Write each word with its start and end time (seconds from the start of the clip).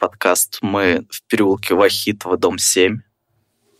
подкаст. 0.00 0.58
Мы 0.62 1.04
в 1.10 1.22
переулке 1.24 1.74
Вахитова, 1.74 2.36
дом 2.38 2.58
7. 2.58 3.02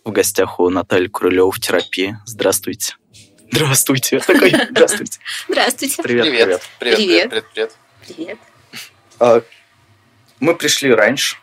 В 0.05 0.13
гостях 0.13 0.61
у 0.61 0.69
Натальи 0.69 1.09
Курылевой 1.09 1.51
в 1.51 1.59
терапии. 1.59 2.17
Здравствуйте. 2.27 2.97
Здравствуйте. 3.51 4.21
Такой, 4.21 4.51
здравствуйте. 4.71 5.19
Здравствуйте. 5.49 6.03
Привет, 6.03 6.25
Привет. 6.25 6.45
привет. 6.45 6.63
Привет. 6.79 7.31
Привет. 7.31 7.31
Привет. 7.31 7.45
Привет. 7.53 7.77
Привет. 8.07 8.39
А, 9.19 9.43
Мы 10.41 10.55
пришли 10.55 10.93
раньше. 10.93 11.37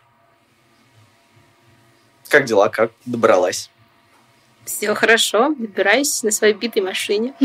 Как 2.29 2.45
дела? 2.45 2.69
Как 2.69 2.91
добралась? 3.05 3.71
Все 4.65 4.93
хорошо. 4.93 5.55
Добираюсь 5.57 6.21
на 6.23 6.31
своей 6.31 6.53
битой 6.53 6.81
машине. 6.81 7.33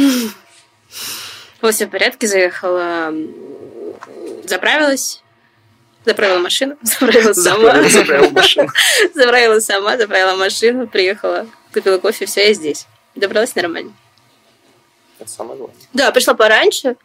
Вот, 1.62 1.74
все 1.77 1.86
в 1.86 1.91
порядке. 1.91 2.27
Заехала, 2.27 3.14
заправилась. 4.44 5.22
Заправила 6.05 6.38
машину. 6.38 6.77
Заправила 6.83 7.33
сама. 7.33 7.83
Заправила 7.88 8.30
машину. 8.30 8.69
Заправила 9.15 9.61
сама, 9.61 9.97
заправила 9.97 10.37
машину. 10.37 10.87
Приехала, 10.87 11.47
купила 11.73 11.98
кофе. 11.98 12.27
Все, 12.27 12.48
я 12.48 12.55
здесь. 12.55 12.87
Добралась 13.15 13.55
нормально. 13.55 13.92
Это 15.19 15.30
самое 15.30 15.59
главное. 15.59 15.77
Да, 15.92 16.11
пришла 16.11 16.34
пораньше. 16.34 16.97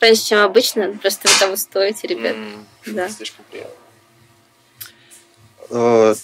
Раньше, 0.00 0.24
чем 0.26 0.38
обычно. 0.38 0.96
Просто 1.02 1.28
вы 1.28 1.34
того 1.38 1.56
стоите, 1.56 2.06
ребят. 2.06 2.36
Да. 2.86 3.08
Слишком 3.08 3.44
приятно. 3.50 3.74
Э, 5.70 6.14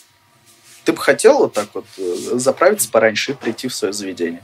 Ты 0.84 0.92
бы 0.92 0.98
хотел 0.98 1.38
вот 1.38 1.52
так 1.52 1.68
вот 1.74 1.84
э, 1.98 2.14
заправиться 2.38 2.88
пораньше 2.88 3.32
и 3.32 3.34
прийти 3.34 3.68
в 3.68 3.74
свое 3.74 3.92
заведение? 3.92 4.42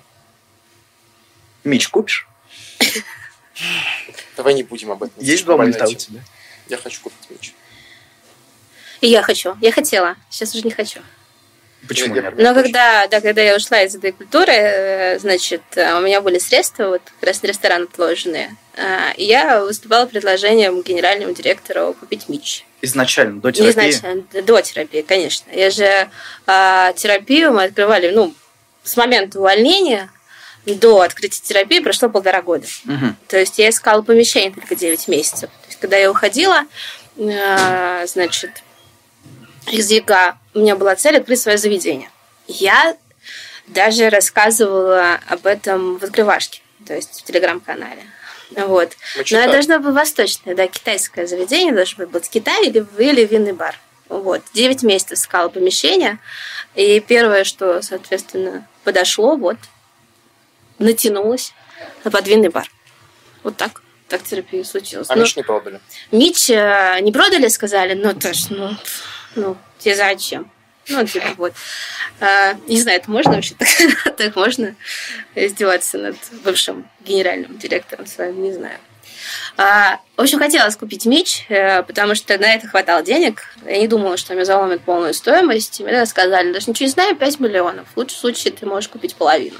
Мич 1.65 1.89
купишь? 1.89 2.27
Давай 4.37 4.55
не 4.55 4.62
будем 4.62 4.91
об 4.91 5.03
этом. 5.03 5.22
Есть 5.22 5.44
два 5.44 5.56
мульта 5.56 5.87
у 5.87 5.94
тебя? 5.94 6.20
Я 6.69 6.77
хочу 6.77 7.00
купить 7.03 7.31
меч. 7.31 7.55
И 9.01 9.09
я 9.09 9.23
хочу. 9.23 9.56
Я 9.61 9.73
хотела. 9.73 10.17
Сейчас 10.31 10.55
уже 10.55 10.65
не 10.65 10.70
хочу. 10.70 11.01
Почему 11.89 12.15
Я- 12.15 12.23
нет? 12.23 12.34
Но 12.37 12.55
когда, 12.55 13.06
да, 13.06 13.20
когда 13.23 13.41
я 13.41 13.56
ушла 13.56 13.81
из 13.83 13.95
этой 13.95 14.12
культуры, 14.12 14.53
э, 14.53 15.19
значит, 15.19 15.62
э, 15.77 15.97
у 15.97 16.01
меня 16.01 16.20
были 16.20 16.39
средства, 16.39 16.89
вот 16.89 17.03
как 17.19 17.28
раз 17.28 17.43
на 17.43 17.47
ресторан 17.47 17.84
отложенные. 17.84 18.55
э, 18.77 19.15
И 19.17 19.25
я 19.25 19.61
выступала 19.65 20.05
предложением 20.05 20.83
генеральному 20.83 21.33
директору 21.33 21.95
купить 21.98 22.28
МИЧ. 22.28 22.67
Изначально, 22.83 23.41
до 23.41 23.51
терапии? 23.51 23.71
изначально, 23.91 24.23
до 24.43 24.61
терапии, 24.62 25.01
конечно. 25.03 25.51
Я 25.53 25.71
же 25.71 26.09
а, 26.47 26.93
терапию 26.95 27.53
мы 27.53 27.65
открывали, 27.65 28.11
ну, 28.11 28.34
с 28.84 28.97
момента 28.97 29.39
увольнения 29.39 30.11
до 30.67 31.01
открытия 31.01 31.43
терапии 31.43 31.81
прошло 31.81 32.09
полтора 32.11 32.41
года. 32.43 32.67
Мгм. 32.84 33.17
То 33.28 33.39
есть 33.39 33.59
я 33.59 33.69
искала 33.71 34.03
помещение 34.03 34.53
только 34.53 34.77
9 34.77 35.09
месяцев. 35.09 35.51
То 35.51 35.67
есть, 35.69 35.81
когда 35.81 35.97
я 35.97 36.11
уходила, 36.11 36.65
значит, 38.06 38.62
из 39.66 39.91
ЕГА, 39.91 40.39
у 40.55 40.61
меня 40.61 40.77
была 40.77 40.97
цель 40.97 41.16
открыть 41.16 41.41
свое 41.41 41.58
заведение. 41.58 42.11
Я 42.47 42.97
даже 43.66 44.11
рассказывала 44.11 45.20
об 45.28 45.47
этом 45.47 45.98
в 45.98 46.05
открывашке, 46.05 46.61
то 46.86 46.94
есть 46.94 47.20
в 47.20 47.25
телеграм-канале. 47.25 48.03
Вот. 48.50 48.97
Но 49.16 49.22
читали. 49.22 49.53
должно 49.53 49.78
быть 49.78 49.94
восточное, 49.94 50.55
да, 50.55 50.66
китайское 50.66 51.27
заведение, 51.27 51.72
должно 51.72 52.06
быть 52.06 52.28
Китай 52.28 52.66
или, 52.66 52.84
или 52.98 53.25
винный 53.25 53.53
бар. 53.53 53.78
Вот. 54.09 54.43
9 54.54 54.82
месяцев 54.82 55.19
искала 55.19 55.48
помещение, 55.48 56.19
и 56.75 56.98
первое, 57.00 57.44
что, 57.44 57.81
соответственно, 57.81 58.66
подошло, 58.82 59.37
вот, 59.37 59.56
натянулось 60.78 61.54
под 62.03 62.27
винный 62.27 62.48
бар. 62.48 62.69
Вот 63.44 63.56
так. 63.56 63.82
Так 64.09 64.25
терапия 64.25 64.65
случилась. 64.65 65.09
А 65.09 65.15
Ну, 65.15 65.22
меч 65.22 65.37
не 65.37 65.44
продали. 65.44 65.81
Мич 66.10 66.50
э, 66.50 66.98
не 67.00 67.12
продали, 67.12 67.47
сказали, 67.47 67.94
ну, 67.94 68.12
то 68.12 68.34
ж, 68.34 68.47
ну, 68.50 68.77
ну, 69.36 69.56
тебе 69.78 69.96
зачем? 69.96 70.50
Ну, 70.88 71.06
типа, 71.06 71.28
вот. 71.36 71.52
А, 72.20 72.54
не 72.66 72.80
знаю, 72.80 72.98
это 72.98 73.10
можно 73.10 73.32
вообще 73.32 73.54
так, 73.54 73.68
так 74.16 74.36
можно 74.36 74.74
издеваться 75.34 75.98
над 75.98 76.16
бывшим 76.44 76.88
генеральным 77.00 77.58
директором 77.58 78.06
своим, 78.06 78.42
не 78.42 78.52
знаю. 78.52 78.78
А, 79.56 80.00
в 80.16 80.20
общем, 80.20 80.38
хотелось 80.38 80.76
купить 80.76 81.06
меч, 81.06 81.44
э, 81.48 81.82
потому 81.82 82.14
что 82.14 82.36
на 82.38 82.54
это 82.54 82.66
хватало 82.66 83.02
денег. 83.02 83.42
Я 83.64 83.78
не 83.78 83.88
думала, 83.88 84.16
что 84.16 84.34
мне 84.34 84.44
заломят 84.44 84.82
полную 84.82 85.14
стоимость. 85.14 85.80
И 85.80 85.84
мне 85.84 86.04
сказали, 86.06 86.52
даже 86.52 86.70
ничего 86.70 86.86
не 86.86 86.92
знаю, 86.92 87.16
5 87.16 87.41
миллионов. 87.41 87.86
В 87.92 87.97
лучшем 87.97 88.18
случае 88.18 88.52
ты 88.52 88.66
можешь 88.66 88.88
купить 88.88 89.14
половину. 89.14 89.58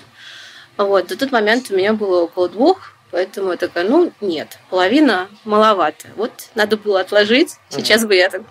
Вот, 0.77 1.09
до 1.09 1.17
тот 1.17 1.31
момент 1.31 1.71
у 1.71 1.77
меня 1.77 1.93
было 1.93 2.23
около 2.23 2.49
двух, 2.49 2.95
поэтому 3.11 3.51
я 3.51 3.59
такая, 3.59 3.85
ну, 3.85 4.13
нет, 4.21 4.59
половина 4.71 5.29
маловато. 5.45 6.09
Вот 6.17 6.33
надо 6.55 6.77
было 6.77 7.01
отложить. 7.01 7.57
Сейчас 7.69 8.05
бы 8.05 8.15
я 8.15 8.31
так... 8.31 8.43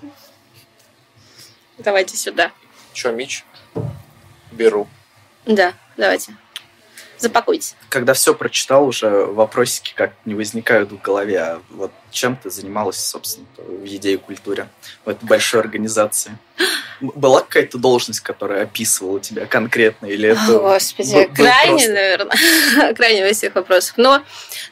Давайте 1.79 2.15
сюда. 2.17 2.51
Че, 2.93 3.11
меч? 3.11 3.43
Беру. 4.51 4.87
Да, 5.45 5.73
давайте. 5.97 6.33
Запакуйте. 7.17 7.75
Когда 7.89 8.13
все 8.13 8.33
прочитал, 8.33 8.87
уже 8.87 9.09
вопросики 9.09 9.93
как 9.93 10.13
не 10.23 10.35
возникают 10.35 10.91
в 10.91 11.01
голове. 11.01 11.39
А 11.39 11.61
вот 11.69 11.91
чем 12.11 12.37
ты 12.37 12.49
занималась, 12.49 12.97
собственно, 12.97 13.45
в 13.57 13.83
еде 13.83 14.13
и 14.13 14.17
культуре 14.17 14.69
в 15.03 15.09
этой 15.09 15.25
большой 15.25 15.59
организации? 15.59 16.37
Была 17.01 17.41
какая-то 17.41 17.77
должность, 17.77 18.21
которая 18.21 18.63
описывала 18.63 19.19
тебя 19.19 19.45
конкретно? 19.45 20.05
Или 20.05 20.29
это 20.29 20.57
О, 20.57 20.73
Господи, 20.73 21.13
был- 21.13 21.27
был 21.27 21.35
крайне, 21.35 21.71
просто- 21.71 21.93
наверное, 21.93 22.93
крайне 22.95 23.25
во 23.27 23.33
всех 23.33 23.55
вопросах. 23.55 23.97
Но 23.97 24.23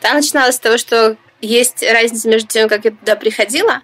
там 0.01 0.15
начиналось 0.15 0.55
с 0.55 0.59
того, 0.59 0.77
что 0.77 1.17
есть 1.41 1.83
разница 1.83 2.29
между 2.29 2.47
тем, 2.47 2.69
как 2.69 2.85
я 2.85 2.91
туда 2.91 3.15
приходила, 3.17 3.81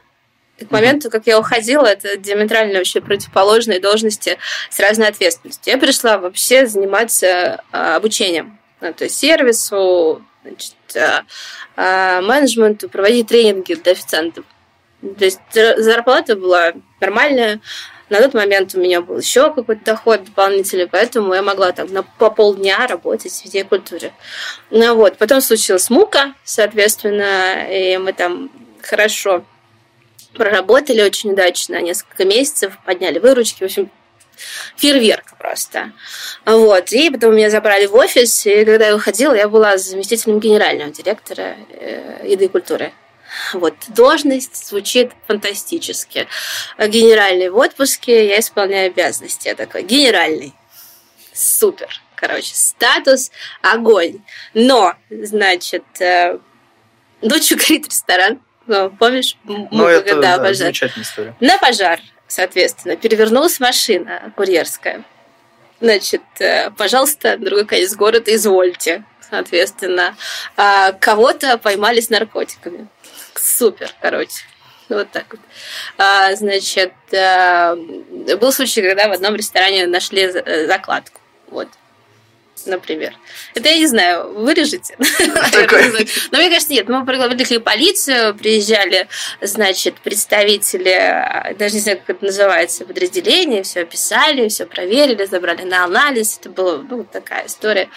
к 0.60 0.72
моменту, 0.72 1.10
как 1.10 1.26
я 1.26 1.40
уходила, 1.40 1.86
это 1.86 2.16
диаметрально 2.18 2.78
вообще 2.78 3.02
противоположные 3.02 3.80
должности 3.80 4.38
с 4.70 4.80
разной 4.80 5.08
ответственностью. 5.08 5.74
Я 5.74 5.80
пришла 5.80 6.18
вообще 6.18 6.68
заниматься 6.68 7.64
а, 7.72 7.96
обучением, 7.96 8.60
ну, 8.82 8.94
то 8.94 9.06
есть 9.06 9.18
сервису, 9.18 10.24
значит, 10.44 10.76
а, 10.96 11.24
а, 11.76 12.22
менеджменту, 12.22 12.90
проводить 12.90 13.28
тренинги 13.28 13.74
для 13.74 13.94
официантов. 13.94 14.46
То 15.02 15.26
есть 15.26 15.40
зар- 15.54 15.78
зарплата 15.80 16.36
была 16.36 16.74
нормальная, 17.02 17.60
на 18.10 18.22
тот 18.22 18.36
момент 18.36 18.76
у 18.76 18.80
меня 18.80 19.02
был 19.02 19.18
еще 19.18 19.52
какой-то 19.54 19.84
доход 19.84 20.24
дополнительный, 20.24 20.88
поэтому 20.88 21.34
я 21.34 21.42
могла 21.42 21.72
там 21.72 21.92
на, 21.92 22.04
по 22.04 22.30
полдня 22.30 22.86
работать 22.86 23.32
в 23.32 23.46
виде 23.46 23.64
культуре. 23.64 24.14
Ну 24.70 24.96
вот, 24.96 25.18
потом 25.18 25.42
случилась 25.42 25.90
мука, 25.90 26.36
соответственно, 26.44 27.66
и 27.72 27.98
мы 27.98 28.14
там 28.14 28.52
хорошо 28.82 29.44
проработали 30.34 31.02
очень 31.02 31.32
удачно, 31.32 31.82
несколько 31.82 32.26
месяцев, 32.26 32.78
подняли 32.86 33.20
выручки, 33.20 33.64
в 33.64 33.66
общем, 33.66 33.92
фейерверк 34.76 35.38
просто. 35.38 35.92
Вот, 36.46 36.92
и 36.92 37.10
потом 37.10 37.36
меня 37.36 37.50
забрали 37.50 37.86
в 37.86 37.96
офис, 37.96 38.46
и 38.46 38.66
когда 38.66 38.88
я 38.88 38.96
уходила, 38.96 39.34
я 39.34 39.48
была 39.48 39.78
заместителем 39.78 40.40
генерального 40.40 40.92
директора 40.92 41.56
э, 41.70 42.26
еды 42.28 42.46
и 42.46 42.50
культуры. 42.50 42.94
Вот, 43.54 43.74
должность 43.90 44.68
звучит 44.68 45.12
фантастически. 45.28 46.28
Генеральный 46.78 47.50
в 47.50 47.58
отпуске, 47.58 48.28
я 48.28 48.40
исполняю 48.40 48.88
обязанности. 48.88 49.48
Я 49.48 49.56
такой, 49.56 49.84
генеральный. 49.84 50.54
Супер. 51.34 51.90
Короче, 52.16 52.54
статус 52.54 53.32
огонь. 53.62 54.22
Но, 54.54 54.94
значит, 55.10 55.84
э, 56.00 56.38
ночью 57.22 57.58
горит 57.68 57.88
ресторан. 57.88 58.40
Ну, 58.68 58.90
помнишь? 58.92 59.36
М- 59.48 59.68
Ну, 59.72 59.88
это 59.88 60.20
да, 60.22 60.38
пожар. 60.38 60.54
замечательная 60.56 61.06
история. 61.06 61.36
На 61.40 61.58
пожар, 61.58 62.00
соответственно, 62.28 62.96
перевернулась 62.96 63.60
машина 63.60 64.32
курьерская. 64.36 65.04
Значит, 65.82 66.22
э, 66.40 66.72
пожалуйста, 66.72 67.38
другой 67.38 67.66
конец 67.66 67.94
города, 67.96 68.34
извольте. 68.34 69.04
Соответственно, 69.30 70.16
А 70.56 70.92
кого-то 70.94 71.58
поймали 71.58 72.00
с 72.00 72.10
наркотиками. 72.10 72.88
Супер, 73.36 73.90
короче. 74.00 74.44
Вот 74.90 75.10
так 75.12 75.26
вот. 75.32 75.40
А, 75.98 76.34
значит, 76.36 76.94
э, 77.12 77.76
был 78.40 78.52
случай, 78.54 78.82
когда 78.82 79.08
в 79.08 79.12
одном 79.12 79.36
ресторане 79.36 79.88
нашли 79.88 80.22
э, 80.24 80.68
закладку. 80.68 81.20
Вот. 81.48 81.68
Например. 82.66 83.14
Это 83.56 83.70
я 83.70 83.78
не 83.78 83.88
знаю, 83.88 84.34
вырежете? 84.34 84.96
Но 85.00 86.38
мне 86.38 86.50
кажется, 86.50 86.72
нет. 86.74 86.88
Мы 86.88 87.06
привлекли 87.06 87.60
полицию, 87.60 88.36
приезжали, 88.36 89.08
значит, 89.42 89.96
представители, 90.02 91.56
даже 91.58 91.76
не 91.76 91.82
знаю, 91.82 92.00
как 92.00 92.18
это 92.18 92.26
называется, 92.26 92.86
подразделения, 92.86 93.64
все 93.64 93.82
описали, 93.82 94.48
все 94.48 94.66
проверили, 94.66 95.26
забрали 95.26 95.64
на 95.64 95.84
анализ. 95.84 96.38
Это 96.40 96.50
была 96.50 96.78
ну, 96.78 97.04
такая 97.04 97.48
история 97.48 97.90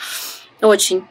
очень 0.60 1.06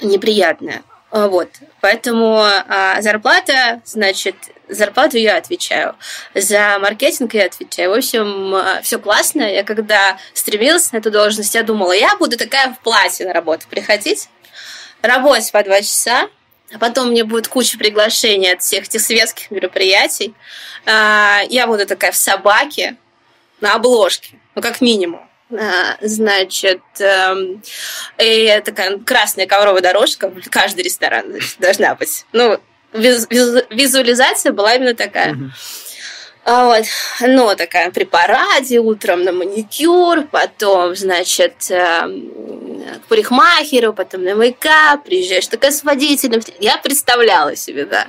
неприятная. 0.00 0.82
А, 1.10 1.28
Вот. 1.28 1.48
Поэтому 1.80 2.40
а, 2.42 3.00
зарплата, 3.02 3.80
значит, 3.84 4.36
зарплату 4.68 5.16
я 5.16 5.36
отвечаю. 5.36 5.96
За 6.34 6.78
маркетинг 6.80 7.34
я 7.34 7.46
отвечаю. 7.46 7.90
В 7.90 7.94
общем, 7.94 8.82
все 8.82 8.98
классно. 8.98 9.42
Я 9.42 9.64
когда 9.64 10.18
стремилась 10.34 10.92
на 10.92 10.98
эту 10.98 11.10
должность, 11.10 11.54
я 11.54 11.62
думала, 11.62 11.92
я 11.92 12.16
буду 12.16 12.36
такая 12.36 12.72
в 12.72 12.78
платье 12.80 13.26
на 13.26 13.32
работу 13.32 13.66
приходить, 13.68 14.28
работать 15.02 15.50
по 15.52 15.62
два 15.64 15.80
часа, 15.80 16.28
А 16.72 16.78
потом 16.78 17.10
мне 17.10 17.24
будет 17.24 17.48
куча 17.48 17.76
приглашений 17.78 18.52
от 18.52 18.62
всех 18.62 18.84
этих 18.84 19.00
светских 19.00 19.50
мероприятий. 19.50 20.34
А, 20.86 21.40
я 21.48 21.66
буду 21.66 21.86
такая 21.86 22.12
в 22.12 22.16
собаке 22.16 22.96
на 23.60 23.74
обложке, 23.74 24.36
ну, 24.54 24.62
как 24.62 24.80
минимум. 24.80 25.29
А, 25.52 25.96
значит, 26.00 26.82
эм, 27.00 27.62
и 28.18 28.62
такая 28.64 28.98
красная 28.98 29.46
ковровая 29.46 29.82
дорожка, 29.82 30.32
каждый 30.50 30.84
ресторан 30.84 31.30
значит, 31.30 31.56
должна 31.58 31.94
быть. 31.94 32.24
Ну, 32.32 32.60
визуализация 32.92 34.52
была 34.52 34.74
именно 34.74 34.94
такая. 34.94 35.36
А 36.44 36.66
вот, 36.66 36.84
ну, 37.20 37.54
такая 37.54 37.90
при 37.90 38.04
параде, 38.04 38.78
утром 38.78 39.24
на 39.24 39.32
маникюр, 39.32 40.22
потом, 40.22 40.96
значит, 40.96 41.70
эм, 41.70 42.32
к 43.04 43.08
парикмахеру, 43.08 43.92
потом 43.92 44.24
на 44.24 44.34
мейкап, 44.34 45.04
приезжаешь 45.04 45.46
такая 45.48 45.70
с 45.70 45.84
водителем. 45.84 46.40
Я 46.58 46.78
представляла 46.78 47.54
себе, 47.56 47.84
да. 47.84 48.08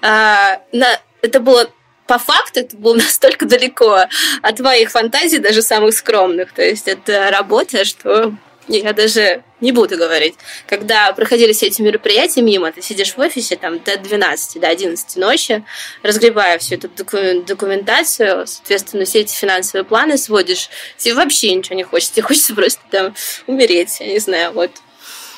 А, 0.00 0.62
на, 0.72 0.98
это 1.20 1.38
было 1.38 1.70
по 2.06 2.18
факту 2.18 2.60
это 2.60 2.76
было 2.76 2.94
настолько 2.96 3.46
далеко 3.46 4.04
от 4.42 4.60
моих 4.60 4.90
фантазий, 4.90 5.38
даже 5.38 5.62
самых 5.62 5.94
скромных. 5.94 6.52
То 6.52 6.62
есть 6.62 6.88
это 6.88 7.30
работа, 7.30 7.84
что 7.84 8.34
я 8.68 8.92
даже 8.92 9.44
не 9.60 9.72
буду 9.72 9.96
говорить. 9.96 10.34
Когда 10.66 11.12
проходили 11.12 11.52
все 11.52 11.66
эти 11.66 11.80
мероприятия 11.82 12.42
мимо, 12.42 12.72
ты 12.72 12.82
сидишь 12.82 13.14
в 13.14 13.18
офисе 13.18 13.56
там 13.56 13.78
до 13.78 13.96
12, 13.96 14.60
до 14.60 14.68
11 14.68 15.16
ночи, 15.16 15.64
разгребая 16.02 16.58
всю 16.58 16.74
эту 16.74 16.88
документацию, 17.44 18.46
соответственно, 18.46 19.04
все 19.04 19.20
эти 19.20 19.34
финансовые 19.34 19.84
планы 19.84 20.18
сводишь, 20.18 20.68
тебе 20.98 21.14
вообще 21.14 21.54
ничего 21.54 21.76
не 21.76 21.84
хочется, 21.84 22.14
тебе 22.14 22.22
хочется 22.26 22.54
просто 22.54 22.80
там 22.90 23.14
умереть, 23.46 24.00
я 24.00 24.06
не 24.06 24.18
знаю, 24.18 24.52
вот. 24.52 24.70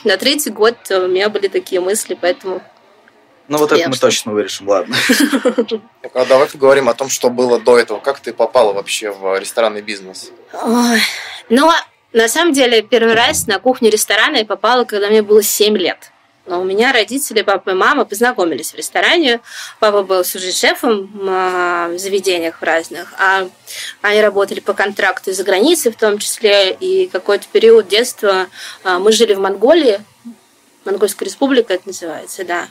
На 0.04 0.16
третий 0.16 0.50
год 0.50 0.76
у 0.90 1.08
меня 1.08 1.28
были 1.28 1.48
такие 1.48 1.80
мысли, 1.80 2.16
поэтому 2.18 2.62
ну 3.48 3.58
вот 3.58 3.72
это 3.72 3.88
мы 3.88 3.96
точно 3.96 4.32
вырежем, 4.32 4.68
ладно. 4.68 4.96
А 6.14 6.24
давай 6.24 6.48
поговорим 6.48 6.88
о 6.88 6.94
том, 6.94 7.08
что 7.08 7.30
было 7.30 7.60
до 7.60 7.78
этого. 7.78 7.98
Как 7.98 8.20
ты 8.20 8.32
попала 8.32 8.72
вообще 8.72 9.10
в 9.10 9.38
ресторанный 9.38 9.82
бизнес? 9.82 10.30
Ой, 10.52 11.00
ну, 11.48 11.70
на 12.12 12.28
самом 12.28 12.52
деле, 12.52 12.82
первый 12.82 13.14
раз 13.14 13.46
на 13.46 13.58
кухню 13.58 13.90
ресторана 13.90 14.36
я 14.36 14.44
попала, 14.44 14.84
когда 14.84 15.08
мне 15.08 15.22
было 15.22 15.42
7 15.42 15.76
лет. 15.76 16.10
Но 16.48 16.62
у 16.62 16.64
меня 16.64 16.92
родители, 16.92 17.42
папа 17.42 17.70
и 17.70 17.74
мама 17.74 18.06
познакомились 18.06 18.72
в 18.72 18.76
ресторане. 18.76 19.40
Папа 19.80 20.02
был 20.02 20.22
всю 20.22 20.38
жизнь 20.38 20.56
шефом 20.56 21.10
а, 21.28 21.88
в 21.88 21.98
заведениях 21.98 22.62
разных, 22.62 23.12
а 23.18 23.46
они 24.00 24.22
работали 24.22 24.60
по 24.60 24.72
контракту 24.72 25.32
за 25.34 25.44
границей 25.44 25.92
в 25.92 25.96
том 25.96 26.18
числе. 26.18 26.72
И 26.72 27.06
какой-то 27.08 27.44
период 27.52 27.88
детства 27.88 28.46
а, 28.82 28.98
мы 28.98 29.12
жили 29.12 29.34
в 29.34 29.40
Монголии, 29.40 30.00
Монгольская 30.88 31.26
республика 31.26 31.74
это 31.74 31.86
называется, 31.86 32.44
да. 32.44 32.68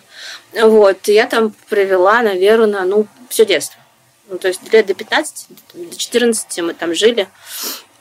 Вот, 0.53 1.07
я 1.07 1.27
там 1.27 1.53
провела, 1.69 2.23
наверное, 2.23 2.81
ну, 2.81 3.05
все 3.29 3.45
детство. 3.45 3.79
Ну, 4.27 4.39
то 4.39 4.47
есть 4.47 4.61
лет 4.73 4.87
до 4.87 4.95
15, 4.95 5.47
до 5.73 5.95
14 5.95 6.59
мы 6.61 6.73
там 6.73 6.95
жили. 6.95 7.27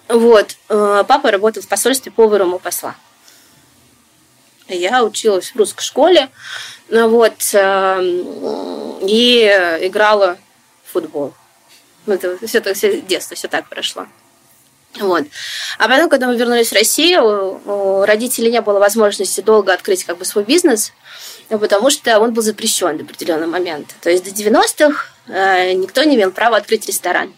Вот. 0.09 0.57
Э, 0.71 1.05
папа 1.07 1.31
работал 1.31 1.63
в 1.63 1.69
посольстве 1.69 2.11
поваром 2.11 2.55
у 2.55 2.59
посла. 2.59 2.97
Я 4.69 5.05
училась 5.05 5.51
в 5.51 5.57
русской 5.57 5.83
школе, 5.83 6.31
ну, 6.89 7.09
вот, 7.09 7.35
э, 7.53 8.03
и 9.03 9.45
играла 9.83 10.39
в 10.85 10.93
футбол. 10.93 11.35
Ну, 12.07 12.15
это 12.15 12.39
все, 12.47 12.75
все 12.75 13.01
детство, 13.03 13.37
все 13.37 13.49
так 13.49 13.69
прошло. 13.69 14.07
Вот. 15.00 15.25
А 15.78 15.88
потом, 15.88 16.08
когда 16.08 16.26
мы 16.26 16.37
вернулись 16.37 16.70
в 16.70 16.75
Россию, 16.75 17.60
у 17.64 18.04
родителей 18.04 18.50
не 18.50 18.60
было 18.60 18.78
возможности 18.78 19.40
долго 19.40 19.72
открыть 19.72 20.04
как 20.04 20.19
бы 20.19 20.25
свой 20.25 20.44
бизнес, 20.44 20.93
потому 21.48 21.90
что 21.90 22.19
он 22.19 22.32
был 22.32 22.43
запрещен 22.43 22.96
до 22.96 23.04
определенного 23.04 23.50
момента. 23.50 23.94
То 24.00 24.10
есть 24.10 24.25
до 24.25 24.31
90-х 24.31 25.06
э, 25.28 25.72
никто 25.72 26.02
не 26.04 26.16
имел 26.16 26.31
права 26.31 26.56
открыть 26.56 26.87
ресторан. 26.87 27.34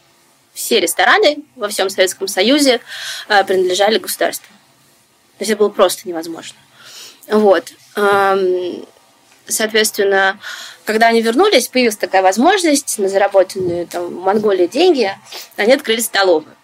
Все 0.54 0.80
рестораны 0.80 1.38
во 1.56 1.68
всем 1.68 1.90
Советском 1.90 2.28
Союзе 2.28 2.80
э, 3.28 3.44
принадлежали 3.44 3.98
государству. 3.98 4.52
То 5.38 5.42
есть 5.42 5.50
это 5.52 5.58
было 5.58 5.68
просто 5.68 6.08
невозможно. 6.08 6.56
Вот. 7.28 7.72
Эм, 7.96 8.86
соответственно, 9.46 10.40
когда 10.84 11.08
они 11.08 11.20
вернулись, 11.20 11.68
появилась 11.68 11.96
такая 11.96 12.22
возможность 12.22 12.98
на 12.98 13.08
заработанные 13.08 13.86
там, 13.86 14.06
в 14.06 14.20
Монголии 14.20 14.66
деньги, 14.66 15.10
они 15.56 15.74
открыли 15.74 16.00
столовую. 16.00 16.57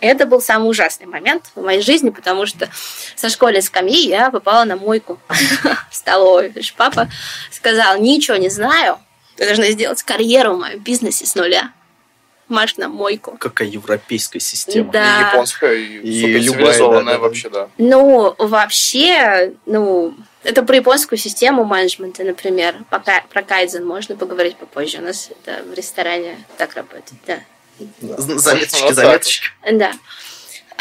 Это 0.00 0.26
был 0.26 0.40
самый 0.40 0.70
ужасный 0.70 1.06
момент 1.06 1.50
в 1.54 1.62
моей 1.62 1.82
жизни, 1.82 2.10
потому 2.10 2.46
что 2.46 2.68
со 3.16 3.28
школьной 3.28 3.62
скамьи 3.62 4.06
я 4.06 4.30
попала 4.30 4.64
на 4.64 4.76
мойку 4.76 5.18
в 5.90 5.94
столовую. 5.94 6.52
Папа 6.76 7.08
сказал, 7.50 7.98
ничего 7.98 8.36
не 8.36 8.48
знаю, 8.48 8.98
ты 9.36 9.46
должна 9.46 9.70
сделать 9.70 10.02
карьеру 10.02 10.54
в 10.54 10.60
моем 10.60 10.78
бизнесе 10.80 11.24
с 11.24 11.34
нуля. 11.34 11.72
Маш 12.48 12.76
на 12.76 12.88
мойку. 12.88 13.36
Какая 13.38 13.68
европейская 13.68 14.40
система. 14.40 14.90
Да. 14.92 15.20
И 15.20 15.24
японская, 15.32 15.74
и, 15.74 15.98
и 15.98 16.20
цивилизованная 16.20 17.04
да, 17.04 17.12
да, 17.12 17.18
вообще, 17.18 17.48
да. 17.48 17.68
Ну, 17.78 18.34
вообще, 18.38 19.54
ну, 19.66 20.14
это 20.42 20.62
про 20.62 20.76
японскую 20.76 21.18
систему 21.18 21.64
менеджмента, 21.64 22.24
например. 22.24 22.74
Пока, 22.90 23.22
про 23.30 23.42
кайдзен 23.42 23.86
можно 23.86 24.16
поговорить 24.16 24.56
попозже. 24.56 24.98
У 24.98 25.02
нас 25.02 25.30
это 25.30 25.62
в 25.62 25.74
ресторане 25.74 26.44
так 26.58 26.74
работает, 26.74 27.12
да. 27.26 27.38
Заметочки, 28.00 28.92
заметочки. 28.92 29.46
Да. 29.72 29.92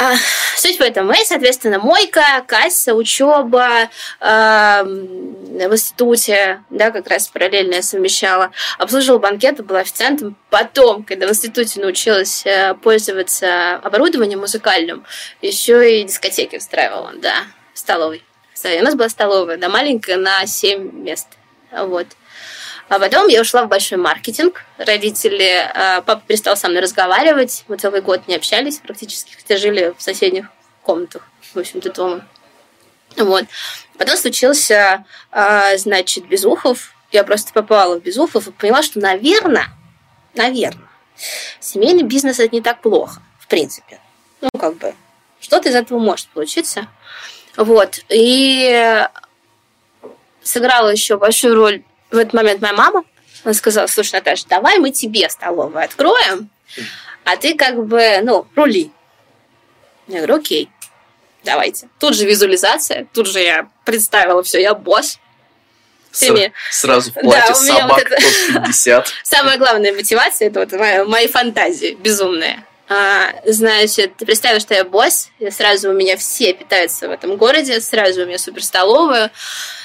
А, 0.01 0.15
суть 0.55 0.77
в 0.77 0.81
этом. 0.81 1.07
Мы, 1.07 1.17
соответственно, 1.25 1.77
мойка, 1.77 2.23
касса, 2.47 2.93
учеба 2.93 3.89
э, 4.21 4.83
в 4.83 5.73
институте, 5.73 6.63
да, 6.69 6.91
как 6.91 7.09
раз 7.09 7.27
параллельно 7.27 7.75
я 7.75 7.81
совмещала. 7.81 8.51
Обслуживала 8.77 9.19
банкеты, 9.19 9.61
была 9.61 9.79
официантом. 9.79 10.37
Потом, 10.49 11.03
когда 11.03 11.27
в 11.27 11.31
институте 11.31 11.81
научилась 11.81 12.45
э, 12.45 12.75
пользоваться 12.75 13.75
оборудованием 13.75 14.39
музыкальным, 14.39 15.05
еще 15.41 15.99
и 15.99 16.05
дискотеки 16.05 16.55
устраивала, 16.55 17.11
да, 17.17 17.43
столовой. 17.73 18.23
У 18.63 18.83
нас 18.83 18.95
была 18.95 19.09
столовая, 19.09 19.57
да, 19.57 19.67
маленькая, 19.67 20.15
на 20.15 20.45
7 20.45 21.03
мест. 21.03 21.27
Вот. 21.71 22.07
А 22.89 22.97
потом 22.97 23.27
я 23.27 23.41
ушла 23.41 23.63
в 23.63 23.67
большой 23.67 23.99
маркетинг. 23.99 24.63
Родители, 24.79 25.45
э, 25.45 26.01
папа 26.01 26.23
перестал 26.25 26.57
со 26.57 26.67
мной 26.69 26.81
разговаривать. 26.81 27.63
Мы 27.67 27.77
целый 27.77 28.01
год 28.01 28.27
не 28.27 28.35
общались 28.35 28.79
практически, 28.79 29.35
хотя 29.35 29.57
жили 29.57 29.93
в 29.95 30.01
соседних 30.01 30.47
комнатах, 30.81 31.29
в 31.53 31.59
общем-то, 31.59 31.93
дома. 31.93 32.27
Вот. 33.15 33.45
Потом 33.97 34.17
случился, 34.17 35.05
э, 35.31 35.77
значит, 35.77 36.27
Безухов. 36.27 36.95
Я 37.11 37.23
просто 37.23 37.53
попала 37.53 37.99
в 37.99 38.03
Безухов 38.03 38.47
и 38.47 38.51
поняла, 38.51 38.81
что, 38.81 38.99
наверное, 38.99 39.67
наверное, 40.33 40.89
семейный 41.59 42.03
бизнес 42.03 42.39
это 42.39 42.55
не 42.55 42.61
так 42.61 42.81
плохо, 42.81 43.21
в 43.39 43.45
принципе. 43.45 43.99
Ну, 44.41 44.49
как 44.59 44.77
бы, 44.77 44.95
что-то 45.39 45.69
из 45.69 45.75
этого 45.75 45.99
может 45.99 46.27
получиться. 46.29 46.87
Вот. 47.55 47.99
И 48.09 49.07
сыграла 50.41 50.89
еще 50.89 51.17
большую 51.17 51.53
роль 51.53 51.83
в 52.11 52.17
этот 52.17 52.33
момент 52.33 52.61
моя 52.61 52.73
мама 52.73 53.03
она 53.43 53.53
сказала, 53.53 53.87
слушай, 53.87 54.15
Наташа, 54.15 54.45
давай 54.47 54.79
мы 54.79 54.91
тебе 54.91 55.29
столовую 55.29 55.83
откроем, 55.83 56.49
а 57.23 57.37
ты 57.37 57.55
как 57.55 57.85
бы, 57.85 58.19
ну, 58.23 58.47
рули. 58.55 58.91
Я 60.07 60.17
говорю, 60.17 60.35
окей, 60.35 60.69
давайте. 61.43 61.89
Тут 61.99 62.15
же 62.15 62.25
визуализация, 62.25 63.07
тут 63.13 63.27
же 63.27 63.39
я 63.39 63.69
представила 63.85 64.43
все, 64.43 64.61
я 64.61 64.73
босс. 64.73 65.19
Всеми... 66.11 66.51
Сразу 66.71 67.11
в 67.11 67.13
платье 67.13 67.49
да, 67.49 67.53
собак 67.53 68.09
вот 68.09 68.11
это... 68.11 68.61
50. 68.65 69.13
Самая 69.23 69.57
главная 69.57 69.93
мотивация 69.93 70.47
это 70.47 70.61
вот 70.61 70.71
мои, 70.71 71.03
мои 71.03 71.27
фантазии 71.27 71.95
безумные. 71.99 72.65
А, 72.87 73.31
значит, 73.45 74.17
ты 74.17 74.25
представила, 74.25 74.59
что 74.59 74.73
я 74.73 74.83
босс, 74.83 75.29
и 75.37 75.51
сразу 75.51 75.91
у 75.91 75.93
меня 75.93 76.17
все 76.17 76.53
питаются 76.53 77.07
в 77.07 77.11
этом 77.11 77.37
городе, 77.37 77.79
сразу 77.79 78.23
у 78.23 78.25
меня 78.25 78.39
супер 78.39 78.63
столовая. 78.63 79.31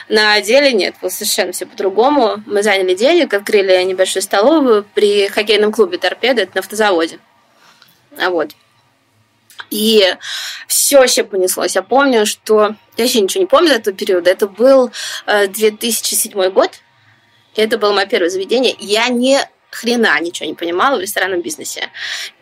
На 0.08 0.40
деле 0.40 0.73
нет, 0.73 0.94
было 1.00 1.08
совершенно 1.08 1.52
все 1.52 1.66
по-другому. 1.66 2.42
Мы 2.46 2.62
заняли 2.62 2.94
денег, 2.94 3.32
открыли 3.32 3.82
небольшую 3.84 4.23
столовую 4.23 4.84
при 4.94 5.28
хоккейном 5.28 5.73
клубе 5.73 5.99
«Торпеда», 5.99 6.49
на 6.54 6.61
автозаводе. 6.61 7.18
А 8.18 8.30
вот. 8.30 8.50
И 9.70 10.04
все 10.68 10.99
вообще 10.99 11.25
понеслось. 11.25 11.75
Я 11.75 11.82
помню, 11.82 12.26
что... 12.26 12.76
Я 12.96 13.04
вообще 13.04 13.20
ничего 13.20 13.42
не 13.42 13.46
помню 13.46 13.68
за 13.68 13.80
тот 13.80 13.96
период. 13.96 14.26
Это 14.26 14.46
был 14.46 14.90
2007 15.26 16.32
э, 16.38 16.50
год. 16.50 16.70
Это 17.56 17.78
было 17.78 17.92
мое 17.92 18.06
первое 18.06 18.30
заведение. 18.30 18.76
Я 18.78 19.08
не 19.08 19.40
хрена 19.75 20.19
ничего 20.21 20.49
не 20.49 20.54
понимала 20.54 20.97
в 20.97 21.00
ресторанном 21.00 21.43
бизнесе. 21.43 21.90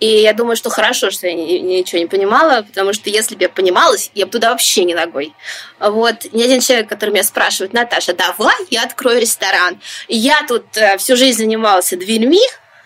И 0.01 0.07
я 0.07 0.33
думаю, 0.33 0.57
что 0.57 0.71
хорошо, 0.71 1.11
что 1.11 1.27
я 1.27 1.35
ничего 1.35 2.01
не 2.01 2.07
понимала, 2.07 2.63
потому 2.63 2.93
что 2.93 3.11
если 3.11 3.35
бы 3.35 3.43
я 3.43 3.49
понималась, 3.49 4.11
я 4.15 4.27
бы 4.27 4.33
туда 4.33 4.51
вообще 4.51 4.85
не 4.85 4.95
ногой. 4.95 5.35
Вот 5.79 6.33
ни 6.33 6.43
один 6.43 6.61
человек, 6.61 6.89
который 6.89 7.11
меня 7.11 7.25
спрашивает, 7.25 7.73
Наташа, 7.73 8.13
давай 8.15 8.57
я 8.71 8.85
открою 8.85 9.21
ресторан. 9.21 9.81
Я 10.09 10.45
тут 10.47 10.77
э, 10.77 10.97
всю 10.99 11.17
жизнь 11.17 11.39
занимался 11.39 11.97
дверьми, 11.97 12.43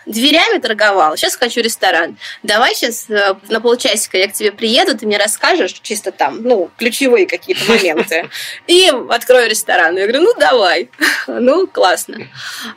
дверями 0.06 0.58
торговал, 0.58 1.16
сейчас 1.16 1.36
хочу 1.36 1.60
ресторан. 1.60 2.16
Давай 2.42 2.74
сейчас 2.74 3.10
э, 3.10 3.34
на 3.48 3.60
полчасика 3.60 4.16
я 4.16 4.28
к 4.28 4.32
тебе 4.32 4.52
приеду, 4.52 4.96
ты 4.96 5.06
мне 5.06 5.18
расскажешь 5.18 5.72
чисто 5.82 6.12
там, 6.12 6.42
ну, 6.42 6.70
ключевые 6.78 7.26
какие-то 7.26 7.64
моменты. 7.70 8.30
И 8.66 8.92
открою 9.10 9.50
ресторан. 9.50 9.96
Я 9.96 10.06
говорю, 10.06 10.22
ну, 10.22 10.34
давай. 10.38 10.90
Ну, 11.26 11.66
классно. 11.66 12.28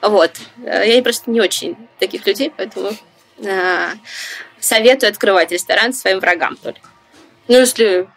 Вот. 0.02 0.32
Я 0.58 1.02
просто 1.04 1.30
не 1.30 1.40
очень 1.40 1.78
таких 2.00 2.26
людей, 2.26 2.52
поэтому 2.56 2.92
э, 3.38 3.92
советую 4.60 5.12
открывать 5.12 5.52
ресторан 5.52 5.94
своим 5.94 6.20
врагам 6.20 6.58
только. 6.58 6.82
Ну, 7.48 7.60
если 7.60 8.08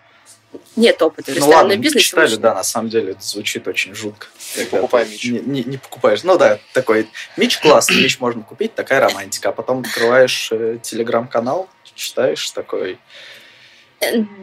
нет 0.76 1.00
опыта 1.02 1.32
в 1.32 1.37
ну, 1.37 1.49
ладно, 1.49 1.76
бизнесе. 1.76 2.06
Читали, 2.06 2.25
можно... 2.25 2.38
да, 2.38 2.54
на 2.54 2.62
самом 2.64 2.88
деле 2.88 3.12
это 3.12 3.23
звучит 3.23 3.66
очень 3.68 3.94
жутко. 3.94 4.28
Не 4.56 4.64
покупай 4.64 5.09
меч. 5.09 5.25
Не, 5.25 5.40
не, 5.40 5.64
не 5.64 5.76
покупаешь. 5.76 6.23
Ну 6.23 6.37
да, 6.38 6.59
такой 6.73 7.09
меч 7.37 7.59
классный, 7.59 8.02
меч 8.02 8.18
можно 8.21 8.42
купить, 8.42 8.75
такая 8.75 9.00
романтика. 9.00 9.50
А 9.50 9.52
потом 9.52 9.80
открываешь 9.80 10.49
э, 10.52 10.78
телеграм-канал, 10.82 11.68
читаешь 11.94 12.50
такой... 12.50 12.99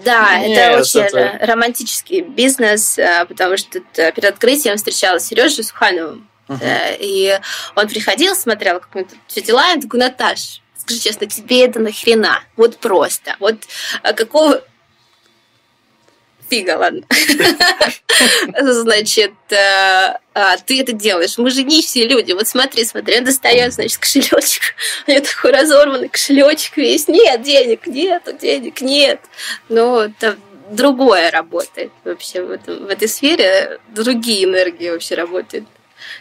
Да, 0.05 0.39
Нет, 0.39 0.57
это 0.57 0.79
очень 0.79 1.01
это... 1.01 1.45
романтический 1.45 2.21
бизнес, 2.21 2.97
э, 2.97 3.25
потому 3.27 3.57
что 3.57 3.81
перед 3.81 4.25
открытием 4.25 4.77
встречалась 4.77 5.23
с 5.23 5.27
Сережей 5.27 5.63
Сухановым. 5.63 6.29
Uh-huh. 6.47 6.97
И 6.99 7.37
он 7.75 7.87
приходил, 7.87 8.35
смотрел, 8.35 8.79
как 8.79 8.95
мы 8.95 9.03
тут 9.03 9.17
все 9.27 9.41
дела, 9.41 9.73
и 9.73 9.81
такой, 9.81 9.99
Наташ, 9.99 10.61
скажи 10.77 10.99
честно, 11.01 11.27
тебе 11.27 11.65
это 11.65 11.79
нахрена? 11.79 12.41
Вот 12.55 12.77
просто. 12.77 13.35
Вот 13.39 13.55
а 14.01 14.13
какого 14.13 14.63
фига, 16.49 16.77
ладно. 16.77 17.01
Значит, 18.59 19.33
э, 19.49 20.15
а, 20.33 20.57
ты 20.65 20.81
это 20.81 20.91
делаешь. 20.91 21.37
Мы 21.37 21.49
же 21.49 21.63
нищие 21.63 22.07
люди. 22.07 22.33
Вот 22.33 22.47
смотри, 22.47 22.83
смотри, 22.85 23.17
он 23.17 23.23
достает, 23.23 23.73
значит, 23.73 23.97
кошелечек. 23.97 24.75
У 25.07 25.11
него 25.11 25.25
такой 25.25 25.51
разорванный 25.51 26.09
кошелечек 26.09 26.77
весь. 26.77 27.07
Нет 27.07 27.41
денег, 27.41 27.87
нет 27.87 28.23
денег, 28.39 28.81
нет. 28.81 29.21
Но 29.69 30.09
там 30.19 30.35
другое 30.71 31.31
работает 31.31 31.91
вообще 32.03 32.43
в, 32.43 32.51
этом, 32.51 32.85
в 32.85 32.89
этой 32.89 33.07
сфере. 33.07 33.79
Другие 33.89 34.45
энергии 34.45 34.89
вообще 34.89 35.15
работают. 35.15 35.65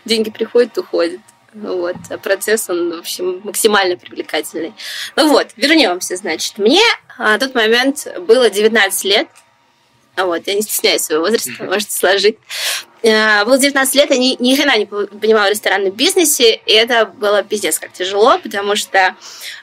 Деньги 0.04 0.30
приходят, 0.30 0.76
уходят. 0.78 1.20
Вот. 1.54 1.96
А 2.10 2.18
процесс, 2.18 2.68
он, 2.68 2.96
в 2.96 2.98
общем, 3.00 3.40
максимально 3.44 3.96
привлекательный. 3.96 4.74
Ну 5.16 5.28
вот, 5.28 5.48
вернемся, 5.56 6.16
значит. 6.16 6.58
Мне 6.58 6.82
а, 7.16 7.32
на 7.32 7.38
тот 7.38 7.54
момент 7.54 8.06
было 8.26 8.50
19 8.50 9.04
лет. 9.04 9.28
А 10.18 10.24
вот, 10.24 10.42
я 10.46 10.54
не 10.54 10.62
стесняюсь 10.62 11.02
своего 11.02 11.24
возраста, 11.24 11.52
можете 11.60 11.92
сложить. 11.92 12.38
А, 13.04 13.44
было 13.44 13.56
19 13.56 13.94
лет, 13.94 14.10
я 14.10 14.16
ни, 14.16 14.36
ни 14.42 14.56
хрена 14.56 14.76
не 14.76 14.86
понимала 14.86 15.46
в 15.46 15.50
ресторанном 15.50 15.92
бизнесе, 15.92 16.60
и 16.66 16.72
это 16.72 17.06
было 17.06 17.44
пиздец 17.44 17.78
как 17.78 17.92
тяжело, 17.92 18.36
потому 18.38 18.74
что 18.74 19.14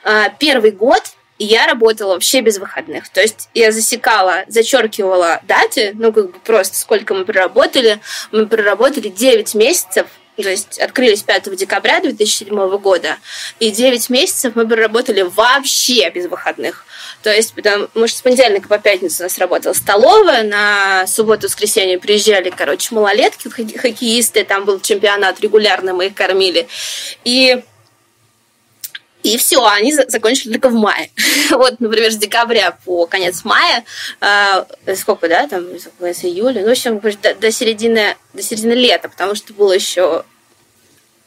а, 0.05 0.29
первый 0.29 0.71
год 0.71 1.03
я 1.39 1.67
работала 1.67 2.13
вообще 2.13 2.39
без 2.39 2.57
выходных. 2.57 3.09
То 3.09 3.21
есть 3.21 3.50
я 3.53 3.74
засекала, 3.74 4.45
зачеркивала 4.47 5.41
даты, 5.43 5.91
ну, 5.93 6.13
как 6.13 6.31
бы 6.31 6.39
просто 6.39 6.79
сколько 6.79 7.13
мы 7.13 7.25
проработали. 7.25 8.00
Мы 8.31 8.47
проработали 8.47 9.09
9 9.09 9.55
месяцев 9.55 10.07
то 10.43 10.50
есть 10.50 10.79
открылись 10.79 11.24
5 11.24 11.55
декабря 11.55 12.01
2007 12.01 12.77
года, 12.77 13.17
и 13.59 13.71
9 13.71 14.09
месяцев 14.09 14.53
мы 14.55 14.67
проработали 14.67 15.21
вообще 15.21 16.09
без 16.09 16.27
выходных. 16.27 16.85
То 17.25 17.34
есть, 17.34 17.55
потому 17.55 17.88
что 18.08 18.20
с 18.20 18.22
понедельника 18.22 18.67
по 18.67 18.77
пятницу 18.77 19.15
у 19.22 19.24
нас 19.24 19.39
работала 19.39 19.74
столовая, 19.74 20.44
на 20.44 21.08
субботу-воскресенье 21.08 21.98
приезжали, 21.98 22.51
короче, 22.51 22.94
малолетки, 22.94 23.48
хоккеисты, 23.48 24.44
там 24.44 24.63
был 24.63 24.79
чемпионат 24.79 25.39
регулярно, 25.39 25.96
мы 25.96 26.05
их 26.05 26.13
кормили. 26.13 26.67
И 27.24 27.63
и 29.24 29.38
все, 29.38 29.65
они 29.65 29.91
закончили 29.91 30.51
только 30.51 30.70
в 30.70 30.75
мае. 30.75 31.10
вот, 31.50 31.79
например, 31.79 32.12
с 32.12 32.15
декабря 32.15 32.77
по 32.86 33.08
конец 33.08 33.44
мая, 33.44 33.84
э, 34.22 34.96
сколько, 34.96 35.27
да, 35.27 35.48
там, 35.48 35.63
с 36.00 36.24
июля, 36.24 36.62
ну, 36.62 36.67
в 36.67 36.72
общем, 36.74 37.00
до, 37.00 37.34
до, 37.34 37.51
середины, 37.51 38.17
до 38.34 38.44
середины 38.44 38.74
лета, 38.74 39.10
потому 39.10 39.34
что 39.34 39.51
было 39.51 39.74
еще 39.74 40.25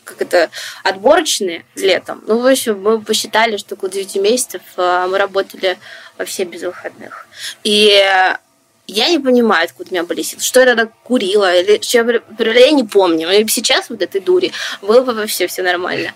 как 0.09 0.23
это, 0.23 0.50
отборочные 0.83 1.65
летом. 1.75 2.23
Ну, 2.27 2.41
в 2.41 2.47
общем, 2.47 2.81
мы 2.81 3.00
посчитали, 3.00 3.57
что 3.57 3.75
около 3.75 3.91
9 3.91 4.17
месяцев 4.17 4.62
э, 4.77 5.07
мы 5.09 5.19
работали 5.19 5.79
вообще 6.17 6.45
без 6.45 6.62
выходных. 6.62 7.27
И 7.65 8.03
я 8.88 9.09
не 9.11 9.19
понимаю, 9.19 9.65
откуда 9.65 9.91
у 9.91 9.93
меня 9.93 10.05
были 10.05 10.23
силы. 10.23 10.43
Что 10.43 10.61
я 10.61 10.67
тогда 10.67 10.87
курила, 11.05 11.55
или 11.55 11.81
что 11.83 11.99
я, 11.99 12.53
я 12.53 12.71
не 12.71 12.85
помню. 12.85 13.31
И 13.31 13.47
сейчас 13.49 13.91
вот 13.91 14.00
этой 14.00 14.21
дури 14.21 14.53
было 14.81 15.03
бы 15.03 15.12
вообще 15.12 15.47
все 15.47 15.62
нормально. 15.62 16.15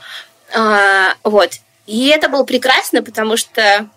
А, 0.55 1.15
вот. 1.23 1.53
И 1.87 2.09
это 2.09 2.29
было 2.29 2.45
прекрасно, 2.45 3.03
потому 3.03 3.37
что 3.37 3.89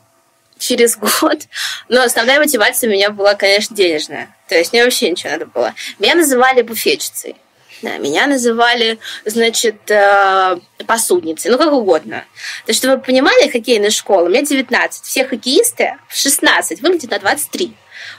через 0.57 0.97
год, 0.97 1.43
но 1.87 2.03
основная 2.03 2.39
мотивация 2.39 2.89
у 2.89 2.93
меня 2.93 3.09
была, 3.11 3.35
конечно, 3.35 3.75
денежная. 3.75 4.35
То 4.49 4.55
есть 4.55 4.73
мне 4.73 4.83
вообще 4.83 5.09
ничего 5.09 5.31
надо 5.31 5.45
было. 5.45 5.73
Меня 5.99 6.15
называли 6.15 6.61
буфетчицей. 6.61 7.37
Да, 7.81 7.97
меня 7.97 8.27
называли, 8.27 8.99
значит, 9.25 9.89
э, 9.89 10.57
посудницей, 10.87 11.51
ну 11.51 11.57
как 11.57 11.71
угодно. 11.73 12.25
То 12.65 12.69
есть, 12.69 12.79
чтобы 12.79 12.95
вы 12.95 13.01
понимали, 13.01 13.49
хоккейная 13.49 13.89
школа, 13.89 14.25
у 14.25 14.29
меня 14.29 14.43
19, 14.43 15.03
все 15.03 15.25
хоккеисты 15.25 15.97
в 16.07 16.17
16 16.17 16.81
выглядят 16.81 17.11
на 17.11 17.19
23. 17.19 17.75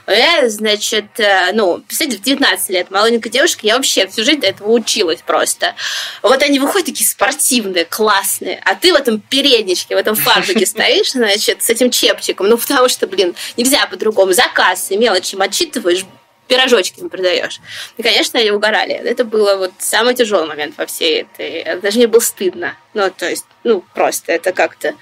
Я, 0.07 0.47
значит, 0.49 1.19
э, 1.19 1.51
ну, 1.53 1.79
представляете, 1.79 2.21
в 2.21 2.25
19 2.25 2.69
лет 2.69 2.91
маленькая 2.91 3.29
девушка, 3.29 3.67
я 3.67 3.75
вообще 3.75 4.07
всю 4.07 4.23
жизнь 4.23 4.39
до 4.39 4.47
этого 4.47 4.71
училась 4.71 5.21
просто. 5.21 5.75
Вот 6.21 6.41
они 6.43 6.59
выходят 6.59 6.85
такие 6.85 7.05
спортивные, 7.05 7.83
классные, 7.83 8.61
а 8.63 8.75
ты 8.75 8.93
в 8.93 8.95
этом 8.95 9.19
передничке, 9.19 9.95
в 9.95 9.97
этом 9.97 10.15
фартуке 10.15 10.65
стоишь, 10.65 11.11
значит, 11.11 11.61
с 11.61 11.69
этим 11.69 11.91
чепчиком, 11.91 12.47
ну, 12.47 12.57
потому 12.57 12.87
что, 12.87 13.05
блин, 13.05 13.35
нельзя 13.57 13.85
по-другому. 13.87 14.31
Заказ 14.31 14.91
и 14.91 14.97
мелочи 14.97 15.35
отчитываешь, 15.37 16.05
пирожочки 16.47 16.99
им 16.99 17.09
продаешь. 17.09 17.59
И, 17.97 18.03
конечно, 18.03 18.39
они 18.39 18.51
угорали. 18.51 18.93
Это 18.93 19.23
было 19.23 19.55
вот 19.55 19.71
самый 19.79 20.15
тяжелый 20.15 20.47
момент 20.47 20.77
во 20.77 20.85
всей 20.85 21.21
этой... 21.21 21.79
Даже 21.81 21.97
мне 21.97 22.07
было 22.07 22.19
стыдно. 22.19 22.75
Ну, 22.93 23.11
то 23.15 23.29
есть, 23.29 23.45
ну, 23.63 23.83
просто 23.93 24.31
это 24.31 24.53
как-то... 24.53 24.95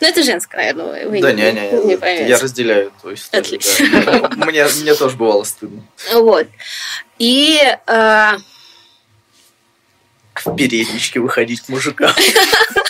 Ну, 0.00 0.06
это 0.06 0.22
женское, 0.22 0.72
наверное, 0.72 1.08
вы 1.08 1.20
да, 1.20 1.32
не, 1.32 1.42
не, 1.42 1.52
не, 1.52 1.84
не 1.84 1.96
поймете. 1.96 2.28
Я 2.28 2.38
разделяю 2.38 2.92
твою 3.00 3.16
историю. 3.16 3.44
Отлично. 3.44 4.04
Да. 4.04 4.28
Мне, 4.46 4.64
мне 4.64 4.94
тоже 4.94 5.16
бывало 5.16 5.42
стыдно. 5.44 5.82
Вот. 6.12 6.46
И... 7.18 7.60
Э... 7.86 8.36
В 10.34 10.54
передничке 10.54 11.18
выходить 11.18 11.62
к 11.62 11.68
мужикам. 11.68 12.12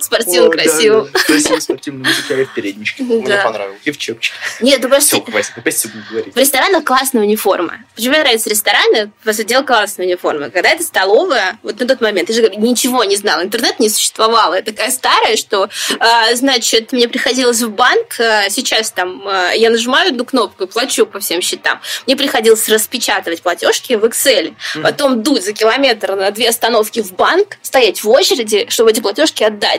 спортивно 0.00 0.50
красивым. 0.50 1.08
Красивый 1.26 1.60
спортивный 1.60 2.08
мужик, 2.08 2.24
в 2.28 2.54
передничке. 2.54 3.02
Мне 3.02 3.36
понравилось. 3.36 3.80
И 3.84 3.90
в 3.90 3.98
чепчике. 3.98 4.36
Нет, 4.60 4.80
ну 4.82 4.88
просто... 4.88 5.20
Хватит, 5.20 5.52
опять 5.56 5.86
будем 5.86 6.04
говорить. 6.10 6.34
В 6.34 6.38
ресторанах 6.38 6.84
классная 6.84 7.22
униформа. 7.22 7.78
Почему 7.94 8.12
мне 8.12 8.22
нравятся 8.22 8.50
рестораны? 8.50 9.10
Просто 9.22 9.44
делал 9.44 9.64
классная 9.64 10.06
униформа. 10.06 10.50
Когда 10.50 10.70
это 10.70 10.82
столовая, 10.82 11.58
вот 11.62 11.80
на 11.80 11.86
тот 11.86 12.00
момент, 12.00 12.28
я 12.28 12.34
же 12.34 12.56
ничего 12.56 13.04
не 13.04 13.16
знала, 13.16 13.42
интернет 13.42 13.80
не 13.80 13.88
существовало. 13.88 14.54
Я 14.54 14.62
такая 14.62 14.90
старая, 14.90 15.36
что, 15.36 15.68
а, 15.98 16.34
значит, 16.34 16.92
мне 16.92 17.08
приходилось 17.08 17.60
в 17.62 17.70
банк, 17.70 18.18
а, 18.20 18.48
сейчас 18.50 18.90
там 18.90 19.22
а, 19.26 19.52
я 19.52 19.70
нажимаю 19.70 20.08
одну 20.08 20.24
кнопку 20.24 20.64
и 20.64 20.66
плачу 20.66 21.06
по 21.06 21.20
всем 21.20 21.40
счетам. 21.40 21.80
Мне 22.06 22.16
приходилось 22.16 22.68
распечатывать 22.68 23.42
платежки 23.42 23.94
в 23.94 24.04
Excel, 24.04 24.54
потом 24.82 25.22
дуть 25.22 25.44
за 25.44 25.52
километр 25.52 26.14
на 26.14 26.30
две 26.30 26.48
остановки 26.48 27.02
в 27.02 27.12
банк, 27.12 27.58
стоять 27.62 28.02
в 28.02 28.08
очереди, 28.08 28.66
чтобы 28.68 28.90
эти 28.90 29.00
платежки 29.00 29.42
отдать. 29.42 29.77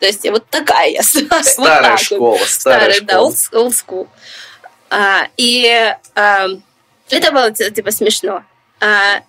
То 0.00 0.06
есть 0.06 0.28
вот 0.28 0.46
такая 0.50 0.90
я. 0.90 1.02
Старая 1.42 1.92
вот 1.92 2.00
школа, 2.00 2.36
вот. 2.38 2.48
старая, 2.48 2.92
старая 2.92 2.92
школа. 2.92 3.32
Да, 3.52 3.58
old, 3.58 3.72
school. 3.72 4.08
А, 4.90 5.28
и 5.36 5.94
а, 6.14 6.48
это 7.10 7.32
было 7.32 7.50
типа 7.50 7.90
смешно. 7.90 8.44
А, 8.80 9.22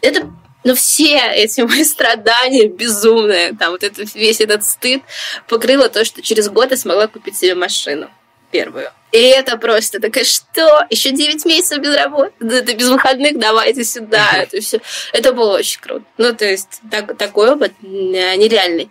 это 0.00 0.30
но 0.64 0.74
все 0.74 1.16
эти 1.16 1.60
мои 1.66 1.84
страдания 1.84 2.68
безумные, 2.68 3.54
там 3.54 3.72
вот 3.72 3.82
это, 3.82 4.02
весь 4.14 4.40
этот 4.40 4.64
стыд 4.64 5.02
покрыло 5.48 5.88
то, 5.88 6.04
что 6.04 6.20
через 6.22 6.48
год 6.48 6.70
я 6.70 6.76
смогла 6.76 7.06
купить 7.06 7.36
себе 7.36 7.54
машину 7.54 8.10
первую. 8.50 8.90
И 9.10 9.18
это 9.18 9.56
просто 9.56 10.00
такая, 10.00 10.24
что? 10.24 10.86
Еще 10.90 11.12
9 11.12 11.44
месяцев 11.46 11.78
без 11.78 11.96
работы? 11.96 12.32
Это 12.40 12.74
без 12.74 12.88
выходных, 12.88 13.38
давайте 13.38 13.84
сюда. 13.84 14.32
Это 14.34 14.60
все. 14.60 14.80
Это 15.12 15.32
было 15.32 15.56
очень 15.56 15.80
круто. 15.80 16.04
Ну, 16.18 16.34
то 16.34 16.44
есть, 16.44 16.80
так, 16.90 17.16
такой 17.16 17.50
опыт 17.50 17.72
нереальный. 17.80 18.90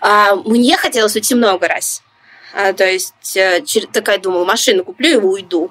А, 0.00 0.36
мне 0.36 0.76
хотелось 0.76 1.14
уйти 1.16 1.34
много 1.34 1.68
раз. 1.68 2.02
А, 2.54 2.72
то 2.72 2.86
есть, 2.86 3.36
э, 3.36 3.62
такая 3.92 4.18
думала, 4.18 4.46
машину 4.46 4.84
куплю 4.84 5.10
и 5.10 5.16
уйду. 5.16 5.70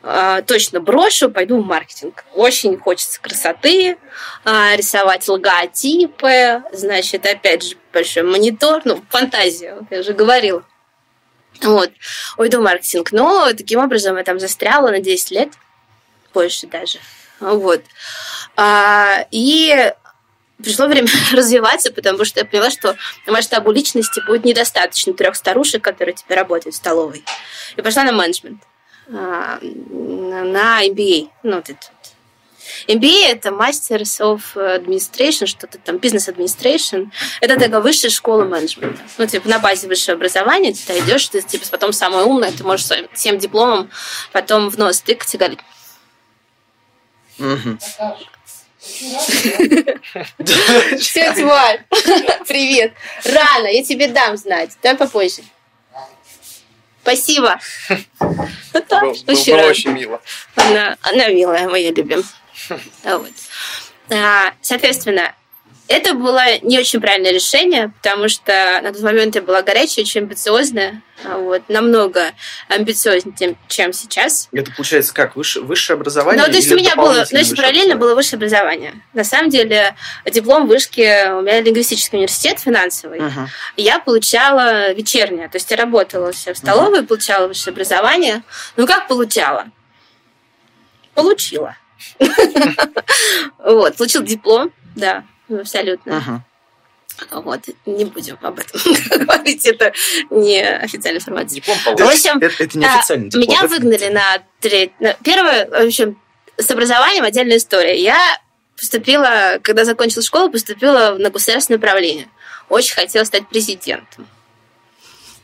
А, 0.00 0.42
точно 0.42 0.78
брошу, 0.78 1.28
пойду 1.28 1.60
в 1.60 1.66
маркетинг. 1.66 2.24
Очень 2.34 2.78
хочется 2.78 3.20
красоты, 3.20 3.98
а, 4.44 4.76
рисовать 4.76 5.26
логотипы, 5.26 6.62
значит, 6.72 7.26
опять 7.26 7.64
же, 7.64 7.76
большой 7.92 8.22
монитор, 8.22 8.82
ну, 8.84 9.02
фантазия, 9.10 9.76
я 9.90 10.00
уже 10.00 10.12
говорила. 10.12 10.64
Вот. 11.62 11.90
Уйду 12.36 12.58
в 12.58 12.62
маркетинг. 12.62 13.12
Но 13.12 13.52
таким 13.52 13.80
образом 13.80 14.16
я 14.16 14.24
там 14.24 14.38
застряла 14.38 14.90
на 14.90 15.00
10 15.00 15.30
лет. 15.30 15.50
Больше 16.34 16.66
даже. 16.66 16.98
Вот. 17.40 17.82
А, 18.56 19.26
и 19.30 19.92
пришло 20.62 20.86
время 20.86 21.08
развиваться, 21.32 21.92
потому 21.92 22.24
что 22.24 22.40
я 22.40 22.46
поняла, 22.46 22.70
что 22.70 22.96
масштабу 23.26 23.72
личности 23.72 24.20
будет 24.26 24.44
недостаточно 24.44 25.12
трех 25.14 25.36
старушек, 25.36 25.82
которые 25.82 26.14
теперь 26.14 26.38
работают 26.38 26.74
в 26.74 26.78
столовой. 26.78 27.24
И 27.76 27.82
пошла 27.82 28.04
на 28.04 28.12
менеджмент, 28.12 28.62
а, 29.12 29.58
на 29.62 30.84
MBA. 30.86 31.30
Ну, 31.42 31.56
вот 31.56 31.70
это 31.70 31.86
MBA– 32.86 33.26
это 33.28 33.50
Masters 33.50 34.20
of 34.20 34.42
Administration, 34.54 35.46
что-то 35.46 35.78
там, 35.78 35.96
Business 35.96 36.32
Administration. 36.32 37.10
Это 37.40 37.58
такая 37.58 37.80
высшая 37.80 38.10
школа 38.10 38.44
менеджмента. 38.44 39.00
Ну, 39.18 39.26
типа, 39.26 39.48
на 39.48 39.58
базе 39.58 39.88
высшего 39.88 40.16
образования 40.16 40.72
ты 40.72 40.98
идешь, 40.98 41.28
ты, 41.28 41.42
типа, 41.42 41.66
потом 41.70 41.92
самое 41.92 42.24
умное, 42.24 42.52
ты 42.52 42.64
можешь 42.64 42.86
своим 42.86 43.08
всем 43.12 43.38
дипломом 43.38 43.90
потом 44.32 44.70
в 44.70 44.78
нос 44.78 45.00
тыкать 45.00 45.34
и 45.34 45.38
говорить. 45.38 45.58
Тетя 50.98 51.44
Валь, 51.44 51.84
привет. 52.46 52.92
Рано, 53.24 53.66
я 53.66 53.84
тебе 53.84 54.08
дам 54.08 54.36
знать. 54.36 54.76
Давай 54.82 54.98
попозже. 54.98 55.42
Спасибо. 57.02 57.58
Было, 58.18 58.80
было 58.90 59.68
очень 59.68 59.92
мило. 59.92 60.20
Она, 60.56 60.96
она 61.02 61.28
милая, 61.28 61.68
мы 61.68 61.78
ее 61.78 61.92
любим. 61.92 62.22
Вот. 63.04 63.32
А, 64.10 64.52
соответственно, 64.62 65.34
это 65.88 66.12
было 66.12 66.58
не 66.60 66.78
очень 66.78 67.00
правильное 67.00 67.32
решение, 67.32 67.90
потому 68.02 68.28
что 68.28 68.52
на 68.82 68.92
тот 68.92 69.02
момент 69.02 69.34
я 69.34 69.42
была 69.42 69.62
горячая, 69.62 70.04
очень 70.04 70.20
амбициозная, 70.20 71.02
вот, 71.24 71.62
намного 71.68 72.32
амбициознее, 72.68 73.56
чем 73.68 73.92
сейчас. 73.94 74.48
Это 74.52 74.70
получается 74.70 75.14
как, 75.14 75.34
выше, 75.34 75.62
высшее 75.62 75.94
образование? 75.96 76.44
Ну, 76.44 76.50
то 76.50 76.56
есть 76.56 76.70
у 76.70 76.76
меня 76.76 76.94
было, 76.94 77.24
значит, 77.24 77.56
параллельно 77.56 77.96
было 77.96 78.14
высшее 78.14 78.36
образование. 78.36 79.00
На 79.14 79.24
самом 79.24 79.48
деле, 79.48 79.96
диплом 80.30 80.68
вышки, 80.68 81.30
у 81.32 81.40
меня 81.40 81.62
лингвистический 81.62 82.18
университет 82.18 82.60
финансовый. 82.60 83.20
Uh-huh. 83.20 83.46
Я 83.78 83.98
получала 83.98 84.92
вечернее, 84.92 85.48
то 85.48 85.56
есть 85.56 85.70
я 85.70 85.78
работала 85.78 86.32
все 86.32 86.52
в 86.52 86.58
столовой, 86.58 87.00
uh-huh. 87.00 87.06
получала 87.06 87.48
высшее 87.48 87.72
образование. 87.72 88.42
Ну, 88.76 88.86
как 88.86 89.08
получала? 89.08 89.66
Получила. 91.14 91.76
Вот, 93.58 93.96
получил 93.96 94.22
диплом, 94.22 94.72
да, 94.96 95.24
абсолютно. 95.48 96.44
Вот, 97.30 97.60
не 97.84 98.04
будем 98.04 98.38
об 98.42 98.60
этом 98.60 98.80
говорить, 99.10 99.66
это 99.66 99.92
не 100.30 100.60
официальная 100.60 101.20
информация. 101.20 101.56
Диплом 101.56 101.76
В 101.78 102.00
общем, 102.00 102.38
это, 102.38 102.62
это 102.62 102.78
не 102.78 102.86
официальный 102.86 103.28
диплом. 103.28 103.48
Меня 103.48 103.66
выгнали 103.66 104.08
на 104.08 104.42
треть... 104.60 104.92
Первое, 105.24 105.66
в 105.68 105.86
общем, 105.86 106.20
с 106.56 106.70
образованием 106.70 107.24
отдельная 107.24 107.56
история. 107.56 108.00
Я 108.00 108.18
поступила, 108.76 109.58
когда 109.62 109.84
закончила 109.84 110.22
школу, 110.22 110.50
поступила 110.50 111.16
на 111.18 111.30
государственное 111.30 111.78
управление. 111.78 112.28
Очень 112.68 112.94
хотела 112.94 113.24
стать 113.24 113.48
президентом. 113.48 114.28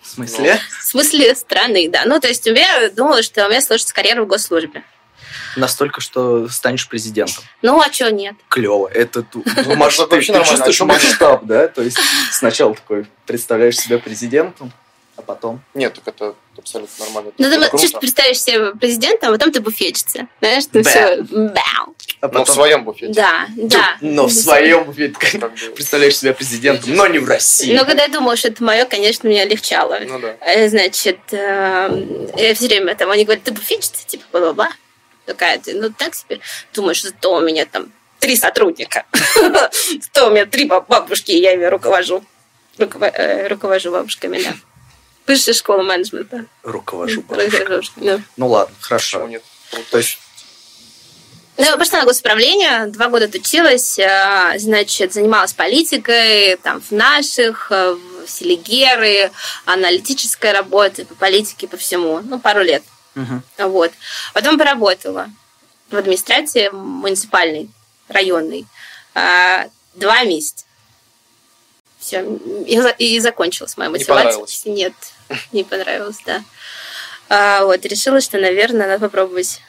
В 0.02 0.06
смысле? 0.06 0.60
В 0.80 0.84
смысле 0.84 1.34
страны, 1.34 1.88
да. 1.88 2.04
Ну, 2.04 2.20
то 2.20 2.28
есть 2.28 2.46
у 2.46 2.52
меня 2.52 2.88
думала, 2.90 3.22
что 3.22 3.46
у 3.46 3.48
меня 3.48 3.60
сложится 3.60 3.92
карьера 3.92 4.22
в 4.22 4.28
госслужбе. 4.28 4.84
Настолько, 5.56 6.00
что 6.00 6.48
станешь 6.48 6.88
президентом. 6.88 7.44
Ну, 7.62 7.80
а 7.80 7.92
что 7.92 8.10
нет? 8.10 8.34
Клево. 8.48 8.88
Это 8.88 9.24
ну, 9.34 9.76
масштаб, 9.76 10.10
ты 10.10 10.22
чувствуешь 10.22 10.80
масштаб, 10.80 11.44
да? 11.44 11.68
То 11.68 11.82
есть 11.82 11.98
сначала 12.30 12.74
такой 12.74 13.06
представляешь 13.26 13.78
себя 13.78 13.98
президентом, 13.98 14.72
а 15.16 15.22
потом... 15.22 15.60
Нет, 15.74 15.94
так 15.94 16.12
это 16.12 16.34
абсолютно 16.58 17.04
нормально. 17.04 17.32
Ну, 17.38 17.50
ты 17.50 17.78
чисто 17.78 18.00
представляешь 18.00 18.40
себя 18.40 18.72
президентом, 18.72 19.30
а 19.30 19.32
потом 19.32 19.52
ты 19.52 19.60
буфетчица. 19.60 20.26
Знаешь, 20.40 20.64
ты 20.66 20.82
все... 20.82 21.22
Бау. 21.22 21.94
А 22.20 22.28
потом... 22.28 22.40
Но 22.40 22.44
в 22.44 22.50
своем 22.50 22.84
буфете. 22.84 23.12
Да, 23.12 23.46
да. 23.56 23.96
Но 24.00 24.26
в 24.26 24.32
своем 24.32 24.84
буфете. 24.84 25.14
Представляешь 25.74 26.16
себя 26.16 26.32
президентом, 26.32 26.94
но 26.94 27.06
не 27.06 27.20
в 27.20 27.28
России. 27.28 27.76
Но 27.76 27.84
когда 27.84 28.04
я 28.04 28.08
думала, 28.08 28.36
что 28.36 28.48
это 28.48 28.64
мое, 28.64 28.86
конечно, 28.86 29.28
меня 29.28 29.44
легчало. 29.44 29.98
Ну 30.04 30.18
да. 30.18 30.36
Э, 30.40 30.68
значит, 30.68 31.20
э, 31.30 32.06
я 32.36 32.54
все 32.54 32.66
время 32.66 32.96
там, 32.96 33.10
они 33.10 33.24
говорят, 33.24 33.44
ты 33.44 33.52
буфетчица, 33.52 34.04
типа, 34.06 34.24
бла-бла-бла 34.32 34.70
такая, 35.26 35.58
ты, 35.58 35.74
ну 35.74 35.90
так 35.90 36.14
себе 36.14 36.40
думаешь, 36.72 36.98
что 36.98 37.36
у 37.36 37.40
меня 37.40 37.66
там 37.66 37.92
три 38.18 38.36
сотрудника, 38.36 39.04
что 39.12 40.28
у 40.28 40.30
меня 40.30 40.46
три 40.46 40.66
бабушки, 40.66 41.32
и 41.32 41.40
я 41.40 41.52
ими 41.52 41.64
руковожу. 41.64 42.24
Руково, 42.78 43.04
э, 43.04 43.46
руковожу 43.48 43.92
бабушками, 43.92 44.42
да. 44.42 44.54
Высшая 45.26 45.52
школа 45.52 45.82
менеджмента. 45.82 46.46
Руковожу 46.62 47.22
бабушками. 47.22 48.24
Ну 48.36 48.48
ладно, 48.48 48.74
хорошо. 48.80 49.28
То 49.90 49.98
есть 49.98 50.18
ну, 51.56 51.78
пошла 51.78 52.00
на 52.00 52.04
госуправление, 52.04 52.86
два 52.86 53.08
года 53.08 53.26
отучилась, 53.26 53.96
э, 53.98 54.54
значит, 54.56 55.12
занималась 55.12 55.52
политикой, 55.52 56.56
там, 56.56 56.80
в 56.80 56.90
наших, 56.90 57.70
э, 57.70 57.92
в 57.92 58.28
Селигеры, 58.28 59.30
аналитической 59.64 60.50
работой 60.50 61.04
по 61.04 61.14
политике, 61.14 61.68
по 61.68 61.76
всему, 61.76 62.20
ну, 62.24 62.40
пару 62.40 62.62
лет. 62.62 62.82
Угу. 63.16 63.68
Вот. 63.68 63.92
Потом 64.32 64.58
поработала 64.58 65.30
в 65.90 65.96
администрации 65.96 66.68
муниципальной, 66.70 67.70
районной. 68.08 68.66
А, 69.14 69.68
два 69.94 70.24
месяца. 70.24 70.64
Все. 71.98 72.22
И, 72.66 72.78
и 72.98 73.20
закончилась 73.20 73.76
моя 73.76 73.90
мотивация. 73.90 74.44
Не 74.66 74.72
Нет, 74.72 74.94
не 75.52 75.64
понравилось, 75.64 76.18
да. 76.26 76.42
А, 77.28 77.64
вот, 77.64 77.84
решила, 77.86 78.20
что, 78.20 78.38
наверное, 78.38 78.86
надо 78.86 79.00
попробовать 79.00 79.60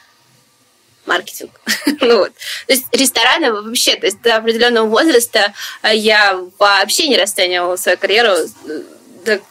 маркетинг. 1.06 1.52
ну, 2.00 2.18
вот. 2.18 2.32
То 2.66 2.72
есть 2.72 2.86
рестораны 2.92 3.52
вообще, 3.52 3.96
то 3.96 4.06
есть 4.06 4.20
до 4.22 4.36
определенного 4.36 4.86
возраста 4.86 5.54
я 5.82 6.38
вообще 6.58 7.08
не 7.08 7.16
расценивала 7.16 7.76
свою 7.76 7.96
карьеру 7.96 8.34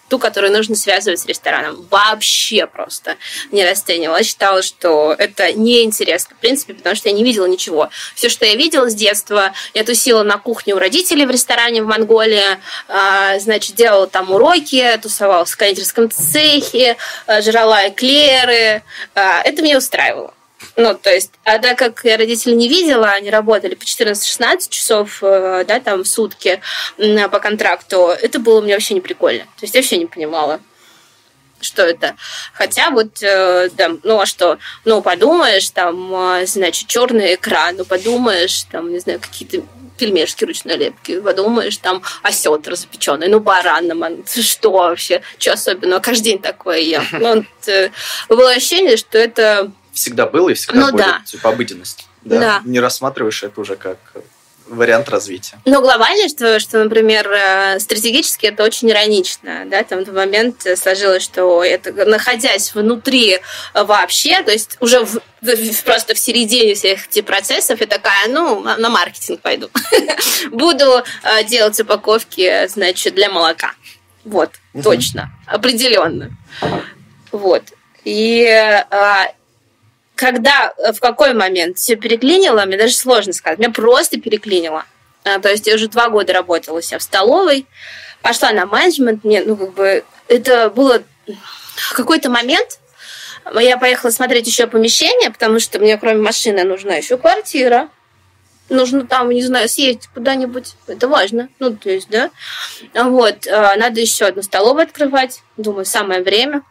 ту, 0.08 0.20
которую 0.20 0.54
нужно 0.54 0.76
связывать 0.76 1.20
с 1.20 1.26
рестораном. 1.26 1.86
Вообще 1.90 2.68
просто 2.68 3.16
не 3.52 3.66
расценивала. 3.66 4.24
Считала, 4.24 4.62
что 4.62 5.16
это 5.18 5.54
неинтересно, 5.54 6.36
в 6.36 6.40
принципе, 6.40 6.74
потому 6.74 6.96
что 6.96 7.10
я 7.10 7.16
не 7.16 7.24
видела 7.24 7.46
ничего. 7.46 7.90
Все, 8.16 8.30
что 8.30 8.46
я 8.46 8.56
видела 8.56 8.90
с 8.90 8.96
детства, 8.96 9.54
я 9.74 9.84
тусила 9.84 10.24
на 10.24 10.38
кухне 10.38 10.76
у 10.76 10.80
родителей 10.80 11.26
в 11.26 11.32
ресторане 11.32 11.82
в 11.82 11.88
Монголии, 11.88 12.60
а, 12.88 13.40
значит, 13.40 13.76
делала 13.76 14.08
там 14.08 14.32
уроки, 14.32 15.00
тусовалась 15.02 15.52
в 15.52 15.58
кондитерском 15.58 16.12
цехе, 16.12 16.98
а, 17.26 17.42
жрала 17.42 17.90
эклеры. 17.90 18.84
А, 19.16 19.42
это 19.42 19.62
меня 19.62 19.78
устраивало. 19.78 20.35
Ну, 20.78 20.96
то 20.96 21.14
есть, 21.14 21.32
а 21.44 21.60
так 21.60 21.78
как 21.78 22.04
я 22.04 22.18
родителей 22.18 22.56
не 22.56 22.68
видела, 22.68 23.10
они 23.10 23.30
работали 23.30 23.76
по 23.76 23.84
14-16 23.84 24.70
часов, 24.70 25.20
э, 25.22 25.64
да, 25.68 25.80
там, 25.80 26.04
в 26.04 26.08
сутки 26.08 26.62
по 26.98 27.40
контракту, 27.40 28.08
это 28.08 28.40
было 28.40 28.62
мне 28.62 28.74
вообще 28.74 28.94
не 28.94 29.02
прикольно. 29.02 29.44
То 29.44 29.64
есть, 29.64 29.76
я 29.76 29.82
вообще 29.82 29.98
не 29.98 30.06
понимала, 30.06 30.60
что 31.62 31.84
это. 31.84 32.16
Хотя 32.54 32.90
вот, 32.90 33.22
э, 33.22 33.70
да, 33.74 33.92
ну 34.04 34.20
а 34.20 34.26
что, 34.26 34.58
ну 34.86 35.02
подумаешь, 35.02 35.70
там, 35.70 36.14
э, 36.14 36.46
значит, 36.46 36.88
черный 36.88 37.36
экран, 37.36 37.76
ну 37.78 37.86
подумаешь, 37.86 38.64
там, 38.72 38.92
не 38.92 39.00
знаю, 39.00 39.20
какие-то 39.20 39.66
пельмешки 39.98 40.44
ручной 40.44 40.76
лепки, 40.78 41.20
подумаешь, 41.22 41.78
там 41.78 42.04
осетр 42.22 42.76
запеченный, 42.76 43.28
ну 43.28 43.40
баран, 43.40 44.24
что 44.42 44.72
вообще, 44.72 45.22
что 45.38 45.54
особенного, 45.54 46.00
каждый 46.00 46.24
день 46.24 46.40
такое 46.40 46.80
ем. 46.80 47.06
Ну, 47.12 47.46
вот, 47.68 47.92
было 48.30 48.52
ощущение, 48.52 48.98
что 48.98 49.18
это 49.18 49.72
всегда 49.96 50.28
было 50.28 50.50
и 50.50 50.54
всегда 50.54 50.82
ну, 50.82 50.92
будет 50.92 51.06
да. 51.06 51.22
типа 51.26 51.50
обыденность. 51.50 52.08
Да? 52.24 52.40
да. 52.40 52.62
Не 52.66 52.80
рассматриваешь 52.80 53.42
это 53.44 53.60
уже 53.62 53.76
как 53.76 53.98
вариант 54.68 55.10
развития. 55.10 55.60
Ну, 55.66 55.82
глобально, 55.82 56.28
что, 56.28 56.60
что, 56.60 56.84
например, 56.84 57.30
э, 57.32 57.80
стратегически 57.80 58.48
это 58.48 58.64
очень 58.64 58.90
иронично, 58.90 59.64
да, 59.68 59.84
там 59.84 60.04
в 60.04 60.12
момент 60.12 60.66
сложилось, 60.76 61.24
что 61.24 61.64
это, 61.64 61.94
находясь 62.06 62.74
внутри 62.74 63.40
вообще, 63.74 64.42
то 64.42 64.52
есть 64.52 64.78
уже 64.80 65.06
в, 65.06 65.20
в, 65.42 65.84
просто 65.84 66.16
в 66.16 66.18
середине 66.18 66.74
всех 66.74 67.08
этих 67.08 67.26
процессов, 67.26 67.80
я 67.80 67.86
такая, 67.88 68.28
ну, 68.28 68.62
на 68.62 68.90
маркетинг 68.90 69.42
пойду. 69.42 69.70
Буду 70.52 71.04
э, 71.24 71.44
делать 71.44 71.80
упаковки, 71.80 72.68
значит, 72.68 73.14
для 73.14 73.30
молока. 73.30 73.74
Вот, 74.24 74.50
точно, 74.84 75.32
определенно. 75.46 76.32
Вот. 77.32 77.64
И 78.04 78.44
э, 78.44 79.28
когда, 80.16 80.74
э, 80.78 80.94
в 80.94 81.00
какой 81.00 81.34
момент 81.34 81.78
все 81.78 81.96
переклинило, 81.96 82.66
мне 82.66 82.78
даже 82.78 82.94
сложно 82.94 83.34
сказать. 83.34 83.60
Меня 83.60 83.72
просто 83.72 84.20
переклинило. 84.20 84.86
А, 85.24 85.40
то 85.40 85.50
есть 85.50 85.68
я 85.68 85.76
уже 85.76 85.88
два 85.88 86.10
года 86.10 86.34
работала 86.34 86.80
у 86.80 86.82
себя 86.82 87.00
в 87.00 87.04
столовой, 87.04 87.66
пошла 88.22 88.52
на 88.52 88.66
менеджмент, 88.66 89.24
мне, 89.24 89.44
ну, 89.44 89.58
как 89.58 89.74
бы, 89.74 90.04
это 90.28 90.70
было 90.70 91.04
какой-то 91.94 92.30
момент, 92.30 92.80
я 93.54 93.78
поехала 93.78 94.12
смотреть 94.12 94.48
еще 94.48 94.68
помещение, 94.68 95.30
потому 95.30 95.60
что 95.60 95.80
мне 95.80 95.98
кроме 95.98 96.22
машины 96.22 96.64
нужна 96.64 96.96
еще 96.96 97.18
квартира. 97.18 97.90
Нужно 98.70 99.06
там, 99.06 99.30
не 99.30 99.44
знаю, 99.44 99.70
съездить 99.70 100.10
куда-нибудь. 100.12 100.74
Это 100.88 101.08
важно. 101.08 101.50
Ну, 101.60 101.76
то 101.76 101.92
есть, 101.92 102.10
да. 102.10 102.32
Вот. 102.96 103.46
А, 103.46 103.76
надо 103.76 104.02
еще 104.02 104.26
одну 104.26 104.42
столовую 104.42 104.84
открывать. 104.84 105.44
Думаю, 105.56 105.86
самое 105.86 106.24
время. 106.24 106.64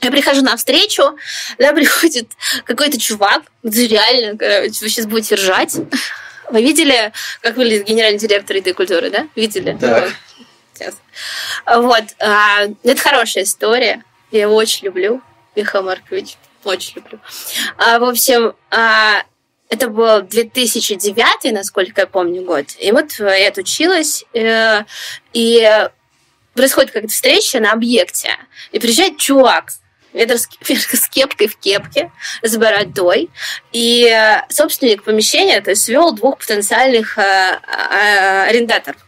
Я 0.00 0.10
прихожу 0.10 0.42
на 0.42 0.56
встречу, 0.56 1.16
да, 1.58 1.72
приходит 1.72 2.28
какой-то 2.64 2.98
чувак, 2.98 3.42
реально, 3.62 4.38
короче, 4.38 4.78
вы 4.80 4.88
сейчас 4.88 5.06
будете 5.06 5.34
ржать. 5.34 5.76
Вы 6.50 6.62
видели, 6.62 7.12
как 7.42 7.58
выглядит 7.58 7.86
генеральный 7.86 8.18
директор 8.18 8.56
еды 8.56 8.72
культуры, 8.72 9.10
да? 9.10 9.28
Видели? 9.36 9.76
Да. 9.78 10.08
Сейчас. 10.72 10.94
Вот. 11.66 12.04
а, 12.20 12.62
Это 12.82 13.02
хорошая 13.02 13.44
история. 13.44 14.02
Я 14.30 14.42
его 14.42 14.54
очень 14.54 14.86
люблю, 14.86 15.20
Михаил 15.54 15.84
Маркович. 15.84 16.36
Очень 16.64 16.96
люблю. 16.96 17.20
А, 17.76 17.98
В 17.98 18.04
общем, 18.04 18.54
а, 18.70 19.24
это 19.68 19.88
был 19.88 20.22
2009, 20.22 21.52
насколько 21.52 22.00
я 22.02 22.06
помню, 22.06 22.42
год. 22.42 22.66
И 22.78 22.90
вот 22.92 23.12
я 23.18 23.48
отучилась, 23.48 24.24
э, 24.32 24.84
и 25.34 25.88
происходит 26.54 26.90
какая-то 26.90 27.12
встреча 27.12 27.60
на 27.60 27.72
объекте, 27.72 28.34
и 28.72 28.78
приезжает 28.78 29.18
чувак, 29.18 29.72
метр 30.12 30.36
с 30.38 31.08
кепкой 31.08 31.48
в 31.48 31.56
кепке, 31.56 32.10
с 32.42 32.56
бородой. 32.56 33.30
И 33.72 34.04
э, 34.06 34.42
собственник 34.48 35.02
помещения 35.02 35.60
то 35.60 35.70
есть, 35.70 35.82
свел 35.82 36.12
двух 36.12 36.38
потенциальных 36.38 37.18
э, 37.18 37.22
э, 37.22 38.48
арендаторов. 38.48 39.04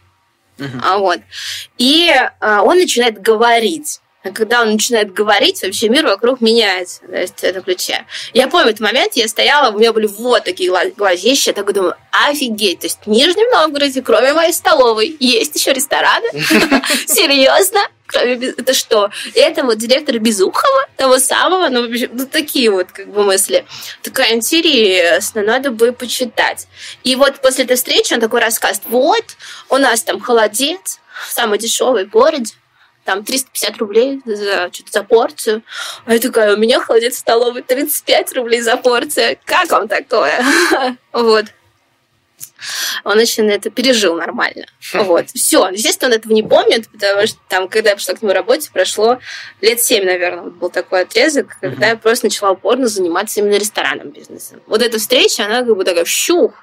Мгм. 0.57 0.81
А 0.83 0.97
вот. 0.97 1.19
И 1.77 2.09
э, 2.09 2.57
он 2.59 2.77
начинает 2.77 3.21
говорить. 3.21 3.99
А 4.23 4.29
когда 4.29 4.61
он 4.61 4.73
начинает 4.73 5.13
говорить, 5.13 5.63
вообще 5.63 5.89
мир 5.89 6.05
вокруг 6.05 6.41
меняется. 6.41 7.01
То 7.07 7.17
есть 7.17 7.39
в 7.39 7.43
этом 7.43 7.63
ключе. 7.63 8.05
Я 8.33 8.47
помню 8.47 8.67
этот 8.67 8.81
момент, 8.81 9.13
я 9.15 9.27
стояла, 9.27 9.71
у 9.73 9.79
меня 9.79 9.93
были 9.93 10.05
вот 10.05 10.43
такие 10.43 10.69
гла- 10.69 10.91
глазища, 10.95 11.49
я 11.49 11.55
так 11.55 11.73
думаю, 11.73 11.95
офигеть. 12.11 12.81
То 12.81 12.85
есть 12.85 12.99
в 13.03 13.09
Нижнем 13.09 13.49
Новгороде, 13.51 14.03
кроме 14.03 14.33
моей 14.33 14.53
столовой, 14.53 15.15
есть 15.19 15.55
еще 15.55 15.73
рестораны? 15.73 16.27
Серьезно? 17.07 17.79
Это 18.19 18.73
что? 18.73 19.09
И 19.33 19.39
это 19.39 19.63
вот 19.63 19.77
директор 19.77 20.17
Безухова, 20.19 20.87
того 20.97 21.19
самого, 21.19 21.69
ну, 21.69 21.87
в 21.87 21.91
общем, 21.91 22.09
ну, 22.13 22.25
такие 22.25 22.69
вот 22.69 22.91
как 22.91 23.07
бы 23.07 23.23
мысли. 23.23 23.65
Такая 24.01 24.35
интересно, 24.35 25.43
надо 25.43 25.71
бы 25.71 25.91
почитать. 25.93 26.67
И 27.03 27.15
вот 27.15 27.41
после 27.41 27.65
этой 27.65 27.75
встречи 27.75 28.13
он 28.13 28.19
такой 28.19 28.41
рассказывает, 28.41 28.89
вот, 28.89 29.25
у 29.69 29.77
нас 29.77 30.03
там 30.03 30.19
холодец, 30.19 30.99
самый 31.29 31.59
дешевый 31.59 32.05
в 32.05 32.09
городе, 32.09 32.53
там 33.03 33.23
350 33.23 33.77
рублей 33.77 34.21
за, 34.25 34.69
что-то 34.71 34.91
за 34.91 35.03
порцию. 35.03 35.63
А 36.05 36.13
я 36.13 36.19
такая, 36.19 36.55
у 36.55 36.57
меня 36.57 36.79
холодец 36.79 37.15
в 37.15 37.19
столовой 37.19 37.61
35 37.61 38.33
рублей 38.33 38.61
за 38.61 38.77
порцию. 38.77 39.37
Как 39.45 39.69
вам 39.71 39.87
такое? 39.87 40.43
Вот. 41.11 41.45
Он 43.03 43.17
очень 43.17 43.49
это 43.49 43.69
пережил 43.69 44.15
нормально. 44.15 44.65
Вот. 44.93 45.29
Все. 45.31 45.67
Естественно, 45.69 46.11
он 46.11 46.17
этого 46.17 46.33
не 46.33 46.43
помнит, 46.43 46.87
потому 46.89 47.25
что 47.27 47.37
там, 47.47 47.67
когда 47.67 47.91
я 47.91 47.95
пришла 47.95 48.13
к 48.13 48.21
нему 48.21 48.33
работе, 48.33 48.69
прошло 48.71 49.19
лет 49.61 49.81
семь, 49.81 50.05
наверное, 50.05 50.49
был 50.51 50.69
такой 50.69 51.01
отрезок, 51.01 51.57
когда 51.59 51.87
я 51.89 51.95
просто 51.97 52.27
начала 52.27 52.51
упорно 52.51 52.87
заниматься 52.87 53.39
именно 53.39 53.55
ресторанным 53.55 54.11
бизнесом. 54.11 54.61
Вот 54.67 54.81
эта 54.81 54.99
встреча, 54.99 55.45
она 55.45 55.63
как 55.63 55.75
бы 55.75 55.83
такая 55.83 56.05
щух. 56.05 56.53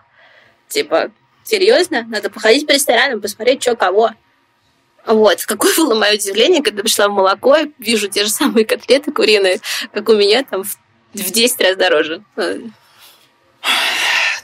Типа, 0.69 1.11
серьезно? 1.45 2.05
Надо 2.09 2.31
походить 2.31 2.67
по 2.67 2.73
ресторанам, 2.73 3.21
посмотреть, 3.21 3.63
что 3.63 3.77
кого. 3.77 4.11
Вот. 5.05 5.45
Какое 5.45 5.75
было 5.77 5.95
мое 5.95 6.15
удивление, 6.15 6.63
когда 6.63 6.83
пришла 6.83 7.09
в 7.09 7.13
молоко, 7.13 7.57
и 7.57 7.71
вижу 7.79 8.09
те 8.09 8.25
же 8.25 8.31
самые 8.31 8.65
котлеты 8.65 9.11
куриные, 9.13 9.61
как 9.93 10.09
у 10.09 10.15
меня, 10.15 10.45
там 10.45 10.65
в 10.65 10.79
в 11.15 11.31
10 11.31 11.61
раз 11.61 11.77
дороже. 11.77 12.23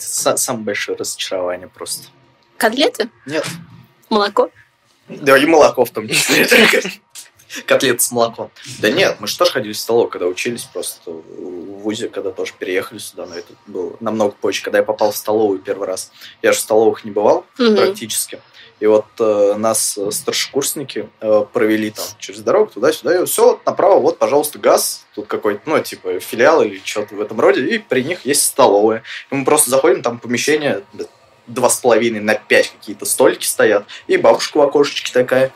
Самое 0.04 0.64
большое 0.64 0.96
разочарование 0.96 1.68
просто. 1.68 2.08
Котлеты? 2.56 3.10
Нет. 3.26 3.46
Молоко? 4.10 4.50
Да 5.08 5.36
и 5.36 5.46
молоко 5.46 5.84
в 5.84 5.90
том 5.90 6.08
числе. 6.08 6.46
Котлеты 7.66 8.00
с 8.00 8.10
молоком. 8.10 8.50
Да 8.80 8.90
нет, 8.90 9.16
мы 9.20 9.26
же 9.26 9.38
тоже 9.38 9.52
ходили 9.52 9.72
в 9.72 9.78
столовую, 9.78 10.10
когда 10.10 10.26
учились 10.26 10.64
просто 10.64 11.10
в 11.10 11.80
ВУЗе, 11.82 12.08
когда 12.08 12.30
тоже 12.30 12.52
переехали 12.58 12.98
сюда, 12.98 13.26
но 13.26 13.36
это 13.36 13.52
было 13.66 13.96
намного 14.00 14.32
позже, 14.32 14.62
когда 14.62 14.78
я 14.78 14.84
попал 14.84 15.12
в 15.12 15.16
столовую 15.16 15.60
первый 15.60 15.86
раз. 15.86 16.10
Я 16.42 16.52
же 16.52 16.58
в 16.58 16.62
столовых 16.62 17.04
не 17.04 17.10
бывал 17.10 17.46
практически. 17.56 18.40
И 18.80 18.86
вот 18.86 19.06
э, 19.20 19.54
нас 19.56 19.96
э, 19.96 20.10
старшекурсники 20.10 21.08
э, 21.20 21.44
провели 21.52 21.90
там 21.90 22.04
через 22.18 22.40
дорогу 22.40 22.72
туда-сюда, 22.72 23.22
и 23.22 23.24
все, 23.24 23.60
направо, 23.64 24.00
вот, 24.00 24.18
пожалуйста, 24.18 24.58
газ, 24.58 25.06
тут 25.14 25.26
какой-то, 25.26 25.60
ну, 25.66 25.80
типа, 25.80 26.18
филиал 26.18 26.62
или 26.62 26.80
что-то 26.84 27.14
в 27.14 27.20
этом 27.20 27.40
роде, 27.40 27.64
и 27.66 27.78
при 27.78 28.02
них 28.02 28.26
есть 28.26 28.44
столовая. 28.44 29.02
И 29.30 29.34
мы 29.34 29.44
просто 29.44 29.70
заходим, 29.70 30.02
там 30.02 30.18
помещение 30.18 30.82
два 31.46 31.70
с 31.70 31.76
половиной 31.78 32.20
на 32.20 32.34
пять 32.34 32.70
какие-то 32.70 33.04
столики 33.04 33.46
стоят, 33.46 33.86
и 34.06 34.16
бабушка 34.16 34.58
в 34.58 34.62
окошечке 34.62 35.12
такая. 35.12 35.52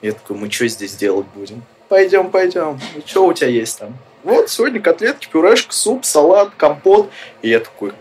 Я 0.00 0.12
такой, 0.12 0.36
мы 0.36 0.50
что 0.50 0.66
здесь 0.68 0.94
делать 0.94 1.26
будем? 1.34 1.62
Пойдем, 1.88 2.30
пойдем. 2.30 2.80
И 2.96 3.06
что 3.06 3.26
у 3.26 3.32
тебя 3.32 3.48
есть 3.48 3.78
там? 3.78 3.96
Вот, 4.24 4.50
сегодня 4.50 4.80
котлетки, 4.80 5.28
пюрешка, 5.30 5.72
суп, 5.72 6.04
салат, 6.04 6.50
компот. 6.56 7.10
И 7.42 7.48
я 7.48 7.60
такой, 7.60 7.92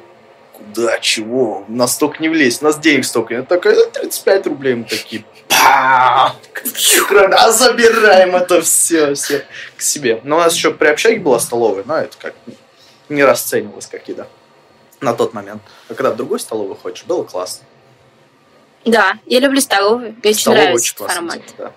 куда, 0.61 0.99
чего? 0.99 1.65
У 1.67 1.71
нас 1.71 1.93
столько 1.93 2.21
не 2.21 2.29
влезть, 2.29 2.61
у 2.61 2.65
нас 2.65 2.77
денег 2.79 3.05
столько. 3.05 3.33
Я 3.33 3.41
«Да, 3.43 3.57
35 3.57 4.47
рублей. 4.47 4.75
Мы 4.75 4.83
такие, 4.83 5.25
«Пам! 5.47 6.33
А 7.37 7.51
забираем 7.51 8.35
это 8.35 8.61
все, 8.61 9.13
все 9.15 9.45
к 9.75 9.81
себе. 9.81 10.21
Но 10.23 10.37
у 10.37 10.39
нас 10.39 10.55
еще 10.55 10.71
при 10.71 10.87
общаге 10.87 11.19
была 11.19 11.39
столовая, 11.39 11.83
но 11.85 11.97
это 11.97 12.17
как 12.17 12.35
не 13.09 13.23
расценивалось 13.23 13.87
как 13.87 14.07
еда 14.07 14.27
на 15.01 15.13
тот 15.13 15.33
момент. 15.33 15.61
А 15.89 15.93
когда 15.93 16.11
в 16.11 16.15
другой 16.15 16.39
столовой 16.39 16.75
ходишь, 16.75 17.03
было 17.03 17.23
классно. 17.23 17.65
Да, 18.85 19.13
я 19.25 19.39
люблю 19.39 19.61
столовую. 19.61 20.15
Мне 20.21 20.31
очень 20.31 20.51
нравится 20.51 20.73
очень 20.75 20.93
этот 20.93 20.97
классно. 20.97 21.15
формат. 21.15 21.41
Да. 21.57 21.71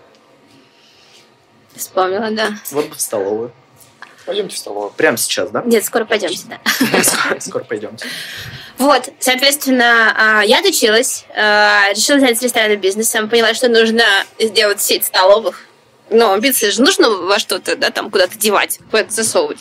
Вспомнила, 1.74 2.30
да. 2.30 2.50
Вот 2.70 2.88
бы 2.88 2.94
в 2.94 3.00
столовую. 3.00 3.52
Пойдемте 4.26 4.56
в 4.56 4.58
столовую. 4.58 4.90
Прямо 4.90 5.16
сейчас, 5.16 5.50
да? 5.50 5.62
Нет, 5.64 5.84
скоро 5.84 6.04
пойдем 6.04 6.30
сюда. 6.34 6.58
Скоро, 7.40 7.64
пойдемте. 7.64 8.06
Вот, 8.78 9.08
соответственно, 9.20 10.14
а, 10.16 10.42
я 10.44 10.58
отучилась, 10.58 11.24
а, 11.36 11.90
решила 11.90 12.18
заняться 12.18 12.44
ресторанным 12.44 12.80
бизнесом, 12.80 13.28
поняла, 13.28 13.54
что 13.54 13.68
нужно 13.68 14.02
сделать 14.38 14.80
сеть 14.80 15.04
столовых. 15.04 15.60
Но 16.10 16.32
амбиции 16.32 16.70
же 16.70 16.82
нужно 16.82 17.08
во 17.08 17.38
что-то, 17.38 17.76
да, 17.76 17.90
там 17.90 18.10
куда-то 18.10 18.36
девать, 18.36 18.78
куда-то 18.90 19.10
засовывать. 19.12 19.58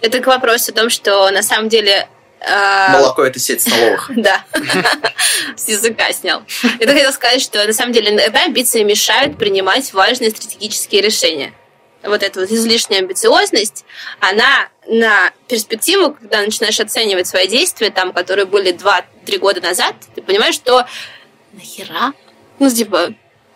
Это 0.00 0.20
к 0.20 0.26
вопросу 0.26 0.72
о 0.72 0.74
том, 0.74 0.90
что 0.90 1.30
на 1.30 1.42
самом 1.42 1.68
деле... 1.68 2.08
а, 2.40 2.90
Молоко 2.92 3.24
это 3.24 3.38
сеть 3.38 3.62
столовых. 3.62 4.10
Да. 4.16 4.44
С 5.56 5.68
языка 5.68 6.12
снял. 6.12 6.42
Я 6.78 6.86
хотела 6.86 7.10
сказать, 7.10 7.42
что 7.42 7.64
на 7.66 7.72
самом 7.72 7.92
деле 7.92 8.10
иногда 8.12 8.44
амбиции 8.44 8.82
мешают 8.84 9.38
принимать 9.38 9.92
важные 9.92 10.30
стратегические 10.30 11.02
решения. 11.02 11.52
Вот 12.02 12.22
эта 12.22 12.40
вот 12.40 12.50
излишняя 12.50 13.00
амбициозность, 13.00 13.84
она 14.20 14.68
на 14.86 15.32
перспективу, 15.46 16.14
когда 16.14 16.42
начинаешь 16.42 16.80
оценивать 16.80 17.26
свои 17.26 17.46
действия, 17.46 17.90
там, 17.90 18.12
которые 18.12 18.46
были 18.46 18.72
2-3 18.72 19.38
года 19.38 19.60
назад, 19.60 19.94
ты 20.14 20.22
понимаешь, 20.22 20.54
что 20.54 20.86
нахера? 21.52 22.12
Ну, 22.58 22.68
типа, 22.68 23.14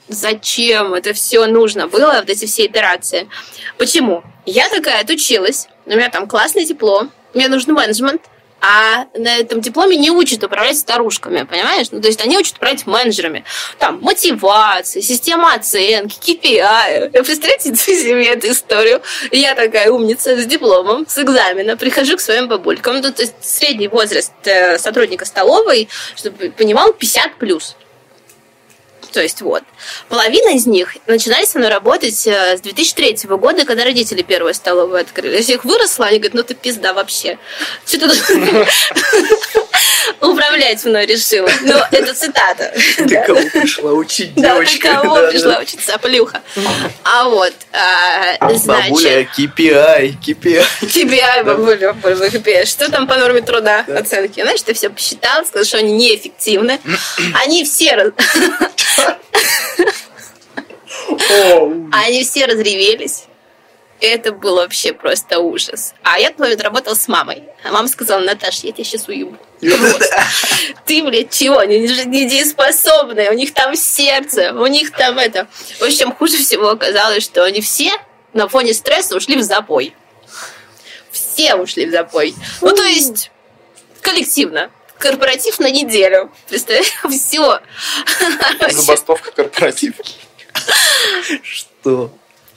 зачем 0.08 0.94
это 0.94 1.12
все 1.12 1.46
нужно 1.46 1.88
было, 1.88 2.18
вот 2.20 2.30
эти 2.30 2.46
все 2.46 2.66
итерации. 2.66 3.28
Почему? 3.78 4.22
Я 4.44 4.68
такая 4.68 5.00
отучилась, 5.00 5.68
у 5.84 5.90
меня 5.90 6.08
там 6.08 6.28
классное 6.28 6.64
тепло, 6.64 7.08
мне 7.34 7.48
нужен 7.48 7.74
менеджмент, 7.74 8.22
а 8.60 9.06
на 9.14 9.36
этом 9.36 9.60
дипломе 9.60 9.96
не 9.96 10.10
учат 10.10 10.42
управлять 10.42 10.78
старушками, 10.78 11.42
понимаешь? 11.42 11.88
Ну, 11.90 12.00
то 12.00 12.08
есть 12.08 12.20
они 12.22 12.38
учат 12.38 12.56
управлять 12.56 12.86
менеджерами. 12.86 13.44
Там 13.78 14.00
мотивация, 14.00 15.02
система 15.02 15.54
оценки, 15.54 16.18
KPI. 16.18 17.10
Представляете 17.10 17.74
себе 17.76 18.26
эту 18.26 18.50
историю? 18.50 19.02
Я 19.30 19.54
такая 19.54 19.90
умница 19.90 20.36
с 20.36 20.46
дипломом, 20.46 21.06
с 21.08 21.18
экзамена, 21.18 21.76
прихожу 21.76 22.16
к 22.16 22.20
своим 22.20 22.48
бабулькам. 22.48 23.00
Ну, 23.00 23.12
то 23.12 23.22
есть 23.22 23.34
средний 23.40 23.88
возраст 23.88 24.32
э, 24.44 24.78
сотрудника 24.78 25.24
столовой, 25.24 25.88
чтобы 26.16 26.50
понимал, 26.50 26.92
50 26.92 27.36
плюс. 27.36 27.76
То 29.16 29.22
есть 29.22 29.40
вот. 29.40 29.64
Половина 30.10 30.50
из 30.50 30.66
них 30.66 30.94
начинали 31.06 31.46
со 31.46 31.56
мной 31.56 31.70
работать 31.70 32.26
э, 32.26 32.58
с 32.58 32.60
2003 32.60 33.20
года, 33.38 33.64
когда 33.64 33.82
родители 33.82 34.20
первую 34.20 34.52
столовую 34.52 35.00
открыли. 35.00 35.40
Я 35.40 35.54
их 35.54 35.64
выросла, 35.64 36.04
они 36.04 36.18
говорят, 36.18 36.34
ну 36.34 36.42
ты 36.42 36.52
пизда 36.52 36.92
вообще. 36.92 37.38
Что 37.86 38.10
ты 38.10 38.14
управлять 40.20 40.84
мной 40.84 41.06
решила? 41.06 41.48
Ну, 41.62 41.74
это 41.90 42.14
цитата. 42.14 42.72
Ты 42.96 43.22
кого 43.26 43.40
пришла 43.52 43.92
учить, 43.92 44.34
Да, 44.34 44.58
ты 44.58 44.66
девочка? 44.66 44.88
кого 44.88 45.28
пришла 45.28 45.52
да. 45.54 45.60
учиться, 45.60 45.98
плюха? 45.98 46.42
А 47.04 47.28
вот, 47.28 47.52
а, 47.72 48.36
Бабуля, 48.40 48.58
значит, 48.58 49.28
KPI, 49.38 50.14
KPI. 50.24 50.64
KPI, 50.82 51.44
бабуля, 51.44 51.92
бабуля, 51.92 52.28
KPI. 52.28 52.66
Что 52.66 52.90
там 52.90 53.06
по 53.06 53.16
норме 53.16 53.40
труда 53.40 53.84
оценки? 53.88 54.40
Знаешь, 54.40 54.62
ты 54.62 54.74
все 54.74 54.90
посчитал, 54.90 55.44
сказал, 55.46 55.64
что 55.64 55.78
они 55.78 55.92
неэффективны. 55.92 56.80
Они 57.44 57.64
все 57.64 58.12
Они 61.92 62.24
все 62.24 62.46
разревелись. 62.46 63.24
Это 64.00 64.32
был 64.32 64.56
вообще 64.56 64.92
просто 64.92 65.38
ужас. 65.38 65.94
А 66.02 66.18
я 66.18 66.32
момент 66.36 66.60
работала 66.60 66.94
с 66.94 67.08
мамой. 67.08 67.44
А 67.64 67.72
мама 67.72 67.88
сказала, 67.88 68.20
Наташа, 68.20 68.66
я 68.66 68.72
тебя 68.72 68.84
сейчас 68.84 69.08
уебу. 69.08 69.36
Ты, 70.84 71.02
блядь, 71.02 71.30
чего? 71.30 71.58
Они 71.58 71.88
же 71.88 72.04
недееспособные, 72.04 73.30
у 73.30 73.34
них 73.34 73.54
там 73.54 73.74
сердце, 73.74 74.52
у 74.52 74.66
них 74.66 74.90
там 74.92 75.18
это... 75.18 75.48
В 75.78 75.82
общем, 75.82 76.12
хуже 76.12 76.36
всего 76.36 76.70
оказалось, 76.70 77.24
что 77.24 77.44
они 77.44 77.62
все 77.62 77.92
на 78.34 78.48
фоне 78.48 78.74
стресса 78.74 79.16
ушли 79.16 79.36
в 79.36 79.42
запой. 79.42 79.94
Все 81.10 81.54
ушли 81.54 81.86
в 81.86 81.90
запой. 81.90 82.34
Ну, 82.60 82.74
то 82.74 82.82
есть, 82.82 83.30
коллективно. 84.02 84.70
корпоратив 84.98 85.58
на 85.58 85.70
неделю. 85.70 86.30
Представляешь? 86.48 86.92
Все. 87.10 87.60
Забастовка 88.70 89.32
корпоратив. 89.32 89.94
Что? 91.42 92.12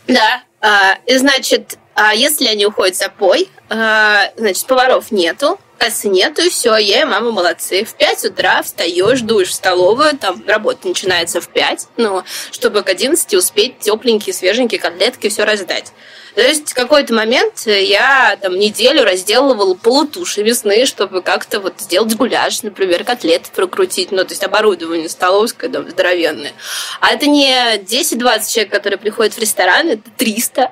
Да. 0.08 0.44
А, 0.62 0.98
и 1.06 1.16
значит, 1.18 1.78
а 1.96 2.14
если 2.14 2.48
они 2.48 2.66
уходят 2.66 2.96
в 2.96 3.00
запой, 3.00 3.50
а, 3.70 4.32
значит, 4.36 4.66
поваров 4.66 5.12
нету, 5.12 5.60
кассы 5.78 6.10
нету, 6.10 6.42
и 6.42 6.50
все, 6.50 6.76
я 6.76 7.02
и 7.02 7.06
мама 7.06 7.32
молодцы. 7.32 7.86
В 7.86 7.94
5 7.96 8.26
утра 8.26 8.62
встаешь, 8.62 9.22
дуешь 9.22 9.50
в 9.50 9.54
столовую, 9.54 10.18
там 10.18 10.44
работа 10.46 10.88
начинается 10.88 11.40
в 11.42 11.48
5, 11.48 11.88
ну, 11.98 12.24
чтобы 12.52 12.84
к 12.84 12.90
11 12.90 13.34
успеть 13.34 13.80
тепленькие, 13.80 14.34
свеженькие 14.34 14.80
котлетки 14.80 15.30
все 15.30 15.46
раздать. 15.46 15.94
То 16.40 16.48
есть 16.48 16.72
в 16.72 16.74
какой-то 16.74 17.14
момент 17.14 17.66
я 17.66 18.38
там 18.42 18.58
неделю 18.58 19.04
разделывала 19.04 19.74
полутуши 19.74 20.42
мясные, 20.42 20.86
чтобы 20.86 21.22
как-то 21.22 21.60
вот 21.60 21.74
сделать 21.80 22.16
гуляш, 22.16 22.64
например, 22.64 23.04
котлеты 23.04 23.50
прокрутить, 23.54 24.14
ну, 24.14 24.24
то 24.24 24.30
есть 24.30 24.46
оборудование 24.46 25.10
столовское, 25.10 25.70
там, 25.70 25.90
здоровенное. 25.90 26.54
А 27.02 27.12
это 27.12 27.28
не 27.28 27.54
10-20 27.80 28.54
человек, 28.54 28.72
которые 28.72 28.98
приходят 28.98 29.34
в 29.34 29.38
ресторан, 29.38 29.90
это 29.90 30.10
300, 30.16 30.72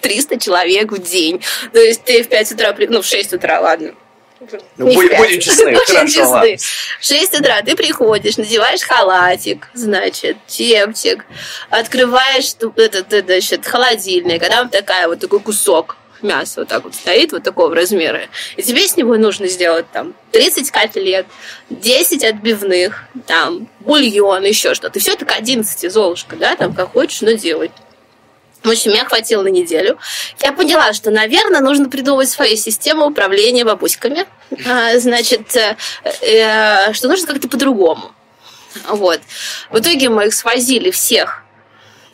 300 0.00 0.38
человек 0.40 0.92
в 0.92 1.02
день. 1.02 1.42
То 1.74 1.80
есть 1.80 2.04
ты 2.04 2.22
в 2.22 2.28
5 2.28 2.52
утра, 2.52 2.74
ну, 2.88 3.02
в 3.02 3.06
6 3.06 3.34
утра, 3.34 3.60
ладно, 3.60 3.92
ну, 4.76 4.92
будем, 4.92 5.16
будем 5.16 5.40
честны, 5.40 5.74
хорошо, 5.86 6.28
ладно. 6.28 6.56
В 7.00 7.04
6 7.04 7.40
утра 7.40 7.62
ты 7.62 7.76
приходишь, 7.76 8.36
надеваешь 8.36 8.82
халатик, 8.82 9.68
значит, 9.74 10.36
чепчик, 10.46 11.24
открываешь 11.70 12.54
этот, 12.54 13.12
этот, 13.12 13.26
значит, 13.26 13.66
холодильник, 13.66 14.42
а 14.42 14.48
там 14.48 14.68
такая 14.68 15.08
вот 15.08 15.20
такой 15.20 15.40
кусок 15.40 15.96
мяса 16.22 16.60
вот 16.60 16.68
так 16.68 16.84
вот 16.84 16.94
стоит, 16.94 17.32
вот 17.32 17.42
такого 17.42 17.74
размера. 17.74 18.28
И 18.56 18.62
тебе 18.62 18.86
с 18.86 18.96
него 18.96 19.16
нужно 19.16 19.48
сделать 19.48 19.86
там 19.92 20.14
30 20.30 20.70
котлет, 20.70 21.26
10 21.70 22.24
отбивных, 22.24 23.04
там, 23.26 23.68
бульон, 23.80 24.44
еще 24.44 24.74
что-то. 24.74 24.98
И 24.98 25.02
все 25.02 25.12
это 25.12 25.24
к 25.24 25.32
11, 25.32 25.90
Золушка, 25.92 26.36
да, 26.36 26.56
там, 26.56 26.74
как 26.74 26.92
хочешь, 26.92 27.20
но 27.22 27.32
делать. 27.32 27.72
В 28.62 28.70
общем, 28.70 28.92
меня 28.92 29.04
хватило 29.04 29.42
на 29.42 29.48
неделю. 29.48 29.98
Я 30.40 30.52
поняла, 30.52 30.92
что, 30.92 31.10
наверное, 31.10 31.60
нужно 31.60 31.88
придумывать 31.88 32.30
свою 32.30 32.56
систему 32.56 33.06
управления 33.06 33.64
бабуськами. 33.64 34.26
А, 34.66 34.98
значит, 34.98 35.56
э, 35.56 35.76
э, 36.20 36.92
что 36.92 37.08
нужно 37.08 37.26
как-то 37.26 37.48
по-другому. 37.48 38.12
Вот. 38.88 39.20
В 39.70 39.78
итоге 39.78 40.08
мы 40.08 40.26
их 40.26 40.34
свозили 40.34 40.90
всех 40.90 41.42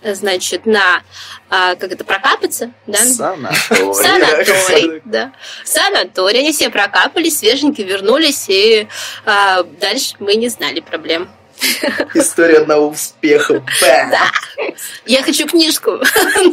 значит, 0.03 0.67
на 0.67 1.03
а, 1.51 1.75
как 1.75 1.93
это 1.93 2.05
прокапаться, 2.05 2.73
да? 2.87 2.99
Санаторий. 2.99 3.95
Санаторий, 3.95 5.03
да. 5.05 5.33
Санаторий. 5.65 6.41
Они 6.41 6.53
все 6.53 6.71
прокапались, 6.71 7.39
свеженькие 7.39 7.87
вернулись, 7.87 8.47
и 8.49 8.87
а, 9.25 9.63
дальше 9.63 10.15
мы 10.19 10.35
не 10.35 10.49
знали 10.49 10.81
проблем. 10.81 11.29
История 12.15 12.59
одного 12.59 12.89
успеха. 12.89 13.65
Да. 13.81 14.31
Я 15.07 15.23
хочу 15.23 15.47
книжку 15.47 15.93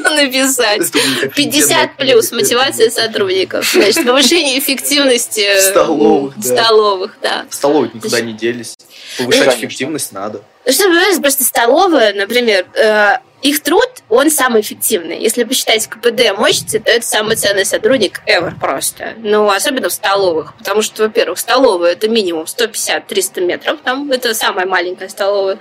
написать. 0.04 0.92
50 1.36 1.98
плюс 1.98 2.32
мотивация 2.32 2.90
сотрудников. 2.90 3.70
Значит, 3.72 4.06
повышение 4.06 4.60
эффективности 4.60 5.60
столовых. 5.62 6.34
Столовых, 6.42 7.18
да. 7.22 7.46
Столовые 7.50 7.92
никуда 7.94 8.22
не 8.22 8.34
делись. 8.34 8.76
Повышать 9.18 9.58
эффективность 9.58 10.12
надо. 10.12 10.42
Ну, 10.66 10.72
что, 10.72 10.84
понимаешь, 10.86 11.22
просто 11.22 11.44
столовая, 11.44 12.14
например, 12.14 12.66
э, 12.74 13.18
их 13.44 13.62
труд, 13.62 13.88
он 14.10 14.32
самый 14.32 14.62
эффективный. 14.62 15.20
Если 15.20 15.44
посчитать 15.44 15.86
КПД 15.88 16.36
мощности, 16.36 16.80
то 16.80 16.90
это 16.92 17.06
самый 17.06 17.36
ценный 17.36 17.66
сотрудник 17.66 18.22
ever 18.26 18.60
просто. 18.60 19.14
Ну, 19.18 19.48
особенно 19.48 19.90
в 19.90 19.94
столовых. 19.94 20.56
Потому 20.58 20.82
что, 20.82 21.04
во-первых, 21.04 21.38
столовая 21.38 21.92
это 21.92 22.10
минимум 22.10 22.46
150-300 22.46 23.42
метров. 23.42 23.80
Там 23.84 24.10
это 24.10 24.34
самая 24.34 24.66
маленькая 24.66 25.10
столовая. 25.10 25.60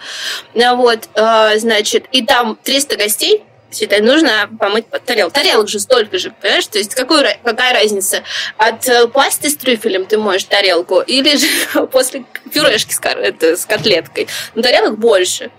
Ну, 0.55 0.77
вот, 0.77 1.11
э, 1.14 1.59
значит, 1.59 2.07
и 2.11 2.25
там 2.25 2.57
300 2.62 2.97
гостей, 2.97 3.45
считай, 3.75 4.01
нужно 4.01 4.49
помыть 4.59 4.87
под 4.87 5.05
тарелку. 5.05 5.35
Тарелок 5.35 5.69
же 5.69 5.81
столько 5.81 6.19
же, 6.19 6.31
понимаешь? 6.31 6.67
То 6.67 6.79
есть 6.79 6.95
какую, 6.95 7.25
какая 7.43 7.75
разница? 7.75 8.23
От 8.57 8.89
э, 8.89 9.07
пасты 9.09 9.51
с 9.51 9.57
трюфелем 9.57 10.07
ты 10.07 10.19
моешь 10.19 10.45
тарелку 10.45 11.01
или 11.01 11.37
же 11.37 11.87
после 11.93 12.25
пюрешки 12.53 12.93
с, 12.93 13.01
это, 13.03 13.57
с 13.57 13.67
котлеткой? 13.67 14.29
Но 14.55 14.63
тарелок 14.63 14.99
больше. 14.99 15.51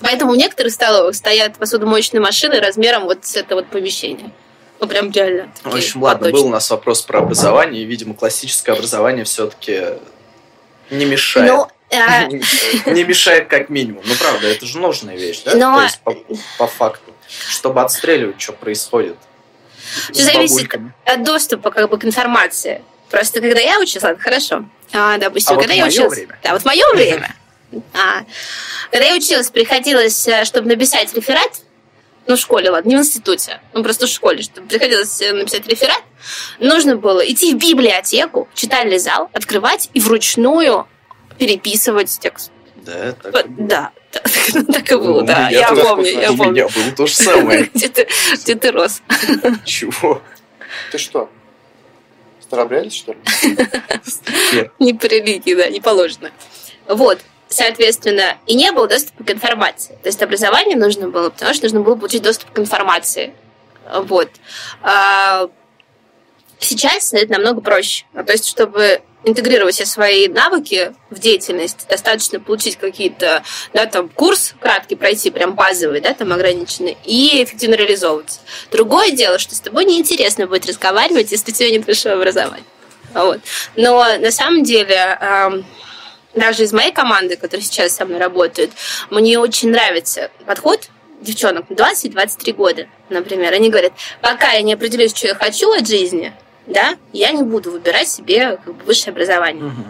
Поэтому 0.00 0.32
в 0.32 0.36
некоторых 0.36 0.72
столовых 0.72 1.14
стоят 1.14 1.56
посудомоечные 1.56 2.20
машины 2.20 2.60
размером 2.60 3.04
вот 3.04 3.24
с 3.24 3.36
этого 3.36 3.60
вот 3.60 3.68
помещения. 3.68 4.30
Ну, 4.78 4.86
прям 4.86 5.10
реально. 5.10 5.50
В 5.62 5.74
общем, 5.74 6.02
ладно, 6.02 6.30
был 6.30 6.46
у 6.46 6.50
нас 6.50 6.68
вопрос 6.70 7.02
про 7.02 7.20
образование, 7.20 7.82
и, 7.82 7.86
видимо, 7.86 8.14
классическое 8.14 8.74
образование 8.74 9.24
все-таки 9.24 9.94
не 10.90 11.06
мешает. 11.06 11.50
Ну, 11.50 11.62
а... 11.62 11.70
Не 11.90 13.04
мешает 13.04 13.48
как 13.48 13.68
минимум. 13.68 14.02
Ну, 14.04 14.14
правда, 14.16 14.48
это 14.48 14.66
же 14.66 14.78
нужная 14.78 15.16
вещь, 15.16 15.42
да? 15.44 15.54
Но... 15.54 15.76
То 15.76 15.82
есть, 15.84 16.00
по, 16.00 16.16
по 16.58 16.66
факту. 16.66 17.12
Чтобы 17.48 17.80
отстреливать, 17.82 18.40
что 18.40 18.52
происходит. 18.52 19.16
Все 20.12 20.22
зависит 20.22 20.68
от 21.04 21.24
доступа 21.24 21.70
как 21.70 21.88
бы, 21.90 21.98
к 21.98 22.04
информации. 22.04 22.82
Просто 23.10 23.40
когда 23.40 23.60
я 23.60 23.78
училась, 23.78 24.02
ладно, 24.02 24.22
хорошо. 24.22 24.64
А, 24.92 25.16
допустим, 25.18 25.56
а 25.56 25.60
когда 25.60 25.74
вот 25.74 25.80
я 25.80 25.86
училась... 25.86 26.18
Время. 26.18 26.38
Да, 26.42 26.52
вот 26.52 26.62
в 26.62 26.64
мое 26.64 26.84
время. 26.94 27.34
А, 27.92 28.24
когда 28.90 29.06
я 29.06 29.14
училась, 29.14 29.50
приходилось, 29.50 30.26
э, 30.26 30.44
чтобы 30.44 30.68
написать 30.68 31.12
реферат, 31.14 31.50
ну, 32.26 32.36
в 32.36 32.38
школе, 32.38 32.70
ладно, 32.70 32.88
не 32.88 32.96
в 32.96 33.00
институте, 33.00 33.60
ну, 33.72 33.82
просто 33.82 34.06
в 34.06 34.10
школе, 34.10 34.42
чтобы 34.42 34.66
приходилось 34.66 35.20
э, 35.20 35.32
написать 35.32 35.66
реферат, 35.66 36.02
нужно 36.58 36.96
было 36.96 37.20
идти 37.20 37.54
в 37.54 37.58
библиотеку, 37.58 38.48
читальный 38.54 38.98
зал, 38.98 39.30
открывать 39.32 39.90
и 39.94 40.00
вручную 40.00 40.86
переписывать 41.38 42.18
текст. 42.20 42.50
Да, 42.76 43.12
так 43.12 43.66
Да, 43.66 43.92
так 44.72 44.92
и 44.92 44.96
было, 44.96 45.22
да. 45.22 45.48
Я 45.50 45.68
помню, 45.68 46.06
я 46.06 46.28
помню. 46.32 46.46
У 46.48 46.52
меня 46.52 46.68
было 46.68 46.96
то 46.96 47.06
же 47.06 47.14
самое. 47.14 47.70
Где 47.74 48.54
ты 48.54 48.70
рос? 48.70 49.02
Чего? 49.64 50.22
Ты 50.92 50.98
что? 50.98 51.28
Старобрялись, 52.40 52.94
что 52.94 53.12
ли? 53.12 53.18
Не 54.78 54.94
по 54.94 55.06
религии, 55.06 55.54
да, 55.54 55.68
не 55.68 55.80
положено. 55.80 56.30
Вот 56.86 57.18
соответственно, 57.48 58.38
и 58.46 58.54
не 58.54 58.72
было 58.72 58.88
доступа 58.88 59.24
к 59.24 59.30
информации. 59.30 59.98
То 60.02 60.08
есть 60.08 60.22
образование 60.22 60.76
нужно 60.76 61.08
было, 61.08 61.30
потому 61.30 61.54
что 61.54 61.64
нужно 61.64 61.80
было 61.80 61.96
получить 61.96 62.22
доступ 62.22 62.50
к 62.50 62.58
информации. 62.58 63.34
Вот. 63.92 64.30
А, 64.82 65.48
сейчас 66.58 67.12
это 67.12 67.32
намного 67.32 67.60
проще. 67.60 68.04
Ну, 68.12 68.24
то 68.24 68.32
есть, 68.32 68.46
чтобы 68.46 69.00
интегрировать 69.26 69.74
все 69.74 69.84
свои 69.84 70.28
навыки 70.28 70.94
в 71.10 71.18
деятельность, 71.18 71.86
достаточно 71.88 72.38
получить 72.40 72.76
какие-то, 72.76 73.42
да, 73.74 73.86
там, 73.86 74.08
курс 74.08 74.54
краткий 74.60 74.94
пройти, 74.94 75.30
прям 75.30 75.54
базовый, 75.54 76.00
да, 76.00 76.14
там, 76.14 76.32
ограниченный, 76.32 76.96
и 77.04 77.42
эффективно 77.42 77.74
реализовываться. 77.74 78.38
Другое 78.70 79.10
дело, 79.10 79.38
что 79.38 79.54
с 79.54 79.60
тобой 79.60 79.84
неинтересно 79.84 80.46
будет 80.46 80.66
разговаривать, 80.66 81.32
если 81.32 81.50
у 81.50 81.54
тебя 81.54 81.70
нет 81.70 81.86
высшего 81.86 82.14
образования. 82.14 82.64
Вот. 83.14 83.40
Но 83.74 84.04
на 84.18 84.30
самом 84.30 84.62
деле 84.62 85.18
даже 86.34 86.62
из 86.62 86.72
моей 86.72 86.92
команды, 86.92 87.36
которая 87.36 87.64
сейчас 87.64 87.96
со 87.96 88.04
мной 88.04 88.20
работает, 88.20 88.70
мне 89.10 89.38
очень 89.38 89.70
нравится 89.70 90.30
подход 90.44 90.88
девчонок 91.20 91.64
20-23 91.70 92.52
года, 92.52 92.86
например. 93.08 93.52
Они 93.52 93.70
говорят, 93.70 93.92
пока 94.20 94.52
я 94.52 94.62
не 94.62 94.74
определюсь, 94.74 95.16
что 95.16 95.26
я 95.26 95.34
хочу 95.34 95.72
от 95.72 95.88
жизни, 95.88 96.32
да, 96.66 96.96
я 97.12 97.32
не 97.32 97.42
буду 97.42 97.70
выбирать 97.70 98.08
себе 98.08 98.56
как 98.56 98.74
бы, 98.74 98.84
высшее 98.84 99.12
образование. 99.12 99.64
Угу. 99.64 99.84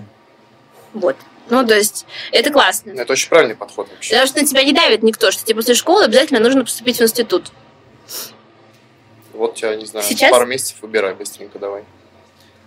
Вот. 0.95 1.17
Ну, 1.49 1.67
то 1.67 1.77
есть, 1.77 2.07
это 2.33 2.51
классно. 2.51 2.91
Это 2.91 3.13
очень 3.13 3.29
правильный 3.29 3.55
подход 3.55 3.89
вообще. 3.91 4.11
Потому 4.11 4.27
что 4.27 4.41
на 4.41 4.47
тебя 4.47 4.65
не 4.65 4.73
давит 4.73 5.03
никто, 5.03 5.31
что 5.31 5.45
тебе 5.45 5.57
после 5.57 5.75
школы 5.75 6.05
обязательно 6.05 6.41
нужно 6.41 6.65
поступить 6.65 6.99
в 6.99 7.03
институт. 7.03 7.51
Вот 9.33 9.55
тебя, 9.55 9.77
не 9.77 9.85
знаю, 9.85 10.05
Сейчас... 10.05 10.31
пару 10.31 10.47
месяцев 10.47 10.77
выбирай 10.81 11.15
быстренько 11.15 11.59
давай. 11.59 11.85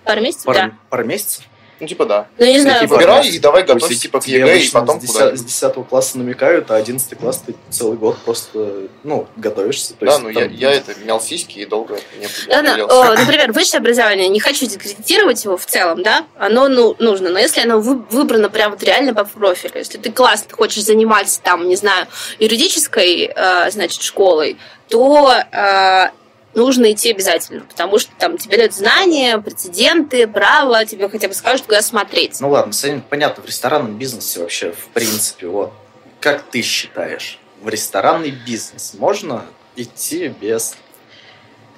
Пару 0.04 0.22
месяцев, 0.22 0.46
пару, 0.46 0.58
да. 0.58 0.72
Пару 0.90 1.06
месяцев? 1.06 1.44
Ну, 1.80 1.88
типа, 1.88 2.06
да. 2.06 2.28
Ну, 2.38 2.46
не 2.46 2.60
знаю. 2.60 2.82
Типа, 2.82 2.96
выбирай 2.96 3.28
и 3.30 3.40
давай 3.40 3.64
готовься, 3.64 3.96
типа, 3.96 4.20
к 4.20 4.28
ЕГЭ, 4.28 4.60
и 4.60 4.70
потом 4.70 5.00
с 5.00 5.04
10, 5.04 5.40
с 5.40 5.44
10 5.44 5.88
класса 5.88 6.18
намекают, 6.18 6.70
а 6.72 6.76
11 6.76 7.18
класс 7.18 7.44
ты 7.46 7.56
целый 7.70 7.98
год 7.98 8.18
просто, 8.20 8.88
ну, 9.04 9.28
готовишься. 9.38 9.94
То 9.94 10.06
да, 10.06 10.12
есть, 10.12 10.24
ну, 10.24 10.34
там... 10.34 10.44
я, 10.44 10.72
я 10.72 10.74
это 10.74 10.94
мял 11.06 11.22
сиськи 11.22 11.60
и 11.60 11.66
долго 11.66 11.98
не 12.20 12.28
да, 12.48 12.62
да. 12.62 12.86
О, 12.86 13.16
Например, 13.16 13.52
высшее 13.52 13.80
образование, 13.80 14.28
не 14.28 14.40
хочу 14.40 14.66
дискредитировать 14.66 15.44
его 15.44 15.58
в 15.58 15.66
целом, 15.66 16.04
да, 16.04 16.26
оно 16.38 16.68
ну, 16.68 16.96
нужно, 17.00 17.30
но 17.30 17.40
если 17.40 17.62
оно 17.62 17.80
выбрано 17.80 18.50
прям 18.50 18.72
вот 18.72 18.84
реально 18.84 19.14
по 19.14 19.24
профилю, 19.24 19.74
если 19.76 19.98
ты 19.98 20.12
классно 20.12 20.56
хочешь 20.56 20.84
заниматься 20.84 21.42
там, 21.42 21.68
не 21.68 21.76
знаю, 21.76 22.08
юридической, 22.40 23.32
э, 23.34 23.72
значит, 23.72 24.02
школой, 24.02 24.58
то 24.90 25.32
э, 25.32 26.10
нужно 26.56 26.92
идти 26.92 27.12
обязательно, 27.12 27.62
потому 27.62 28.00
что 28.00 28.12
там 28.18 28.38
тебе 28.38 28.58
дают 28.58 28.74
знания, 28.74 29.38
прецеденты, 29.40 30.28
право, 30.28 30.86
тебе 30.86 31.10
хотя 31.10 31.28
бы 31.28 31.34
скажут, 31.34 31.66
куда 31.66 31.82
смотреть. 31.82 32.40
Ну 32.42 32.50
ладно, 32.50 32.74
Саня, 32.74 33.02
понятно, 33.08 33.44
в 33.44 33.46
ресторанном 33.46 33.98
бизнесе 33.98 34.40
вообще, 34.40 34.72
в 34.72 34.88
принципе, 34.94 35.48
вот, 35.48 35.74
как 36.20 36.44
ты 36.44 36.62
считаешь, 36.62 37.40
в 37.62 37.70
ресторанный 37.70 38.32
бизнес 38.32 38.94
можно 38.98 39.46
идти 39.76 40.28
без 40.28 40.76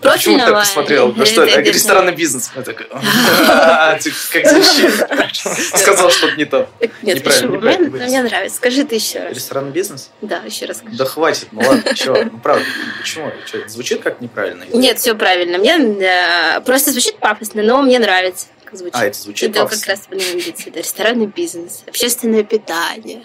Почему 0.01 0.37
ты 0.37 0.43
профильного. 0.43 0.47
так 0.47 0.59
посмотрел? 0.59 1.25
Что 1.25 1.43
это- 1.43 1.61
ресторанный 1.61 2.13
бизнес. 2.15 2.51
Я 2.55 2.61
такой, 2.63 2.87
«А, 2.91 3.97
ты 3.99 4.11
как 4.31 4.47
звучит? 4.47 4.91
Сказал 5.77 6.09
что-то 6.11 6.35
не 6.35 6.45
то. 6.45 6.69
Нет, 7.01 7.17
Неправильно, 7.17 7.59
почему? 7.91 8.07
Мне, 8.07 8.21
нравится. 8.23 8.57
Скажи 8.57 8.83
ты 8.83 8.95
еще 8.95 9.19
раз. 9.19 9.33
Ресторанный 9.35 9.71
бизнес? 9.71 10.09
Да, 10.21 10.37
еще 10.45 10.65
раз 10.65 10.77
скажи. 10.77 10.95
Да 10.97 11.05
хватит, 11.05 11.47
ну 11.51 11.61
ладно, 11.61 11.83
чего? 11.95 12.17
Ну 12.23 12.39
правда, 12.39 12.65
почему? 12.99 13.31
Звучит 13.67 14.01
как 14.01 14.21
неправильно? 14.21 14.65
Нет, 14.73 14.99
все 14.99 15.15
правильно. 15.15 15.57
Мне 15.57 15.77
э, 15.77 16.61
просто 16.61 16.91
звучит 16.91 17.17
пафосно, 17.17 17.61
но 17.63 17.81
мне 17.81 17.99
нравится, 17.99 18.47
как 18.65 18.75
звучит. 18.77 18.95
А, 18.95 19.05
это 19.05 19.17
звучит 19.19 19.49
Это 19.51 19.59
как 19.61 19.69
пафосно. 19.69 19.93
раз. 19.93 20.01
Да, 20.09 20.79
ресторанный 20.79 21.27
бизнес, 21.27 21.83
общественное 21.87 22.43
питание. 22.43 23.23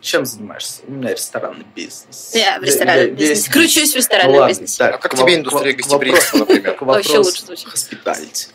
Чем 0.00 0.24
занимаешься? 0.24 0.82
У 0.86 0.92
меня 0.92 1.10
ресторанный 1.12 1.66
бизнес. 1.74 2.30
Я 2.32 2.58
в 2.60 2.62
ресторанном 2.62 3.14
бизнесе. 3.16 3.34
весь- 3.34 3.48
Кручусь 3.48 3.90
в 3.90 3.94
Ну 3.94 3.98
ресторанном 3.98 4.36
ладно, 4.36 4.48
бизнесе. 4.52 4.78
так, 4.78 4.94
А 4.94 4.98
как 4.98 5.12
к 5.12 5.16
тебе 5.16 5.34
индустрия 5.34 5.72
к 5.72 5.76
гостеприимства, 5.78 6.38
например? 6.38 6.74
к 6.74 6.82
Вообще 6.82 7.08
вопросу 7.18 7.30
лучше 7.46 7.64
звучит. 7.64 8.48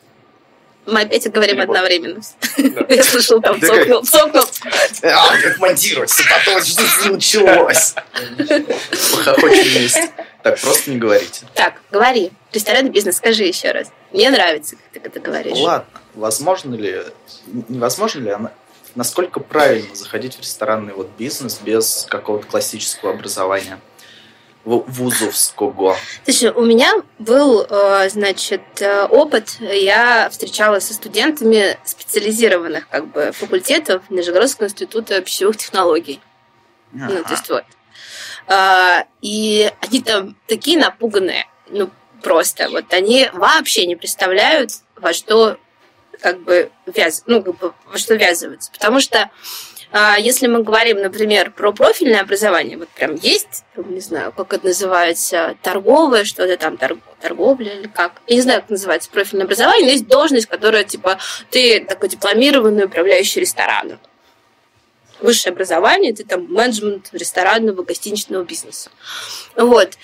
Мы 0.86 1.02
опять 1.02 1.30
говорим 1.32 1.62
одновременно. 1.62 2.22
Я 2.90 3.04
слышал, 3.04 3.42
там 3.42 3.60
цокнул, 3.62 4.04
цокнул. 4.04 4.44
А, 5.04 5.38
как 5.42 5.58
монтировать? 5.60 6.12
Потом 6.46 6.62
что 6.64 7.10
началось? 7.12 7.94
Похохочем 9.12 9.64
вместе. 9.80 10.10
Так, 10.44 10.60
просто 10.60 10.92
не 10.92 10.98
говорите. 10.98 11.46
Так, 11.54 11.76
говори. 11.90 12.32
Ресторанный 12.52 12.90
бизнес, 12.90 13.16
скажи 13.18 13.44
еще 13.46 13.72
раз. 13.72 13.88
Мне 14.12 14.30
нравится, 14.30 14.76
как 14.94 15.04
ты 15.04 15.10
это 15.10 15.20
говоришь. 15.22 15.58
Ладно, 15.58 15.88
возможно 16.16 16.76
ли, 16.76 17.02
невозможно 17.70 18.20
ли 18.20 18.30
она, 18.32 18.52
насколько 18.96 19.40
правильно 19.40 19.96
заходить 19.96 20.36
в 20.36 20.42
ресторанный 20.42 20.94
вот 20.94 21.10
бизнес 21.18 21.60
без 21.60 22.06
какого-то 22.10 22.48
классического 22.48 23.12
образования? 23.12 23.80
Вузовского. 24.66 25.98
Слушай, 26.24 26.52
у 26.52 26.64
меня 26.64 26.94
был, 27.20 27.66
э, 27.70 28.10
значит, 28.10 28.62
э, 28.80 29.04
опыт. 29.08 29.58
Я 29.60 30.30
встречалась 30.30 30.86
со 30.86 30.94
студентами 30.94 31.78
специализированных 31.84 32.88
как 32.88 33.08
бы 33.12 33.32
факультетов 33.34 34.04
Нижегородского 34.10 34.68
института 34.68 35.20
пищевых 35.22 35.58
технологий. 35.58 36.22
Ну, 36.94 37.08
то 37.10 37.20
Ага. 37.20 37.32
есть 37.32 37.50
вот. 37.50 37.64
А, 38.48 39.06
И 39.22 39.70
они 39.82 40.02
там 40.02 40.38
такие 40.48 40.78
напуганные, 40.78 41.46
ну, 41.70 41.90
просто. 42.22 42.70
Вот 42.70 42.94
они 42.94 43.30
вообще 43.34 43.86
не 43.86 43.96
представляют, 43.98 44.72
во 44.96 45.12
что 45.12 45.58
как 46.24 46.40
бы 46.40 46.72
вяз... 46.86 47.24
ну, 47.28 47.44
как 47.44 47.58
бы, 47.58 47.74
во 47.86 47.98
что 47.98 48.16
ввязываются. 48.16 48.72
Потому 48.72 49.02
что 49.02 49.30
а, 49.92 50.18
если 50.18 50.48
мы 50.48 50.64
говорим, 50.64 51.02
например, 51.02 51.52
про 51.52 51.74
профильное 51.74 52.22
образование, 52.22 52.78
вот 52.78 52.88
прям 52.90 53.16
есть, 53.16 53.66
не 53.76 54.00
знаю, 54.00 54.32
как 54.32 54.54
это 54.54 54.68
называется, 54.68 55.56
торговое, 55.62 56.24
что-то 56.24 56.58
там, 56.58 56.76
торг- 56.76 57.04
торговля 57.22 57.74
или 57.74 57.88
как. 57.88 58.14
Я 58.26 58.36
не 58.38 58.42
знаю, 58.42 58.62
как 58.62 58.72
называется 58.72 59.12
профильное 59.12 59.46
образование, 59.46 59.86
но 59.86 59.92
есть 59.92 60.08
должность, 60.08 60.48
которая, 60.48 60.86
типа, 60.86 61.20
ты 61.52 61.86
такой 61.86 62.10
дипломированный 62.10 62.86
управляющий 62.86 63.42
рестораном 63.42 64.00
высшее 65.20 65.54
образование, 65.54 66.14
ты 66.14 66.26
там 66.26 66.52
менеджмент 66.52 67.10
ресторанного, 67.14 67.84
гостиничного 67.84 68.44
бизнеса. 68.44 68.90
Вот. 69.56 69.98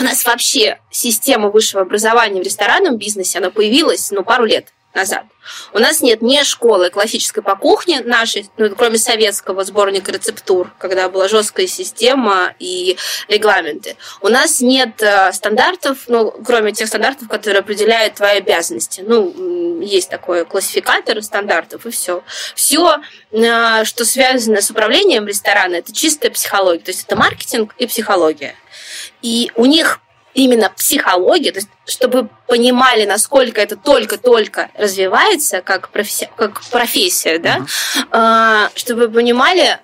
У 0.00 0.04
нас 0.04 0.24
вообще 0.24 0.78
система 0.90 1.48
высшего 1.48 1.82
образования 1.82 2.40
в 2.40 2.44
ресторанном 2.44 2.98
бизнесе, 2.98 3.38
она 3.38 3.50
появилась, 3.50 4.10
ну, 4.12 4.22
пару 4.22 4.44
лет 4.44 4.66
назад. 4.94 5.24
У 5.72 5.78
нас 5.78 6.02
нет 6.02 6.22
ни 6.22 6.42
школы 6.44 6.90
классической 6.90 7.42
по 7.42 7.56
кухне 7.56 8.00
нашей, 8.00 8.48
ну, 8.58 8.74
кроме 8.76 8.98
советского 8.98 9.64
сборника 9.64 10.12
рецептур, 10.12 10.72
когда 10.78 11.08
была 11.08 11.26
жесткая 11.28 11.66
система 11.66 12.54
и 12.58 12.96
регламенты. 13.28 13.96
У 14.20 14.28
нас 14.28 14.60
нет 14.60 15.02
э, 15.02 15.32
стандартов, 15.32 15.98
ну, 16.06 16.30
кроме 16.44 16.72
тех 16.72 16.88
стандартов, 16.88 17.28
которые 17.28 17.60
определяют 17.60 18.14
твои 18.14 18.38
обязанности. 18.38 19.02
Ну, 19.06 19.80
есть 19.80 20.10
такой 20.10 20.44
классификатор 20.44 21.22
стандартов, 21.22 21.86
и 21.86 21.90
все. 21.90 22.22
Все, 22.54 22.96
что 23.30 24.04
связано 24.04 24.60
с 24.60 24.70
управлением 24.70 25.26
ресторана, 25.26 25.76
это 25.76 25.92
чистая 25.92 26.30
психология. 26.30 26.84
То 26.84 26.90
есть 26.90 27.04
это 27.04 27.16
маркетинг 27.16 27.74
и 27.78 27.86
психология. 27.86 28.54
И 29.22 29.50
у 29.56 29.64
них 29.64 30.00
именно 30.34 30.70
психология, 30.70 31.52
то 31.52 31.58
есть 31.58 31.68
чтобы 31.86 32.28
понимали, 32.46 33.04
насколько 33.04 33.60
это 33.60 33.76
только-только 33.76 34.70
развивается 34.74 35.62
как 35.62 35.88
профессия, 35.88 36.30
как 36.36 36.62
профессия 36.70 37.38
да, 37.38 37.66
а, 38.10 38.70
чтобы 38.74 39.08
понимали, 39.08 39.80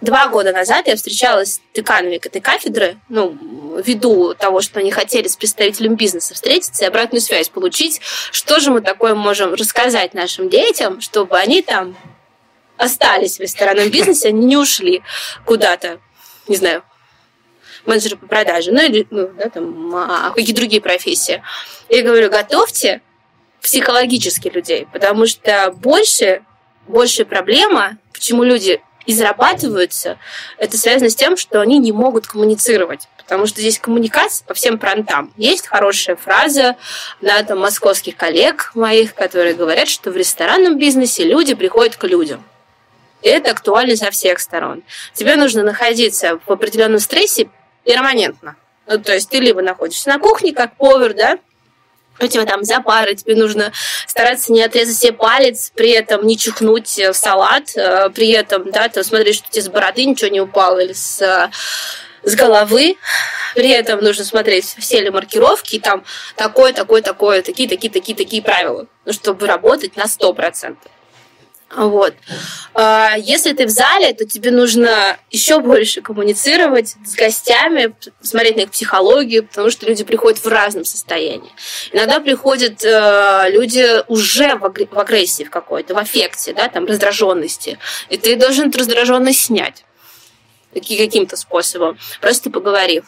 два 0.00 0.28
года 0.28 0.52
назад 0.52 0.86
я 0.86 0.96
встречалась 0.96 1.54
с 1.54 1.60
деканами 1.74 2.16
этой 2.16 2.40
кафедры, 2.40 2.98
ну, 3.08 3.36
ввиду 3.84 4.34
того, 4.34 4.60
что 4.60 4.80
они 4.80 4.90
хотели 4.90 5.26
с 5.26 5.36
представителем 5.36 5.96
бизнеса 5.96 6.34
встретиться 6.34 6.84
и 6.84 6.88
обратную 6.88 7.20
связь 7.20 7.48
получить, 7.48 8.00
что 8.30 8.60
же 8.60 8.70
мы 8.70 8.80
такое 8.80 9.14
можем 9.14 9.54
рассказать 9.54 10.14
нашим 10.14 10.48
детям, 10.48 11.00
чтобы 11.00 11.36
они 11.38 11.62
там 11.62 11.96
остались 12.76 13.38
в 13.38 13.40
ресторанном 13.40 13.88
бизнесе, 13.88 14.28
они 14.28 14.46
не 14.46 14.56
ушли 14.56 15.02
куда-то, 15.44 15.98
не 16.48 16.56
знаю, 16.56 16.82
менеджеры 17.86 18.16
по 18.16 18.26
продаже, 18.26 18.72
ну 18.72 18.82
или 18.82 19.06
ну, 19.10 19.30
да, 19.36 19.48
там, 19.48 19.94
а, 19.94 20.30
какие 20.34 20.54
другие 20.54 20.80
профессии. 20.80 21.42
Я 21.88 22.02
говорю, 22.02 22.30
готовьте 22.30 23.00
психологически 23.60 24.48
людей, 24.48 24.86
потому 24.92 25.26
что 25.26 25.72
больше, 25.76 26.42
больше 26.86 27.24
проблема, 27.24 27.96
почему 28.12 28.42
люди 28.42 28.80
израбатываются, 29.06 30.18
это 30.58 30.78
связано 30.78 31.10
с 31.10 31.14
тем, 31.14 31.36
что 31.36 31.60
они 31.60 31.78
не 31.78 31.92
могут 31.92 32.26
коммуницировать. 32.26 33.08
Потому 33.18 33.46
что 33.46 33.60
здесь 33.60 33.78
коммуникация 33.78 34.44
по 34.46 34.52
всем 34.52 34.78
фронтам. 34.78 35.32
Есть 35.38 35.66
хорошая 35.66 36.16
фраза 36.16 36.76
да, 37.22 37.42
там, 37.42 37.60
московских 37.60 38.16
коллег 38.16 38.72
моих, 38.74 39.14
которые 39.14 39.54
говорят, 39.54 39.88
что 39.88 40.10
в 40.10 40.16
ресторанном 40.16 40.78
бизнесе 40.78 41.24
люди 41.24 41.54
приходят 41.54 41.96
к 41.96 42.04
людям. 42.04 42.44
И 43.22 43.28
это 43.28 43.52
актуально 43.52 43.96
со 43.96 44.10
всех 44.10 44.40
сторон. 44.40 44.82
Тебе 45.14 45.36
нужно 45.36 45.62
находиться 45.62 46.38
в 46.44 46.52
определенном 46.52 47.00
стрессе 47.00 47.48
перманентно. 47.84 48.56
Ну, 48.86 48.98
то 48.98 49.14
есть 49.14 49.30
ты 49.30 49.38
либо 49.38 49.62
находишься 49.62 50.08
на 50.08 50.18
кухне, 50.18 50.52
как 50.52 50.76
повар, 50.76 51.14
да, 51.14 51.38
у 52.20 52.26
тебя 52.26 52.44
там 52.44 52.64
запары, 52.64 53.14
тебе 53.14 53.34
нужно 53.34 53.72
стараться 54.06 54.52
не 54.52 54.62
отрезать 54.62 54.96
себе 54.96 55.12
палец, 55.12 55.72
при 55.74 55.90
этом 55.90 56.26
не 56.26 56.38
чихнуть 56.38 56.96
в 56.96 57.14
салат, 57.14 57.76
э, 57.76 58.10
при 58.10 58.30
этом, 58.30 58.70
да, 58.70 58.88
ты 58.88 59.02
смотришь, 59.02 59.36
что 59.36 59.50
тебе 59.50 59.62
с 59.62 59.68
бороды 59.68 60.04
ничего 60.04 60.30
не 60.30 60.40
упало 60.40 60.78
или 60.78 60.92
с, 60.92 61.20
э, 61.20 61.50
с 62.22 62.34
головы, 62.36 62.96
при 63.54 63.70
этом 63.70 64.00
нужно 64.00 64.24
смотреть, 64.24 64.76
все 64.78 65.00
ли 65.00 65.10
маркировки, 65.10 65.76
и 65.76 65.80
там 65.80 66.04
такое, 66.36 66.72
такое, 66.72 67.02
такое, 67.02 67.42
такие, 67.42 67.68
такие, 67.68 67.92
такие, 67.92 68.16
такие 68.16 68.42
правила, 68.42 68.86
ну, 69.04 69.12
чтобы 69.12 69.46
работать 69.46 69.96
на 69.96 70.06
100%. 70.06 70.76
Вот. 71.76 72.14
А, 72.74 73.14
Если 73.16 73.52
ты 73.52 73.66
в 73.66 73.70
зале, 73.70 74.12
то 74.14 74.24
тебе 74.24 74.50
нужно 74.50 75.16
еще 75.30 75.60
больше 75.60 76.02
коммуницировать 76.02 76.96
с 77.04 77.14
гостями, 77.14 77.94
смотреть 78.20 78.56
на 78.56 78.60
их 78.60 78.70
психологию, 78.70 79.46
потому 79.46 79.70
что 79.70 79.86
люди 79.86 80.04
приходят 80.04 80.38
в 80.38 80.46
разном 80.46 80.84
состоянии. 80.84 81.50
Иногда 81.92 82.20
приходят 82.20 82.84
э, 82.84 83.46
люди 83.50 84.02
уже 84.08 84.56
в 84.56 84.64
агр- 84.64 84.88
в 84.90 84.98
агрессии 84.98 85.44
в 85.44 85.50
какой-то, 85.50 85.94
в 85.94 85.98
аффекте, 85.98 86.54
да, 86.54 86.68
там, 86.68 86.86
раздраженности. 86.86 87.78
И 88.08 88.16
ты 88.16 88.36
должен 88.36 88.68
эту 88.68 88.78
раздраженность 88.78 89.40
снять 89.40 89.84
каким-то 90.74 91.36
способом, 91.36 91.98
просто 92.20 92.50
поговорив. 92.50 93.04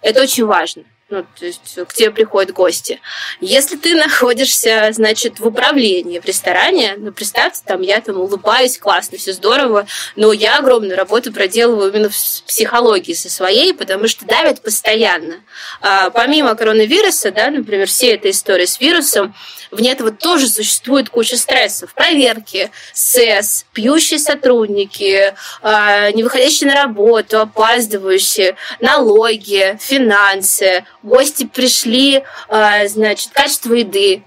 Это 0.00 0.22
очень 0.22 0.44
важно. 0.44 0.84
Ну, 1.12 1.26
то 1.38 1.44
есть 1.44 1.78
к 1.86 1.92
тебе 1.92 2.10
приходят 2.10 2.54
гости. 2.54 2.98
Если 3.42 3.76
ты 3.76 3.94
находишься, 3.94 4.88
значит, 4.92 5.40
в 5.40 5.46
управлении, 5.46 6.18
в 6.18 6.24
ресторане, 6.24 6.94
ну, 6.96 7.12
представьте, 7.12 7.60
там 7.66 7.82
я 7.82 8.00
там 8.00 8.18
улыбаюсь, 8.18 8.78
классно, 8.78 9.18
все 9.18 9.34
здорово, 9.34 9.86
но 10.16 10.32
я 10.32 10.56
огромную 10.56 10.96
работу 10.96 11.30
проделываю 11.30 11.92
именно 11.92 12.08
в 12.08 12.42
психологии 12.46 13.12
со 13.12 13.28
своей, 13.28 13.74
потому 13.74 14.08
что 14.08 14.24
давят 14.24 14.62
постоянно. 14.62 15.42
А, 15.82 16.08
помимо 16.08 16.54
коронавируса, 16.54 17.30
да, 17.30 17.50
например, 17.50 17.86
все 17.88 18.14
эта 18.14 18.30
история 18.30 18.66
с 18.66 18.80
вирусом, 18.80 19.34
вне 19.72 19.92
этого 19.92 20.12
тоже 20.12 20.48
существует 20.48 21.08
куча 21.08 21.36
стрессов. 21.36 21.94
Проверки, 21.94 22.70
СЭС, 22.92 23.66
пьющие 23.72 24.18
сотрудники, 24.18 25.34
а, 25.62 26.12
не 26.12 26.22
выходящие 26.22 26.70
на 26.70 26.76
работу, 26.76 27.40
опаздывающие, 27.40 28.56
налоги, 28.80 29.78
финансы, 29.80 30.84
гости 31.02 31.44
пришли, 31.44 32.22
а, 32.48 32.86
значит, 32.86 33.30
качество 33.32 33.72
еды, 33.74 34.22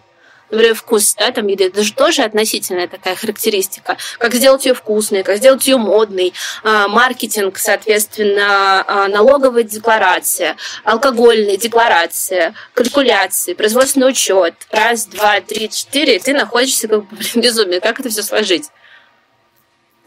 вкус 0.73 1.15
да, 1.15 1.31
там 1.31 1.47
еды, 1.47 1.65
это 1.65 1.83
же 1.83 1.93
тоже 1.93 2.23
относительная 2.23 2.87
такая 2.87 3.15
характеристика. 3.15 3.97
Как 4.17 4.33
сделать 4.33 4.65
ее 4.65 4.73
вкусной, 4.73 5.23
как 5.23 5.37
сделать 5.37 5.65
ее 5.67 5.77
модной, 5.77 6.33
а, 6.63 6.87
маркетинг, 6.87 7.57
соответственно, 7.57 8.83
а, 8.87 9.07
налоговая 9.07 9.63
декларация, 9.63 10.57
алкогольная 10.83 11.57
декларация, 11.57 12.53
калькуляции, 12.73 13.53
производственный 13.53 14.09
учет. 14.09 14.55
Раз, 14.71 15.05
два, 15.07 15.41
три, 15.41 15.69
четыре, 15.69 16.17
и 16.17 16.19
ты 16.19 16.33
находишься 16.33 16.87
как 16.87 17.05
бы, 17.05 17.15
блин, 17.15 17.43
безумие. 17.43 17.81
Как 17.81 17.99
это 17.99 18.09
все 18.09 18.23
сложить? 18.23 18.65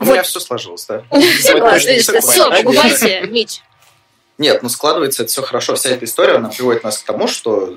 У 0.00 0.04
Вот. 0.04 0.12
меня 0.12 0.22
все 0.22 0.40
сложилось, 0.40 0.86
да? 0.86 1.02
Такой- 1.10 1.78
Все, 1.80 2.50
покупайте, 2.50 3.20
Мич. 3.28 3.60
Нет, 4.38 4.62
ну 4.62 4.68
складывается 4.68 5.24
это 5.24 5.32
все 5.32 5.42
хорошо. 5.42 5.74
Вся 5.74 5.90
эта 5.90 6.04
история, 6.04 6.36
она 6.36 6.48
приводит 6.48 6.84
нас 6.84 6.98
к 6.98 7.04
тому, 7.04 7.26
что 7.26 7.76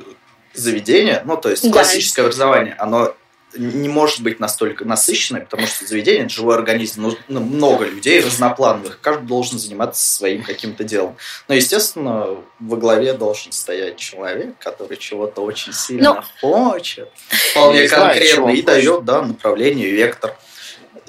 заведение, 0.54 1.22
ну, 1.26 1.38
то 1.38 1.49
есть 1.49 1.64
Да. 1.64 1.72
классическое 1.72 2.26
образование, 2.26 2.76
оно 2.78 3.16
не 3.58 3.89
может 3.89 4.22
быть 4.22 4.39
настолько 4.39 4.86
насыщенное, 4.86 5.41
потому 5.41 5.68
что 5.68 5.86
заведение– 5.86 6.22
это 6.26 6.34
живой 6.34 6.56
организм, 6.56 7.02
нужно 7.02 7.41
много 7.41 7.84
людей 7.86 8.22
разноплановых, 8.22 9.02
каждый 9.02 9.28
должен 9.28 9.60
заниматься 9.60 10.10
своим 10.10 10.41
каким-то 10.43 10.86
делом. 10.86 11.18
Но, 11.49 11.56
естественно, 11.56 12.28
во 12.62 12.78
главе 12.78 13.12
должен 13.14 13.52
стоять 13.52 13.97
человек, 13.97 14.58
который 14.58 14.95
чего-то 14.95 15.41
очень 15.41 15.74
сильно 15.74 16.24
хочет, 16.39 17.10
вполне 17.52 17.82
Не 17.82 17.88
знает, 17.89 18.24
чего 18.24 18.45
конкретно, 18.45 18.45
он 18.45 18.52
и 18.52 18.62
дает 18.62 19.04
да, 19.06 19.22
направление, 19.22 19.89
вектор. 19.89 20.38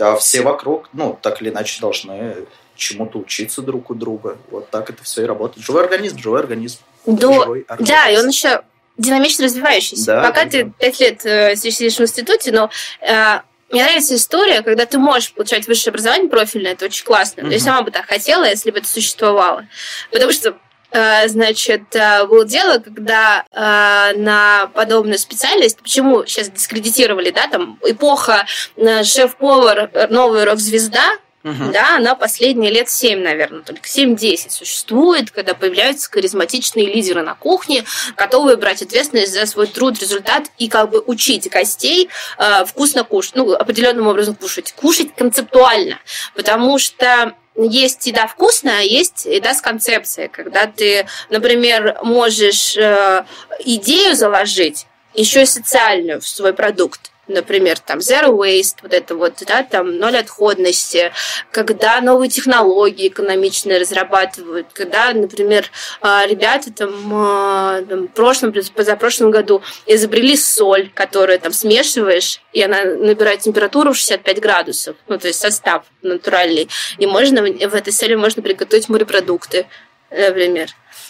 А 0.01 0.17
все 0.17 0.41
вокруг, 0.43 0.89
ну, 0.93 1.17
так 1.23 1.41
или 1.43 1.51
иначе, 1.51 1.81
должны 1.81 2.35
чему-то 2.75 3.19
учиться 3.21 3.63
друг 3.63 3.91
у 3.91 3.95
друга. 3.95 4.37
Вот 4.51 4.69
так 4.71 4.91
это 4.91 5.05
все 5.05 5.23
и 5.23 5.27
работает. 5.27 5.65
Живой 5.65 5.85
организм, 5.85 6.19
живой 6.19 6.41
организм. 6.41 6.79
До- 7.07 7.33
Живой 7.33 7.65
Да, 7.69 7.75
организм. 7.75 7.95
и 8.11 8.17
он 8.19 8.29
еще 8.31 8.63
динамично 8.99 9.45
развивающийся. 9.45 10.07
Да, 10.07 10.23
Пока 10.23 10.45
да, 10.45 10.51
ты 10.51 10.65
да. 10.65 10.71
пять 10.79 11.01
лет 11.01 11.25
э, 11.25 11.57
сидишь 11.57 11.97
в 11.97 12.01
институте, 12.03 12.53
но 12.53 12.71
э, 13.01 13.41
мне 13.71 13.83
нравится 13.85 14.15
история, 14.17 14.63
когда 14.63 14.85
ты 14.85 14.99
можешь 14.99 15.33
получать 15.33 15.67
высшее 15.67 15.93
образование 15.93 16.29
профильное, 16.29 16.73
это 16.73 16.85
очень 16.85 17.05
классно. 17.05 17.41
Я 17.43 17.47
Мгм. 17.47 17.59
сама 17.59 17.83
бы 17.83 17.91
так 17.91 18.07
хотела, 18.07 18.45
если 18.45 18.71
бы 18.71 18.79
это 18.79 18.89
существовало. 18.89 19.67
Потому 20.11 20.31
что 20.33 20.59
э, 20.91 21.27
значит, 21.29 21.97
э, 21.97 22.27
было 22.27 22.45
дело, 22.45 22.79
когда 22.79 23.47
э, 23.51 24.19
на 24.19 24.67
подобную 24.75 25.19
специальность, 25.19 25.79
почему 25.81 26.27
сейчас 26.27 26.51
дискредитировали, 26.51 27.31
да, 27.31 27.47
там 27.49 27.79
эпоха 27.83 28.45
шеф-повар, 28.77 29.91
новая 30.11 30.45
рок-звезда, 30.45 31.17
Мгм. 31.43 31.73
да, 31.73 31.97
она 31.97 32.15
последние 32.15 32.71
лет 32.71 32.89
7, 32.89 33.21
наверное, 33.21 33.63
только 33.63 33.89
7-10 33.89 34.51
существует, 34.51 35.31
когда 35.31 35.55
появляются 35.55 36.11
харизматичные 36.11 36.87
лидеры 36.87 37.23
на 37.23 37.35
кухне, 37.35 37.85
готовые 38.17 38.57
брать 38.57 38.83
ответственность 38.83 39.33
за 39.33 39.47
свой 39.47 39.67
труд, 39.67 39.99
результат 40.01 40.45
и 40.59 40.69
как 40.69 40.91
бы 40.91 41.03
учить 41.05 41.51
гостей 41.51 42.09
э, 42.39 42.65
вкусно 42.65 43.05
кушать, 43.05 43.35
ну, 43.35 43.53
определенным 43.55 44.07
образом 44.07 44.35
кушать. 44.37 44.73
Кушать 44.73 45.15
концептуально, 45.17 45.99
потому 46.35 46.79
что 46.79 47.35
есть 47.57 48.07
еда 48.07 48.27
вкусная, 48.27 48.79
а 48.79 48.83
есть 48.83 49.27
еда 49.27 49.55
с 49.55 49.61
концепцией, 49.61 50.29
когда 50.29 50.67
ты, 50.67 51.07
например, 51.29 51.99
можешь 52.03 52.77
э, 52.77 53.25
идею 53.61 54.15
заложить, 54.15 54.87
еще 55.15 55.43
и 55.43 55.47
социальную 55.47 56.21
в 56.21 56.27
свой 56.27 56.55
продукт. 56.55 57.12
Например, 57.33 57.79
там 57.79 57.99
zero 57.99 58.31
waste, 58.37 58.77
вот 58.83 58.93
это 58.93 59.15
вот, 59.17 59.43
да, 59.47 59.63
там 59.63 59.97
ноль 59.97 60.17
отходности, 60.19 61.13
когда 61.51 62.01
новые 62.01 62.29
технологии 62.29 63.09
экономичные 63.09 63.79
разрабатывают, 63.79 64.67
когда, 64.75 65.13
например, 65.13 65.71
а, 66.03 66.27
ребята 66.27 66.73
там, 66.73 66.93
а, 67.13 67.83
там 67.89 68.09
в 68.09 68.13
прошлом, 68.13 68.53
позапрошлом 68.75 69.31
году 69.31 69.63
изобрели 69.87 70.37
соль, 70.37 70.91
которую 70.93 71.41
там 71.41 71.53
смешиваешь, 71.53 72.43
и 72.53 72.63
она 72.63 72.85
набирает 72.85 73.41
температуру 73.41 73.93
в 73.93 73.97
65 73.97 74.41
градусов, 74.41 74.97
ну, 75.09 75.19
то 75.19 75.29
есть 75.29 75.41
состав 75.41 75.85
натуральный, 76.03 76.69
и 76.99 77.07
можно 77.07 77.43
в 77.43 77.75
этой 77.75 77.93
соли 77.93 78.15
можно 78.15 78.43
приготовить 78.43 78.89
морепродукты, 78.89 79.67
например. 80.11 80.69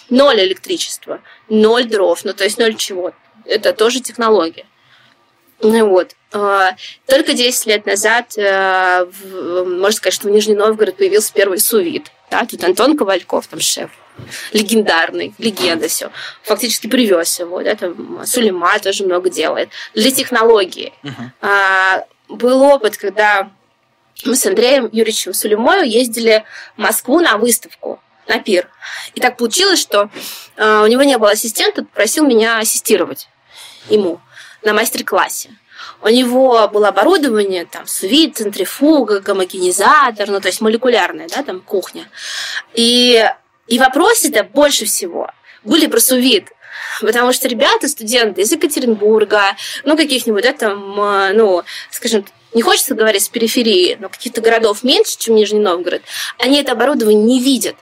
Ноль 0.08 0.40
электричества, 0.40 1.20
ноль 1.48 1.84
дров, 1.84 2.24
ну, 2.24 2.32
то 2.32 2.44
есть 2.44 2.58
ноль 2.58 2.76
чего. 2.76 3.12
Это 3.44 3.72
тоже 3.72 4.00
технология. 4.00 4.66
Ну 5.62 5.88
вот. 5.88 6.16
А, 6.32 6.74
Только 7.06 7.34
10 7.34 7.66
лет 7.66 7.86
назад, 7.86 8.36
э, 8.36 9.06
можно 9.24 9.92
сказать, 9.92 10.14
что 10.14 10.28
в 10.28 10.30
Нижний 10.30 10.54
Новгород 10.54 10.96
появился 10.96 11.32
первый 11.32 11.58
сувид. 11.58 12.10
Да, 12.30 12.44
тут 12.44 12.64
Антон 12.64 12.96
Ковальков, 12.96 13.46
там 13.46 13.60
шеф, 13.60 13.90
легендарный, 14.52 15.34
легенда 15.38 15.88
все. 15.88 16.10
Фактически 16.42 16.88
привез 16.88 17.38
его, 17.38 17.62
да, 17.62 17.76
там 17.76 18.24
Сулейма 18.26 18.78
тоже 18.80 19.04
много 19.04 19.30
делает. 19.30 19.68
Для 19.94 20.10
технологии. 20.10 20.92
А, 21.40 22.04
Был 22.28 22.62
опыт, 22.62 22.96
когда 22.96 23.50
мы 24.24 24.34
с 24.34 24.44
Андреем 24.46 24.88
Юрьевичем 24.90 25.34
Сулеймою 25.34 25.88
ездили 25.88 26.44
в 26.76 26.80
Москву 26.80 27.20
на 27.20 27.36
выставку, 27.36 28.00
на 28.26 28.38
пир. 28.38 28.68
И 29.14 29.20
так 29.20 29.36
получилось, 29.36 29.80
что 29.80 30.10
э, 30.56 30.82
у 30.82 30.86
него 30.86 31.02
не 31.02 31.18
было 31.18 31.30
ассистента, 31.32 31.84
просил 31.84 32.26
меня 32.26 32.58
ассистировать 32.58 33.28
ему 33.88 34.20
на 34.62 34.72
мастер-классе. 34.72 35.50
У 36.00 36.08
него 36.08 36.68
было 36.68 36.88
оборудование, 36.88 37.64
там, 37.64 37.86
свит, 37.86 38.36
центрифуга, 38.36 39.20
гомогенизатор, 39.20 40.28
ну, 40.28 40.40
то 40.40 40.48
есть 40.48 40.60
молекулярная, 40.60 41.28
да, 41.28 41.42
там, 41.42 41.60
кухня. 41.60 42.08
И, 42.74 43.24
и 43.66 43.78
вопросы-то 43.78 44.44
больше 44.44 44.84
всего 44.84 45.30
были 45.64 45.86
про 45.86 46.00
сувид. 46.00 46.48
Потому 47.00 47.32
что 47.32 47.48
ребята, 47.48 47.88
студенты 47.88 48.42
из 48.42 48.52
Екатеринбурга, 48.52 49.56
ну, 49.84 49.96
каких-нибудь, 49.96 50.42
да, 50.42 50.52
там, 50.52 51.00
э, 51.00 51.32
ну, 51.34 51.62
скажем, 51.90 52.24
не 52.54 52.62
хочется 52.62 52.94
говорить 52.94 53.22
с 53.22 53.28
периферии, 53.28 53.96
но 54.00 54.08
каких-то 54.08 54.40
городов 54.40 54.82
меньше, 54.82 55.16
чем 55.18 55.34
Нижний 55.34 55.60
Новгород, 55.60 56.02
они 56.38 56.60
это 56.60 56.72
оборудование 56.72 57.22
не 57.22 57.40
видят. 57.40 57.76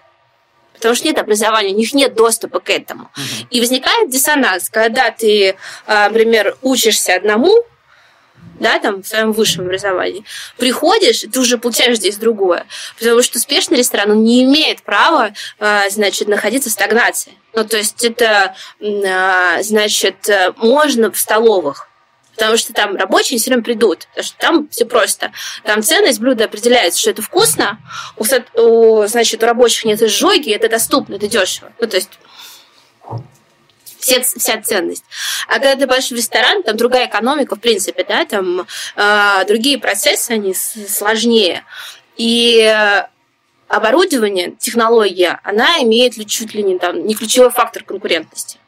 Потому 0.80 0.94
что 0.94 1.06
нет 1.06 1.18
образования, 1.18 1.74
у 1.74 1.76
них 1.76 1.92
нет 1.92 2.14
доступа 2.14 2.60
к 2.60 2.70
этому. 2.70 3.10
Мгм. 3.16 3.48
И 3.50 3.60
возникает 3.60 4.10
диссонанс, 4.10 4.70
когда 4.70 5.10
ты, 5.10 5.56
а, 5.86 6.08
например, 6.08 6.56
учишься 6.62 7.14
одному, 7.14 7.64
да, 8.58 8.78
там, 8.78 9.02
в 9.02 9.06
своем 9.06 9.32
высшем 9.32 9.64
образовании, 9.64 10.24
приходишь, 10.56 11.20
ты 11.32 11.40
уже 11.40 11.58
получаешь 11.58 11.96
здесь 11.96 12.16
другое. 12.16 12.66
Потому 12.98 13.22
что 13.22 13.38
успешный 13.38 13.78
ресторан, 13.78 14.12
он 14.12 14.24
не 14.24 14.42
имеет 14.44 14.82
права, 14.82 15.32
а, 15.58 15.88
значит, 15.90 16.28
находиться 16.28 16.70
в 16.70 16.72
стагнации. 16.72 17.32
Ну, 17.52 17.64
то 17.64 17.76
есть 17.76 18.02
это, 18.04 18.54
а, 18.82 19.62
значит, 19.62 20.28
э, 20.28 20.52
можно 20.56 21.10
в 21.10 21.18
столовых, 21.18 21.89
потому 22.40 22.56
что 22.56 22.72
там 22.72 22.96
рабочие 22.96 23.38
все 23.38 23.50
равно 23.50 23.62
придут, 23.62 24.06
потому 24.08 24.24
что 24.24 24.38
там 24.38 24.68
все 24.70 24.86
просто. 24.86 25.30
Там 25.62 25.82
ценность 25.82 26.20
блюда 26.20 26.46
определяется, 26.46 26.98
что 26.98 27.10
это 27.10 27.20
вкусно, 27.20 27.78
у, 28.16 28.24
у, 28.58 29.06
значит, 29.06 29.42
у 29.42 29.46
рабочих 29.46 29.84
нет 29.84 30.00
изжоги, 30.00 30.50
это 30.50 30.70
доступно, 30.70 31.16
это 31.16 31.28
дешево. 31.28 31.70
Ну, 31.78 31.86
то 31.86 31.96
есть 31.96 32.08
все, 33.98 34.22
вся 34.22 34.62
ценность. 34.62 35.04
А 35.48 35.58
когда 35.58 35.76
ты 35.76 35.86
пойдешь 35.86 36.10
в 36.10 36.14
ресторан, 36.14 36.62
там 36.62 36.78
другая 36.78 37.08
экономика, 37.08 37.56
в 37.56 37.60
принципе, 37.60 38.04
да, 38.08 38.24
там 38.24 38.66
э, 38.96 39.44
другие 39.46 39.76
процессы, 39.76 40.30
они 40.30 40.54
сложнее. 40.54 41.64
И 42.16 42.74
оборудование, 43.68 44.54
технология, 44.58 45.40
она 45.44 45.82
имеет 45.82 46.14
чуть 46.26 46.54
ли 46.54 46.62
не, 46.62 46.78
там, 46.78 47.06
не 47.06 47.14
ключевой 47.14 47.50
фактор 47.50 47.84
конкурентности. 47.84 48.58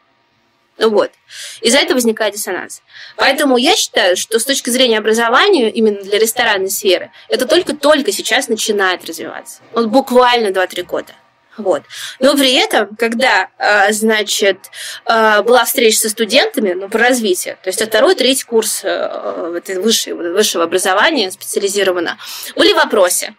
Ну 0.82 0.90
Вот. 0.90 1.12
Из-за 1.60 1.78
этого 1.78 1.94
возникает 1.94 2.34
диссонанс. 2.34 2.82
Поэтому 3.16 3.56
я 3.56 3.76
считаю, 3.76 4.16
что 4.16 4.40
с 4.40 4.44
точки 4.44 4.68
зрения 4.68 4.98
образования, 4.98 5.70
именно 5.70 6.02
для 6.02 6.18
ресторанной 6.18 6.70
сферы, 6.70 7.12
это 7.28 7.46
только-только 7.46 8.10
сейчас 8.10 8.48
начинает 8.48 9.04
развиваться. 9.04 9.60
Вот 9.72 9.86
буквально 9.86 10.48
2-3 10.48 10.82
года. 10.82 11.12
Вот. 11.56 11.82
Но 12.18 12.34
при 12.34 12.54
этом, 12.54 12.96
когда, 12.96 13.48
э, 13.58 13.92
значит, 13.92 14.58
э, 15.06 15.42
была 15.42 15.64
встреча 15.66 15.98
со 15.98 16.08
студентами 16.08 16.72
ну, 16.72 16.88
по 16.88 16.98
развитию, 16.98 17.56
то 17.62 17.68
есть 17.68 17.80
это 17.80 17.90
второй, 17.90 18.16
третий 18.16 18.44
курс 18.44 18.80
э, 18.82 19.54
этой 19.58 19.76
высшей- 19.76 20.14
высшего 20.14 20.64
образования 20.64 21.30
специализированно, 21.30 22.18
были 22.56 22.72
вопросы. 22.72 23.36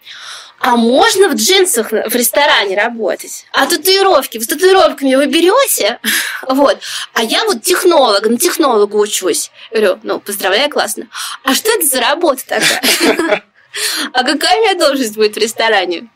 А 0.65 0.77
можно 0.77 1.27
в 1.27 1.35
джинсах 1.35 1.91
в 1.91 2.15
ресторане 2.15 2.77
работать? 2.77 3.45
А 3.51 3.65
татуировки? 3.65 4.39
С 4.39 4.47
татуировками 4.47 5.15
вы 5.15 5.27
берете? 5.27 5.99
Вот. 6.47 6.77
А 7.13 7.23
я 7.23 7.43
вот 7.45 7.61
технолог, 7.63 8.25
на 8.25 8.37
технолога 8.37 8.95
учусь. 8.95 9.51
Говорю, 9.71 9.99
ну, 10.03 10.19
поздравляю, 10.19 10.69
классно. 10.69 11.07
А 11.43 11.53
что 11.53 11.69
это 11.71 11.85
за 11.85 11.99
работа 11.99 12.43
такая? 12.47 13.43
А 14.13 14.23
какая 14.23 14.57
у 14.57 14.61
меня 14.61 14.75
должность 14.75 15.15
будет 15.15 15.35
в 15.35 15.39
ресторане? 15.39 16.09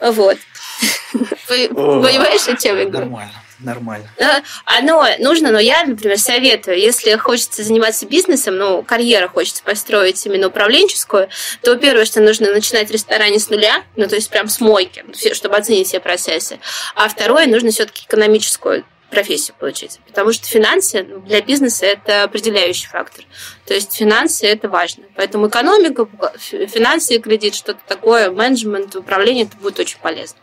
Вот. 0.00 0.38
Понимаешь, 1.48 2.48
о 2.48 2.56
чем 2.56 2.78
я 2.78 2.86
говорю? 2.86 3.10
Нормально, 3.10 3.41
нормально. 3.62 4.08
Да, 4.18 4.42
Оно 4.64 5.06
нужно, 5.18 5.50
но 5.50 5.58
я, 5.58 5.84
например, 5.84 6.18
советую, 6.18 6.78
если 6.78 7.16
хочется 7.16 7.62
заниматься 7.62 8.06
бизнесом, 8.06 8.56
ну, 8.56 8.82
карьера 8.82 9.28
хочется 9.28 9.62
построить 9.62 10.24
именно 10.26 10.48
управленческую, 10.48 11.28
то 11.62 11.76
первое, 11.76 12.04
что 12.04 12.20
нужно 12.20 12.52
начинать 12.52 12.88
в 12.88 12.92
ресторане 12.92 13.38
с 13.38 13.48
нуля, 13.50 13.82
ну, 13.96 14.06
то 14.08 14.14
есть 14.16 14.30
прям 14.30 14.48
с 14.48 14.60
мойки, 14.60 15.04
все- 15.14 15.34
чтобы 15.34 15.56
оценить 15.56 15.88
все 15.88 16.00
процессы. 16.00 16.58
А 16.94 17.08
второе, 17.08 17.46
нужно 17.46 17.70
все-таки 17.70 18.04
экономическую 18.06 18.84
профессию 19.10 19.54
получить. 19.58 20.00
Потому 20.06 20.32
что 20.32 20.46
финансы 20.46 21.02
ну, 21.06 21.20
для 21.20 21.42
бизнеса 21.42 21.84
это 21.84 22.22
определяющий 22.22 22.86
фактор. 22.86 23.24
То 23.66 23.74
есть 23.74 23.92
финансы 23.94 24.46
это 24.46 24.70
важно. 24.70 25.04
Поэтому 25.16 25.48
экономика, 25.48 26.08
фи- 26.38 26.66
финансы, 26.66 27.18
кредит, 27.18 27.54
что-то 27.54 27.80
такое, 27.86 28.30
менеджмент, 28.30 28.96
управление, 28.96 29.44
это 29.44 29.56
будет 29.58 29.78
очень 29.80 29.98
полезно. 29.98 30.38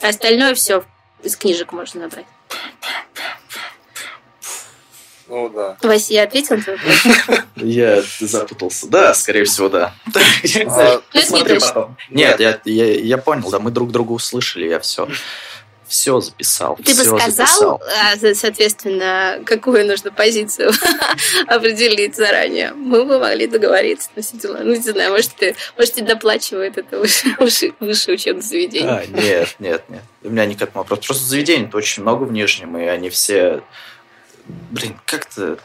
А 0.00 0.08
остальное 0.08 0.54
все 0.54 0.84
из 1.24 1.36
книжек 1.36 1.72
можно 1.72 2.02
набрать. 2.02 2.26
Ну 5.28 5.48
да. 5.48 5.78
Вася, 5.82 6.12
я 6.12 6.24
ответила 6.24 6.56
на 6.58 6.62
твой 6.62 6.76
вопрос? 6.76 7.38
Я 7.56 8.02
запутался. 8.20 8.86
Да, 8.88 9.14
скорее 9.14 9.44
всего, 9.44 9.70
да. 9.70 9.94
А, 10.66 11.00
Ну. 11.74 11.96
Нет, 12.10 12.40
я 12.66 13.16
понял, 13.18 13.50
да, 13.50 13.58
мы 13.58 13.70
друг 13.70 13.92
друга 13.92 14.12
услышали, 14.12 14.68
я 14.68 14.78
все. 14.78 15.08
Все 15.92 16.20
записал. 16.20 16.76
Ты 16.76 16.94
бы 16.94 17.04
сказал, 17.04 17.30
записал. 17.30 17.82
А, 18.00 18.34
соответственно, 18.34 19.40
какую 19.44 19.86
нужно 19.86 20.10
позицию 20.10 20.72
определить 21.46 22.16
заранее. 22.16 22.72
Мы 22.72 23.04
бы 23.04 23.18
могли 23.18 23.46
договориться 23.46 24.08
на 24.16 24.22
все 24.22 24.38
дела. 24.38 24.60
Ну, 24.62 24.72
не 24.72 24.80
знаю, 24.80 25.10
может, 25.10 25.32
ты, 25.34 25.54
может, 25.76 25.92
тебе 25.92 26.06
доплачивает 26.06 26.78
это 26.78 26.98
высшее 26.98 27.36
выше, 27.38 27.74
выше 27.78 28.12
учебное 28.12 28.42
заведение. 28.42 28.90
А, 28.90 29.04
нет, 29.06 29.54
нет, 29.58 29.84
нет. 29.90 30.02
У 30.22 30.30
меня 30.30 30.46
не 30.46 30.54
к 30.54 30.62
этому 30.62 30.82
вопрос. 30.82 31.04
Просто 31.04 31.24
заведений-то 31.24 31.76
очень 31.76 32.02
много 32.02 32.24
в 32.24 32.32
Нижнем, 32.32 32.78
и 32.78 32.84
они 32.84 33.10
все... 33.10 33.62
Блин, 34.70 34.98
как-то 35.04 35.58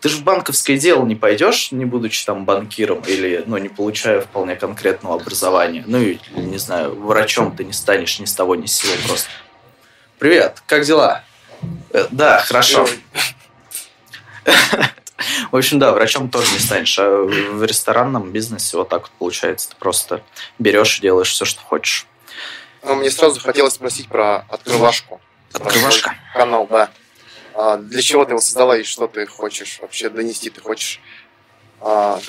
ты 0.00 0.08
же 0.08 0.16
в 0.16 0.24
банковское 0.24 0.76
дело 0.76 1.06
не 1.06 1.14
пойдешь, 1.14 1.70
не 1.70 1.84
будучи 1.84 2.26
там 2.26 2.44
банкиром 2.44 3.02
или, 3.06 3.44
ну, 3.46 3.58
не 3.58 3.68
получая 3.68 4.22
вполне 4.22 4.56
конкретного 4.56 5.14
образования. 5.14 5.84
Ну, 5.86 6.00
и, 6.00 6.18
не 6.34 6.58
знаю, 6.58 6.96
врачом 6.96 7.54
ты 7.54 7.62
не 7.64 7.72
станешь 7.72 8.18
ни 8.18 8.24
с 8.24 8.34
того, 8.34 8.56
ни 8.56 8.66
с 8.66 8.74
сего 8.74 8.92
просто. 9.06 9.28
Привет, 10.22 10.62
как 10.68 10.84
дела? 10.84 11.24
Э, 11.90 12.06
да, 12.12 12.38
хорошо. 12.42 12.86
В 15.50 15.56
общем, 15.56 15.80
да, 15.80 15.90
врачом 15.90 16.30
тоже 16.30 16.52
не 16.52 16.60
станешь. 16.60 16.96
А 16.96 17.24
в 17.24 17.64
ресторанном 17.64 18.30
бизнесе 18.30 18.76
вот 18.76 18.88
так 18.88 19.02
вот 19.02 19.10
получается. 19.18 19.70
Ты 19.70 19.74
просто 19.74 20.22
берешь 20.60 20.98
и 20.98 21.00
делаешь 21.00 21.30
все, 21.30 21.44
что 21.44 21.60
хочешь. 21.62 22.06
Ну, 22.84 22.94
мне 22.94 23.10
сразу 23.10 23.40
хотелось 23.40 23.74
спросить 23.74 24.06
про 24.06 24.46
открывашку. 24.48 25.20
Открывашка? 25.52 26.14
Канал, 26.34 26.68
да. 26.70 26.90
А, 27.54 27.78
для 27.78 28.00
чего 28.00 28.24
ты 28.24 28.30
его 28.30 28.40
создала 28.40 28.76
и 28.76 28.84
что 28.84 29.08
ты 29.08 29.26
хочешь 29.26 29.80
вообще 29.80 30.08
донести? 30.08 30.50
Ты 30.50 30.60
хочешь, 30.60 31.00
а, 31.80 32.20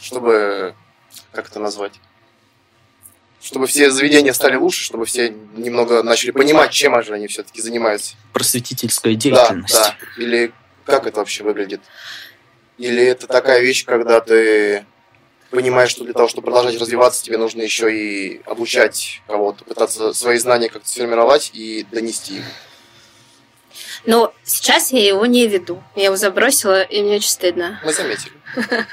чтобы, 0.00 0.74
как 1.32 1.48
это 1.50 1.60
назвать? 1.60 1.92
Чтобы 3.42 3.66
все 3.66 3.90
заведения 3.90 4.32
стали 4.32 4.54
лучше, 4.54 4.84
чтобы 4.84 5.04
все 5.04 5.34
немного 5.56 6.02
начали 6.02 6.30
понимать, 6.30 6.70
чем 6.70 7.02
же 7.02 7.12
они 7.12 7.26
все-таки 7.26 7.60
занимаются. 7.60 8.14
Просветительская 8.32 9.14
деятельность. 9.14 9.74
Да, 9.74 9.96
да. 9.98 10.22
Или 10.22 10.52
как 10.84 11.06
это 11.06 11.18
вообще 11.18 11.42
выглядит? 11.42 11.80
Или 12.78 13.04
это 13.04 13.26
такая 13.26 13.60
вещь, 13.60 13.84
когда 13.84 14.20
ты 14.20 14.86
понимаешь, 15.50 15.90
что 15.90 16.04
для 16.04 16.14
того, 16.14 16.28
чтобы 16.28 16.46
продолжать 16.46 16.80
развиваться, 16.80 17.22
тебе 17.24 17.36
нужно 17.36 17.62
еще 17.62 17.94
и 17.94 18.40
обучать 18.46 19.20
кого-то, 19.26 19.64
пытаться 19.64 20.12
свои 20.14 20.38
знания 20.38 20.68
как-то 20.68 20.88
сформировать 20.88 21.50
и 21.52 21.84
донести 21.90 22.38
их. 22.38 22.44
Но 24.04 24.32
сейчас 24.44 24.92
я 24.92 25.04
его 25.04 25.26
не 25.26 25.46
веду. 25.46 25.82
Я 25.94 26.06
его 26.06 26.16
забросила, 26.16 26.82
и 26.82 27.02
мне 27.02 27.16
очень 27.16 27.28
стыдно. 27.28 27.80
Мы 27.84 27.92
заметили. 27.92 28.32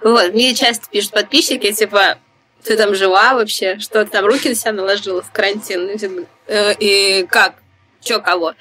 Вот, 0.00 0.32
мне 0.32 0.54
часто 0.54 0.88
пишут 0.90 1.12
подписчики, 1.12 1.70
типа, 1.72 2.18
ты 2.64 2.76
там 2.76 2.94
жива 2.94 3.34
вообще? 3.34 3.78
Что 3.78 4.04
ты 4.04 4.10
там 4.10 4.24
руки 4.24 4.48
на 4.48 4.54
себя 4.54 4.72
наложила 4.72 5.22
в 5.22 5.30
карантин? 5.32 5.90
«Э, 6.46 6.74
и 6.78 7.26
как? 7.28 7.54
Чё, 8.00 8.20
кого? 8.20 8.54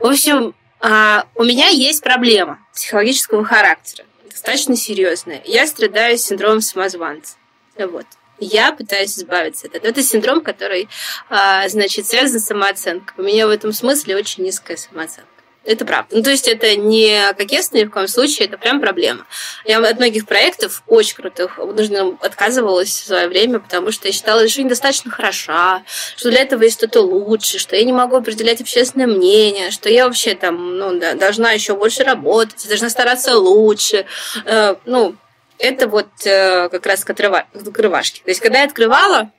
В 0.00 0.06
общем, 0.06 0.54
а, 0.80 1.26
у 1.34 1.44
меня 1.44 1.68
есть 1.68 2.02
проблема 2.02 2.58
психологического 2.72 3.44
характера, 3.44 4.06
достаточно 4.30 4.76
серьезная. 4.76 5.42
Я 5.44 5.66
страдаю 5.66 6.16
синдромом 6.18 6.60
самозванца. 6.60 7.36
Вот 7.76 8.06
я 8.38 8.72
пытаюсь 8.72 9.18
избавиться 9.18 9.66
от 9.66 9.76
этого. 9.76 9.90
Это 9.90 10.02
синдром, 10.02 10.42
который, 10.42 10.88
а, 11.30 11.68
значит, 11.68 12.06
связан 12.06 12.40
с 12.40 12.46
самооценкой. 12.46 13.14
У 13.16 13.22
меня 13.22 13.46
в 13.46 13.50
этом 13.50 13.72
смысле 13.72 14.16
очень 14.16 14.44
низкая 14.44 14.76
самооценка. 14.76 15.33
Это 15.64 15.86
правда. 15.86 16.14
Ну, 16.16 16.22
то 16.22 16.30
есть 16.30 16.46
это 16.46 16.76
не 16.76 17.32
кокетство 17.38 17.78
ни 17.78 17.84
в 17.84 17.90
коем 17.90 18.06
случае, 18.06 18.48
это 18.48 18.58
прям 18.58 18.80
проблема. 18.80 19.26
Я 19.64 19.78
от 19.78 19.96
многих 19.96 20.26
проектов 20.26 20.82
очень 20.86 21.16
крутых 21.16 21.58
нужно 21.58 22.18
отказывалась 22.20 22.90
в 22.90 23.06
свое 23.06 23.28
время, 23.28 23.60
потому 23.60 23.90
что 23.90 24.08
я 24.08 24.12
считала, 24.12 24.46
что 24.46 24.62
недостаточно 24.62 25.10
хороша, 25.10 25.82
что 26.16 26.30
для 26.30 26.42
этого 26.42 26.62
есть 26.62 26.76
что-то 26.78 27.00
лучше, 27.00 27.58
что 27.58 27.76
я 27.76 27.84
не 27.84 27.92
могу 27.92 28.16
определять 28.16 28.60
общественное 28.60 29.06
мнение, 29.06 29.70
что 29.70 29.88
я 29.88 30.06
вообще 30.06 30.34
там 30.34 30.76
ну, 30.76 30.98
да, 30.98 31.14
должна 31.14 31.52
еще 31.52 31.74
больше 31.74 32.04
работать, 32.04 32.68
должна 32.68 32.90
стараться 32.90 33.38
лучше. 33.38 34.04
Э, 34.44 34.74
ну, 34.84 35.16
это 35.58 35.88
вот 35.88 36.08
э, 36.26 36.68
как 36.68 36.84
раз 36.84 37.04
открывашки. 37.04 38.20
То 38.22 38.30
есть, 38.30 38.40
когда 38.40 38.58
я 38.58 38.66
открывала, 38.66 39.30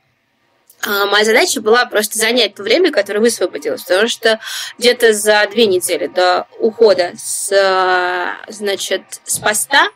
моя 0.86 1.26
задача 1.26 1.62
была 1.62 1.86
просто 1.86 2.18
занять 2.18 2.56
то 2.56 2.64
время, 2.64 2.92
которое 2.92 3.20
высвободилось, 3.20 3.84
потому 3.84 4.08
что 4.08 4.40
где-то 4.78 5.14
за 5.14 5.48
две 5.52 5.66
недели 5.66 6.08
до 6.08 6.48
ухода 6.60 7.14
с, 7.18 7.50
значит, 8.48 9.04
с 9.26 9.40
поста... 9.40 9.90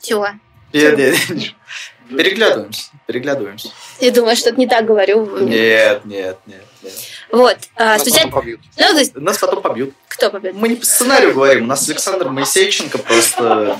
Чего? 0.00 0.28
Нет, 0.72 0.98
нет, 0.98 1.16
Переглядываемся, 2.08 2.90
переглядываемся. 3.06 3.70
Я 4.00 4.10
думаю, 4.10 4.36
что-то 4.36 4.58
не 4.58 4.66
так 4.66 4.84
говорю. 4.84 5.24
Нет, 5.38 6.04
нет, 6.04 6.38
нет. 6.46 6.64
нет. 6.82 6.92
Вот. 7.32 7.56
А, 7.76 7.84
Нас 7.84 8.02
спустя... 8.02 8.18
потом 8.24 8.32
побьют. 8.32 8.60
Ну, 8.76 8.86
то 8.86 8.98
есть... 8.98 9.16
Нас 9.16 9.38
потом 9.38 9.62
побьют. 9.62 9.94
Кто 10.24 10.30
побьет? 10.30 10.54
Мы 10.54 10.70
не 10.70 10.76
по 10.76 10.86
сценарию 10.86 11.34
говорим. 11.34 11.64
У 11.64 11.66
нас 11.66 11.86
Александр 11.86 12.30
Моисейченко 12.30 12.96
просто 12.96 13.76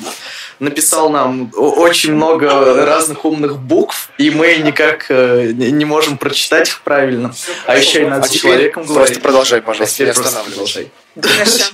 написал 0.58 1.08
нам 1.08 1.50
очень 1.56 2.12
много 2.12 2.84
разных 2.84 3.24
умных 3.24 3.58
букв, 3.58 4.10
и 4.18 4.30
мы 4.30 4.56
никак 4.56 5.06
э, 5.08 5.52
не 5.54 5.86
можем 5.86 6.18
прочитать 6.18 6.68
их 6.68 6.82
правильно. 6.82 7.32
А 7.66 7.78
еще 7.78 8.02
и 8.02 8.06
надо 8.06 8.26
а 8.26 8.28
с 8.28 8.30
человеком 8.30 8.84
говорить. 8.84 9.06
Просто 9.06 9.20
продолжай, 9.22 9.62
пожалуйста, 9.62 10.04
не 10.04 10.10
останавливайся. 10.10 10.84
Хорошо. 11.18 11.64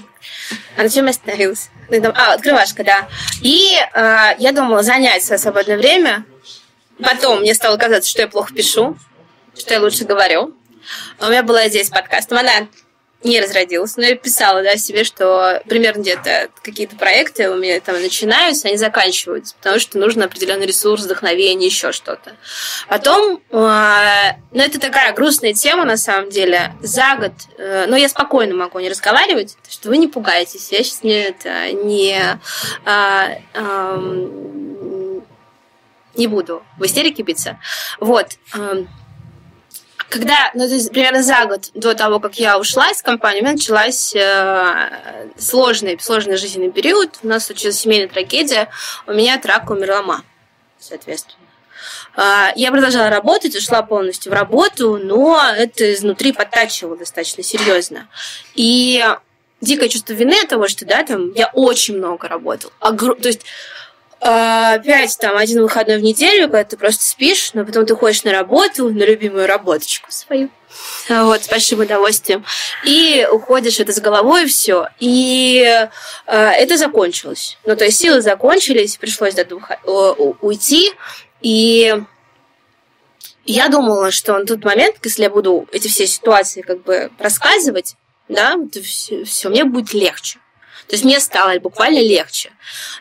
А 0.77 0.85
на 0.85 0.89
чем 0.89 1.07
я 1.07 1.11
остановилась? 1.11 1.69
А, 2.15 2.35
открывашка, 2.35 2.85
да. 2.85 3.09
И 3.43 3.75
э, 3.75 4.35
я 4.39 4.53
думала 4.53 4.85
занять 4.85 5.25
свое 5.25 5.41
свободное 5.41 5.79
время. 5.79 6.25
Потом 7.03 7.41
мне 7.41 7.55
стало 7.55 7.77
казаться, 7.77 8.09
что 8.09 8.23
я 8.23 8.29
плохо 8.29 8.55
пишу, 8.55 8.97
что 9.59 9.75
я 9.75 9.81
лучше 9.81 10.05
говорю. 10.05 10.55
У 11.21 11.27
меня 11.27 11.43
была 11.43 11.67
идея 11.67 11.83
с 11.83 11.91
подкастом. 11.91 12.39
Она 12.39 12.69
не 13.23 13.41
разродилась, 13.41 13.97
но 13.97 14.05
я 14.05 14.17
писала 14.17 14.63
да, 14.63 14.77
себе, 14.77 15.05
что 15.05 15.63
примерно 15.69 16.01
где-то 16.01 16.49
какие-то 16.63 16.97
проекты 16.97 17.51
у 17.51 17.57
меня 17.57 17.79
там 17.81 18.01
начинаются, 18.01 18.69
они 18.69 18.79
заканчиваются, 18.79 19.55
потому 19.57 19.79
что 19.79 19.99
нужно 19.99 20.25
определенный 20.25 20.67
ресурс, 20.67 21.05
вдохновение, 21.05 21.69
еще 21.69 21.93
что-то. 21.93 22.33
Потом, 22.89 23.41
э, 23.51 24.33
ну 24.53 24.63
это 24.63 24.81
такая 24.81 25.13
грустная 25.13 25.53
тема 25.53 25.85
на 25.85 25.99
самом 25.99 26.31
деле, 26.31 26.75
за 26.81 27.17
год, 27.17 27.33
э, 27.59 27.87
но 27.89 27.97
я 27.97 28.09
спокойно 28.09 28.55
могу 28.55 28.79
не 28.79 28.89
разговаривать, 28.89 29.57
что 29.69 29.91
вы 29.91 29.99
не 29.99 30.09
пугайтесь, 30.09 30.73
я 30.73 30.83
сейчас 30.83 31.03
не 31.03 31.13
это 31.13 31.73
не 31.73 32.19
э, 32.87 33.41
э, 33.55 34.31
не 36.15 36.27
буду 36.27 36.63
в 36.79 36.85
истерике 36.85 37.23
биться. 37.23 37.59
Вот. 37.99 38.39
Когда, 40.11 40.51
ну, 40.55 40.67
то 40.67 40.75
есть, 40.75 40.91
примерно 40.91 41.23
за 41.23 41.47
год 41.47 41.71
до 41.75 41.95
того, 41.95 42.19
как 42.19 42.35
я 42.35 42.59
ушла 42.59 42.91
из 42.91 43.01
компании, 43.01 43.41
у 43.41 43.45
меня 43.45 43.53
началась 43.53 44.13
э, 44.13 45.29
сложный, 45.39 45.97
сложный 46.01 46.37
жизненный 46.37 46.73
период. 46.73 47.21
У 47.23 47.29
нас 47.29 47.47
случилась 47.47 47.79
семейная 47.79 48.09
трагедия. 48.09 48.69
У 49.07 49.13
меня 49.13 49.37
от 49.37 49.47
рака 49.47 49.71
умерла 49.71 50.03
мама, 50.03 50.25
соответственно. 50.81 51.37
Э, 52.17 52.49
я 52.57 52.73
продолжала 52.73 53.09
работать, 53.09 53.55
ушла 53.55 53.83
полностью 53.83 54.33
в 54.33 54.35
работу, 54.35 54.99
но 54.99 55.41
это 55.57 55.95
изнутри 55.95 56.33
подтачивало 56.33 56.97
достаточно 56.97 57.45
серьезно. 57.45 58.09
И 58.57 59.05
дикое 59.61 59.89
чувство 59.89 60.15
вины 60.15 60.41
от 60.43 60.49
того, 60.49 60.67
что, 60.67 60.87
да, 60.87 61.05
там, 61.05 61.33
я 61.35 61.51
очень 61.55 61.97
много 61.99 62.27
работала. 62.27 62.73
Огр... 62.81 63.15
То 63.15 63.29
есть 63.29 63.43
опять 64.21 65.17
там 65.19 65.37
один 65.37 65.63
выходной 65.63 65.99
в 65.99 66.03
неделю, 66.03 66.45
когда 66.45 66.65
ты 66.65 66.77
просто 66.77 67.05
спишь, 67.05 67.53
но 67.55 67.65
потом 67.65 67.87
ты 67.87 67.97
ходишь 67.97 68.23
на 68.25 68.33
работу, 68.33 68.91
на 68.91 69.05
любимую 69.05 69.47
работочку 69.47 70.11
свою. 70.13 70.51
Вот, 71.09 71.43
с 71.43 71.49
большим 71.49 71.81
удовольствием. 71.81 72.45
И 72.85 73.27
уходишь 73.31 73.81
это 73.81 73.93
с 73.93 74.01
головой, 74.01 74.47
все. 74.47 74.89
И 75.01 75.65
э, 76.27 76.37
это 76.37 76.77
закончилось. 76.77 77.59
Ну, 77.65 77.75
то 77.75 77.85
есть 77.85 77.99
силы 77.99 78.21
закончились, 78.21 78.97
пришлось 78.97 79.35
до 79.35 79.45
двух, 79.45 79.71
уйти. 80.41 80.93
И 81.41 81.95
я 83.47 83.69
думала, 83.69 84.11
что 84.11 84.39
на 84.39 84.47
тот 84.47 84.65
момент, 84.65 84.97
если 85.03 85.25
я 85.25 85.31
буду 85.31 85.67
эти 85.73 85.89
все 85.89 86.07
ситуации 86.07 86.61
как 86.61 86.83
бы 86.83 87.11
рассказывать, 87.19 87.97
да, 88.29 88.55
все, 88.83 89.25
все 89.25 89.49
мне 89.49 89.65
будет 89.65 89.93
легче. 89.93 90.39
То 90.91 90.97
есть 90.97 91.05
мне 91.05 91.21
стало 91.21 91.57
буквально 91.61 92.01
легче. 92.01 92.51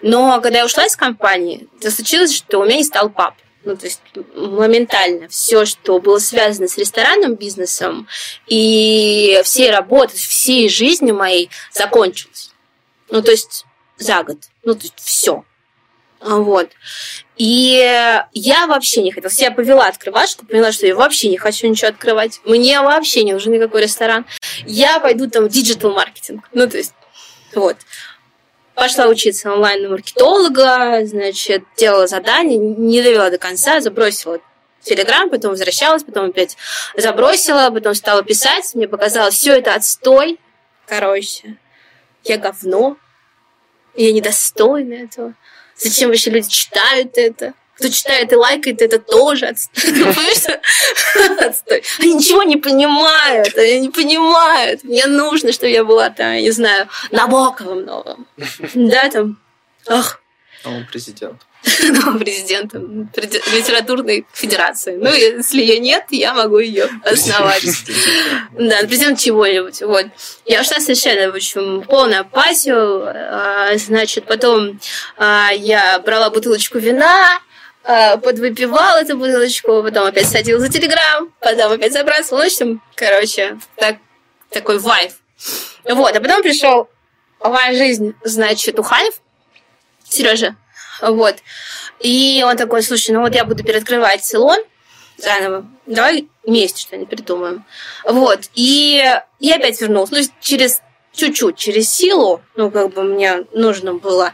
Но 0.03 0.39
когда 0.41 0.59
я 0.59 0.65
ушла 0.65 0.85
из 0.85 0.95
компании, 0.95 1.67
то 1.81 1.89
случилось, 1.89 2.35
что 2.35 2.59
у 2.59 2.65
меня 2.65 2.77
не 2.77 2.83
стал 2.83 3.09
пап. 3.09 3.33
Ну, 3.63 3.75
то 3.75 3.87
есть 3.87 4.01
моментально 4.35 5.27
все, 5.27 5.65
что 5.65 5.99
было 5.99 6.19
связано 6.19 6.67
с 6.67 6.77
ресторанным 6.77 7.33
бизнесом 7.33 8.07
и 8.45 9.41
всей 9.43 9.71
работой, 9.71 10.17
всей 10.17 10.69
жизнью 10.69 11.15
моей 11.15 11.49
закончилось. 11.71 12.51
Ну, 13.09 13.23
то 13.23 13.31
есть 13.31 13.65
за 13.97 14.21
год. 14.21 14.37
Ну, 14.63 14.75
то 14.75 14.81
есть 14.83 14.99
все. 14.99 15.43
Вот. 16.21 16.69
И 17.37 17.77
я 18.33 18.67
вообще 18.67 19.01
не 19.01 19.11
хотела. 19.11 19.31
Я 19.37 19.49
повела 19.49 19.87
открывашку, 19.87 20.45
поняла, 20.45 20.71
что 20.71 20.85
я 20.85 20.95
вообще 20.95 21.27
не 21.29 21.37
хочу 21.37 21.67
ничего 21.67 21.89
открывать. 21.89 22.39
Мне 22.45 22.81
вообще 22.81 23.23
не 23.23 23.33
нужен 23.33 23.53
никакой 23.53 23.81
ресторан. 23.81 24.27
Я 24.67 24.99
пойду 24.99 25.27
там 25.27 25.45
в 25.45 25.49
digital-маркетинг. 25.49 26.47
Ну, 26.53 26.69
то 26.69 26.77
есть 26.77 26.93
вот. 27.55 27.77
Пошла 28.75 29.07
учиться 29.07 29.51
онлайн 29.51 29.83
на 29.83 29.89
маркетолога, 29.89 31.05
значит, 31.05 31.63
делала 31.75 32.07
задание, 32.07 32.57
не 32.57 33.01
довела 33.01 33.29
до 33.29 33.37
конца, 33.37 33.81
забросила 33.81 34.39
Телеграм, 34.81 35.29
потом 35.29 35.51
возвращалась, 35.51 36.03
потом 36.03 36.29
опять 36.29 36.55
забросила, 36.95 37.69
потом 37.71 37.93
стала 37.93 38.23
писать. 38.23 38.73
Мне 38.75 38.87
показалось, 38.87 39.35
все 39.35 39.57
это 39.57 39.75
отстой. 39.75 40.39
Короче, 40.87 41.57
я 42.23 42.37
говно. 42.37 42.97
Я 43.95 44.13
недостойна 44.13 44.93
этого. 44.93 45.33
Зачем 45.75 46.09
вообще 46.09 46.29
люди 46.29 46.49
читают 46.49 47.17
это? 47.17 47.53
Кто 47.79 47.87
читает 47.87 48.31
и 48.33 48.35
лайкает, 48.35 48.81
это 48.81 48.99
тоже 48.99 49.45
отстой. 49.45 50.59
Они 51.99 52.13
ничего 52.13 52.43
не 52.43 52.57
понимают. 52.57 53.57
Они 53.57 53.79
не 53.79 53.89
понимают. 53.89 54.83
Мне 54.83 55.05
нужно, 55.05 55.53
чтобы 55.53 55.71
я 55.71 55.85
была 55.85 56.09
там, 56.09 56.33
я 56.33 56.41
не 56.41 56.51
знаю, 56.51 56.89
Набоковым 57.11 57.85
новым. 57.85 58.27
Да, 58.73 59.09
там. 59.09 59.39
Ах. 59.87 60.21
Новым 60.65 60.85
президентом. 60.87 61.39
Новым 61.83 62.19
президентом 62.19 63.09
литературной 63.15 64.25
федерации. 64.33 64.97
Ну, 64.97 65.13
если 65.13 65.61
ее 65.61 65.79
нет, 65.79 66.05
я 66.09 66.33
могу 66.33 66.59
ее 66.59 66.89
основать. 67.03 67.63
Да, 68.57 68.79
президент 68.81 69.19
чего-нибудь. 69.19 69.81
Вот. 69.83 70.05
Я 70.45 70.61
ушла 70.61 70.79
совершенно, 70.79 71.31
в 71.31 71.35
общем, 71.35 71.83
полную 71.83 72.21
апатию. 72.21 73.05
А, 73.07 73.77
значит, 73.77 74.25
потом 74.25 74.79
а, 75.17 75.51
я 75.53 75.99
брала 75.99 76.29
бутылочку 76.29 76.77
вина, 76.77 77.39
а, 77.91 78.17
подвыпивала 78.17 79.01
эту 79.01 79.17
бутылочку, 79.17 79.81
потом 79.81 80.05
опять 80.05 80.27
садила 80.27 80.59
за 80.59 80.69
телеграм, 80.69 81.33
потом 81.39 81.71
опять 81.71 81.91
забрасывала. 81.91 82.43
В 82.43 82.45
общем, 82.45 82.83
короче, 82.93 83.57
так, 83.77 83.95
такой 84.51 84.77
вайф. 84.77 85.13
Вот, 85.85 86.15
а 86.15 86.21
потом 86.21 86.43
пришел 86.43 86.87
в 87.39 87.49
мою 87.49 87.75
жизнь, 87.75 88.13
значит, 88.23 88.77
Уханев, 88.77 89.15
Сережа, 90.07 90.55
вот. 91.01 91.37
И 91.99 92.43
он 92.45 92.57
такой, 92.57 92.83
слушай, 92.83 93.09
ну 93.09 93.21
вот 93.21 93.33
я 93.33 93.43
буду 93.43 93.63
переоткрывать 93.63 94.23
салон 94.23 94.59
заново, 95.17 95.65
давай 95.87 96.27
вместе 96.43 96.81
что-нибудь 96.81 97.09
придумаем. 97.09 97.65
Вот. 98.03 98.51
И 98.53 99.03
я 99.39 99.55
опять 99.55 99.81
вернулась. 99.81 100.11
Ну, 100.11 100.19
через 100.39 100.83
чуть-чуть, 101.13 101.57
через 101.57 101.89
силу, 101.89 102.41
ну, 102.55 102.71
как 102.71 102.93
бы 102.93 103.03
мне 103.03 103.45
нужно 103.53 103.93
было 103.93 104.33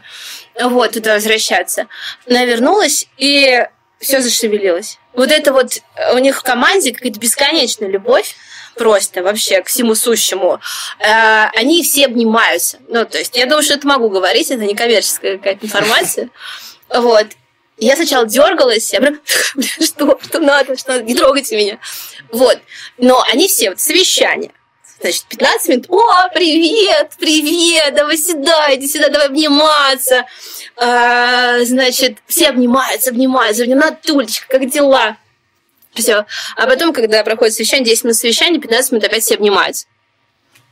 вот 0.60 0.92
туда 0.92 1.14
возвращаться. 1.14 1.86
Но 2.26 2.38
я 2.38 2.44
вернулась, 2.44 3.08
и 3.16 3.66
все 3.98 4.20
зашевелилось. 4.20 4.98
Вот 5.14 5.30
это 5.30 5.52
вот 5.52 5.78
у 6.12 6.18
них 6.18 6.38
в 6.38 6.42
команде 6.42 6.92
какая-то 6.92 7.18
бесконечная 7.18 7.88
любовь 7.88 8.36
просто 8.76 9.22
вообще 9.22 9.62
к 9.62 9.68
всему 9.68 9.94
сущему. 9.94 10.60
Э, 11.00 11.46
они 11.54 11.82
все 11.82 12.04
обнимаются. 12.04 12.78
Ну, 12.88 13.04
то 13.04 13.18
есть, 13.18 13.34
я 13.34 13.46
думаю, 13.46 13.62
что 13.62 13.74
это 13.74 13.86
могу 13.86 14.10
говорить, 14.10 14.50
это 14.50 14.64
не 14.64 14.74
коммерческая 14.74 15.38
какая-то 15.38 15.66
информация. 15.66 16.30
Вот. 16.88 17.26
Я 17.78 17.96
сначала 17.96 18.26
дергалась, 18.26 18.92
я 18.92 19.00
прям, 19.00 19.20
что, 19.80 20.18
что 20.22 20.38
надо, 20.38 20.78
что 20.78 20.92
надо, 20.92 21.02
не 21.02 21.16
трогайте 21.16 21.56
меня. 21.56 21.78
Вот. 22.30 22.60
Но 22.96 23.20
они 23.22 23.48
все, 23.48 23.70
вот 23.70 23.80
совещание, 23.80 24.52
Значит, 25.06 25.26
15 25.28 25.68
минут. 25.68 25.86
О, 25.88 26.28
привет, 26.34 27.12
привет, 27.16 27.94
давай 27.94 28.18
сюда, 28.18 28.74
иди 28.74 28.88
сюда, 28.88 29.08
давай 29.08 29.28
обниматься. 29.28 30.24
А, 30.76 31.60
значит, 31.64 32.18
все 32.26 32.48
обнимаются, 32.48 33.10
обнимаются, 33.10 33.62
обнимают, 33.62 34.00
Тулечка, 34.00 34.48
как 34.48 34.68
дела? 34.68 35.16
Все. 35.94 36.26
А 36.56 36.66
потом, 36.66 36.92
когда 36.92 37.22
проходит 37.22 37.54
совещание, 37.54 37.84
10 37.84 38.02
минут 38.02 38.16
совещания, 38.16 38.58
15 38.58 38.92
минут 38.92 39.04
опять 39.04 39.22
все 39.22 39.36
обнимаются. 39.36 39.86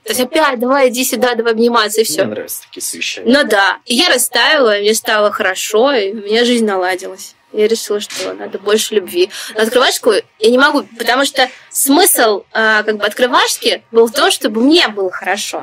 То 0.02 0.10
есть 0.10 0.20
опять, 0.20 0.58
давай, 0.58 0.88
иди 0.88 1.04
сюда, 1.04 1.36
давай 1.36 1.52
обниматься, 1.52 2.00
и 2.00 2.04
все. 2.04 2.24
Мне 2.24 2.34
нравятся 2.34 2.62
такие 2.62 2.82
совещания. 2.82 3.32
Ну 3.32 3.48
да. 3.48 3.78
И 3.86 3.94
я 3.94 4.08
растаяла, 4.08 4.78
мне 4.80 4.94
стало 4.94 5.30
хорошо, 5.30 5.92
и 5.92 6.10
у 6.10 6.16
меня 6.16 6.44
жизнь 6.44 6.66
наладилась. 6.66 7.36
Я 7.54 7.68
решила, 7.68 8.00
что 8.00 8.34
надо 8.34 8.58
больше 8.58 8.96
любви. 8.96 9.30
Но 9.54 9.62
открывашку 9.62 10.10
я 10.40 10.50
не 10.50 10.58
могу, 10.58 10.82
потому 10.98 11.24
что 11.24 11.48
смысл 11.70 12.42
э, 12.52 12.82
как 12.84 12.96
бы 12.96 13.04
открывашки 13.06 13.84
был 13.92 14.06
в 14.08 14.12
том, 14.12 14.32
чтобы 14.32 14.60
мне 14.60 14.88
было 14.88 15.10
хорошо. 15.10 15.62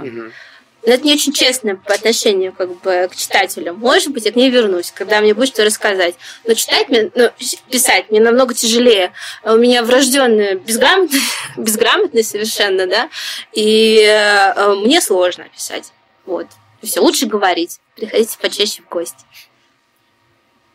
Но 0.84 0.94
это 0.94 1.06
не 1.06 1.14
очень 1.14 1.34
честно 1.34 1.76
по 1.76 1.94
отношению 1.94 2.54
как 2.54 2.80
бы 2.82 3.10
к 3.12 3.16
читателям. 3.16 3.78
Может 3.78 4.14
быть, 4.14 4.26
я 4.26 4.32
к 4.32 4.36
ней 4.36 4.50
вернусь, 4.50 4.92
когда 4.92 5.20
мне 5.20 5.34
будет 5.34 5.50
что 5.50 5.66
рассказать. 5.66 6.16
Но 6.46 6.54
читать 6.54 6.88
мне, 6.88 7.12
ну, 7.14 7.30
писать 7.70 8.10
мне 8.10 8.22
намного 8.22 8.54
тяжелее. 8.54 9.12
У 9.44 9.58
меня 9.58 9.84
врожденная 9.84 10.56
безграмотность, 10.56 11.26
безграмотность 11.58 12.32
совершенно, 12.32 12.88
да, 12.88 13.10
и 13.52 14.02
э, 14.02 14.76
мне 14.76 15.02
сложно 15.02 15.44
писать. 15.54 15.92
Вот. 16.26 16.48
Все, 16.82 17.02
лучше 17.02 17.28
говорить. 17.28 17.80
Приходите 17.96 18.38
почаще 18.40 18.82
в 18.82 18.90
гости. 18.90 19.26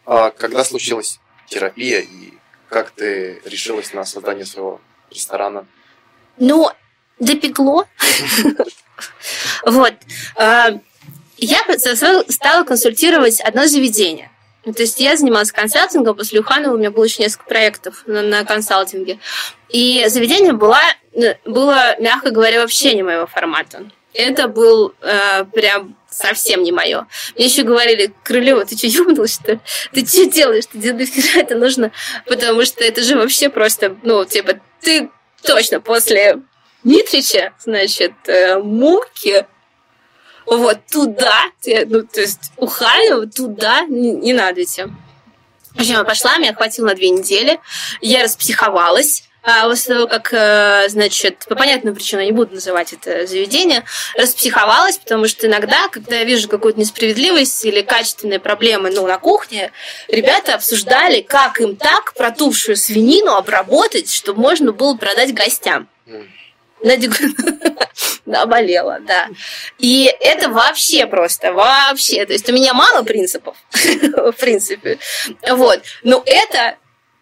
А 0.06 0.30
когда 0.30 0.64
случилась 0.64 1.20
терапия 1.48 2.00
и 2.00 2.32
как 2.68 2.90
ты 2.90 3.40
решилась 3.44 3.92
на 3.92 4.04
создание 4.04 4.46
своего 4.46 4.80
ресторана? 5.10 5.66
Ну, 6.38 6.70
допекло. 7.18 7.86
Вот. 9.64 9.94
А, 10.36 10.70
Я 11.36 11.58
стала 12.28 12.64
консультировать 12.64 13.40
одно 13.40 13.66
заведение. 13.66 14.30
Ну, 14.64 14.72
То 14.72 14.82
есть 14.82 14.98
я 15.00 15.16
занималась 15.16 15.52
консалтингом, 15.52 16.16
после 16.16 16.40
Уханова 16.40 16.74
у 16.74 16.78
меня 16.78 16.90
было 16.90 17.04
еще 17.04 17.22
несколько 17.22 17.44
проектов 17.44 18.02
на, 18.06 18.22
на 18.22 18.44
консалтинге. 18.44 19.18
И 19.68 20.04
заведение 20.08 20.52
было, 20.52 20.80
было, 21.44 22.00
мягко 22.00 22.30
говоря, 22.30 22.60
вообще 22.60 22.94
не 22.94 23.02
моего 23.02 23.26
формата. 23.26 23.90
Это 24.12 24.48
был 24.48 24.94
э, 25.02 25.44
прям 25.44 25.96
совсем 26.16 26.62
не 26.62 26.72
мое. 26.72 27.06
Мне 27.34 27.46
еще 27.46 27.62
говорили, 27.62 28.12
Крылева, 28.22 28.64
ты 28.64 28.76
что, 28.76 28.86
ёбнулась, 28.86 29.34
что 29.34 29.52
ли? 29.52 29.60
Ты 29.92 30.06
что 30.06 30.26
делаешь? 30.26 30.64
Ты 30.66 30.92
нафига 30.92 31.40
это 31.40 31.56
нужно? 31.56 31.92
Потому 32.26 32.64
что 32.64 32.84
это 32.84 33.02
же 33.02 33.16
вообще 33.16 33.48
просто, 33.50 33.96
ну, 34.02 34.24
типа, 34.24 34.60
ты 34.80 35.10
точно 35.42 35.80
после 35.80 36.42
Митрича, 36.84 37.52
значит, 37.58 38.12
э, 38.26 38.58
муки, 38.58 39.46
вот 40.46 40.78
туда, 40.90 41.42
ну, 41.86 42.02
то 42.04 42.20
есть 42.20 42.52
Уханева 42.56 43.26
туда 43.26 43.82
не, 43.82 44.12
не 44.12 44.32
надо 44.32 44.62
идти. 44.62 44.84
В 45.74 45.80
общем, 45.80 45.94
я 45.94 46.04
пошла, 46.04 46.38
меня 46.38 46.54
хватило 46.54 46.86
на 46.86 46.94
две 46.94 47.10
недели, 47.10 47.60
я 48.00 48.22
распсиховалась, 48.22 49.24
а 49.48 49.68
после 49.68 49.94
того, 49.94 50.08
как, 50.08 50.32
э, 50.32 50.88
значит, 50.88 51.46
по 51.48 51.54
понятным 51.54 51.94
причинам, 51.94 52.24
не 52.24 52.32
буду 52.32 52.56
называть 52.56 52.92
это 52.92 53.28
заведение, 53.28 53.84
распсиховалась, 54.18 54.98
потому 54.98 55.28
что 55.28 55.46
иногда, 55.46 55.86
когда 55.86 56.16
я 56.16 56.24
вижу 56.24 56.48
какую-то 56.48 56.80
несправедливость 56.80 57.64
или 57.64 57.82
качественные 57.82 58.40
проблемы 58.40 58.90
ну, 58.90 59.06
на 59.06 59.18
кухне, 59.18 59.70
ребята 60.08 60.56
обсуждали, 60.56 61.20
как 61.20 61.60
им 61.60 61.76
так 61.76 62.14
протухшую 62.14 62.76
свинину 62.76 63.34
обработать, 63.36 64.12
чтобы 64.12 64.40
можно 64.40 64.72
было 64.72 64.96
продать 64.96 65.32
гостям. 65.32 65.88
Надя 66.82 67.08
наболела, 68.26 68.98
да. 69.06 69.28
И 69.78 70.12
это 70.20 70.48
вообще 70.48 71.06
просто, 71.06 71.52
вообще. 71.52 72.26
То 72.26 72.32
есть 72.32 72.48
у 72.50 72.52
меня 72.52 72.74
мало 72.74 73.04
принципов, 73.04 73.56
в 73.72 74.32
принципе. 74.32 74.98
Вот. 75.48 75.82
Но 76.02 76.22
это, 76.26 76.76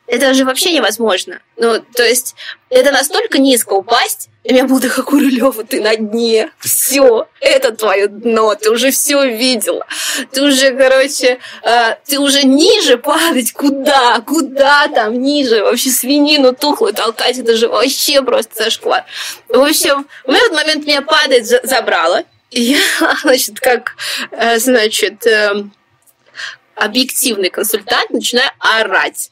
это 0.07 0.35
же 0.35 0.45
вообще 0.45 0.73
невозможно. 0.73 1.41
Ну, 1.57 1.83
то 1.95 2.03
есть 2.03 2.35
это 2.69 2.93
настолько 2.93 3.39
низко 3.39 3.73
упасть, 3.73 4.29
и 4.43 4.53
меня 4.53 4.67
было 4.67 4.81
как 4.81 5.13
у 5.13 5.19
Рулева, 5.19 5.65
ты 5.65 5.81
на 5.81 5.97
дне. 5.97 6.51
Все, 6.59 7.27
это 7.41 7.73
твое 7.73 8.09
дно, 8.09 8.55
ты 8.55 8.71
уже 8.71 8.91
все 8.91 9.25
видела. 9.27 9.87
Ты 10.33 10.43
уже, 10.43 10.73
короче, 10.73 11.39
э, 11.63 11.95
ты 12.05 12.19
уже 12.19 12.43
ниже 12.43 12.99
падать. 12.99 13.53
Куда? 13.53 14.21
Куда 14.21 14.89
там 14.89 15.15
ниже? 15.23 15.63
Вообще 15.63 15.89
свинину 15.89 16.55
тухлую 16.55 16.93
толкать, 16.93 17.39
это 17.39 17.57
же 17.57 17.69
вообще 17.69 18.23
просто 18.23 18.65
зашквар. 18.65 19.05
В 19.49 19.59
общем, 19.63 20.07
в 20.27 20.31
этот 20.31 20.53
момент 20.53 20.87
меня 20.87 21.01
падает, 21.01 21.47
за- 21.47 21.61
забрало. 21.63 22.25
И 22.51 22.61
я, 22.61 22.79
значит, 23.23 23.59
как, 23.61 23.97
э, 24.31 24.59
значит, 24.59 25.27
эм, 25.27 25.73
объективный 26.75 27.49
консультант 27.49 28.11
начинаю 28.11 28.51
орать. 28.59 29.31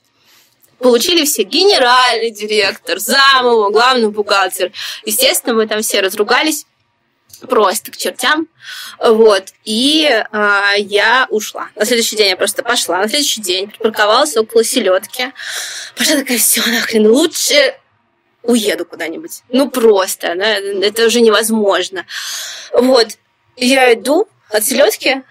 Получили 0.83 1.25
все 1.25 1.45
генеральный 1.45 2.31
директор, 2.31 2.99
замова, 2.99 3.71
главный 3.71 4.09
бухгалтер. 4.09 4.73
Естественно, 5.05 5.55
мы 5.55 5.67
там 5.67 5.83
все 5.83 6.01
разругались 6.01 6.67
просто 7.49 7.91
к 7.91 7.97
чертям. 7.97 8.49
Вот. 8.99 9.53
И 9.65 10.09
а, 10.33 10.75
я 10.77 11.27
ушла. 11.31 11.69
На 11.77 11.85
следующий 11.85 12.17
день 12.17 12.31
я 12.31 12.37
просто 12.37 12.63
пошла. 12.63 12.99
На 12.99 13.09
следующий 13.09 13.41
день 13.41 13.69
припарковалась 13.69 14.37
около 14.37 14.65
селедки. 14.65 15.33
Пошла 15.97 16.17
такая, 16.17 16.39
все, 16.39 16.63
нахрен, 16.67 17.07
лучше 17.07 17.77
уеду 18.43 18.85
куда-нибудь. 18.85 19.43
Ну, 19.51 19.71
просто. 19.71 20.35
да, 20.35 20.59
это 20.59 21.07
уже 21.07 21.21
невозможно. 21.21 22.07
Вот. 22.73 23.09
Я 23.57 23.93
иду 23.93 24.29
от 24.51 24.65
селедки, 24.65 25.23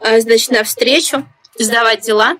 а, 0.00 0.20
значит, 0.20 0.50
навстречу 0.50 1.26
сдавать 1.58 2.02
дела. 2.02 2.36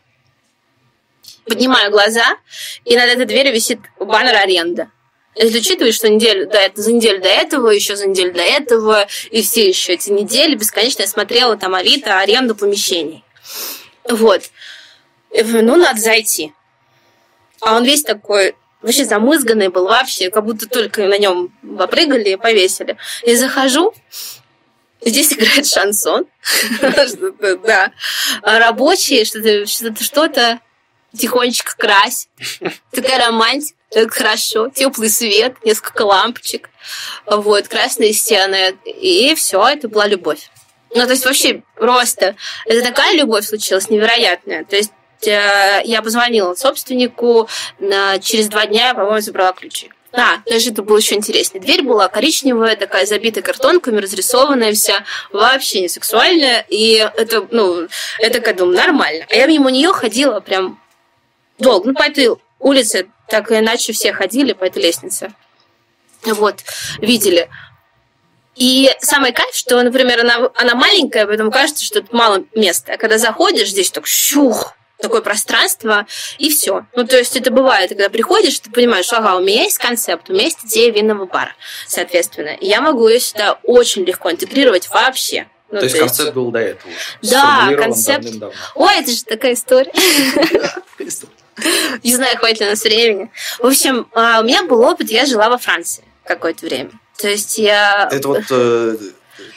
Поднимаю 1.47 1.91
глаза, 1.91 2.37
и 2.85 2.97
над 2.97 3.11
этой 3.11 3.27
дверью 3.27 3.53
висит 3.53 3.81
баннер 3.99 4.35
аренда. 4.35 4.91
Если 5.37 5.59
учитывать, 5.59 5.95
что 5.95 6.09
неделю 6.09 6.49
до 6.49 6.59
этого, 6.59 6.83
за 6.83 6.93
неделю 6.93 7.21
до 7.21 7.29
этого, 7.29 7.69
еще 7.71 7.97
за 7.97 8.07
неделю 8.07 8.33
до 8.33 8.43
этого, 8.43 9.07
и 9.31 9.43
все 9.43 9.69
еще 9.69 9.95
эти 9.95 10.11
недели 10.11 10.55
бесконечно 10.55 11.03
я 11.03 11.09
смотрела 11.09 11.57
там 11.57 11.75
Авито, 11.75 12.21
аренду 12.21 12.55
помещений. 12.55 13.25
Вот. 14.09 14.43
Ну, 15.33 15.77
надо 15.77 16.01
зайти. 16.01 16.53
а 17.61 17.77
он 17.77 17.85
весь 17.85 18.05
такой 18.05 18.55
вообще 18.81 19.05
замызганный 19.05 19.69
был 19.69 19.87
вообще, 19.87 20.31
как 20.31 20.45
будто 20.45 20.69
только 20.69 21.07
на 21.07 21.19
нем 21.19 21.53
попрыгали 21.79 22.31
и 22.31 22.37
повесили. 22.37 22.97
И 23.25 23.35
захожу, 23.35 23.93
здесь 25.01 25.33
играет 25.33 25.67
шансон, 25.67 26.27
да, 27.65 27.93
рабочие, 28.43 29.25
что-то, 29.25 29.67
что-то 29.67 30.61
тихонечко 31.17 31.77
крась, 31.77 32.29
такая 32.91 33.27
романтика, 33.27 33.77
так 33.91 34.13
хорошо, 34.13 34.69
теплый 34.69 35.09
свет, 35.09 35.55
несколько 35.65 36.03
лампочек, 36.03 36.71
вот, 37.27 37.69
красные 37.69 38.13
стены, 38.13 38.77
и 38.85 39.35
все, 39.37 39.67
это 39.67 39.89
была 39.89 40.07
любовь. 40.07 40.51
Ну, 40.95 41.05
то 41.05 41.11
есть 41.11 41.25
вообще 41.25 41.63
просто, 41.77 42.37
это 42.67 42.83
такая 42.83 43.15
любовь 43.17 43.47
случилась 43.47 43.91
невероятная, 43.91 44.65
то 44.65 44.77
есть 44.77 44.93
э, 45.27 45.81
я 45.85 46.03
позвонила 46.03 46.55
собственнику, 46.55 47.49
через 48.21 48.49
два 48.49 48.67
дня, 48.67 48.95
по-моему, 48.95 49.21
забрала 49.21 49.53
ключи. 49.53 49.91
Да, 50.15 50.43
даже 50.47 50.71
это 50.71 50.83
было 50.83 50.99
еще 50.99 51.17
интереснее. 51.17 51.61
Дверь 51.61 51.83
была 51.83 52.07
коричневая, 52.07 52.77
такая 52.77 53.05
забитая 53.05 53.43
картонками, 53.43 54.01
разрисованная 54.01 54.73
вся, 54.73 55.05
вообще 55.33 55.81
не 55.81 55.89
сексуальная. 55.89 56.65
И 56.69 57.05
это, 57.17 57.47
ну, 57.51 57.89
это, 58.21 58.41
как 58.41 58.57
думаю, 58.57 58.77
нормально. 58.77 59.27
А 59.29 59.35
я 59.35 59.47
мимо 59.47 59.73
нее 59.73 59.93
ходила 59.93 60.39
прям 60.39 60.81
долго. 61.59 61.89
Ну, 61.89 61.95
по 61.95 62.03
этой 62.03 62.31
улице 62.59 63.09
так 63.29 63.51
и 63.51 63.59
иначе 63.59 63.93
все 63.93 64.13
ходили 64.13 64.53
по 64.53 64.65
этой 64.65 64.83
лестнице. 64.83 65.33
Вот, 66.25 66.61
видели. 66.99 67.49
И 68.57 68.91
самый 69.01 69.33
кайф, 69.33 69.55
что, 69.55 69.83
например, 69.83 70.21
она, 70.21 70.51
она 70.55 70.75
маленькая, 70.75 71.27
поэтому 71.27 71.51
кажется, 71.51 71.85
что 71.85 72.01
тут 72.01 72.13
мало 72.13 72.45
места. 72.55 72.95
А 72.95 72.97
когда 72.97 73.19
заходишь, 73.19 73.71
здесь 73.71 73.91
так 73.91 74.07
щух, 74.07 74.77
такое 74.99 75.21
пространство, 75.21 76.07
и 76.39 76.51
все. 76.51 76.87
Ну, 76.95 77.05
то 77.05 77.19
есть 77.19 77.37
это 77.37 77.51
бывает, 77.51 77.91
когда 77.91 78.09
приходишь, 78.09 78.59
ты 78.61 78.71
понимаешь, 78.71 79.13
ага, 79.13 79.37
у 79.37 79.41
меня 79.41 79.65
есть 79.65 79.79
концепт, 79.79 80.31
у 80.31 80.33
меня 80.33 80.45
есть 80.45 80.65
идея 80.65 80.93
винного 80.93 81.27
бара, 81.27 81.53
соответственно. 81.87 82.51
И 82.51 82.67
я 82.67 82.81
могу 82.81 83.09
ее 83.09 83.21
сюда 83.21 83.59
очень 83.65 84.05
легко 84.05 84.31
интегрировать 84.31 84.89
вообще. 84.89 85.49
Ну, 85.71 85.81
то, 85.81 85.87
есть 85.87 85.97
то 85.97 86.05
есть 86.05 86.17
концепт 86.17 86.35
был 86.37 86.51
до 86.53 86.61
этого 86.61 86.93
Да, 87.23 87.75
концепт. 87.77 88.27
Ой, 88.77 88.95
это 88.97 89.11
же 89.11 89.25
такая 89.25 89.55
история. 89.55 89.93
Не 92.03 92.15
знаю, 92.15 92.37
хватит 92.39 92.61
ли 92.61 92.67
у 92.67 92.71
нас 92.71 92.83
времени. 92.83 93.31
В 93.59 93.67
общем, 93.67 94.07
а, 94.13 94.41
у 94.41 94.45
меня 94.45 94.65
был 94.65 94.81
опыт, 94.81 95.11
я 95.11 95.27
жила 95.27 95.49
во 95.49 95.59
Франции 95.59 96.05
какое-то 96.25 96.67
время. 96.67 96.91
То 97.17 97.29
есть 97.29 97.59
я... 97.59 98.09
Это 98.11 98.29
вот 98.29 98.45
э, 98.51 98.97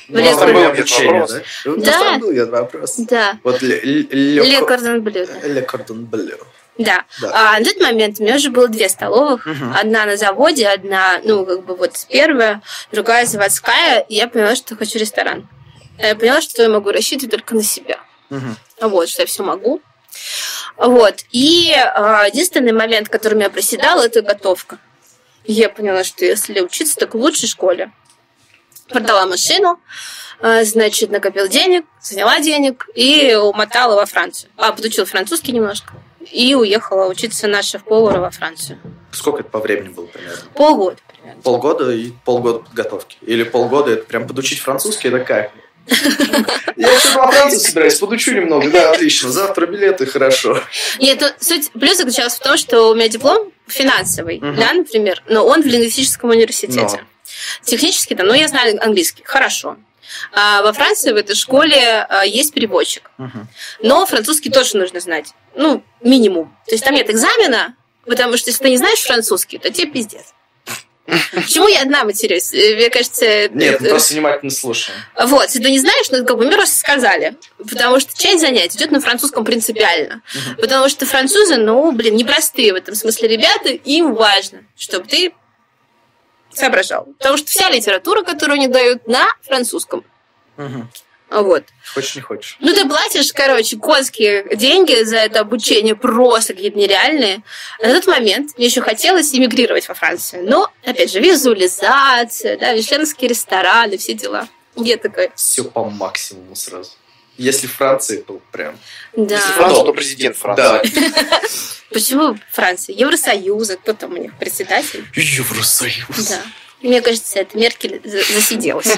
в 0.08 0.18
Ле 0.18 0.32
обучение, 0.32 1.28
да? 1.66 1.74
Да. 1.78 2.18
был 2.20 2.32
этот 2.32 2.50
вопрос. 2.52 2.96
Да. 2.98 3.40
Вот 3.44 3.62
Ле 3.62 4.62
Кордон 4.62 5.02
Блю. 5.02 5.28
Ле 5.44 5.62
Кордон 5.62 6.06
Блю. 6.06 6.38
Да. 6.78 7.04
да. 7.22 7.56
А 7.56 7.60
на 7.60 7.66
тот 7.66 7.82
момент 7.82 8.20
у 8.20 8.24
меня 8.24 8.36
уже 8.36 8.50
было 8.50 8.68
две 8.68 8.88
столовых. 8.88 9.46
Угу. 9.46 9.74
Одна 9.76 10.06
на 10.06 10.16
заводе, 10.16 10.68
одна, 10.68 11.20
ну, 11.24 11.46
как 11.46 11.66
бы 11.66 11.76
вот 11.76 11.94
первая, 12.10 12.62
другая 12.92 13.26
заводская. 13.26 14.00
И 14.02 14.16
я 14.16 14.28
поняла, 14.28 14.56
что 14.56 14.76
хочу 14.76 15.00
ресторан. 15.00 15.48
Я 15.98 16.16
поняла, 16.16 16.42
что 16.42 16.62
я 16.62 16.70
могу 16.70 16.92
рассчитывать 16.92 17.32
только 17.32 17.56
на 17.56 17.64
себя. 17.64 18.00
Угу. 18.30 18.90
Вот, 18.90 19.10
что 19.10 19.24
я 19.24 19.26
все 19.26 19.44
могу. 19.44 19.82
Вот. 20.78 21.26
И 21.32 21.74
а, 21.74 22.28
единственный 22.28 22.72
момент, 22.72 23.10
который 23.10 23.34
меня 23.34 23.50
проседал, 23.50 24.00
это 24.02 24.22
готовка. 24.22 24.78
Я 25.46 25.70
поняла, 25.70 26.04
что 26.04 26.26
если 26.26 26.60
учиться, 26.62 26.96
так 26.96 27.14
в 27.14 27.18
лучшей 27.18 27.48
школе. 27.48 27.92
Продала 28.90 29.26
машину, 29.26 29.80
а, 30.40 30.64
значит, 30.64 31.10
накопил 31.10 31.48
денег, 31.48 31.86
заняла 32.02 32.40
денег 32.40 32.88
и 32.94 33.34
умотала 33.36 33.96
во 33.96 34.06
Францию. 34.06 34.52
А, 34.56 34.72
подучила 34.72 35.06
французский 35.06 35.52
немножко. 35.52 35.94
И 36.32 36.54
уехала 36.56 37.08
учиться 37.08 37.48
на 37.48 37.64
шеф-повара 37.64 38.20
во 38.20 38.30
Францию. 38.30 38.80
Сколько 39.12 39.40
это 39.40 39.50
по 39.50 39.60
времени 39.60 39.94
было 39.94 40.06
примерно? 40.06 40.38
Полгода 40.54 40.98
примерно. 41.08 41.42
Полгода 41.42 41.92
и 41.92 42.12
полгода 42.26 42.60
подготовки? 42.60 43.18
Или 43.22 43.44
полгода 43.44 43.92
это 43.92 44.06
прям 44.06 44.28
подучить 44.28 44.60
французский, 44.60 45.08
это 45.08 45.20
как? 45.20 45.52
Я 46.76 46.92
вообще 46.92 47.10
во 47.14 47.32
Францию 47.32 47.60
собираюсь, 47.60 47.96
подучу 47.96 48.34
немного. 48.34 48.70
Да, 48.70 48.92
отлично. 48.92 49.30
Завтра 49.30 49.66
билеты, 49.66 50.06
хорошо. 50.06 50.62
Нет, 51.00 51.36
суть 51.40 51.72
плюс 51.72 51.98
заключалась 51.98 52.36
в 52.36 52.40
том, 52.40 52.58
что 52.58 52.92
у 52.92 52.96
меня 52.96 53.08
диплом 53.08 53.52
финансовый, 53.68 54.40
да, 54.40 54.74
например, 54.74 55.24
но 55.28 55.46
он 55.46 55.62
в 55.62 55.66
лингвистическом 55.66 56.30
университете. 56.30 56.82
Но. 56.82 57.00
Технически 57.64 58.16
там, 58.16 58.28
ну, 58.28 58.34
я 58.34 58.48
знаю 58.48 58.84
английский, 58.84 59.24
хорошо. 59.24 59.78
А 60.32 60.62
во 60.62 60.72
Франции 60.74 61.12
в 61.12 61.16
этой 61.18 61.36
школе 61.36 62.06
а, 62.10 62.26
есть 62.26 62.54
переводчик. 62.54 63.12
Но 63.82 64.06
французский 64.06 64.50
тоже 64.50 64.78
нужно 64.78 65.00
знать. 65.00 65.34
Ну, 65.56 65.84
минимум. 66.02 66.56
То 66.66 66.76
есть 66.76 66.84
там 66.84 66.94
нет 66.94 67.10
экзамена, 67.10 67.76
потому 68.06 68.38
что 68.38 68.50
если 68.50 68.64
ты 68.64 68.70
не 68.70 68.78
знаешь 68.78 69.00
французский, 69.00 69.58
то 69.58 69.70
тебе 69.70 69.92
пиздец. 69.92 70.34
Почему 71.34 71.68
я 71.68 71.84
одна 71.84 72.04
матерюсь? 72.04 72.52
Мне 72.52 72.90
кажется... 72.90 73.48
Нет, 73.50 73.76
это... 73.76 73.90
просто 73.90 74.14
внимательно 74.14 74.52
слушаю. 74.52 74.96
Вот, 75.18 75.44
если 75.44 75.64
ты 75.64 75.72
не 75.72 75.80
знаешь, 75.80 76.10
ну, 76.12 76.26
как 76.26 76.38
бы 76.38 76.46
мне 76.46 76.56
просто 76.56 76.76
сказали. 76.76 77.38
Потому 77.58 78.00
что 78.02 78.18
часть 78.18 78.42
занятий 78.42 78.78
идет 78.78 78.92
на 78.92 79.00
французском 79.00 79.46
принципиально. 79.46 80.22
Потому 80.60 80.90
что 80.90 81.06
французы, 81.06 81.56
ну, 81.56 81.92
блин, 81.94 82.16
непростые 82.16 82.74
в 82.74 82.76
этом 82.76 82.94
смысле 82.94 83.30
ребята, 83.30 83.70
им 83.70 84.16
важно, 84.16 84.66
чтобы 84.78 85.08
ты 85.08 85.34
соображал. 86.54 87.06
Потому 87.18 87.38
что 87.38 87.48
вся 87.48 87.70
литература, 87.70 88.24
которую 88.24 88.56
они 88.56 88.68
дают 88.68 89.08
на 89.08 89.26
французском. 89.44 90.04
Вот. 91.30 91.64
Хочешь, 91.94 92.16
не 92.16 92.22
хочешь. 92.22 92.58
Ну, 92.60 92.74
ты 92.74 92.88
платишь, 92.88 93.34
короче, 93.34 93.78
конские 93.78 94.56
деньги 94.56 95.04
за 95.04 95.18
это 95.18 95.42
обучение 95.42 95.96
просто 95.96 96.54
какие-то 96.54 96.78
нереальные. 96.78 97.44
на 97.82 97.94
тот 97.94 98.08
момент 98.08 98.58
мне 98.58 98.68
еще 98.68 98.82
хотелось 98.82 99.34
эмигрировать 99.34 99.88
во 99.88 99.94
Францию. 99.94 100.50
Но, 100.50 100.72
опять 100.86 101.12
же, 101.12 101.20
визуализация, 101.20 102.58
да, 102.58 102.74
мишленские 102.74 103.30
рестораны, 103.30 103.98
все 103.98 104.14
дела. 104.14 104.48
Я 104.76 104.98
такой... 104.98 105.32
Все 105.36 105.64
по 105.64 105.90
максимуму 105.90 106.56
сразу. 106.56 106.92
Если 107.38 107.68
Франция, 107.68 108.22
то 108.22 108.40
прям... 108.52 108.78
Да. 109.16 109.36
Если 109.36 109.52
Франция, 109.52 109.84
то 109.84 109.94
президент 109.94 110.38
Франции. 110.38 110.92
Да. 110.96 111.42
Почему 111.92 112.38
Франция? 112.52 112.96
Евросоюза, 112.96 113.78
кто 113.78 113.94
там 113.94 114.14
у 114.14 114.18
них 114.18 114.38
председатель? 114.38 115.06
Евросоюз. 115.16 116.30
Да. 116.30 116.42
Мне 116.82 117.02
кажется, 117.02 117.40
это 117.40 117.58
Меркель 117.58 118.02
засиделась. 118.04 118.98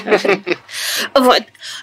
Вот. 1.14 1.42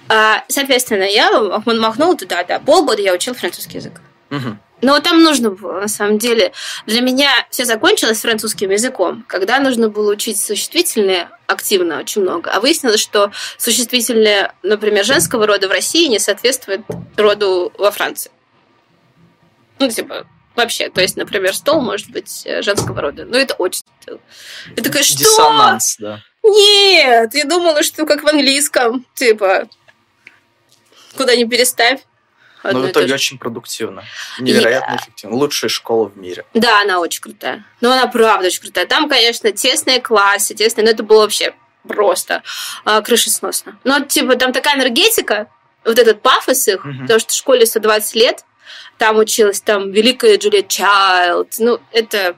А, 0.09 0.43
соответственно, 0.47 1.03
я 1.03 1.31
махнула 1.65 2.15
туда, 2.15 2.43
да. 2.43 2.59
Полгода 2.59 3.01
я 3.01 3.13
учил 3.13 3.33
французский 3.33 3.77
язык. 3.77 4.01
Но 4.81 4.99
там 4.99 5.23
нужно 5.23 5.49
было, 5.49 5.81
на 5.81 5.87
самом 5.87 6.19
деле. 6.19 6.51
Для 6.85 7.01
меня 7.01 7.31
все 7.49 7.65
закончилось 7.65 8.21
французским 8.21 8.69
языком, 8.69 9.25
когда 9.27 9.59
нужно 9.59 9.89
было 9.89 10.11
учить 10.11 10.39
существительные 10.39 11.29
активно 11.47 11.99
очень 11.99 12.21
много. 12.21 12.51
А 12.51 12.59
выяснилось, 12.59 12.99
что 12.99 13.31
существительные, 13.57 14.53
например, 14.61 15.03
женского 15.03 15.47
рода 15.47 15.67
в 15.67 15.71
России 15.71 16.07
не 16.07 16.19
соответствует 16.19 16.81
роду 17.15 17.73
во 17.77 17.89
Франции. 17.89 18.29
Ну, 19.79 19.89
типа, 19.89 20.27
Вообще, 20.57 20.89
то 20.89 21.01
есть, 21.01 21.15
например, 21.15 21.53
стол 21.53 21.81
может 21.81 22.09
быть 22.09 22.41
э, 22.45 22.63
женского 22.63 22.99
рода. 22.99 23.25
Но 23.25 23.37
это 23.37 23.53
очень... 23.53 23.83
Я 24.07 24.83
такая, 24.83 25.03
что? 25.03 25.19
Диссонанс, 25.19 25.97
да. 25.99 26.23
Нет, 26.43 27.35
я 27.35 27.45
думала, 27.45 27.83
что 27.83 28.07
как 28.07 28.23
в 28.23 28.27
английском. 28.27 29.05
Типа, 29.13 29.69
куда 31.15 31.35
ни 31.35 31.43
переставь. 31.43 32.01
Но 32.63 32.79
в 32.79 32.89
итоге 32.89 33.13
очень 33.13 33.37
продуктивно. 33.37 34.03
Невероятно 34.39 34.93
и... 34.93 34.97
эффективно. 34.97 35.35
Лучшая 35.35 35.69
школа 35.69 36.09
в 36.09 36.17
мире. 36.17 36.43
Да, 36.55 36.81
она 36.81 37.01
очень 37.01 37.21
крутая. 37.21 37.63
Но 37.79 37.91
она 37.91 38.07
правда 38.07 38.47
очень 38.47 38.61
крутая. 38.61 38.87
Там, 38.87 39.07
конечно, 39.07 39.51
тесные 39.51 40.01
классы, 40.01 40.55
тесные, 40.55 40.85
но 40.85 40.89
это 40.89 41.03
было 41.03 41.21
вообще 41.21 41.53
просто 41.87 42.41
а, 42.83 43.01
крышесносно. 43.01 43.77
Но, 43.83 43.99
типа, 43.99 44.35
там 44.37 44.53
такая 44.53 44.75
энергетика, 44.75 45.51
вот 45.85 45.99
этот 45.99 46.23
пафос 46.23 46.67
их, 46.67 46.83
угу. 46.83 47.01
потому 47.01 47.19
что 47.19 47.31
в 47.31 47.35
школе 47.35 47.67
120 47.67 48.15
лет, 48.15 48.43
там 48.97 49.17
училась 49.17 49.61
там 49.61 49.91
великая 49.91 50.37
Джулия 50.37 50.63
Чайлд. 50.63 51.55
Ну, 51.59 51.79
это 51.91 52.35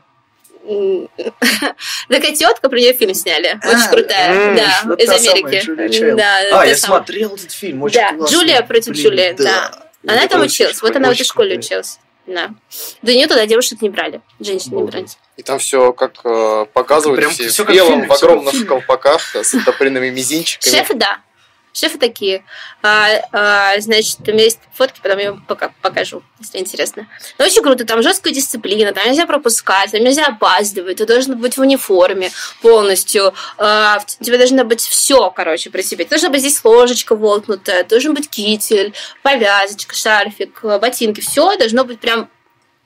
Такая 2.10 2.36
тетка, 2.36 2.70
про 2.70 2.78
нее 2.78 2.94
фильм 2.94 3.14
сняли. 3.14 3.60
Очень 3.64 3.86
а, 3.86 3.90
крутая. 3.90 4.56
Да, 4.56 4.96
из 4.96 5.10
Америки. 5.10 6.14
Да, 6.16 6.62
а, 6.62 6.66
я 6.66 6.76
смотрел 6.76 7.36
этот 7.36 7.52
фильм. 7.52 7.84
Очень 7.84 8.00
да, 8.00 8.26
Джулия 8.26 8.62
против 8.62 8.94
Джулии. 8.94 9.36
Да. 9.38 9.72
Она 10.08 10.28
там 10.28 10.42
училась. 10.42 10.82
Вот 10.82 10.96
она 10.96 11.10
в 11.10 11.14
этой 11.14 11.24
школе 11.24 11.58
училась. 11.58 12.00
Да. 12.28 12.52
До 13.02 13.14
нее 13.14 13.26
туда 13.26 13.48
девушек 13.48 13.82
не 13.82 13.90
брали. 13.90 14.22
Женщин 14.40 14.76
не 14.76 14.84
брали. 14.84 15.08
И 15.38 15.42
там 15.42 15.58
все 15.58 15.94
как 15.94 16.20
э, 16.24 16.66
показывают, 16.74 17.20
Прям 17.20 17.32
все, 17.32 17.48
все 17.48 17.64
в 17.64 17.68
белом, 17.68 18.08
в 18.08 18.12
огромных 18.12 18.68
колпаках 18.68 19.36
с 19.36 19.56
оттопыренными 19.56 20.10
мизинчиками. 20.10 20.72
Шефы, 20.72 20.94
да. 20.94 21.22
Шефы 21.72 21.98
такие. 21.98 22.44
А, 22.82 23.08
а, 23.32 23.80
значит, 23.80 24.20
у 24.28 24.32
меня 24.32 24.46
есть 24.46 24.60
фотки, 24.74 25.00
потом 25.02 25.20
я 25.20 25.32
вам 25.32 25.46
пока 25.46 25.72
покажу, 25.82 26.24
если 26.40 26.60
интересно. 26.60 27.08
Но 27.38 27.46
очень 27.46 27.62
круто, 27.62 27.86
там 27.86 28.02
жесткая 28.02 28.34
дисциплина, 28.34 28.92
там 28.92 29.08
нельзя 29.08 29.26
пропускать, 29.26 29.92
там 29.92 30.02
нельзя 30.02 30.28
опаздывать, 30.28 30.98
ты 30.98 31.06
должен 31.06 31.38
быть 31.38 31.58
в 31.58 31.62
униформе 31.62 32.32
полностью. 32.62 33.34
А, 33.58 34.00
тебе 34.20 34.38
должно 34.38 34.64
быть 34.64 34.82
все, 34.82 35.30
короче, 35.32 35.70
при 35.70 35.82
себе. 35.82 36.06
Должна 36.06 36.30
быть 36.30 36.42
здесь 36.42 36.64
ложечка 36.64 37.16
волкнутая, 37.16 37.84
должен 37.84 38.14
быть 38.14 38.30
китель, 38.30 38.94
повязочка, 39.22 39.96
шарфик, 39.96 40.62
ботинки. 40.64 41.22
Все 41.22 41.56
должно 41.58 41.86
быть 41.86 42.00
прям 42.00 42.30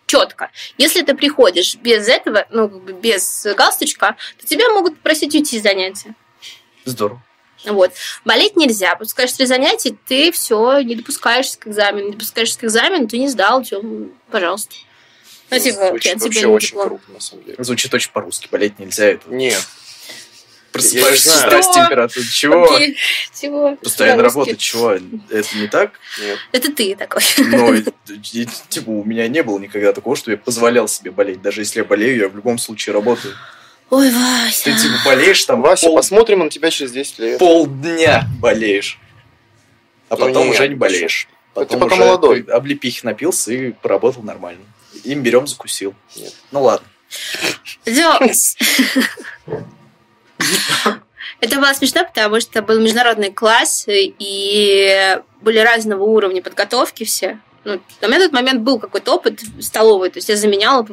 четко. 0.06 0.52
Если 0.78 1.02
ты 1.02 1.16
приходишь 1.16 1.76
без 1.76 2.08
этого, 2.08 2.46
ну, 2.52 2.68
без 2.68 3.48
галстучка, 3.58 4.16
то 4.40 4.46
тебя 4.46 4.70
могут 4.70 5.00
просить 5.00 5.34
уйти 5.34 5.60
с 5.60 5.64
занятия. 5.64 6.16
Здорово. 6.86 7.22
Вот. 7.66 7.94
Болеть 8.26 8.56
нельзя. 8.56 8.96
Пускаешь 8.96 9.32
три 9.34 9.46
занятия, 9.46 9.96
ты 10.08 10.32
все, 10.32 10.80
не 10.82 10.96
допускаешься 10.96 11.58
к 11.60 11.68
экзамену. 11.68 12.08
Не 12.08 12.12
допускаешься 12.14 12.60
к 12.60 12.64
экзамену, 12.64 13.08
ты 13.08 13.18
не 13.18 13.30
сдал, 13.30 13.64
все, 13.64 13.82
пожалуйста. 14.30 14.76
Ну, 15.50 15.60
типа, 15.60 15.88
Звучит 15.90 16.22
вообще 16.22 16.48
очень 16.48 16.80
круто, 16.80 17.12
на 17.12 17.20
самом 17.20 17.44
деле. 17.46 17.64
Звучит 17.64 17.94
очень 17.94 18.12
по-русски. 18.12 18.48
Болеть 18.52 18.80
нельзя. 18.80 19.06
Это... 19.06 19.30
Нет. 19.30 19.62
Просыпаешься 20.72 21.30
с 21.30 21.40
стресс 21.42 21.68
температуры. 21.68 22.26
Чего? 22.26 22.80
Okay. 22.80 22.96
Чего? 23.40 23.76
Постоянно 23.76 24.24
работать. 24.24 24.58
Чего? 24.58 24.94
Это 24.94 25.58
не 25.58 25.68
так? 25.68 25.92
Нет. 26.20 26.40
Это 26.52 26.74
ты 26.74 26.96
такой. 26.96 27.22
Но, 27.38 27.76
типа, 28.70 28.90
у 28.90 29.04
меня 29.04 29.28
не 29.28 29.44
было 29.44 29.60
никогда 29.60 29.94
такого, 29.94 30.16
что 30.16 30.32
я 30.32 30.38
позволял 30.38 30.88
себе 30.88 31.12
болеть. 31.12 31.44
Даже 31.44 31.62
если 31.62 31.80
я 31.80 31.86
болею, 31.86 32.18
я 32.18 32.28
в 32.28 32.36
любом 32.36 32.58
случае 32.58 32.94
работаю. 32.94 33.36
Ой, 33.90 34.12
Вася. 34.12 34.64
Ты 34.66 34.78
типа 34.78 34.96
болеешь 35.06 35.44
там 35.46 35.62
Вася, 35.62 35.88
пол... 35.88 35.96
посмотрим 35.98 36.40
на 36.40 36.50
тебя 36.50 36.72
через 36.72 36.92
10 36.92 37.20
лет. 37.20 37.40
Полдня 37.40 38.28
болеешь. 38.40 39.00
А 40.10 40.16
ну, 40.16 40.26
потом 40.26 40.48
нет, 40.48 40.56
уже 40.56 40.68
не 40.68 40.76
болеешь. 40.76 41.28
Потом 41.54 41.80
ты 41.80 41.84
пока 41.84 41.96
уже 41.96 42.06
молодой. 42.06 42.42
облепихи 42.42 43.06
напился 43.06 43.54
и 43.54 43.72
поработал 43.72 44.24
нормально. 44.24 44.64
Им 45.04 45.22
берем 45.22 45.48
закусил. 45.48 45.94
Нет. 46.16 46.34
Ну 46.52 46.64
ладно. 46.64 46.88
Это 51.40 51.58
было 51.58 51.74
смешно, 51.74 52.06
потому 52.06 52.40
что 52.40 52.62
был 52.62 52.80
международный 52.80 53.32
класс, 53.32 53.86
и 53.88 55.18
были 55.42 55.60
разного 55.60 56.04
уровня 56.04 56.42
подготовки 56.42 57.04
все. 57.04 57.40
Ну, 57.66 57.82
у 58.02 58.08
меня 58.08 58.20
на 58.20 58.26
тот 58.26 58.34
момент 58.34 58.62
был 58.62 58.80
какой-то 58.80 59.16
опыт 59.16 59.42
столовый, 59.60 60.10
то 60.10 60.18
есть 60.18 60.30
я 60.30 60.38
заменяла 60.38 60.88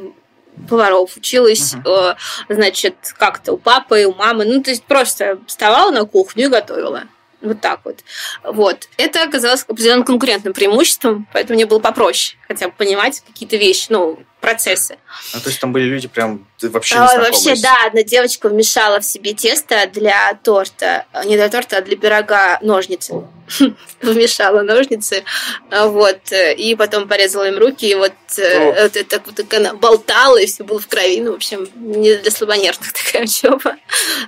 поваров, 0.68 1.16
училась, 1.16 1.74
uh-huh. 1.74 2.16
значит, 2.48 2.96
как-то 3.18 3.52
у 3.52 3.56
папы, 3.56 4.04
у 4.04 4.14
мамы, 4.14 4.44
ну, 4.44 4.62
то 4.62 4.70
есть 4.70 4.84
просто 4.84 5.38
вставала 5.46 5.90
на 5.90 6.04
кухню 6.04 6.46
и 6.46 6.48
готовила. 6.48 7.04
Вот 7.40 7.61
так 7.61 7.80
вот. 7.84 8.00
Вот. 8.44 8.88
Это 8.98 9.22
оказалось 9.22 9.64
определенным 9.66 10.04
конкурентным 10.04 10.52
преимуществом, 10.52 11.26
поэтому 11.32 11.56
мне 11.56 11.66
было 11.66 11.78
попроще 11.78 12.36
хотя 12.51 12.66
бы 12.66 12.74
понимать 12.76 13.22
какие-то 13.24 13.57
вещи, 13.57 13.86
ну, 13.90 14.18
процессы. 14.40 14.96
А 15.34 15.40
то 15.40 15.48
есть 15.48 15.61
там 15.61 15.72
были 15.72 15.84
люди 15.84 16.09
прям 16.09 16.46
вообще 16.61 16.96
не 16.96 17.01
а, 17.01 17.18
Вообще, 17.18 17.55
да, 17.57 17.86
одна 17.86 18.03
девочка 18.03 18.48
вмешала 18.48 19.01
в 19.01 19.05
себе 19.05 19.34
тесто 19.34 19.86
для 19.92 20.34
торта, 20.42 21.07
не 21.26 21.36
для 21.36 21.48
торта, 21.48 21.78
а 21.78 21.80
для 21.80 21.96
пирога 21.96 22.59
ножницы. 22.62 23.22
Вмешала 24.01 24.62
ножницы, 24.62 25.24
вот, 25.70 26.20
и 26.32 26.76
потом 26.76 27.09
порезала 27.09 27.48
им 27.48 27.59
руки, 27.59 27.90
и 27.90 27.94
вот, 27.96 28.12
э, 28.38 28.84
вот 28.84 28.96
это 28.96 29.20
вот 29.26 29.53
она 29.53 29.74
болтала, 29.74 30.36
и 30.36 30.46
все 30.46 30.62
было 30.62 30.78
в 30.78 30.86
крови, 30.86 31.20
ну, 31.20 31.32
в 31.32 31.34
общем, 31.34 31.68
не 31.74 32.14
для 32.14 32.30
слабонервных 32.30 32.92
такая 33.05 33.24
учеба. 33.24 33.76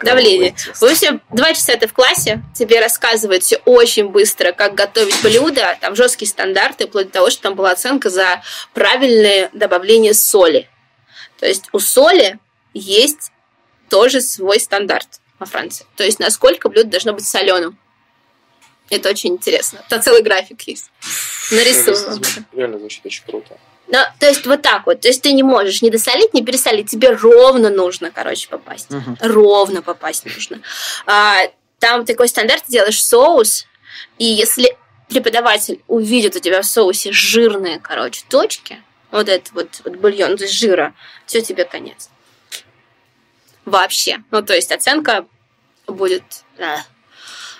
Давление. 0.02 0.56
В 0.74 0.82
общем, 0.82 1.20
два 1.30 1.54
часа 1.54 1.76
ты 1.76 1.86
в 1.86 1.92
классе, 1.92 2.42
тебе 2.52 2.80
рассказывают 2.80 3.44
все 3.44 3.60
очень 3.64 4.08
быстро, 4.08 4.50
как 4.50 4.74
готовить 4.74 5.22
блюдо, 5.22 5.78
там 5.80 5.94
жесткие 5.94 6.28
стандарты, 6.28 6.88
вплоть 6.88 7.06
до 7.06 7.12
того, 7.12 7.30
что 7.30 7.42
там 7.42 7.54
была 7.54 7.70
оценка 7.70 8.10
за 8.12 8.42
правильное 8.74 9.50
добавление 9.52 10.14
соли. 10.14 10.68
То 11.38 11.46
есть 11.46 11.68
у 11.72 11.80
соли 11.80 12.38
есть 12.74 13.32
тоже 13.88 14.20
свой 14.20 14.60
стандарт 14.60 15.20
во 15.38 15.46
Франции. 15.46 15.86
То 15.96 16.04
есть 16.04 16.18
насколько 16.18 16.68
блюдо 16.68 16.90
должно 16.90 17.12
быть 17.12 17.26
соленым. 17.26 17.78
Это 18.90 19.08
очень 19.08 19.30
интересно. 19.30 19.82
Там 19.88 20.02
целый 20.02 20.22
график 20.22 20.62
есть. 20.62 20.90
Нарисован. 21.50 22.22
Реально 22.52 22.78
звучит 22.78 23.04
очень 23.06 23.24
круто. 23.24 23.56
Ну, 23.88 23.98
то 24.18 24.28
есть 24.28 24.46
вот 24.46 24.62
так 24.62 24.86
вот. 24.86 25.00
То 25.00 25.08
есть 25.08 25.22
ты 25.22 25.32
не 25.32 25.42
можешь 25.42 25.82
не 25.82 25.90
досолить, 25.90 26.32
не 26.34 26.44
пересолить. 26.44 26.90
Тебе 26.90 27.10
ровно 27.10 27.70
нужно, 27.70 28.10
короче, 28.10 28.48
попасть. 28.48 28.90
Угу. 28.90 29.16
Ровно 29.20 29.82
попасть 29.82 30.24
нужно. 30.24 30.60
А, 31.06 31.40
там 31.78 32.04
такой 32.04 32.28
стандарт, 32.28 32.64
ты 32.64 32.72
делаешь 32.72 33.04
соус, 33.04 33.66
и 34.18 34.24
если 34.24 34.76
преподаватель 35.12 35.82
увидит 35.86 36.36
у 36.36 36.40
тебя 36.40 36.62
в 36.62 36.66
соусе 36.66 37.12
жирные, 37.12 37.78
короче, 37.78 38.24
точки, 38.28 38.82
вот 39.10 39.28
этот 39.28 39.52
вот, 39.52 39.80
вот 39.84 39.96
бульон 39.96 40.34
из 40.34 40.50
жира, 40.50 40.94
все, 41.26 41.42
тебе 41.42 41.64
конец. 41.64 42.10
Вообще. 43.64 44.22
Ну, 44.30 44.42
то 44.42 44.54
есть 44.54 44.72
оценка 44.72 45.26
будет... 45.86 46.24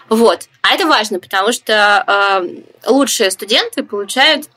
Вот. 0.08 0.48
А 0.62 0.74
это 0.74 0.86
важно, 0.86 1.20
потому 1.20 1.52
что 1.52 2.04
э, 2.06 2.90
лучшие 2.90 3.30
студенты 3.30 3.82
получают, 3.82 4.48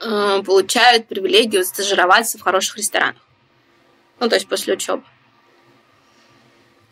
э, 0.00 0.42
получают 0.44 1.06
привилегию 1.06 1.64
стажироваться 1.64 2.36
в 2.36 2.42
хороших 2.42 2.76
ресторанах. 2.76 3.22
Ну, 4.18 4.28
то 4.28 4.34
есть 4.34 4.48
после 4.48 4.74
учебы. 4.74 5.02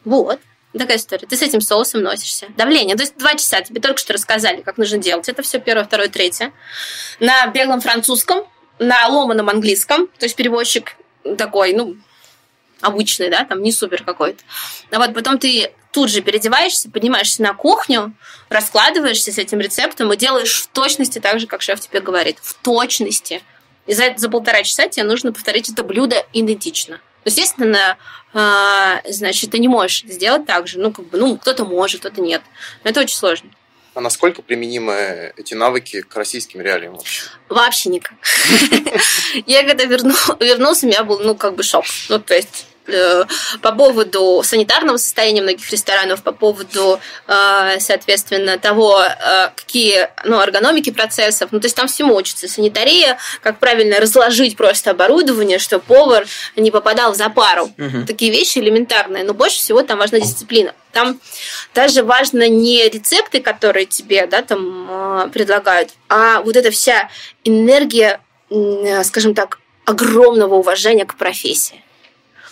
Вот. 0.04 0.40
Такая 0.76 0.98
история. 0.98 1.26
Ты 1.26 1.36
с 1.36 1.42
этим 1.42 1.60
соусом 1.60 2.02
носишься. 2.02 2.46
Давление. 2.56 2.94
То 2.96 3.02
есть 3.02 3.16
два 3.16 3.34
часа 3.34 3.62
тебе 3.62 3.80
только 3.80 3.98
что 3.98 4.12
рассказали, 4.12 4.60
как 4.60 4.76
нужно 4.76 4.98
делать. 4.98 5.28
Это 5.28 5.42
все 5.42 5.58
первое, 5.58 5.84
второе, 5.84 6.08
третье. 6.08 6.52
На 7.20 7.46
беглом 7.46 7.80
французском, 7.80 8.46
на 8.78 9.08
ломаном 9.08 9.48
английском. 9.48 10.08
То 10.18 10.26
есть 10.26 10.36
переводчик 10.36 10.96
такой, 11.36 11.72
ну, 11.72 11.96
обычный, 12.80 13.30
да, 13.30 13.44
там 13.44 13.62
не 13.62 13.72
супер 13.72 14.04
какой-то. 14.04 14.42
А 14.90 14.98
вот 14.98 15.14
потом 15.14 15.38
ты 15.38 15.72
тут 15.90 16.10
же 16.10 16.20
переодеваешься, 16.20 16.90
поднимаешься 16.90 17.42
на 17.42 17.54
кухню, 17.54 18.14
раскладываешься 18.50 19.32
с 19.32 19.38
этим 19.38 19.60
рецептом 19.60 20.12
и 20.12 20.16
делаешь 20.16 20.62
в 20.62 20.68
точности 20.68 21.18
так 21.18 21.40
же, 21.40 21.46
как 21.46 21.62
шеф 21.62 21.80
тебе 21.80 22.00
говорит. 22.00 22.38
В 22.42 22.54
точности. 22.54 23.42
И 23.86 23.94
за, 23.94 24.14
за 24.16 24.28
полтора 24.28 24.62
часа 24.62 24.86
тебе 24.86 25.04
нужно 25.04 25.32
повторить 25.32 25.70
это 25.70 25.82
блюдо 25.82 26.24
идентично. 26.32 27.00
Естественно, 27.28 27.98
а, 28.32 29.00
значит, 29.08 29.50
ты 29.50 29.58
не 29.58 29.68
можешь 29.68 30.02
сделать 30.04 30.46
так 30.46 30.66
же. 30.66 30.78
Ну, 30.78 30.92
как 30.92 31.06
бы, 31.06 31.18
ну, 31.18 31.36
кто-то 31.36 31.64
может, 31.64 32.00
кто-то 32.00 32.20
нет. 32.20 32.42
Но 32.84 32.90
это 32.90 33.00
очень 33.00 33.16
сложно. 33.16 33.50
А 33.94 34.00
насколько 34.00 34.42
применимы 34.42 35.32
эти 35.36 35.54
навыки 35.54 36.02
к 36.02 36.14
российским 36.14 36.60
реалиям 36.60 36.94
вообще? 36.94 37.22
Вообще 37.48 37.88
никак. 37.88 38.14
Я 39.46 39.64
когда 39.64 39.84
вернулся, 39.84 40.86
у 40.86 40.88
меня 40.88 41.02
был, 41.02 41.18
ну, 41.18 41.34
как 41.34 41.56
бы 41.56 41.64
шок. 41.64 41.84
Ну, 42.08 42.20
то 42.20 42.34
есть 42.34 42.67
по 43.60 43.72
поводу 43.72 44.42
санитарного 44.44 44.96
состояния 44.96 45.42
многих 45.42 45.70
ресторанов, 45.70 46.22
по 46.22 46.32
поводу, 46.32 47.00
э, 47.26 47.76
соответственно, 47.80 48.58
того, 48.58 49.00
э, 49.02 49.50
какие 49.54 50.08
ну, 50.24 50.40
эргономики 50.40 50.90
процессов. 50.90 51.50
Ну, 51.52 51.60
то 51.60 51.66
есть 51.66 51.76
там 51.76 51.88
всему 51.88 52.14
учится. 52.14 52.48
Санитария, 52.48 53.18
как 53.42 53.58
правильно 53.58 54.00
разложить 54.00 54.56
просто 54.56 54.90
оборудование, 54.90 55.58
чтобы 55.58 55.84
повар 55.84 56.26
не 56.56 56.70
попадал 56.70 57.12
в 57.12 57.16
запару. 57.16 57.70
Угу. 57.78 58.06
Такие 58.06 58.30
вещи 58.30 58.58
элементарные. 58.58 59.24
Но 59.24 59.34
больше 59.34 59.58
всего 59.58 59.82
там 59.82 59.98
важна 59.98 60.20
дисциплина. 60.20 60.74
Там 60.92 61.20
даже 61.74 62.02
важно 62.02 62.48
не 62.48 62.88
рецепты, 62.88 63.40
которые 63.40 63.86
тебе 63.86 64.26
да, 64.26 64.42
там, 64.42 65.30
предлагают, 65.32 65.90
а 66.08 66.40
вот 66.40 66.56
эта 66.56 66.70
вся 66.70 67.10
энергия, 67.44 68.20
скажем 69.04 69.34
так, 69.34 69.58
огромного 69.84 70.54
уважения 70.56 71.04
к 71.04 71.16
профессии. 71.16 71.82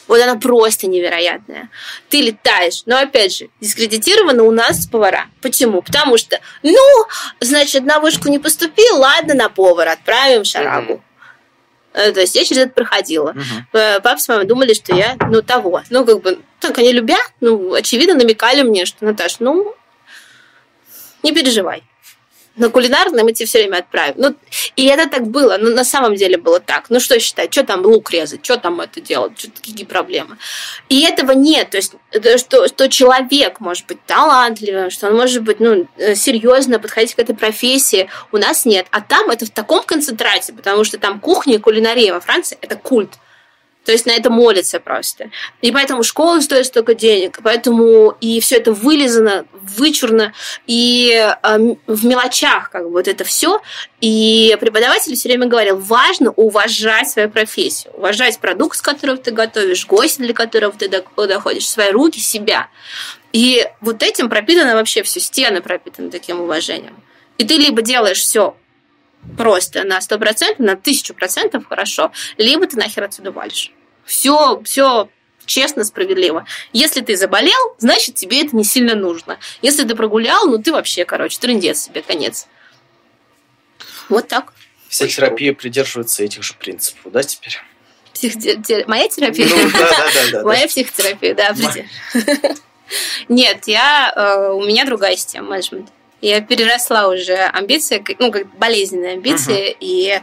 Вот 0.07 0.21
она 0.21 0.37
просто 0.37 0.87
невероятная. 0.87 1.69
Ты 2.09 2.21
летаешь. 2.21 2.83
Но 2.87 2.97
опять 2.99 3.37
же, 3.37 3.49
дискредитированы 3.61 4.43
у 4.43 4.51
нас 4.51 4.87
повара. 4.87 5.27
Почему? 5.43 5.83
Потому 5.83 6.17
что, 6.17 6.41
ну, 6.63 7.07
значит, 7.41 7.85
на 7.85 7.99
вышку 8.01 8.29
не 8.29 8.39
поступил, 8.39 8.99
ладно, 8.99 9.35
на 9.35 9.49
повара 9.49 9.93
отправим 9.93 10.45
шарагу. 10.45 11.03
Mm-hmm. 11.95 12.13
То 12.13 12.21
есть 12.21 12.37
я 12.37 12.45
через 12.45 12.63
это 12.63 12.75
проходила. 12.75 13.35
Uh-huh. 13.73 14.01
Папа 14.03 14.19
с 14.19 14.29
мамой 14.29 14.45
думали, 14.45 14.75
что 14.75 14.95
я, 14.95 15.17
ну, 15.31 15.41
того. 15.41 15.83
Ну, 15.89 16.05
как 16.05 16.21
бы, 16.21 16.41
так 16.61 16.77
они 16.79 16.93
любя, 16.93 17.17
ну, 17.41 17.73
очевидно, 17.73 18.15
намекали 18.15 18.63
мне, 18.63 18.85
что, 18.85 19.07
Наташ, 19.07 19.37
ну, 19.41 19.75
не 21.23 21.33
переживай 21.33 21.83
на 22.57 22.71
кулинарное 22.71 23.25
мы 23.25 23.33
тебе 23.33 23.47
все 23.47 23.59
время 23.59 23.79
отправим. 23.79 24.15
Ну, 24.17 24.35
и 24.77 24.87
это 24.87 25.09
так 25.09 25.27
было, 25.27 25.57
ну, 25.59 25.75
на 25.75 25.85
самом 25.85 26.15
деле 26.15 26.39
было 26.39 26.61
так. 26.61 26.87
Ну, 26.89 27.01
что 27.01 27.19
считать, 27.21 27.53
что 27.53 27.65
там 27.65 27.85
лук 27.85 28.11
резать, 28.11 28.45
что 28.45 28.57
там 28.57 28.81
это 28.81 29.01
делать, 29.01 29.39
что, 29.39 29.51
какие 29.51 29.85
проблемы. 29.85 30.39
И 30.89 31.03
этого 31.03 31.33
нет, 31.33 31.71
то 31.71 31.77
есть, 31.77 31.95
что, 32.39 32.69
что 32.69 32.89
человек 32.89 33.61
может 33.61 33.87
быть 33.87 34.05
талантливым, 34.07 34.91
что 34.91 35.09
он 35.09 35.17
может 35.17 35.43
быть, 35.43 35.61
ну, 35.61 35.87
э, 35.99 36.15
серьезно 36.15 36.79
подходить 36.79 37.15
к 37.15 37.19
этой 37.19 37.35
профессии, 37.35 38.09
у 38.33 38.39
нас 38.39 38.65
нет. 38.65 38.87
А 38.91 39.01
там 39.01 39.31
это 39.31 39.47
в 39.47 39.51
таком 39.51 39.85
концентрате, 39.85 40.53
потому 40.53 40.85
что 40.85 40.99
там 40.99 41.21
кухня 41.21 41.57
и 41.57 41.59
кулинария 41.59 42.13
во 42.15 42.21
Франции– 42.21 42.59
это 42.61 42.77
культ. 42.77 43.11
То 43.87 43.93
есть 43.93 44.05
на 44.05 44.11
это 44.11 44.30
молятся 44.30 44.80
просто. 44.80 45.30
И 45.62 45.70
поэтому 45.70 46.03
школа 46.03 46.41
стоит 46.41 46.66
столько 46.66 46.95
денег, 46.95 47.39
поэтому 47.43 48.16
и 48.20 48.41
все 48.41 48.57
это 48.57 48.72
вылизано, 48.72 49.47
вычурно, 49.53 50.32
и 50.66 51.12
э, 51.12 51.59
в 51.87 52.05
мелочах 52.05 52.70
как 52.70 52.82
бы 52.82 52.91
вот 52.91 53.07
это 53.07 53.22
все. 53.22 53.62
И 54.01 54.57
преподаватель 54.59 55.14
все 55.14 55.28
время 55.28 55.47
говорил, 55.47 55.78
важно 55.78 56.32
уважать 56.32 57.09
свою 57.09 57.30
профессию, 57.30 57.93
уважать 57.95 58.41
продукт, 58.41 58.76
с 58.76 58.82
которым 58.82 59.18
ты 59.18 59.30
готовишь, 59.30 59.87
гость, 59.87 60.18
для 60.18 60.34
которого 60.34 60.72
ты 60.72 60.89
доходишь, 60.89 61.68
свои 61.68 61.91
руки, 61.91 62.18
себя. 62.18 62.68
И 63.32 63.68
вот 63.80 64.03
этим 64.03 64.28
пропитано 64.28 64.74
вообще 64.74 65.05
все, 65.05 65.20
стены 65.20 65.61
пропитаны 65.61 66.11
таким 66.11 66.41
уважением. 66.41 66.97
И 67.39 67.45
ты 67.45 67.55
либо 67.55 67.82
делаешь 67.82 68.18
все 68.18 68.57
просто 69.37 69.84
на 69.84 69.99
100%, 69.99 70.57
на 70.59 70.72
1000% 70.74 71.64
хорошо, 71.68 72.11
либо 72.37 72.66
ты 72.66 72.76
нахер 72.76 73.05
отсюда 73.05 73.30
валишь. 73.30 73.72
Все, 74.07 74.63
все 74.65 75.11
честно, 75.45 75.85
справедливо. 75.85 76.47
Если 76.73 77.01
ты 77.01 77.17
заболел, 77.17 77.77
значит, 77.79 78.15
тебе 78.15 78.45
это 78.45 78.57
не 78.57 78.65
сильно 78.65 78.95
нужно. 78.95 79.39
Если 79.63 79.85
ты 79.85 79.95
прогулял, 79.95 80.47
ну 80.47 80.59
ты 80.59 80.73
вообще, 80.73 81.05
короче, 81.05 81.39
трындец 81.39 81.85
себе, 81.85 82.03
конец. 82.03 82.47
Вот 84.09 84.29
так. 84.29 84.53
Вся 84.89 85.07
терапия 85.09 85.53
придерживается 85.53 86.23
этих 86.23 86.43
же 86.43 86.55
принципов, 86.55 87.13
да, 87.13 87.23
теперь? 87.23 87.59
Психотер... 88.15 88.87
Моя 88.87 89.09
терапия? 89.09 89.47
Ну, 89.47 89.71
да, 89.73 89.91
да, 89.91 90.07
да, 90.15 90.31
да. 90.33 90.43
Моя 90.43 90.67
психотерапия, 90.69 91.35
да, 91.35 91.55
Нет, 93.29 93.67
я, 93.67 94.13
э, 94.15 94.53
у 94.53 94.65
меня 94.65 94.85
другая 94.85 95.17
система 95.17 95.51
менеджмента. 95.51 95.91
Я 96.21 96.41
переросла 96.41 97.09
уже 97.09 97.35
амбиции, 97.35 98.03
ну, 98.19 98.33
как 98.33 98.47
болезненные 98.57 99.15
амбиции, 99.15 99.73
uh-huh. 99.73 99.77
и 99.81 100.21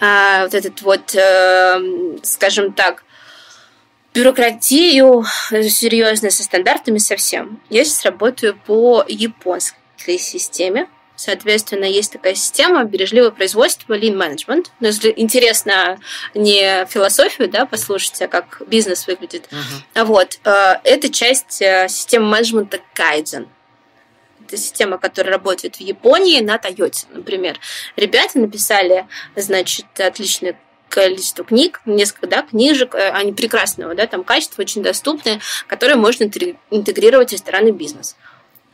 а, 0.00 0.42
вот 0.42 0.54
этот 0.54 0.82
вот, 0.82 1.14
а, 1.14 1.80
скажем 2.22 2.72
так, 2.72 3.04
бюрократию 4.16 5.24
серьезно 5.50 6.30
со 6.30 6.42
стандартами 6.42 6.98
совсем. 6.98 7.60
Я 7.68 7.84
сейчас 7.84 8.04
работаю 8.04 8.58
по 8.66 9.04
японской 9.06 10.18
системе. 10.18 10.88
Соответственно, 11.16 11.84
есть 11.84 12.12
такая 12.12 12.34
система 12.34 12.84
бережливого 12.84 13.30
производства 13.30 13.94
Lean 13.94 14.16
Management. 14.16 14.66
Но 14.80 14.88
если 14.88 15.12
интересно 15.16 15.98
не 16.34 16.86
философию, 16.86 17.48
да, 17.48 17.64
послушать, 17.64 18.20
а 18.20 18.28
как 18.28 18.60
бизнес 18.66 19.06
выглядит, 19.06 19.48
uh-huh. 19.50 20.04
вот, 20.04 20.38
э, 20.44 20.74
это 20.84 21.08
часть 21.08 21.62
э, 21.62 21.88
системы 21.88 22.26
менеджмента 22.26 22.80
Kaizen 22.94 23.46
это 24.46 24.56
система, 24.56 24.98
которая 24.98 25.34
работает 25.34 25.76
в 25.76 25.80
Японии 25.80 26.40
на 26.40 26.58
Тойоте, 26.58 27.06
например. 27.12 27.58
Ребята 27.96 28.38
написали, 28.38 29.06
значит, 29.34 29.86
отличное 29.98 30.56
количество 31.02 31.44
книг, 31.44 31.80
несколько 31.84 32.26
да, 32.26 32.42
книжек, 32.42 32.94
э, 32.94 33.10
они 33.10 33.32
прекрасного 33.32 33.94
да, 33.94 34.06
там 34.06 34.24
качества, 34.24 34.62
очень 34.62 34.82
доступные, 34.82 35.40
которые 35.66 35.96
можно 35.96 36.24
интегрировать 36.24 37.30
в 37.30 37.32
ресторанный 37.32 37.72
бизнес. 37.72 38.16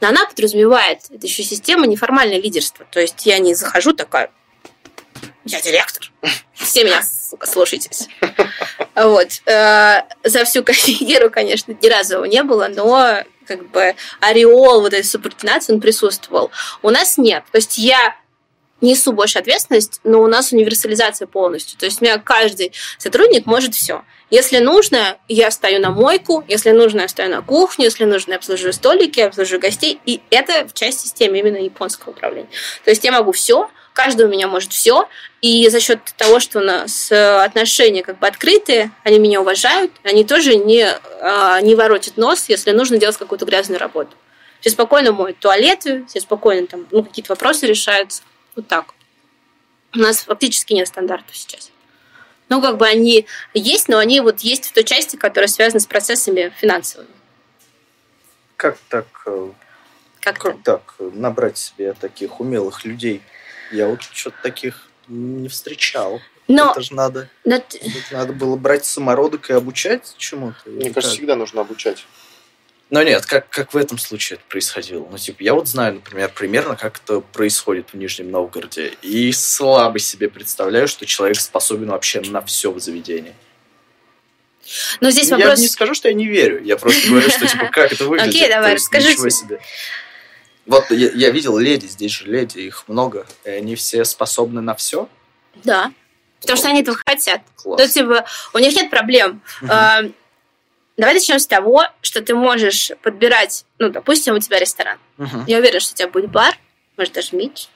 Но 0.00 0.08
она 0.08 0.24
подразумевает, 0.26 1.00
это 1.10 1.26
еще 1.26 1.42
система 1.42 1.86
неформальное 1.86 2.40
лидерство. 2.40 2.86
То 2.90 3.00
есть 3.00 3.26
я 3.26 3.38
не 3.38 3.54
захожу 3.54 3.92
такая, 3.92 4.30
я 5.44 5.60
директор, 5.60 6.12
все 6.54 6.84
меня, 6.84 7.02
сука, 7.02 7.46
слушайтесь. 7.46 8.08
Вот. 8.94 9.28
Э, 9.46 10.02
за 10.22 10.44
всю 10.44 10.62
карьеру, 10.62 11.30
конечно, 11.30 11.76
ни 11.80 11.88
разу 11.88 12.14
его 12.14 12.26
не 12.26 12.42
было, 12.44 12.68
но 12.68 13.22
как 13.46 13.68
бы 13.70 13.96
ореол 14.20 14.80
вот 14.80 14.92
этой 14.92 15.04
субординации, 15.04 15.72
он 15.72 15.80
присутствовал. 15.80 16.50
У 16.82 16.90
нас 16.90 17.18
нет. 17.18 17.42
То 17.50 17.58
есть 17.58 17.78
я 17.78 18.14
несу 18.82 19.12
больше 19.12 19.38
ответственность, 19.38 20.00
но 20.04 20.20
у 20.20 20.26
нас 20.26 20.52
универсализация 20.52 21.26
полностью. 21.26 21.78
То 21.78 21.86
есть 21.86 22.02
у 22.02 22.04
меня 22.04 22.18
каждый 22.18 22.72
сотрудник 22.98 23.46
может 23.46 23.74
все. 23.74 24.02
Если 24.30 24.58
нужно, 24.58 25.18
я 25.28 25.50
стою 25.50 25.80
на 25.80 25.90
мойку, 25.90 26.44
если 26.48 26.70
нужно, 26.70 27.02
я 27.02 27.08
стою 27.08 27.30
на 27.30 27.42
кухню, 27.42 27.84
если 27.84 28.04
нужно, 28.04 28.32
я 28.32 28.36
обслуживаю 28.38 28.72
столики, 28.72 29.20
я 29.20 29.26
обслуживаю 29.26 29.60
гостей. 29.60 30.00
И 30.04 30.20
это 30.30 30.66
в 30.66 30.74
части 30.74 31.04
системы 31.04 31.38
именно 31.38 31.58
японского 31.58 32.10
управления. 32.10 32.48
То 32.84 32.90
есть 32.90 33.04
я 33.04 33.12
могу 33.12 33.32
все, 33.32 33.70
каждый 33.92 34.26
у 34.26 34.28
меня 34.28 34.48
может 34.48 34.72
все, 34.72 35.08
и 35.40 35.68
за 35.68 35.80
счет 35.80 36.00
того, 36.16 36.40
что 36.40 36.60
у 36.60 36.62
нас 36.62 37.12
отношения 37.12 38.02
как 38.02 38.18
бы 38.18 38.26
открытые, 38.26 38.90
они 39.04 39.18
меня 39.18 39.40
уважают, 39.40 39.92
они 40.02 40.24
тоже 40.24 40.56
не, 40.56 40.86
а, 41.20 41.60
не 41.60 41.74
воротят 41.74 42.16
нос, 42.16 42.46
если 42.48 42.70
нужно 42.70 42.96
делать 42.96 43.16
какую-то 43.16 43.44
грязную 43.44 43.78
работу. 43.78 44.16
Все 44.60 44.70
спокойно 44.70 45.12
моют 45.12 45.38
туалеты, 45.38 46.04
все 46.08 46.20
спокойно 46.20 46.66
там, 46.68 46.86
ну, 46.90 47.02
какие-то 47.02 47.32
вопросы 47.32 47.66
решаются. 47.66 48.22
Вот 48.56 48.68
так. 48.68 48.94
У 49.94 49.98
нас 49.98 50.20
фактически 50.20 50.72
нет 50.72 50.88
стандартов 50.88 51.36
сейчас. 51.36 51.70
Ну, 52.48 52.60
как 52.60 52.76
бы 52.76 52.86
они 52.86 53.26
есть, 53.54 53.88
но 53.88 53.98
они 53.98 54.20
вот 54.20 54.40
есть 54.40 54.66
в 54.66 54.72
той 54.72 54.84
части, 54.84 55.16
которая 55.16 55.48
связана 55.48 55.80
с 55.80 55.86
процессами 55.86 56.52
финансовыми. 56.56 57.08
Как 58.56 58.78
так? 58.88 59.06
Э, 59.26 59.50
как, 60.20 60.38
как 60.38 60.62
так 60.62 60.94
набрать 60.98 61.58
себе 61.58 61.94
таких 61.94 62.40
умелых 62.40 62.84
людей? 62.84 63.22
Я 63.70 63.88
вот 63.88 64.02
что-то 64.02 64.36
таких 64.42 64.88
не 65.08 65.48
встречал. 65.48 66.20
Но, 66.48 66.72
это 66.72 66.82
же 66.82 66.94
надо, 66.94 67.28
но... 67.44 67.62
надо 68.10 68.32
было 68.32 68.56
брать 68.56 68.84
самородок 68.84 69.48
и 69.50 69.52
обучать 69.52 70.14
чему-то. 70.18 70.68
Мне 70.68 70.90
кажется, 70.90 71.10
как? 71.10 71.18
всегда 71.18 71.36
нужно 71.36 71.62
обучать. 71.62 72.06
Но 72.92 73.02
нет, 73.02 73.24
как, 73.24 73.48
как 73.48 73.72
в 73.72 73.76
этом 73.78 73.96
случае 73.96 74.36
это 74.36 74.44
происходило? 74.50 75.08
Ну, 75.10 75.16
типа, 75.16 75.42
я 75.42 75.54
вот 75.54 75.66
знаю, 75.66 75.94
например, 75.94 76.30
примерно, 76.30 76.76
как 76.76 77.00
это 77.02 77.20
происходит 77.20 77.94
в 77.94 77.96
Нижнем 77.96 78.30
Новгороде. 78.30 78.92
И 79.00 79.32
слабо 79.32 79.98
себе 79.98 80.28
представляю, 80.28 80.86
что 80.86 81.06
человек 81.06 81.40
способен 81.40 81.88
вообще 81.88 82.20
на 82.20 82.42
все 82.42 82.70
в 82.70 82.78
заведении. 82.80 83.32
Но 85.00 85.10
здесь 85.10 85.30
вопрос... 85.30 85.58
Я 85.58 85.62
не 85.62 85.68
скажу, 85.68 85.94
что 85.94 86.08
я 86.08 86.14
не 86.14 86.26
верю. 86.26 86.62
Я 86.62 86.76
просто 86.76 87.08
говорю, 87.08 87.30
что, 87.30 87.46
типа, 87.46 87.70
как 87.72 87.94
это 87.94 88.04
выглядит. 88.04 88.28
Окей, 88.28 88.48
давай, 88.50 88.74
расскажи. 88.74 89.16
себе. 89.30 89.58
Вот 90.66 90.90
я, 90.90 91.12
я 91.12 91.30
видел 91.30 91.56
леди, 91.56 91.86
здесь 91.86 92.12
же 92.12 92.26
леди, 92.26 92.58
их 92.58 92.84
много, 92.88 93.26
и 93.46 93.48
они 93.48 93.74
все 93.74 94.04
способны 94.04 94.60
на 94.60 94.74
все. 94.74 95.08
Да, 95.64 95.90
потому 96.42 96.58
что 96.58 96.68
они 96.68 96.82
этого 96.82 96.98
хотят. 97.06 97.40
Класс. 97.56 97.80
То, 97.80 97.88
типа, 97.88 98.26
у 98.52 98.58
них 98.58 98.74
нет 98.74 98.90
проблем. 98.90 99.40
Угу. 99.62 100.12
Давай 100.96 101.14
начнем 101.14 101.38
с 101.38 101.46
того, 101.46 101.84
что 102.02 102.22
ты 102.22 102.34
можешь 102.34 102.92
подбирать, 103.02 103.64
ну, 103.78 103.88
допустим, 103.88 104.34
у 104.34 104.38
тебя 104.38 104.58
ресторан. 104.58 104.98
Угу. 105.18 105.44
Я 105.46 105.58
уверена, 105.58 105.80
что 105.80 105.94
у 105.94 105.96
тебя 105.96 106.08
будет 106.08 106.30
бар, 106.30 106.56
может, 106.96 107.14
даже 107.14 107.34
меч. 107.34 107.68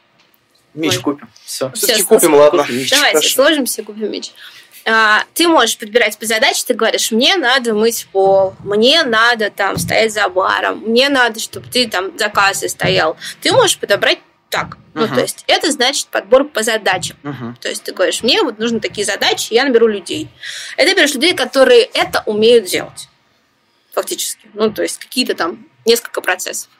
Меч 0.74 0.98
купим. 0.98 1.28
Все. 1.44 1.70
Все-таки 1.72 2.02
купим, 2.02 2.34
ладно. 2.34 2.62
Купим 2.62 2.78
меч. 2.78 2.90
Давайте 2.90 3.18
Хорошо. 3.18 3.34
сложимся, 3.34 3.82
купим 3.82 4.10
меч. 4.10 4.32
А, 4.88 5.24
ты 5.34 5.48
можешь 5.48 5.78
подбирать 5.78 6.16
по 6.16 6.26
задаче, 6.26 6.62
ты 6.64 6.74
говоришь, 6.74 7.10
мне 7.10 7.36
надо 7.36 7.74
мыть 7.74 8.06
пол, 8.12 8.54
мне 8.62 9.02
надо 9.02 9.50
там 9.50 9.78
стоять 9.78 10.12
за 10.12 10.28
баром, 10.28 10.78
мне 10.78 11.08
надо, 11.08 11.40
чтобы 11.40 11.68
ты 11.68 11.88
там 11.88 12.16
за 12.16 12.28
кассой 12.28 12.68
стоял. 12.68 13.16
Ты 13.40 13.52
можешь 13.52 13.78
подобрать 13.78 14.20
так. 14.48 14.76
Uh-huh. 14.94 15.06
Ну, 15.06 15.08
то 15.08 15.20
есть 15.20 15.44
это 15.46 15.70
значит 15.70 16.06
подбор 16.08 16.48
по 16.48 16.62
задачам. 16.62 17.16
Uh-huh. 17.22 17.54
То 17.60 17.68
есть 17.68 17.82
ты 17.82 17.92
говоришь, 17.92 18.22
мне 18.22 18.42
вот 18.42 18.58
нужны 18.58 18.80
такие 18.80 19.04
задачи, 19.04 19.52
я 19.52 19.64
наберу 19.64 19.86
людей. 19.86 20.28
Это 20.76 20.94
берешь 20.94 21.14
людей, 21.14 21.34
которые 21.34 21.82
это 21.82 22.22
умеют 22.26 22.66
делать. 22.66 23.08
Фактически. 23.92 24.48
Ну, 24.54 24.72
то 24.72 24.82
есть 24.82 24.98
какие-то 24.98 25.34
там 25.34 25.66
несколько 25.84 26.20
процессов. 26.20 26.70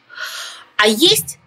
А 0.77 0.87
есть 0.87 1.39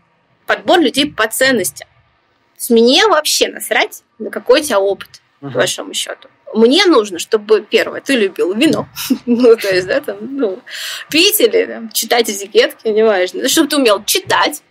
подбор 0.45 0.79
людей 0.79 1.11
по 1.11 1.27
ценностям. 1.27 1.87
То 1.87 2.59
есть 2.59 2.69
мне 2.71 3.07
вообще 3.07 3.47
насрать, 3.47 4.03
на 4.17 4.29
какой 4.29 4.61
у 4.61 4.63
тебя 4.63 4.79
опыт, 4.79 5.21
uh-huh. 5.41 5.51
по 5.51 5.59
большому 5.59 5.93
счету. 5.93 6.29
Мне 6.53 6.85
нужно, 6.85 7.19
чтобы, 7.19 7.61
первое, 7.61 8.01
ты 8.01 8.15
любил 8.15 8.53
вино. 8.53 8.87
ну, 9.25 9.55
то 9.55 9.73
есть, 9.73 9.87
да, 9.87 10.01
там, 10.01 10.17
ну, 10.35 10.59
пить 11.09 11.39
или 11.39 11.65
там, 11.65 11.91
читать 11.91 12.29
этикетки, 12.29 12.87
не 12.87 13.03
важно. 13.03 13.47
Чтобы 13.47 13.69
ты 13.69 13.77
умел 13.77 14.03
читать, 14.03 14.63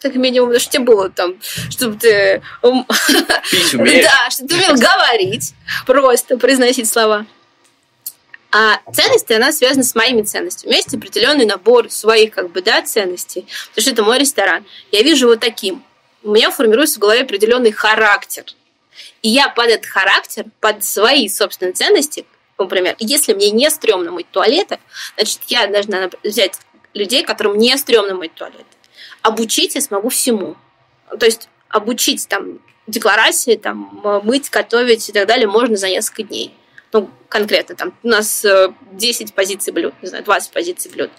как 0.00 0.14
минимум, 0.14 0.48
потому 0.48 0.60
что 0.60 0.72
тебе 0.72 0.84
было 0.84 1.10
там, 1.10 1.34
чтобы 1.70 1.96
ты... 1.96 2.42
Да, 2.62 4.30
чтобы 4.30 4.48
ты 4.48 4.54
умел 4.56 4.74
говорить, 4.74 5.54
просто 5.86 6.38
произносить 6.38 6.90
слова. 6.90 7.26
А 8.52 8.80
ценности, 8.92 9.32
она 9.32 9.52
связана 9.52 9.84
с 9.84 9.94
моими 9.94 10.22
ценностями. 10.22 10.68
У 10.68 10.70
меня 10.70 10.78
есть 10.78 10.94
определенный 10.94 11.46
набор 11.46 11.90
своих, 11.90 12.32
как 12.34 12.50
бы, 12.50 12.62
да, 12.62 12.82
ценностей. 12.82 13.46
Потому 13.68 13.82
что 13.82 13.90
это 13.90 14.02
мой 14.02 14.18
ресторан. 14.18 14.64
Я 14.90 15.02
вижу 15.02 15.26
его 15.26 15.36
таким. 15.36 15.84
У 16.24 16.32
меня 16.32 16.50
формируется 16.50 16.96
в 16.96 17.00
голове 17.00 17.20
определенный 17.20 17.70
характер. 17.70 18.44
И 19.22 19.28
я 19.28 19.48
под 19.48 19.66
этот 19.66 19.86
характер, 19.86 20.46
под 20.60 20.82
свои 20.82 21.28
собственные 21.28 21.74
ценности, 21.74 22.26
например, 22.58 22.96
если 22.98 23.34
мне 23.34 23.50
не 23.50 23.70
стрёмно 23.70 24.10
мыть 24.10 24.30
туалеты, 24.30 24.80
значит, 25.16 25.40
я 25.46 25.66
должна 25.68 26.10
взять 26.24 26.58
людей, 26.92 27.22
которым 27.22 27.56
не 27.56 27.76
стрёмно 27.78 28.14
мыть 28.14 28.34
туалеты. 28.34 28.64
Обучить 29.22 29.74
я 29.74 29.80
смогу 29.80 30.08
всему. 30.08 30.56
То 31.18 31.26
есть 31.26 31.48
обучить 31.68 32.26
там 32.28 32.60
декларации, 32.86 33.56
там, 33.56 34.00
мыть, 34.24 34.50
готовить 34.50 35.08
и 35.08 35.12
так 35.12 35.26
далее 35.26 35.46
можно 35.46 35.76
за 35.76 35.88
несколько 35.88 36.24
дней. 36.24 36.54
Ну, 36.92 37.08
конкретно, 37.28 37.76
там, 37.76 37.94
у 38.02 38.08
нас 38.08 38.44
10 38.92 39.30
э, 39.30 39.32
позиций 39.32 39.72
блюд, 39.72 39.94
не 40.02 40.08
знаю, 40.08 40.24
20 40.24 40.50
позиций 40.50 40.90
блюд. 40.90 41.10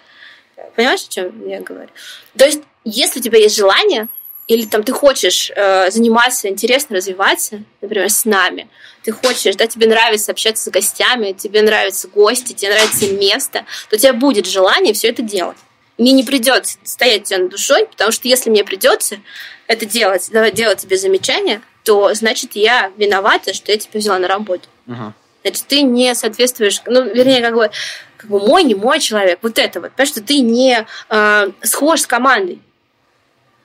Понимаешь, 0.76 1.06
о 1.08 1.10
чем 1.10 1.48
я 1.48 1.62
говорю? 1.62 1.90
То 2.38 2.46
есть, 2.46 2.62
если 2.84 3.20
у 3.20 3.24
тебя 3.24 3.40
есть 3.40 3.56
желание, 3.56 4.08
или 4.48 4.66
там 4.66 4.84
ты 4.84 4.92
хочешь 4.92 5.50
э, 5.56 5.90
заниматься, 5.92 6.50
интересно 6.50 6.98
развиваться, 6.98 7.64
например, 7.80 8.10
с 8.10 8.26
нами, 8.26 8.68
ты 9.04 9.14
хочешь, 9.14 9.56
да, 9.56 9.66
тебе 9.66 9.88
нравится 9.88 10.34
общаться 10.34 10.66
с 10.66 10.68
гостями, 10.70 11.32
тебе 11.32 11.62
нравятся 11.62 12.10
гости, 12.10 12.52
тебе 12.54 12.74
нравится 12.74 13.08
место, 13.14 13.66
то 13.90 13.96
у 13.96 14.00
тебя 14.00 14.14
будет 14.14 14.46
желание 14.46 14.94
все 14.94 15.08
это 15.08 15.22
делать. 15.22 15.58
Мне 15.98 16.14
не 16.14 16.24
придется 16.24 16.78
стоять 16.84 17.26
тебя 17.26 17.40
над 17.40 17.50
душой, 17.50 17.86
потому 17.86 18.12
что 18.12 18.28
если 18.28 18.50
мне 18.50 18.64
придется 18.64 19.20
это 19.68 19.86
делать, 19.86 20.30
делать 20.54 20.80
тебе 20.80 20.98
замечания, 20.98 21.62
то 21.84 22.14
значит 22.14 22.52
я 22.56 22.92
виновата, 22.98 23.54
что 23.54 23.72
я 23.72 23.78
тебя 23.78 24.00
взяла 24.00 24.20
на 24.20 24.28
работу. 24.28 24.68
Uh-huh. 24.88 25.12
Значит, 25.44 25.66
ты 25.68 25.82
не 25.82 26.14
соответствуешь, 26.14 26.82
ну, 26.86 27.04
вернее, 27.04 27.42
как 27.42 27.56
бы, 27.56 27.72
как 28.18 28.30
бы 28.30 28.40
мой, 28.40 28.64
не 28.64 28.76
мой 28.76 29.00
человек, 29.00 29.40
вот 29.42 29.58
это 29.58 29.82
вот, 29.82 29.92
потому 29.92 30.08
что 30.08 30.22
ты 30.22 30.40
не 30.40 30.86
э, 31.10 31.48
схож 31.64 32.02
с 32.02 32.08
командой. 32.08 32.62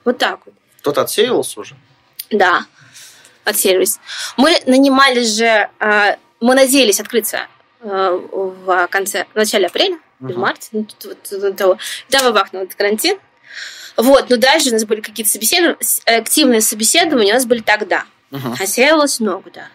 Вот 0.04 0.18
так 0.18 0.40
вот. 0.46 0.54
Кто-то 0.80 1.02
отсеивался 1.02 1.60
уже? 1.60 1.76
Да. 2.30 2.66
от 3.44 3.56
сервис. 3.56 4.00
Мы 4.36 4.56
нанимали 4.66 5.22
же, 5.22 5.68
а, 5.78 6.16
мы 6.40 6.54
надеялись 6.54 7.00
открыться 7.00 7.46
а, 7.80 8.12
в 8.12 8.88
конце, 8.88 9.26
в 9.34 9.36
начале 9.36 9.66
апреля, 9.66 9.98
uh-huh. 10.20 10.32
в 10.32 10.38
марте, 10.38 10.68
ну, 10.72 10.86
вот, 11.04 11.28
вот, 11.30 11.56
того. 11.56 11.78
Да, 12.08 12.30
бахнул 12.32 12.62
этот 12.62 12.74
карантин. 12.74 13.18
Вот, 13.96 14.28
но 14.28 14.36
дальше 14.36 14.68
у 14.68 14.72
нас 14.72 14.84
были 14.84 15.00
какие-то 15.00 15.32
собеседования, 15.32 15.78
активные 16.04 16.60
собеседования 16.60 17.32
у 17.32 17.36
нас 17.36 17.46
были 17.46 17.60
тогда. 17.60 18.04
Uh-huh. 18.30 18.66
Сервис 18.66 19.20
много, 19.20 19.50
да. 19.50 19.68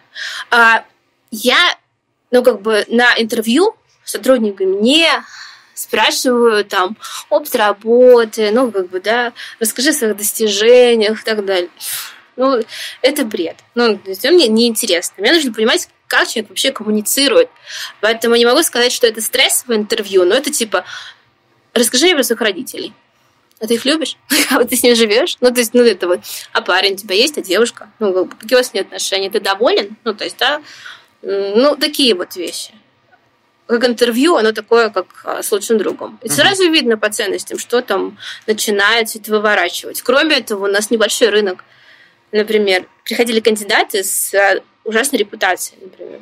А, 0.50 0.84
я, 1.30 1.76
ну, 2.30 2.42
как 2.42 2.62
бы 2.62 2.84
на 2.88 3.14
интервью 3.18 3.74
сотрудниками 4.04 4.76
не 4.80 5.08
спрашиваю 5.74 6.64
там 6.64 6.96
опыт 7.30 7.54
работы, 7.56 8.50
ну, 8.52 8.70
как 8.70 8.90
бы, 8.90 9.00
да, 9.00 9.32
расскажи 9.58 9.90
о 9.90 9.92
своих 9.92 10.16
достижениях 10.16 11.20
и 11.20 11.24
так 11.24 11.44
далее. 11.44 11.70
Ну, 12.36 12.62
это 13.02 13.24
бред. 13.24 13.56
Ну, 13.74 13.98
то 13.98 14.10
есть, 14.10 14.24
мне 14.24 14.48
неинтересно. 14.48 15.14
Мне 15.18 15.32
нужно 15.32 15.52
понимать, 15.52 15.88
как 16.12 16.28
человек 16.28 16.50
вообще 16.50 16.72
коммуницирует. 16.72 17.48
Поэтому 18.02 18.36
не 18.36 18.44
могу 18.44 18.62
сказать, 18.62 18.92
что 18.92 19.06
это 19.06 19.22
стрессовое 19.22 19.78
интервью, 19.78 20.26
но 20.26 20.34
это 20.34 20.50
типа 20.50 20.84
расскажи 21.72 22.04
мне 22.04 22.14
про 22.16 22.22
своих 22.22 22.42
родителей. 22.42 22.92
А 23.60 23.66
ты 23.66 23.74
их 23.74 23.86
любишь? 23.86 24.18
А 24.50 24.62
ты 24.64 24.76
с 24.76 24.82
ними 24.82 24.94
живешь? 24.94 25.38
Ну, 25.40 25.50
то 25.50 25.60
есть, 25.60 25.72
ну, 25.72 25.82
это 25.82 26.06
вот, 26.06 26.20
а 26.52 26.60
парень 26.60 26.94
у 26.94 26.96
тебя 26.96 27.14
есть, 27.14 27.38
а 27.38 27.40
девушка? 27.40 27.90
Ну, 27.98 28.26
какие 28.26 28.56
у 28.56 28.58
вас 28.58 28.68
с 28.68 28.74
ней 28.74 28.80
отношения? 28.80 29.30
Ты 29.30 29.40
доволен? 29.40 29.96
Ну, 30.04 30.12
то 30.14 30.24
есть, 30.24 30.36
да, 30.36 30.60
ну, 31.22 31.76
такие 31.76 32.14
вот 32.14 32.36
вещи 32.36 32.72
как 33.68 33.88
интервью, 33.88 34.36
оно 34.36 34.52
такое, 34.52 34.90
как 34.90 35.06
а, 35.24 35.42
с 35.42 35.50
лучшим 35.50 35.78
другом. 35.78 36.18
И 36.22 36.28
сразу 36.28 36.70
видно 36.70 36.98
по 36.98 37.08
ценностям, 37.08 37.58
что 37.58 37.80
там 37.80 38.18
начинает 38.46 39.16
это 39.16 39.30
выворачивать. 39.30 40.02
Кроме 40.02 40.36
этого, 40.36 40.66
у 40.66 40.70
нас 40.70 40.90
небольшой 40.90 41.30
рынок. 41.30 41.64
Например, 42.32 42.86
приходили 43.04 43.40
кандидаты 43.40 44.04
с 44.04 44.34
а, 44.34 44.60
ужасной 44.84 45.18
репутацией, 45.18 45.80
например. 45.82 46.20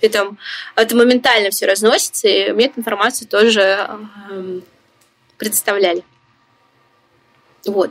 И 0.00 0.08
там 0.08 0.38
это 0.76 0.96
моментально 0.96 1.50
все 1.50 1.66
разносится, 1.66 2.26
и 2.26 2.52
мне 2.52 2.66
эту 2.66 2.80
информацию 2.80 3.28
тоже 3.28 3.86
э, 4.30 4.60
представляли. 5.36 6.04
Вот. 7.66 7.90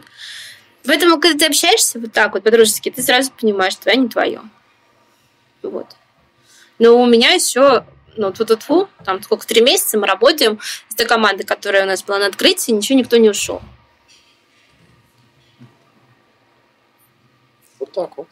Поэтому, 0.86 1.20
когда 1.20 1.38
ты 1.38 1.46
общаешься 1.46 2.00
вот 2.00 2.14
так 2.14 2.34
вот 2.34 2.44
по-дружески, 2.44 2.90
ты 2.90 3.02
сразу 3.04 3.32
понимаешь, 3.32 3.74
что 3.74 3.84
твоя 3.84 3.98
не 3.98 4.10
твое. 4.10 4.42
Вот. 5.62 5.88
Но 6.80 7.00
у 7.00 7.06
меня 7.06 7.32
еще 7.34 7.86
ну, 8.18 8.32
тьфу 8.32 8.44
-тьфу 8.44 8.88
там 9.06 9.22
сколько, 9.22 9.46
три 9.46 9.62
месяца 9.62 9.98
мы 9.98 10.08
работаем 10.08 10.60
с 10.90 10.96
той 10.96 11.06
командой, 11.06 11.44
которая 11.44 11.84
у 11.84 11.88
нас 11.88 12.04
была 12.04 12.20
на 12.20 12.26
открытии, 12.26 12.72
ничего 12.72 12.98
никто 12.98 13.18
не 13.18 13.30
ушел. 13.30 13.62
Вот 17.80 17.92
так 17.92 18.18
вот. 18.18 18.28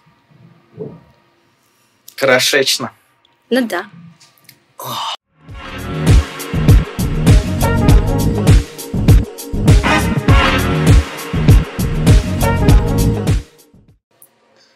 Хорошечно. 2.18 2.91
Ну 3.49 3.65
да. 3.65 3.86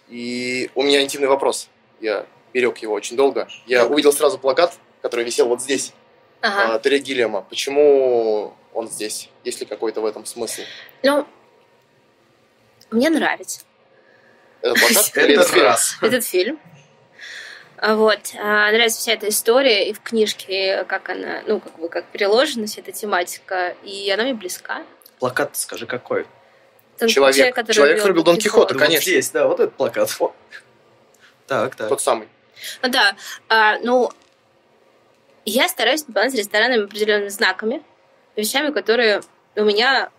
И 0.08 0.70
у 0.76 0.84
меня 0.84 1.02
интимный 1.02 1.28
вопрос. 1.28 1.68
Я 2.00 2.26
берег 2.54 2.78
его 2.78 2.94
очень 2.94 3.18
долго. 3.18 3.50
Я 3.66 3.86
увидел 3.86 4.14
сразу 4.14 4.38
плакат 4.40 4.80
который 5.02 5.26
висел 5.26 5.48
вот 5.48 5.62
здесь, 5.62 5.94
ага. 6.42 6.80
Терри 6.80 7.00
Гиллиама. 7.00 7.42
Почему 7.42 8.54
он 8.74 8.88
здесь? 8.88 9.30
Есть 9.44 9.60
ли 9.60 9.66
какой-то 9.66 10.02
в 10.02 10.06
этом 10.06 10.26
смысл? 10.26 10.62
Ну, 11.04 11.28
мне 12.92 13.10
нравится. 13.10 13.62
Этот 14.62 14.80
плакат 14.80 15.12
этот 15.18 15.48
фильм? 15.50 15.76
Этот 16.02 16.26
фильм. 16.26 16.60
Вот. 17.82 18.20
А, 18.40 18.72
нравится 18.72 19.00
вся 19.00 19.14
эта 19.14 19.30
история 19.30 19.90
и 19.90 19.94
в 19.94 20.02
книжке, 20.02 20.84
как 20.88 21.10
она, 21.10 21.42
ну, 21.48 21.60
как 21.60 21.80
бы, 21.80 21.90
как 21.90 22.06
переложена 22.06 22.68
вся 22.68 22.82
эта 22.82 22.92
тематика, 22.92 23.76
и 23.84 24.10
она 24.12 24.24
мне 24.24 24.34
близка. 24.36 24.84
Плакат, 25.20 25.58
скажи, 25.58 25.88
какой? 25.88 26.28
Тот 27.00 27.10
человек, 27.10 27.36
человек, 27.36 27.56
который 27.56 27.76
человек, 27.76 27.98
любил, 27.98 28.08
любил 28.10 28.24
Дон 28.24 28.38
Кихота, 28.38 28.76
конечно. 28.76 28.96
Вот 28.96 29.04
здесь, 29.04 29.32
да, 29.32 29.48
вот 29.48 29.60
этот 29.60 29.74
плакат. 29.74 30.16
Так, 31.48 31.76
так. 31.76 31.90
Тот 31.90 32.02
самый. 32.02 32.30
Ну 32.84 32.90
да, 32.90 33.16
а, 33.50 33.80
ну, 33.80 34.12
я 35.46 35.68
стараюсь 35.68 36.08
наполнять 36.08 36.36
ресторанами 36.36 36.84
определенными 36.84 37.30
знаками, 37.30 37.82
вещами, 38.36 38.72
которые 38.72 39.22
у 39.56 39.64
меня 39.64 40.12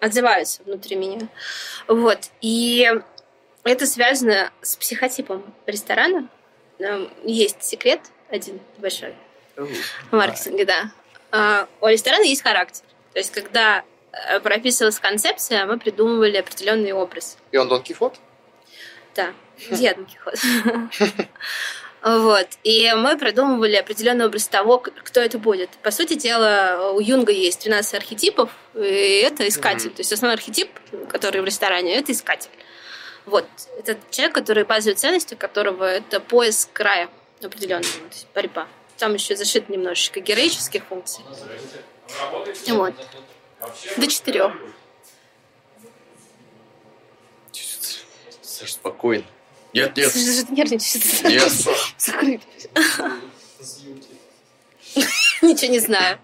отзываются 0.00 0.62
внутри 0.64 0.96
меня. 0.96 1.28
Вот. 1.86 2.30
И 2.40 2.90
это 3.62 3.86
связано 3.86 4.50
с 4.60 4.76
психотипом 4.76 5.54
ресторана. 5.66 6.28
Есть 7.24 7.62
секрет 7.62 8.00
один 8.28 8.60
большой 8.78 9.14
в 9.56 10.12
маркетинге, 10.12 10.64
да. 10.64 10.90
А, 11.30 11.68
у 11.80 11.88
ресторана 11.88 12.24
есть 12.24 12.42
характер. 12.42 12.84
То 13.12 13.18
есть, 13.18 13.32
когда 13.32 13.84
э, 14.12 14.40
прописывалась 14.40 14.98
концепция, 14.98 15.66
мы 15.66 15.78
придумывали 15.78 16.36
определенный 16.36 16.92
образ. 16.92 17.36
И 17.50 17.56
он 17.56 17.68
Дон 17.68 17.82
Кихот? 17.82 18.14
Да, 19.14 19.32
я 19.70 19.94
Дон 19.94 20.06
Кихот. 20.06 20.34
Вот. 22.00 22.46
И 22.62 22.92
мы 22.96 23.18
продумывали 23.18 23.74
определенный 23.74 24.26
образ 24.26 24.46
того, 24.46 24.78
кто 24.78 25.20
это 25.20 25.36
будет. 25.36 25.70
По 25.82 25.90
сути 25.90 26.14
дела, 26.14 26.92
у 26.94 27.00
Юнга 27.00 27.32
есть 27.32 27.64
13 27.64 27.94
архетипов, 27.94 28.50
и 28.76 29.22
это 29.26 29.46
искатель. 29.48 29.88
Mm-hmm. 29.88 29.94
То 29.94 30.00
есть 30.00 30.12
основной 30.12 30.36
архетип, 30.36 30.70
который 31.08 31.40
в 31.40 31.44
ресторане, 31.44 31.96
это 31.96 32.12
искатель. 32.12 32.50
Вот. 33.28 33.46
Это 33.78 33.98
человек, 34.10 34.34
который 34.34 34.64
базовой 34.64 34.96
ценностью 34.96 35.36
которого 35.36 35.84
это 35.84 36.18
поиск 36.18 36.72
края 36.72 37.10
определенного, 37.42 37.82
то 37.84 38.14
есть 38.14 38.26
борьба. 38.34 38.66
Там 38.96 39.14
еще 39.14 39.36
зашит 39.36 39.68
немножечко 39.68 40.20
героических 40.20 40.84
функций. 40.86 41.22
Вот. 42.68 42.94
До 43.96 44.06
четырех. 44.06 44.52
Саша, 48.40 48.72
спокойно. 48.72 49.24
Нет, 49.74 49.96
нет. 49.96 50.14
Нервничаешь. 50.50 51.22
Нет. 51.22 51.52
Закрыть. 51.98 52.40
Ничего 55.42 55.72
не 55.72 55.80
знаю. 55.80 56.18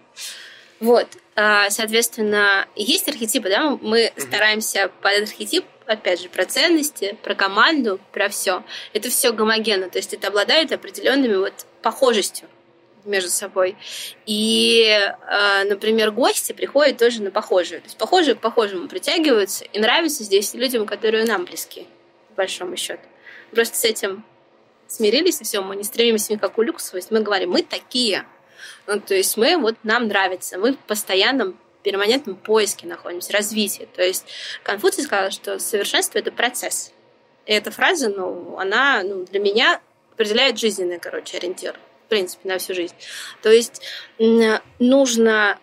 Вот. 0.79 1.07
А, 1.35 1.69
соответственно, 1.69 2.67
есть 2.75 3.07
архетипы, 3.07 3.49
да, 3.49 3.77
мы 3.81 4.11
стараемся 4.17 4.89
под 5.01 5.11
этот 5.11 5.29
архетип, 5.29 5.65
опять 5.85 6.21
же, 6.21 6.29
про 6.29 6.45
ценности, 6.45 7.17
про 7.23 7.35
команду, 7.35 7.99
про 8.11 8.29
все. 8.29 8.63
Это 8.93 9.09
все 9.09 9.31
гомогенно, 9.31 9.89
то 9.89 9.97
есть 9.97 10.13
это 10.13 10.27
обладает 10.27 10.71
определенными 10.71 11.35
вот 11.35 11.53
похожестью 11.81 12.47
между 13.03 13.29
собой. 13.29 13.75
И, 14.25 14.87
а, 15.27 15.63
например, 15.65 16.11
гости 16.11 16.53
приходят 16.53 16.97
тоже 16.97 17.21
на 17.21 17.29
похожие. 17.29 17.79
То 17.79 17.85
есть 17.85 17.97
похожие 17.97 18.33
к 18.33 18.39
похожему 18.39 18.87
притягиваются 18.87 19.63
и 19.65 19.79
нравятся 19.79 20.23
здесь 20.23 20.55
людям, 20.55 20.87
которые 20.87 21.25
нам 21.25 21.45
близки, 21.45 21.87
по 22.29 22.37
большому 22.37 22.75
счету 22.77 23.03
просто 23.55 23.77
с 23.77 23.85
этим 23.85 24.23
смирились, 24.87 25.41
и 25.41 25.43
все, 25.43 25.61
мы 25.61 25.75
не 25.75 25.83
стремимся 25.83 26.33
никакую 26.33 26.67
люксовость, 26.67 27.09
мы 27.09 27.21
говорим, 27.21 27.51
мы 27.51 27.63
такие. 27.63 28.25
Ну, 28.85 28.99
то 28.99 29.15
есть 29.15 29.35
мы, 29.37 29.57
вот 29.57 29.75
нам 29.83 30.07
нравится, 30.07 30.59
мы 30.59 30.73
в 30.73 30.77
постоянном 30.77 31.57
перманентном 31.85 32.35
поиске 32.35 32.87
находимся, 32.87 33.31
развитии. 33.31 33.87
То 33.95 34.03
есть 34.03 34.25
Конфуций 34.63 35.03
сказал, 35.03 35.31
что 35.31 35.59
совершенство— 35.59 36.17
это 36.19 36.31
процесс. 36.31 36.91
И 37.45 37.53
эта 37.53 37.69
фраза, 37.69 38.09
ну, 38.09 38.57
она 38.57 39.03
ну, 39.03 39.23
для 39.25 39.39
меня 39.39 39.79
определяет 40.13 40.57
жизненный, 40.57 40.99
короче, 40.99 41.37
ориентир, 41.37 41.79
в 42.05 42.09
принципе, 42.09 42.49
на 42.49 42.57
всю 42.57 42.73
жизнь. 42.73 42.95
То 43.43 43.51
есть 43.51 43.83
нужно 44.79 45.59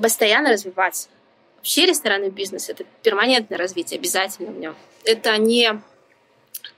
постоянно 0.00 0.50
развиваться. 0.50 1.08
Вообще 1.56 1.86
ресторанный 1.86 2.30
бизнес— 2.30 2.68
это 2.68 2.84
перманентное 3.02 3.58
развитие, 3.58 3.98
обязательно 3.98 4.50
в 4.50 4.58
нем. 4.58 4.76
Это 5.04 5.36
не 5.38 5.80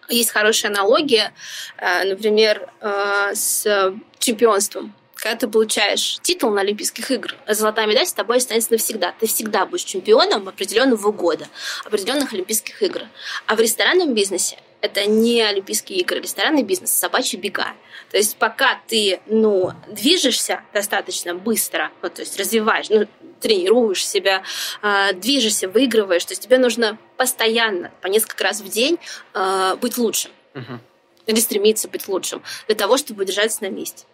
есть 0.08 0.30
хорошая 0.30 0.70
аналогия, 0.70 1.32
э, 1.78 2.04
например, 2.04 2.70
э, 2.80 3.32
с 3.34 3.92
чемпионством. 4.18 4.94
Когда 5.22 5.38
ты 5.38 5.46
получаешь 5.46 6.18
титул 6.22 6.50
на 6.50 6.62
Олимпийских 6.62 7.12
играх, 7.12 7.36
золотая 7.46 7.86
медаль 7.86 8.08
с 8.08 8.12
тобой 8.12 8.38
останется 8.38 8.72
навсегда. 8.72 9.14
Ты 9.20 9.28
всегда 9.28 9.66
будешь 9.66 9.84
чемпионом 9.84 10.48
определенного 10.48 11.12
года, 11.12 11.46
определенных 11.84 12.32
Олимпийских 12.32 12.82
игр. 12.82 13.02
А 13.46 13.54
в 13.54 13.60
ресторанном 13.60 14.14
бизнесе 14.14 14.58
это 14.80 15.06
не 15.06 15.40
Олимпийские 15.42 16.00
игры, 16.00 16.18
ресторанный 16.18 16.64
бизнес, 16.64 16.92
собачьи 16.92 17.38
бега. 17.38 17.68
То 18.10 18.16
есть 18.16 18.36
пока 18.36 18.80
ты, 18.88 19.20
ну, 19.26 19.70
движешься 19.86 20.64
достаточно 20.74 21.36
быстро, 21.36 21.92
ну, 22.02 22.10
то 22.10 22.22
есть 22.22 22.36
развиваешь, 22.36 22.90
ну, 22.90 23.06
тренируешь 23.40 24.04
себя, 24.04 24.42
э, 24.82 25.12
движешься, 25.12 25.68
выигрываешь, 25.68 26.24
то 26.24 26.32
есть 26.32 26.42
тебе 26.42 26.58
нужно 26.58 26.98
постоянно, 27.16 27.92
по 28.00 28.08
несколько 28.08 28.42
раз 28.42 28.60
в 28.60 28.68
день 28.68 28.98
э, 29.34 29.76
быть 29.80 29.98
лучшим. 29.98 30.32
Угу. 30.56 30.80
Или 31.26 31.38
стремиться 31.38 31.86
быть 31.86 32.08
лучшим, 32.08 32.42
для 32.66 32.74
того, 32.74 32.96
чтобы 32.96 33.22
удержаться 33.22 33.62
на 33.62 33.68
месте. 33.68 34.04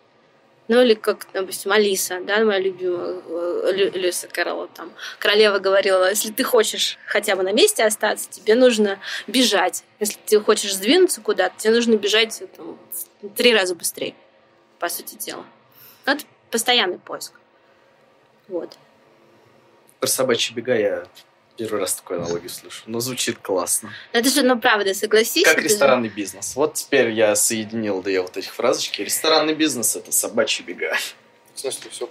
Ну, 0.68 0.82
или 0.82 0.92
как, 0.92 1.26
допустим, 1.32 1.72
Алиса, 1.72 2.20
да, 2.20 2.44
моя 2.44 2.58
любимая 2.60 3.22
э, 3.26 3.72
Лю, 3.72 3.90
Люся 3.92 4.28
Кэрролл, 4.28 4.68
там, 4.68 4.92
королева 5.18 5.58
говорила, 5.58 6.10
если 6.10 6.30
ты 6.30 6.44
хочешь 6.44 6.98
хотя 7.06 7.36
бы 7.36 7.42
на 7.42 7.52
месте 7.52 7.84
остаться, 7.84 8.28
тебе 8.28 8.54
нужно 8.54 9.00
бежать. 9.26 9.82
Если 9.98 10.18
ты 10.26 10.38
хочешь 10.40 10.74
сдвинуться 10.74 11.22
куда-то, 11.22 11.54
тебе 11.56 11.72
нужно 11.72 11.94
бежать 11.94 12.42
там, 12.54 12.78
в 13.22 13.30
три 13.30 13.54
раза 13.54 13.74
быстрее, 13.74 14.14
по 14.78 14.90
сути 14.90 15.14
дела. 15.14 15.46
Это 16.04 16.24
постоянный 16.50 16.98
поиск. 16.98 17.32
Вот. 18.48 18.76
Про 20.00 20.06
собачьи 20.06 20.54
бега 20.54 20.74
я 20.74 21.06
первый 21.58 21.80
раз 21.80 21.94
такой 21.96 22.18
аналогию 22.18 22.48
слышу. 22.48 22.82
Но 22.86 23.00
звучит 23.00 23.38
классно. 23.38 23.90
Но 24.12 24.20
это 24.20 24.30
же, 24.30 24.42
ну, 24.42 24.58
правда, 24.58 24.94
согласись. 24.94 25.44
Как 25.44 25.54
это 25.58 25.62
же- 25.62 25.68
ресторанный 25.68 26.08
бизнес. 26.08 26.54
Вот 26.56 26.74
теперь 26.74 27.10
я 27.10 27.34
соединил 27.36 28.00
две 28.00 28.22
вот 28.22 28.36
этих 28.36 28.54
фразочки. 28.54 29.02
Ресторанный 29.02 29.54
бизнес– 29.54 29.96
это 29.96 30.12
собачьи 30.12 30.64
бега. 30.64 30.96
В 31.54 31.60
смысле, 31.60 31.90
все 31.90 32.08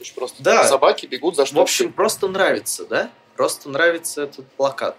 очень 0.00 0.14
просто. 0.14 0.42
Да. 0.42 0.64
Собаки 0.66 1.06
бегут 1.06 1.36
за 1.36 1.46
что 1.46 1.56
В 1.56 1.60
общем, 1.60 1.92
просто 1.92 2.26
нравится, 2.28 2.86
да? 2.86 3.10
Просто 3.36 3.68
нравится 3.68 4.22
этот 4.22 4.50
плакат. 4.52 4.96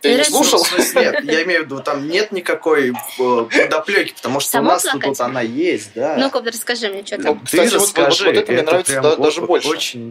ты 0.00 0.14
не 0.14 0.24
слушал? 0.24 0.58
Ну, 0.60 0.64
смысле, 0.64 1.02
нет, 1.12 1.24
я 1.24 1.42
имею 1.42 1.62
в 1.62 1.64
виду, 1.66 1.82
там 1.82 2.08
нет 2.08 2.32
никакой 2.32 2.90
э, 2.90 2.92
подоплеки, 3.18 4.14
потому 4.14 4.40
что 4.40 4.52
Само 4.52 4.70
у 4.70 4.72
нас 4.72 4.82
тут 4.82 5.20
она 5.20 5.42
есть, 5.42 5.90
да. 5.94 6.16
Ну-ка, 6.16 6.40
расскажи 6.40 6.88
мне, 6.88 7.04
что 7.04 7.18
Ну, 7.18 7.22
там. 7.24 7.38
Ты 7.40 7.44
кстати, 7.44 7.74
вот- 7.74 7.82
расскажи, 7.82 8.24
вот- 8.24 8.34
вот 8.34 8.42
это 8.42 8.52
мне 8.52 8.62
нравится 8.62 9.00
да- 9.02 9.16
даже 9.16 9.42
больше. 9.42 9.68
Очень... 9.68 10.10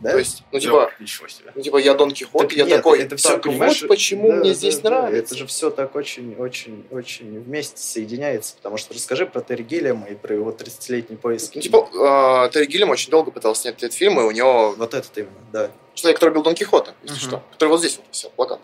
Да? 0.00 0.12
То 0.12 0.18
есть, 0.18 0.44
ну, 0.52 0.60
типа, 0.60 0.92
ничего 1.00 1.26
себе. 1.26 1.50
ну, 1.54 1.60
типа, 1.60 1.76
я 1.78 1.94
Дон 1.94 2.12
Кихот, 2.12 2.42
Так 2.42 2.52
я 2.52 2.64
нет, 2.64 2.76
такой, 2.76 3.00
это 3.00 3.16
все, 3.16 3.30
так 3.30 3.42
понимаешь, 3.42 3.80
вот 3.82 3.88
почему 3.88 4.28
да, 4.28 4.36
мне 4.36 4.50
да, 4.50 4.54
здесь 4.54 4.78
да, 4.78 4.90
нравится. 4.90 5.18
Это 5.18 5.34
же 5.34 5.46
все 5.46 5.70
так 5.70 5.96
очень, 5.96 6.36
очень, 6.36 6.86
очень 6.92 7.40
вместе 7.40 7.82
соединяется, 7.82 8.54
потому 8.56 8.76
что 8.76 8.94
расскажи 8.94 9.26
про 9.26 9.40
Терри 9.40 9.64
Гиллиама 9.64 10.06
и 10.06 10.14
про 10.14 10.34
его 10.36 10.52
30-летний 10.52 11.16
поиск. 11.16 11.56
Ну, 11.56 11.60
типа, 11.60 12.46
э, 12.46 12.50
Терри 12.52 12.66
Гиллиам 12.66 12.90
очень 12.90 13.10
долго 13.10 13.32
пытался 13.32 13.62
снять 13.62 13.82
этот 13.82 13.92
фильм, 13.92 14.20
и 14.20 14.22
у 14.22 14.30
него 14.30 14.72
Вот 14.76 14.94
этот 14.94 15.18
именно, 15.18 15.32
да. 15.52 15.70
человек, 15.94 16.20
который 16.20 16.32
был 16.34 16.42
Дон 16.44 16.54
Кихота, 16.54 16.94
если 17.02 17.16
Мгм. 17.16 17.20
что, 17.28 17.42
который 17.52 17.70
вот 17.70 17.80
здесь 17.80 17.96
вот 17.96 18.06
висел, 18.12 18.30
плакат. 18.30 18.60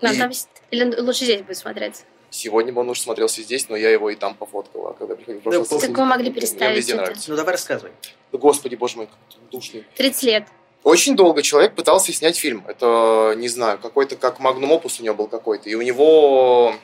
Нам 0.00 0.14
и- 0.14 0.18
там 0.18 0.30
Или 0.70 1.00
лучше 1.00 1.24
здесь 1.24 1.42
будет 1.42 1.58
смотреться? 1.58 2.04
Сегодня 2.30 2.72
бы 2.72 2.80
он 2.82 2.88
уж 2.90 3.00
смотрелся 3.00 3.42
здесь, 3.42 3.68
но 3.68 3.76
я 3.76 3.90
его 3.90 4.08
и 4.10 4.14
там 4.14 4.34
пофоткал, 4.34 4.88
а 4.88 4.92
когда 4.94 5.16
приходил 5.16 5.40
в 5.40 5.42
прошлый 5.42 5.64
Да, 5.66 5.74
раз, 5.74 5.82
Так 5.82 5.98
вы 5.98 6.04
могли 6.04 6.30
мне 6.30 6.34
переставить 6.34 6.76
везде 6.76 6.92
это. 6.92 7.02
нравится. 7.02 7.30
Ну 7.30 7.36
давай 7.36 7.52
рассказывай. 7.54 7.92
Да, 8.30 8.38
Господи, 8.38 8.76
боже 8.76 8.96
мой, 8.98 9.06
как 9.06 9.16
душный. 9.50 9.84
30 9.96 10.22
лет. 10.22 10.44
Очень 10.84 11.16
долго 11.16 11.42
человек 11.42 11.74
пытался 11.74 12.12
снять 12.12 12.38
фильм. 12.38 12.64
Это, 12.68 13.34
не 13.36 13.48
знаю, 13.48 13.78
какой-то 13.78 14.16
как 14.16 14.38
Magnum 14.40 14.80
Opus 14.80 15.00
у 15.00 15.02
него 15.04 15.14
был 15.14 15.26
какой-то. 15.26 15.68
И 15.68 15.74
у 15.74 15.82
него 15.82 16.74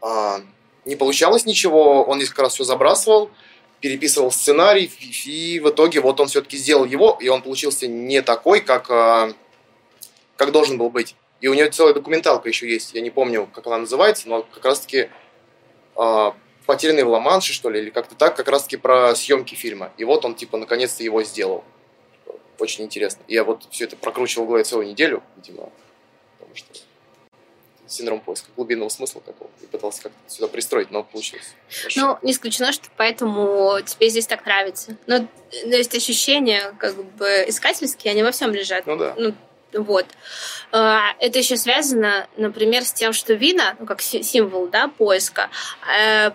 а, 0.00 0.40
не 0.84 0.94
получалось 0.94 1.46
ничего. 1.46 2.04
Он 2.04 2.18
несколько 2.18 2.42
раз 2.42 2.54
все 2.54 2.62
забрасывал, 2.64 3.30
переписывал 3.80 4.30
сценарий. 4.30 4.92
И 5.24 5.58
в 5.58 5.70
итоге 5.70 6.00
вот 6.00 6.20
он 6.20 6.28
все-таки 6.28 6.56
сделал 6.56 6.84
его. 6.84 7.18
И 7.20 7.28
он 7.28 7.42
получился 7.42 7.88
не 7.88 8.22
такой, 8.22 8.60
как, 8.60 8.88
а, 8.90 9.32
как 10.36 10.52
должен 10.52 10.78
был 10.78 10.90
быть. 10.90 11.16
И 11.40 11.48
у 11.48 11.54
него 11.54 11.70
целая 11.70 11.94
документалка 11.94 12.48
еще 12.48 12.68
есть. 12.68 12.94
Я 12.94 13.00
не 13.00 13.10
помню, 13.10 13.48
как 13.52 13.66
она 13.66 13.78
называется, 13.78 14.28
но 14.28 14.42
как 14.42 14.64
раз-таки 14.64 15.10
а, 15.96 16.34
«Потерянный 16.66 17.04
в 17.04 17.08
Ла-Манше», 17.08 17.52
что 17.52 17.68
ли, 17.70 17.80
или 17.80 17.90
как-то 17.90 18.14
так, 18.14 18.36
как 18.36 18.48
раз-таки 18.48 18.76
про 18.76 19.14
съемки 19.14 19.54
фильма. 19.54 19.92
И 19.98 20.04
вот 20.04 20.24
он, 20.24 20.34
типа, 20.34 20.56
наконец-то 20.56 21.02
его 21.02 21.22
сделал 21.22 21.64
очень 22.58 22.84
интересно. 22.84 23.22
Я 23.28 23.44
вот 23.44 23.66
все 23.70 23.84
это 23.84 23.96
прокручивал 23.96 24.44
в 24.44 24.48
голове 24.48 24.64
целую 24.64 24.88
неделю, 24.88 25.22
видимо, 25.36 25.70
потому 26.38 26.54
что 26.54 26.66
синдром 27.86 28.20
поиска 28.20 28.48
глубинного 28.56 28.88
смысла 28.88 29.20
какого-то. 29.20 29.62
И 29.62 29.66
пытался 29.66 30.02
как-то 30.02 30.18
сюда 30.30 30.48
пристроить, 30.48 30.90
но 30.90 31.04
получилось. 31.04 31.54
хорошо. 31.68 32.00
Ну, 32.00 32.18
не 32.22 32.32
исключено, 32.32 32.72
что 32.72 32.88
поэтому 32.96 33.78
тебе 33.84 34.08
здесь 34.08 34.26
так 34.26 34.44
нравится. 34.46 34.96
Но 35.06 35.20
то 35.50 35.76
есть 35.76 35.94
ощущения 35.94 36.74
как 36.78 36.96
бы 36.96 37.44
искательские, 37.46 38.12
они 38.12 38.22
во 38.22 38.30
всем 38.32 38.52
лежат. 38.52 38.86
Ну 38.86 38.96
да. 38.96 39.14
Ну, 39.16 39.34
вот. 39.74 40.06
А, 40.72 41.12
Это 41.20 41.38
еще 41.38 41.56
связано, 41.56 42.26
например, 42.36 42.84
с 42.84 42.92
тем, 42.92 43.12
что 43.12 43.34
вина, 43.34 43.76
ну, 43.78 43.86
как 43.86 44.00
си- 44.00 44.22
символ 44.22 44.68
да, 44.68 44.88
поиска, 44.88 45.50
э, 45.98 46.30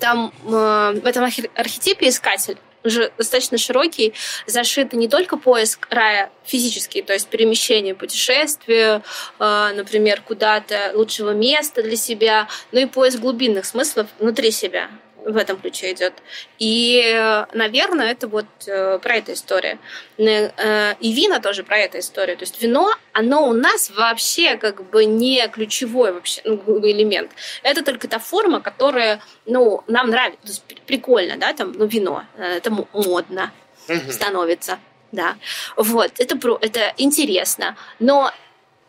там 0.00 0.32
э, 0.44 1.00
в 1.02 1.06
этом 1.06 1.24
архетипе 1.24 2.08
искатель 2.08 2.58
уже 2.82 3.12
достаточно 3.18 3.58
широкий, 3.58 4.14
зашит 4.46 4.92
не 4.92 5.08
только 5.08 5.36
поиск 5.36 5.86
рая 5.90 6.30
физический, 6.44 7.02
то 7.02 7.12
есть 7.12 7.28
перемещение, 7.28 7.94
путешествие, 7.94 9.02
э, 9.38 9.72
например, 9.74 10.22
куда-то 10.22 10.92
лучшего 10.94 11.30
места 11.30 11.82
для 11.82 11.96
себя, 11.96 12.48
но 12.72 12.80
и 12.80 12.86
поиск 12.86 13.18
глубинных 13.18 13.66
смыслов 13.66 14.06
внутри 14.18 14.50
себя 14.50 14.88
в 15.24 15.36
этом 15.36 15.58
ключе 15.58 15.92
идет. 15.92 16.14
И, 16.58 17.02
э, 17.14 17.46
наверное, 17.52 18.10
это 18.12 18.26
вот 18.28 18.46
э, 18.66 18.98
про 18.98 19.16
эту 19.16 19.32
историю. 19.32 19.78
Э, 20.18 20.94
И 21.00 21.12
вина 21.12 21.40
тоже 21.40 21.62
про 21.64 21.78
эту 21.78 21.98
историю. 21.98 22.36
То 22.36 22.42
есть 22.44 22.60
вино, 22.62 22.90
оно 23.12 23.48
у 23.48 23.52
нас 23.52 23.90
вообще 23.90 24.56
как 24.56 24.88
бы 24.90 25.04
не 25.04 25.46
ключевой 25.48 26.12
вообще 26.12 26.40
ну, 26.44 26.58
элемент. 26.86 27.30
Это 27.62 27.82
только 27.84 28.08
та 28.08 28.18
форма, 28.18 28.60
которая, 28.60 29.20
ну, 29.46 29.82
нам 29.86 30.10
нравится. 30.10 30.40
То 30.42 30.48
есть 30.48 30.62
при- 30.64 30.80
прикольно, 30.86 31.36
да, 31.36 31.52
там, 31.52 31.72
ну, 31.72 31.86
вино. 31.86 32.24
Это 32.38 32.70
модно 32.70 33.52
Мгм. 33.88 34.10
становится. 34.10 34.78
Да. 35.12 35.36
Вот, 35.76 36.12
это, 36.18 36.36
про, 36.36 36.56
это 36.60 36.94
интересно. 36.96 37.76
Но 37.98 38.30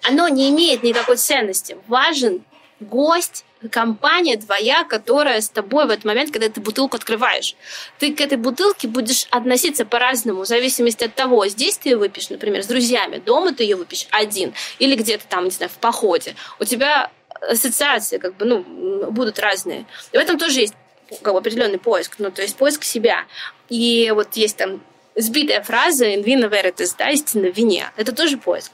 оно 0.03 0.27
не 0.27 0.49
имеет 0.49 0.83
никакой 0.83 1.17
ценности. 1.17 1.77
Важен 1.87 2.43
гость, 2.79 3.45
компания 3.69 4.37
твоя, 4.37 4.83
которая 4.83 5.41
с 5.41 5.49
тобой 5.49 5.85
в 5.85 5.89
этот 5.89 6.05
момент, 6.05 6.31
когда 6.31 6.49
ты 6.49 6.61
бутылку 6.61 6.97
открываешь. 6.97 7.55
Ты 7.99 8.13
к 8.13 8.21
этой 8.21 8.37
бутылке 8.37 8.87
будешь 8.87 9.27
относиться 9.29 9.85
по-разному, 9.85 10.41
в 10.41 10.47
зависимости 10.47 11.03
от 11.03 11.15
того, 11.15 11.47
здесь 11.47 11.77
ты 11.77 11.89
ее 11.89 11.97
выпьешь, 11.97 12.29
например, 12.29 12.63
с 12.63 12.67
друзьями, 12.67 13.17
дома 13.17 13.53
ты 13.53 13.63
ее 13.63 13.75
выпьешь 13.75 14.07
один, 14.11 14.53
или 14.79 14.95
где-то 14.95 15.25
там, 15.27 15.45
не 15.45 15.51
знаю, 15.51 15.69
в 15.69 15.77
походе. 15.77 16.35
У 16.59 16.65
тебя 16.65 17.11
ассоциации 17.41 18.17
как 18.17 18.35
бы, 18.35 18.45
ну, 18.45 19.11
будут 19.11 19.39
разные. 19.39 19.85
И 20.11 20.17
в 20.17 20.19
этом 20.19 20.37
тоже 20.37 20.61
есть 20.61 20.73
как 21.21 21.33
бы, 21.33 21.39
определенный 21.39 21.79
поиск, 21.79 22.15
ну, 22.19 22.31
то 22.31 22.41
есть 22.41 22.55
поиск 22.55 22.83
себя. 22.83 23.25
И 23.69 24.11
вот 24.13 24.35
есть 24.35 24.57
там 24.57 24.81
сбитая 25.15 25.61
фраза 25.61 26.05
«in 26.05 26.23
vino 26.23 26.49
veritas», 26.49 26.95
да, 26.97 27.09
истинно 27.09 27.51
в 27.51 27.57
вине. 27.57 27.91
Это 27.97 28.13
тоже 28.13 28.37
поиск. 28.37 28.71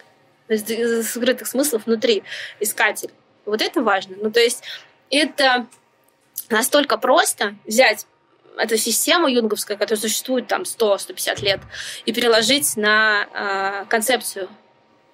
То 0.47 0.53
есть 0.53 0.69
э, 0.69 1.03
скрытых 1.03 1.47
смыслов 1.47 1.85
внутри 1.85 2.23
искатель. 2.59 3.09
Вот 3.47 3.61
это 3.61 3.81
важно. 3.81 4.15
Ну, 4.21 4.31
то 4.31 4.39
есть 4.39 4.63
это 5.09 5.65
настолько 6.49 6.97
просто 6.97 7.55
взять 7.65 8.05
эту 8.57 8.77
систему 8.77 9.27
юнговскую, 9.27 9.77
которая 9.77 10.01
существует 10.01 10.47
там 10.47 10.63
100-150 10.63 11.43
лет, 11.43 11.61
и 12.05 12.11
переложить 12.11 12.75
на 12.75 13.27
э, 13.33 13.85
концепцию 13.85 14.49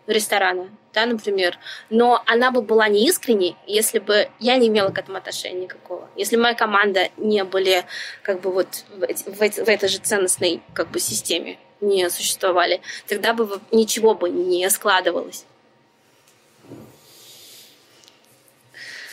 ресторана, 0.07 0.69
да, 0.93 1.05
например. 1.05 1.59
Но 1.89 2.23
она 2.25 2.51
бы 2.51 2.61
была 2.61 2.87
неискренней, 2.87 3.55
если 3.67 3.99
бы 3.99 4.29
я 4.39 4.57
не 4.57 4.67
имела 4.67 4.89
к 4.89 4.97
этому 4.97 5.17
отношения 5.17 5.61
никакого. 5.61 6.09
Если 6.15 6.35
моя 6.35 6.55
команда 6.55 7.09
не 7.17 7.43
были 7.43 7.85
как 8.21 8.41
бы 8.41 8.51
вот 8.51 8.67
в, 8.89 8.99
в 8.99 9.37
в 9.37 9.69
этой 9.69 9.89
же 9.89 9.99
ценностной 9.99 10.61
как 10.73 10.89
бы 10.89 10.99
системе 10.99 11.59
не 11.81 12.09
существовали, 12.09 12.81
тогда 13.07 13.33
бы 13.33 13.59
ничего 13.71 14.15
бы 14.15 14.29
не 14.29 14.69
складывалось. 14.69 15.45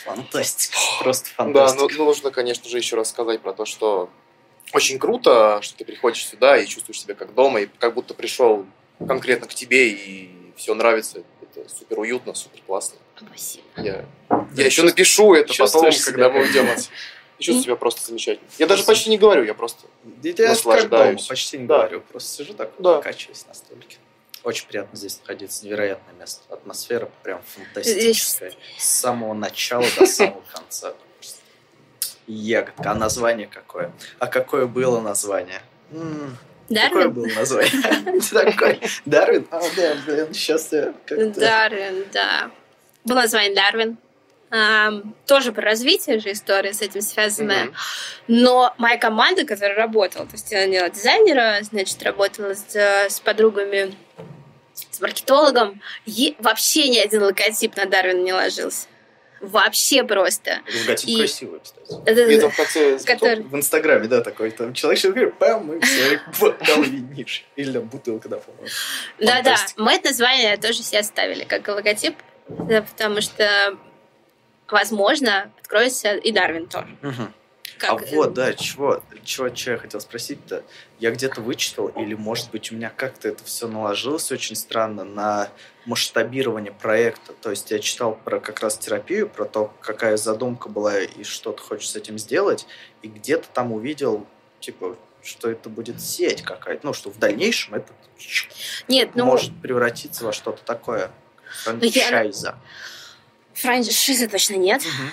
Фантастика. 0.05 0.77
Просто 0.99 1.29
Да, 1.37 1.43
ну, 1.45 1.53
фантастика. 1.53 1.93
ну, 1.97 2.05
нужно, 2.05 2.31
конечно 2.31 2.69
же, 2.69 2.77
еще 2.77 2.95
раз 2.95 3.09
сказать 3.09 3.41
про 3.41 3.53
то, 3.53 3.65
что 3.65 4.09
очень 4.73 4.99
круто, 4.99 5.59
что 5.61 5.77
ты 5.77 5.85
приходишь 5.85 6.25
сюда 6.25 6.57
и 6.57 6.65
чувствуешь 6.67 7.01
себя 7.01 7.13
как 7.15 7.33
дома, 7.33 7.61
и 7.61 7.67
как 7.79 7.93
будто 7.93 8.13
пришел 8.13 8.65
конкретно 9.07 9.47
к 9.47 9.53
тебе, 9.53 9.89
и 9.89 10.29
все 10.55 10.73
нравится. 10.75 11.23
Это 11.41 11.67
супер 11.69 11.99
уютно, 11.99 12.33
супер 12.33 12.61
классно. 12.65 12.97
Спасибо. 13.17 13.63
Я, 13.77 14.05
Да, 14.29 14.45
я 14.55 14.65
еще 14.65 14.83
напишу 14.83 15.33
это 15.33 15.53
потом, 15.57 15.89
когда 16.05 16.29
мы 16.29 16.41
уйдем 16.41 16.69
отсюда. 16.69 16.93
И 17.37 17.43
чувствую 17.43 17.63
себя 17.63 17.75
просто 17.75 18.05
замечательно. 18.05 18.47
Я 18.59 18.67
даже 18.67 18.83
почти 18.83 19.09
не 19.09 19.17
говорю, 19.17 19.43
я 19.43 19.53
просто... 19.55 19.87
Да 20.03 20.29
Я 20.29 20.33
как 20.33 20.37
дома 20.37 20.49
наслаждаюсь. 20.49 21.25
почти 21.27 21.57
не 21.57 21.65
Да. 21.65 21.77
говорю. 21.79 22.01
Просто 22.01 22.29
сижу 22.37 22.53
так, 22.53 22.71
Да. 22.77 22.97
покачиваюсь 22.97 23.45
на 23.47 23.53
столике. 23.55 23.97
Очень 24.43 24.67
приятно 24.67 24.97
здесь 24.97 25.19
находиться. 25.19 25.65
Невероятное 25.65 26.13
место. 26.15 26.41
Атмосфера 26.53 27.09
прям 27.23 27.41
фантастическая. 27.43 28.53
С 28.77 28.85
самого 28.85 29.33
начала 29.33 29.85
до 29.97 30.05
самого 30.05 30.41
конца. 30.51 30.93
Ягодка. 32.27 32.91
А 32.91 32.95
название 32.95 33.47
какое? 33.47 33.91
А 34.19 34.27
какое 34.27 34.65
было 34.65 34.99
название? 35.01 35.61
М, 35.91 36.37
Какое 36.69 36.89
Дарвин? 37.09 37.11
было 37.11 37.27
название? 37.35 38.21
Такой. 38.31 38.79
Дарвин? 39.05 39.47
А, 39.51 39.59
да, 39.75 39.95
блин, 40.05 40.33
сейчас 40.33 40.71
я 40.71 40.93
как-то... 41.05 41.39
Дарвин, 41.39 42.05
да. 42.13 42.51
Было 43.03 43.21
название 43.21 43.53
Дарвин. 43.53 43.97
Ам, 44.53 45.15
тоже 45.27 45.53
про 45.53 45.61
развитие 45.63 46.19
же 46.19 46.31
история 46.33 46.73
с 46.73 46.81
этим 46.81 47.01
связанная. 47.01 47.65
Мгм. 47.65 47.73
Но 48.27 48.73
моя 48.77 48.97
команда, 48.97 49.45
которая 49.45 49.77
работала, 49.77 50.25
то 50.25 50.33
есть 50.33 50.51
я 50.51 50.61
наняла 50.61 50.89
дизайнера, 50.89 51.59
значит, 51.61 52.01
работала 52.03 52.53
с, 52.53 52.75
с 52.75 53.19
подругами, 53.21 53.95
с 54.73 54.99
маркетологом, 55.01 55.81
е- 56.05 56.35
вообще 56.39 56.89
ни 56.89 56.97
один 56.99 57.23
логотип 57.23 57.75
на 57.77 57.85
Дарвина 57.85 58.21
не 58.21 58.33
ложился. 58.33 58.87
Вообще 59.41 60.03
просто. 60.03 60.59
Логотип 60.81 61.09
И- 61.09 61.17
красивый, 61.17 61.59
кстати. 61.61 62.31
И 62.31 62.39
там 62.39 62.51
в 62.51 62.55
конце 62.55 62.99
Который- 62.99 63.41
В 63.43 63.55
Инстаграме, 63.55 64.07
да, 64.07 64.21
такой. 64.21 64.51
Там 64.51 64.73
человек 64.73 64.99
сейчас 64.99 65.11
говорит, 65.13 65.37
пам, 65.39 65.73
и 65.73 65.79
все, 65.83 66.19
бокал 66.39 66.83
винишь. 66.83 67.43
Или 67.55 67.79
бутылка, 67.79 68.29
да, 68.29 68.37
по-моему. 68.37 68.67
Да-да, 69.19 69.55
мы 69.77 69.93
это 69.93 70.09
название 70.09 70.57
тоже 70.57 70.83
себе 70.83 70.99
оставили 70.99 71.43
как 71.43 71.67
логотип, 71.67 72.15
потому 72.47 73.21
что, 73.21 73.77
возможно, 74.69 75.51
откроется 75.59 76.13
и 76.15 76.31
Дарвин 76.31 76.67
тоже. 76.67 76.95
Мгм. 77.01 77.33
Как, 77.81 78.03
а 78.03 78.15
вот, 78.15 78.35
да, 78.35 78.53
чего, 78.53 79.01
чего, 79.23 79.49
чего 79.49 79.71
я 79.73 79.77
хотел 79.79 79.99
спросить-то? 79.99 80.63
Я 80.99 81.09
где-то 81.09 81.41
вычитал, 81.41 81.87
или, 81.87 82.13
может 82.13 82.51
быть, 82.51 82.71
у 82.71 82.75
меня 82.75 82.91
как-то 82.95 83.27
это 83.27 83.43
все 83.43 83.67
наложилось 83.67 84.31
очень 84.31 84.55
странно 84.55 85.03
на 85.03 85.49
масштабирование 85.87 86.71
проекта. 86.71 87.33
То 87.33 87.49
есть 87.49 87.71
я 87.71 87.79
читал 87.79 88.13
про 88.23 88.39
как 88.39 88.59
раз 88.59 88.77
терапию, 88.77 89.27
про 89.27 89.45
то, 89.45 89.73
какая 89.81 90.17
задумка 90.17 90.69
была 90.69 90.99
и 90.99 91.23
что 91.23 91.53
ты 91.53 91.63
хочешь 91.63 91.89
с 91.89 91.95
этим 91.95 92.19
сделать, 92.19 92.67
и 93.01 93.07
где-то 93.07 93.47
там 93.51 93.71
увидел, 93.71 94.27
типа, 94.59 94.95
что 95.23 95.49
это 95.49 95.67
будет 95.67 95.99
сеть 95.99 96.43
какая-то, 96.43 96.85
ну, 96.85 96.93
что 96.93 97.09
в 97.09 97.17
дальнейшем 97.17 97.73
это 97.73 97.91
Нет, 98.87 99.09
ну, 99.15 99.25
может 99.25 99.59
превратиться 99.59 100.23
во 100.23 100.33
что-то 100.33 100.63
такое. 100.63 101.09
Франчайза. 101.63 102.59
франшизы 103.55 104.27
точно 104.27 104.53
нет. 104.57 104.83
Мгм. 104.83 105.11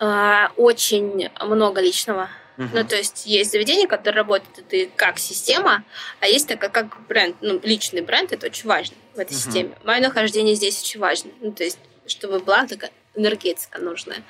А, 0.00 0.50
очень 0.56 1.28
много 1.40 1.80
личного. 1.82 2.30
Мгм. 2.56 2.70
Ну, 2.74 2.84
то 2.84 2.96
есть 2.96 3.26
есть 3.26 3.52
заведения, 3.52 3.86
которые 3.86 4.22
работают 4.22 4.58
это 4.70 4.90
как 4.96 5.18
система, 5.18 5.84
а 6.20 6.26
есть 6.26 6.48
такая 6.48 6.68
как 6.70 7.06
бренд, 7.06 7.36
ну, 7.40 7.60
личный 7.62 8.00
бренд, 8.00 8.32
это 8.32 8.46
очень 8.46 8.66
важно 8.68 8.96
в 9.14 9.18
этой 9.18 9.32
Мгм. 9.34 9.40
системе. 9.40 9.78
Мое 9.84 10.00
нахождение 10.00 10.54
здесь 10.54 10.80
очень 10.82 11.00
важно. 11.00 11.30
Ну, 11.40 11.52
то 11.52 11.64
есть, 11.64 11.78
чтобы 12.06 12.38
была 12.40 12.66
такая 12.66 12.90
энергетика 13.14 13.78
нужная. 13.80 14.22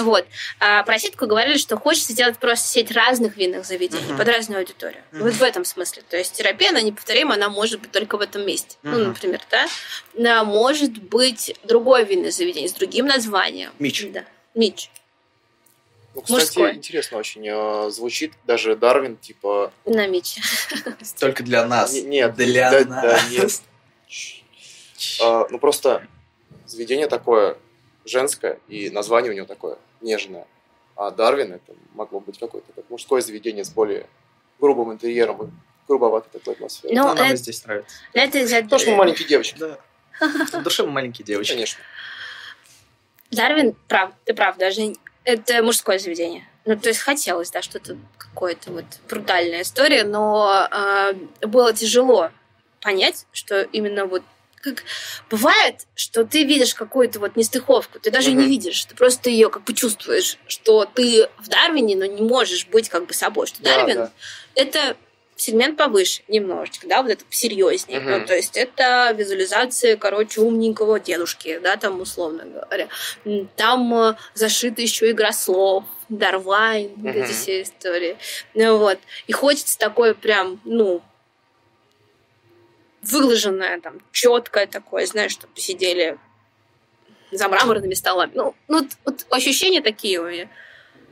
Вот. 0.00 0.26
А 0.58 0.82
про 0.82 0.98
сетку 0.98 1.26
говорили, 1.26 1.58
что 1.58 1.76
хочется 1.76 2.12
сделать 2.12 2.38
просто 2.38 2.66
сеть 2.68 2.90
разных 2.90 3.36
винных 3.36 3.64
заведений 3.66 4.08
Мгм. 4.08 4.18
под 4.18 4.28
разную 4.28 4.60
аудиторию. 4.60 5.02
Мгм. 5.12 5.24
Вот 5.24 5.34
в 5.34 5.42
этом 5.42 5.64
смысле. 5.64 6.02
То 6.08 6.16
есть 6.16 6.32
терапия, 6.34 6.70
она 6.70 6.80
неповторима, 6.80 7.34
она 7.34 7.48
может 7.50 7.80
быть 7.80 7.92
только 7.92 8.16
в 8.16 8.20
этом 8.20 8.46
месте. 8.46 8.76
Ну, 8.82 8.98
Мгм. 8.98 9.08
например, 9.08 9.40
да. 9.50 9.66
А, 10.40 10.44
Может 10.44 10.92
быть 11.02 11.54
другое 11.64 12.04
винное 12.04 12.30
заведение 12.30 12.68
с 12.68 12.72
другим 12.72 13.06
названием. 13.06 13.72
Мич. 13.78 14.06
Да. 14.10 14.24
Мич. 14.54 14.90
Ну, 16.14 16.20
кстати, 16.22 16.40
Мужской. 16.40 16.74
интересно 16.74 17.18
очень 17.18 17.46
э, 17.48 17.90
звучит. 17.90 18.32
Даже 18.44 18.76
Дарвин, 18.76 19.16
типа... 19.16 19.72
На 19.84 20.06
Миче. 20.06 20.40
Только 21.18 21.42
для 21.42 21.66
нас. 21.66 21.92
Не- 21.92 22.02
нет, 22.02 22.34
Для 22.36 22.70
да- 22.70 22.84
нас. 22.84 23.02
да, 23.02 23.28
нет. 23.30 23.62
А, 25.20 25.46
ну, 25.50 25.58
просто 25.58 26.06
заведение 26.66 27.08
такое 27.08 27.56
женское, 28.04 28.58
и 28.68 28.90
название 28.90 29.32
у 29.32 29.34
него 29.34 29.46
такое 29.46 29.76
нежное. 30.00 30.46
А 30.96 31.10
Дарвин 31.10 31.52
это 31.54 31.74
могло 31.94 32.20
быть 32.20 32.38
какое-то 32.38 32.72
как 32.72 32.88
мужское 32.90 33.20
заведение 33.20 33.64
с 33.64 33.70
более 33.70 34.06
грубым 34.60 34.92
интерьером 34.92 35.46
и 35.46 35.50
грубоватой 35.88 36.30
такой 36.38 36.54
атмосферой. 36.54 36.94
Ну, 36.94 37.04
нам 37.08 37.16
это- 37.18 37.32
и 37.34 37.36
здесь 37.36 37.64
нравится. 37.64 37.96
Это 38.12 38.38
из-за- 38.38 38.62
Потому 38.62 38.78
что 38.80 38.90
мы 38.92 38.96
маленькие 38.98 39.26
девочки. 39.28 39.58
Да. 39.58 39.78
В 40.20 40.62
душе 40.62 40.84
мы 40.84 40.90
маленькие 40.92 41.24
девочки. 41.24 41.52
Конечно. 41.54 41.82
Дарвин 43.32 43.74
прав, 43.88 44.12
ты 44.24 44.32
прав, 44.32 44.56
даже 44.58 44.92
это 45.24 45.62
мужское 45.62 45.98
заведение. 45.98 46.46
Ну, 46.64 46.76
то 46.78 46.88
есть 46.88 47.00
хотелось, 47.00 47.50
да, 47.50 47.62
что-то 47.62 47.96
какое-то 48.16 48.72
вот 48.72 48.84
брутальная 49.08 49.62
история, 49.62 50.04
но 50.04 50.68
э, 50.70 51.14
было 51.46 51.72
тяжело 51.72 52.30
понять, 52.80 53.26
что 53.32 53.62
именно 53.62 54.06
вот 54.06 54.22
как 54.62 54.82
бывает, 55.28 55.86
что 55.94 56.24
ты 56.24 56.44
видишь 56.44 56.74
какую-то 56.74 57.20
вот 57.20 57.36
нестыковку, 57.36 58.00
ты 58.00 58.10
даже 58.10 58.30
не 58.30 58.36
Мгм. 58.38 58.46
видишь, 58.48 58.84
ты 58.86 58.94
просто 58.94 59.28
ее 59.28 59.50
как 59.50 59.64
бы 59.64 59.74
чувствуешь, 59.74 60.38
что 60.46 60.86
ты 60.86 61.28
в 61.38 61.48
Дарвине, 61.48 61.96
но 61.96 62.06
не 62.06 62.22
можешь 62.22 62.66
быть 62.68 62.88
как 62.88 63.06
бы 63.06 63.12
собой, 63.12 63.46
что 63.46 63.62
Да, 63.62 63.76
Дарвин 63.76 63.96
да. 63.96 64.12
это 64.54 64.96
сегмент 65.36 65.76
повыше 65.76 66.22
немножечко, 66.28 66.86
да, 66.86 67.02
вот 67.02 67.10
это 67.10 67.24
серьезнее. 67.30 68.00
Мгм. 68.00 68.10
Ну, 68.10 68.26
то 68.26 68.34
есть 68.34 68.56
это 68.56 69.12
визуализация, 69.16 69.96
короче, 69.96 70.40
умненького 70.40 71.00
дедушки, 71.00 71.58
да, 71.62 71.76
там 71.76 72.00
условно 72.00 72.44
говоря. 72.44 72.88
Там 73.56 73.94
э, 73.94 74.14
зашита 74.34 74.82
еще 74.82 75.10
игра 75.10 75.32
слов, 75.32 75.84
Дарвайн, 76.08 76.92
вот 76.96 77.14
эти 77.14 77.32
все 77.32 77.62
истории. 77.62 78.16
Ну 78.54 78.78
вот. 78.78 78.98
И 79.26 79.32
хочется 79.32 79.78
такое 79.78 80.14
прям, 80.14 80.60
ну, 80.64 81.02
выложенное, 83.02 83.80
там, 83.80 84.00
четкое 84.12 84.66
такое, 84.66 85.06
знаешь, 85.06 85.32
чтобы 85.32 85.52
сидели 85.56 86.18
за 87.30 87.48
мраморными 87.48 87.94
столами. 87.94 88.32
Ну, 88.34 88.54
ну 88.68 88.80
вот, 88.80 88.90
вот 89.04 89.26
ощущения 89.30 89.80
такие 89.80 90.20
у 90.20 90.26
меня 90.26 90.48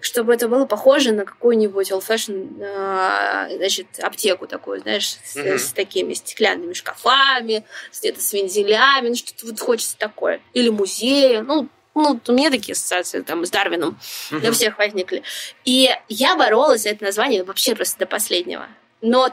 чтобы 0.03 0.35
это 0.35 0.49
было 0.49 0.66
похоже 0.66 1.12
на 1.12 1.24
какую-нибудь 1.24 1.91
old 1.93 2.05
fashion, 2.07 2.57
э, 2.61 3.57
значит, 3.57 3.87
аптеку 4.01 4.47
такую, 4.47 4.81
знаешь, 4.81 5.16
с, 5.24 5.37
Мгм. 5.37 5.59
с 5.59 5.73
такими 5.73 6.15
стеклянными 6.15 6.73
шкафами, 6.73 7.65
с 7.93 8.01
где-то 8.01 8.20
с 8.20 8.33
вензелями, 8.33 9.11
ну, 9.11 9.15
что-то 9.15 9.47
вот 9.47 9.61
хочется 9.61 9.97
такое. 9.97 10.41
Или 10.55 10.70
музея, 10.70 11.43
ну, 11.43 11.69
ну, 11.95 12.20
у 12.27 12.33
меня 12.33 12.51
такие 12.51 12.73
ассоциации 12.73 13.20
там 13.20 13.45
с 13.47 13.51
Дарвином 13.51 13.99
Мгм. 14.31 14.49
у 14.49 14.53
всех 14.53 14.79
возникли. 14.79 15.23
И 15.65 15.91
я 16.09 16.37
боролась 16.37 16.83
за 16.83 16.89
это 16.91 17.05
название 17.05 17.45
вообще 17.45 17.74
просто 17.77 18.01
до 18.01 18.07
последнего. 18.07 18.66
Но 19.03 19.31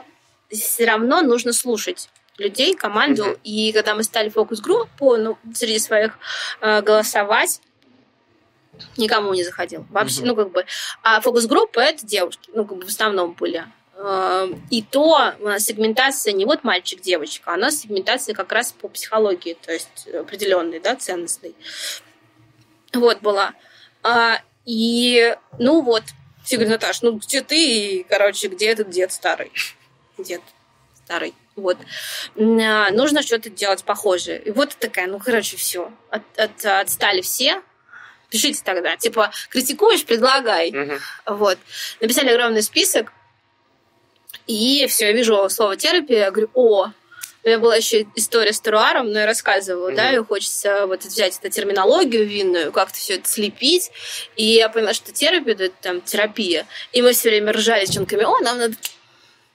все 0.50 0.84
равно 0.84 1.20
нужно 1.22 1.52
слушать 1.52 2.08
людей, 2.38 2.74
команду. 2.74 3.24
Мгм. 3.24 3.36
И 3.44 3.72
когда 3.72 3.94
мы 3.94 4.02
стали 4.02 4.28
фокус-группу, 4.28 5.16
ну, 5.16 5.36
среди 5.54 5.78
своих 5.78 6.18
э, 6.60 6.80
голосовать, 6.82 7.60
никому 8.96 9.32
не 9.34 9.44
заходил. 9.44 9.86
Вообще, 9.90 10.20
Мгм. 10.20 10.28
ну, 10.28 10.36
как 10.36 10.50
бы. 10.52 10.64
А 11.02 11.20
фокус-группа 11.20 11.80
это 11.80 12.06
девушки, 12.06 12.50
ну, 12.54 12.64
как 12.64 12.78
бы 12.78 12.84
в 12.84 12.88
основном 12.88 13.32
были. 13.32 13.64
Э, 13.96 14.48
И 14.70 14.82
то 14.82 15.34
у 15.40 15.44
нас 15.46 15.64
сегментация 15.64 16.32
не 16.32 16.44
вот 16.46 16.64
мальчик-девочка, 16.64 17.52
а 17.52 17.56
у 17.56 17.58
нас 17.58 17.80
сегментация 17.80 18.34
как 18.34 18.50
раз 18.52 18.72
по 18.72 18.88
психологии, 18.88 19.56
то 19.60 19.72
есть 19.72 20.06
определенной, 20.08 20.80
да, 20.80 20.96
ценностной. 20.96 21.54
Вот 22.92 23.20
была. 23.20 23.52
А, 24.02 24.40
И, 24.66 25.36
ну 25.58 25.80
вот, 25.82 26.02
все 26.44 26.56
говорят, 26.56 26.80
Наташ, 26.82 27.02
ну 27.02 27.12
где 27.18 27.42
ты, 27.42 27.56
и, 27.98 28.02
короче, 28.04 28.48
где 28.48 28.68
этот 28.70 28.90
дед 28.90 29.10
старый? 29.12 29.50
Дед 30.18 30.42
старый. 31.04 31.34
Вот. 31.56 31.76
А, 32.36 32.90
Нужно 32.90 33.22
что-то 33.22 33.50
делать 33.50 33.84
похожее. 33.84 34.40
И 34.40 34.50
вот 34.50 34.76
такая, 34.78 35.06
ну, 35.08 35.18
короче, 35.18 35.56
все. 35.56 35.92
От, 36.10 36.22
от- 36.38 36.64
отстали 36.64 37.20
все. 37.20 37.62
Пишите 38.30 38.62
тогда. 38.64 38.96
Типа, 38.96 39.30
критикуешь, 39.50 40.04
предлагай. 40.04 40.70
Мгм. 40.70 40.98
Вот. 41.26 41.58
Написали 42.00 42.30
огромный 42.30 42.62
список. 42.62 43.12
И 44.46 44.86
все, 44.88 45.06
я 45.06 45.12
вижу 45.12 45.48
слово 45.50 45.76
терапия, 45.76 46.24
я 46.24 46.30
говорю, 46.30 46.50
о, 46.54 46.86
у 47.42 47.48
меня 47.48 47.58
была 47.58 47.76
еще 47.76 48.06
история 48.16 48.52
с 48.52 48.60
теруаром, 48.60 49.12
но 49.12 49.20
я 49.20 49.26
рассказывала, 49.26 49.88
Мгм. 49.88 49.96
да, 49.96 50.12
и 50.12 50.18
хочется 50.18 50.86
вот 50.86 51.04
взять 51.04 51.38
эту 51.38 51.50
терминологию 51.50 52.26
винную, 52.26 52.72
как-то 52.72 52.98
все 52.98 53.14
это 53.14 53.28
слепить. 53.28 53.90
И 54.36 54.44
я 54.44 54.68
поняла, 54.68 54.92
что 54.92 55.12
терапия 55.12 55.54
это 55.54 55.70
там 55.80 56.00
терапия. 56.00 56.66
И 56.92 57.00
мы 57.02 57.12
все 57.12 57.30
время 57.30 57.52
ржали 57.52 57.84
с 57.84 57.88
девчонками, 57.88 58.24
о, 58.24 58.38
нам 58.40 58.58
надо 58.58 58.74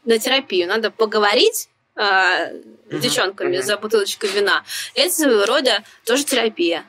на 0.05 0.17
терапию, 0.19 0.67
надо 0.67 0.91
поговорить 0.91 1.69
а, 1.95 2.49
с 2.89 2.99
девчонками 2.99 3.57
мгм. 3.57 3.65
за 3.65 3.77
бутылочкой 3.77 4.29
вина. 4.31 4.63
Это 4.95 5.13
своего 5.13 5.45
рода 5.45 5.83
тоже 6.05 6.23
терапия. 6.23 6.85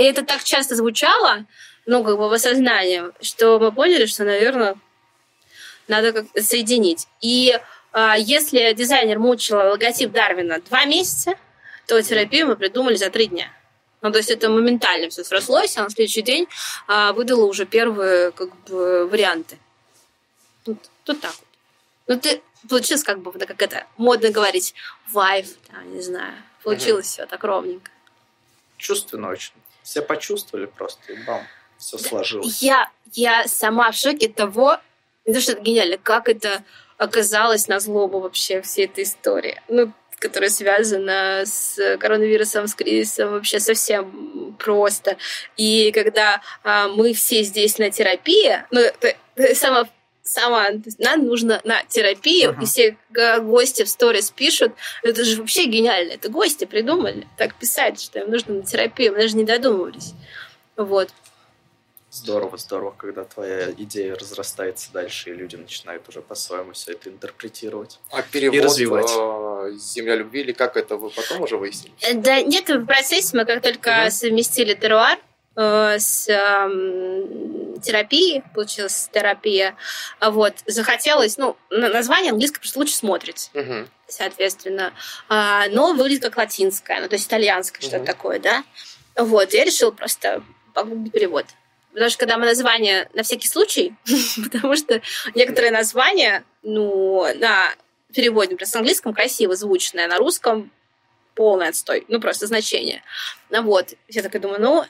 И 0.00 0.02
это 0.02 0.24
так 0.24 0.42
часто 0.42 0.76
звучало, 0.76 1.44
ну, 1.84 2.02
как 2.02 2.16
бы 2.16 2.30
в 2.30 2.32
осознании, 2.32 3.02
что 3.20 3.58
мы 3.58 3.70
поняли, 3.70 4.06
что, 4.06 4.24
наверное, 4.24 4.78
надо 5.88 6.14
как-то 6.14 6.42
соединить. 6.42 7.06
И 7.20 7.60
а, 7.92 8.16
если 8.16 8.72
дизайнер 8.72 9.18
мучил 9.18 9.58
логотип 9.58 10.10
Дарвина 10.10 10.58
два 10.62 10.86
месяца, 10.86 11.34
то 11.86 12.00
терапию 12.00 12.46
мы 12.46 12.56
придумали 12.56 12.94
за 12.94 13.10
три 13.10 13.26
дня. 13.26 13.52
Ну, 14.00 14.10
то 14.10 14.16
есть 14.16 14.30
это 14.30 14.48
моментально 14.48 15.10
все 15.10 15.22
срослось, 15.22 15.76
а 15.76 15.82
на 15.82 15.90
следующий 15.90 16.22
день 16.22 16.48
а, 16.86 17.12
выдала 17.12 17.44
уже 17.44 17.66
первые 17.66 18.30
как 18.30 18.56
бы, 18.68 19.06
варианты. 19.06 19.58
Вот, 20.64 20.78
вот 21.06 21.20
так 21.20 21.34
вот. 21.34 21.48
Ну, 22.06 22.18
ты 22.18 22.40
получилось 22.70 23.04
как 23.04 23.20
бы, 23.20 23.30
да, 23.34 23.44
как 23.44 23.60
это 23.60 23.86
модно 23.98 24.30
говорить, 24.30 24.72
вайф, 25.12 25.48
там, 25.70 25.94
не 25.94 26.00
знаю. 26.00 26.32
Получилось 26.62 27.04
все 27.04 27.26
так 27.26 27.44
ровненько. 27.44 27.90
Чувственно 28.78 29.28
очень. 29.28 29.59
Все 29.90 30.02
почувствовали 30.02 30.66
просто, 30.66 31.12
и 31.12 31.16
бам, 31.24 31.42
все 31.76 31.98
сложилось. 31.98 32.62
Я, 32.62 32.88
я 33.12 33.48
сама 33.48 33.90
в 33.90 33.96
шоке 33.96 34.28
того, 34.28 34.76
то, 35.24 35.40
что 35.40 35.50
это 35.50 35.62
гениально, 35.62 35.98
как 35.98 36.28
это 36.28 36.62
оказалось 36.96 37.66
на 37.66 37.80
злобу 37.80 38.20
вообще 38.20 38.62
всей 38.62 38.84
этой 38.84 39.02
истории. 39.02 39.60
Ну, 39.66 39.92
которая 40.20 40.48
связана 40.48 41.42
с 41.44 41.96
коронавирусом, 41.98 42.68
с 42.68 42.76
кризисом, 42.76 43.32
вообще 43.32 43.58
совсем 43.58 44.54
просто. 44.60 45.16
И 45.56 45.90
когда 45.90 46.40
а, 46.62 46.86
мы 46.86 47.12
все 47.12 47.42
здесь 47.42 47.78
на 47.78 47.90
терапии, 47.90 48.64
ну, 48.70 48.78
это 48.78 49.16
сама 49.56 49.88
сама, 50.30 50.66
то 50.68 50.82
есть 50.86 50.98
нам 50.98 51.24
нужно 51.26 51.60
на 51.64 51.82
терапию, 51.84 52.50
Ага. 52.50 52.62
и 52.62 52.66
все 52.66 52.96
гости 53.40 53.82
в 53.84 53.88
сторис 53.88 54.30
пишут, 54.30 54.72
это 55.02 55.24
же 55.24 55.40
вообще 55.40 55.64
гениально, 55.66 56.12
это 56.12 56.28
гости 56.28 56.64
придумали 56.64 57.26
так 57.36 57.54
писать, 57.54 58.00
что 58.00 58.20
им 58.20 58.30
нужно 58.30 58.54
на 58.54 58.62
терапию, 58.62 59.12
мы 59.12 59.18
даже 59.20 59.36
не 59.36 59.44
додумывались. 59.44 60.12
Вот. 60.76 61.10
Здорово, 62.12 62.56
здорово, 62.58 62.90
когда 62.90 63.22
твоя 63.24 63.70
идея 63.70 64.16
разрастается 64.16 64.90
дальше, 64.92 65.30
и 65.30 65.32
люди 65.32 65.54
начинают 65.54 66.08
уже 66.08 66.22
по-своему 66.22 66.72
все 66.72 66.92
это 66.92 67.08
интерпретировать. 67.08 68.00
А 68.10 68.22
перевод 68.22 68.64
развивать. 68.64 69.06
э, 69.08 69.76
«Земля 69.78 70.16
любви» 70.16 70.40
или 70.40 70.50
как 70.50 70.76
это 70.76 70.96
вы 70.96 71.10
потом 71.10 71.42
уже 71.42 71.56
выяснили? 71.56 71.94
Э, 72.02 72.14
Да 72.14 72.40
нет, 72.42 72.68
в 72.68 72.84
процессе 72.84 73.36
мы 73.36 73.44
как 73.44 73.62
только 73.62 73.90
Мгм. 73.92 74.10
совместили 74.10 74.74
теруар 74.74 75.20
с 75.98 76.28
эм, 76.28 77.80
терапией, 77.80 78.42
получилась 78.54 79.08
терапия, 79.12 79.76
вот, 80.20 80.54
захотелось, 80.66 81.38
ну, 81.38 81.56
на- 81.70 81.88
название 81.88 82.30
английское 82.32 82.60
просто 82.60 82.78
лучше 82.78 82.94
смотрится, 82.94 83.50
Мгм. 83.54 83.88
соответственно, 84.08 84.92
А, 85.28 85.66
но 85.70 85.92
выглядит 85.92 86.22
как 86.22 86.36
латинское, 86.36 87.00
ну, 87.00 87.08
то 87.08 87.14
есть 87.16 87.26
итальянское, 87.26 87.80
что-то 87.80 87.98
Мгм. 87.98 88.06
такое, 88.06 88.38
да, 88.38 88.64
вот, 89.16 89.52
я 89.52 89.64
решила 89.64 89.90
просто 89.90 90.42
погуглить 90.74 91.12
перевод. 91.12 91.46
Потому 91.92 92.08
что 92.10 92.18
когда 92.20 92.38
мы 92.38 92.46
название 92.46 93.08
на 93.14 93.24
всякий 93.24 93.48
случай, 93.48 93.94
потому 94.52 94.76
что 94.76 95.00
некоторые 95.34 95.72
названия, 95.72 96.44
ну, 96.62 97.26
на 97.38 97.74
переводе, 98.14 98.52
например, 98.52 98.68
с 98.68 98.76
английском 98.76 99.12
красиво 99.14 99.56
звучное, 99.56 100.06
на 100.06 100.18
русском 100.18 100.70
полный 101.34 101.68
отстой. 101.68 102.04
Ну, 102.08 102.20
просто 102.20 102.46
значение. 102.46 103.02
Ну, 103.50 103.62
вот. 103.62 103.94
Я 104.08 104.22
такая 104.22 104.40
думаю, 104.42 104.60
ну, 104.60 104.84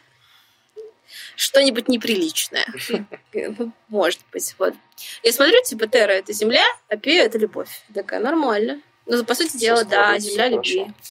что-нибудь 1.40 1.88
неприличное. 1.88 2.66
Может 3.88 4.20
быть, 4.30 4.54
вот. 4.58 4.74
Я 5.22 5.32
смотрю, 5.32 5.56
типа, 5.64 5.86
Терра— 5.86 6.12
это 6.12 6.34
земля, 6.34 6.64
а 6.88 6.96
Пия— 6.96 7.24
это 7.24 7.38
любовь. 7.38 7.82
Такая, 7.94 8.20
нормально. 8.20 8.82
Ну, 9.06 9.24
по 9.24 9.34
сути 9.34 9.56
дела, 9.56 9.84
да, 9.84 10.18
земля 10.18 10.48
любви. 10.48 10.92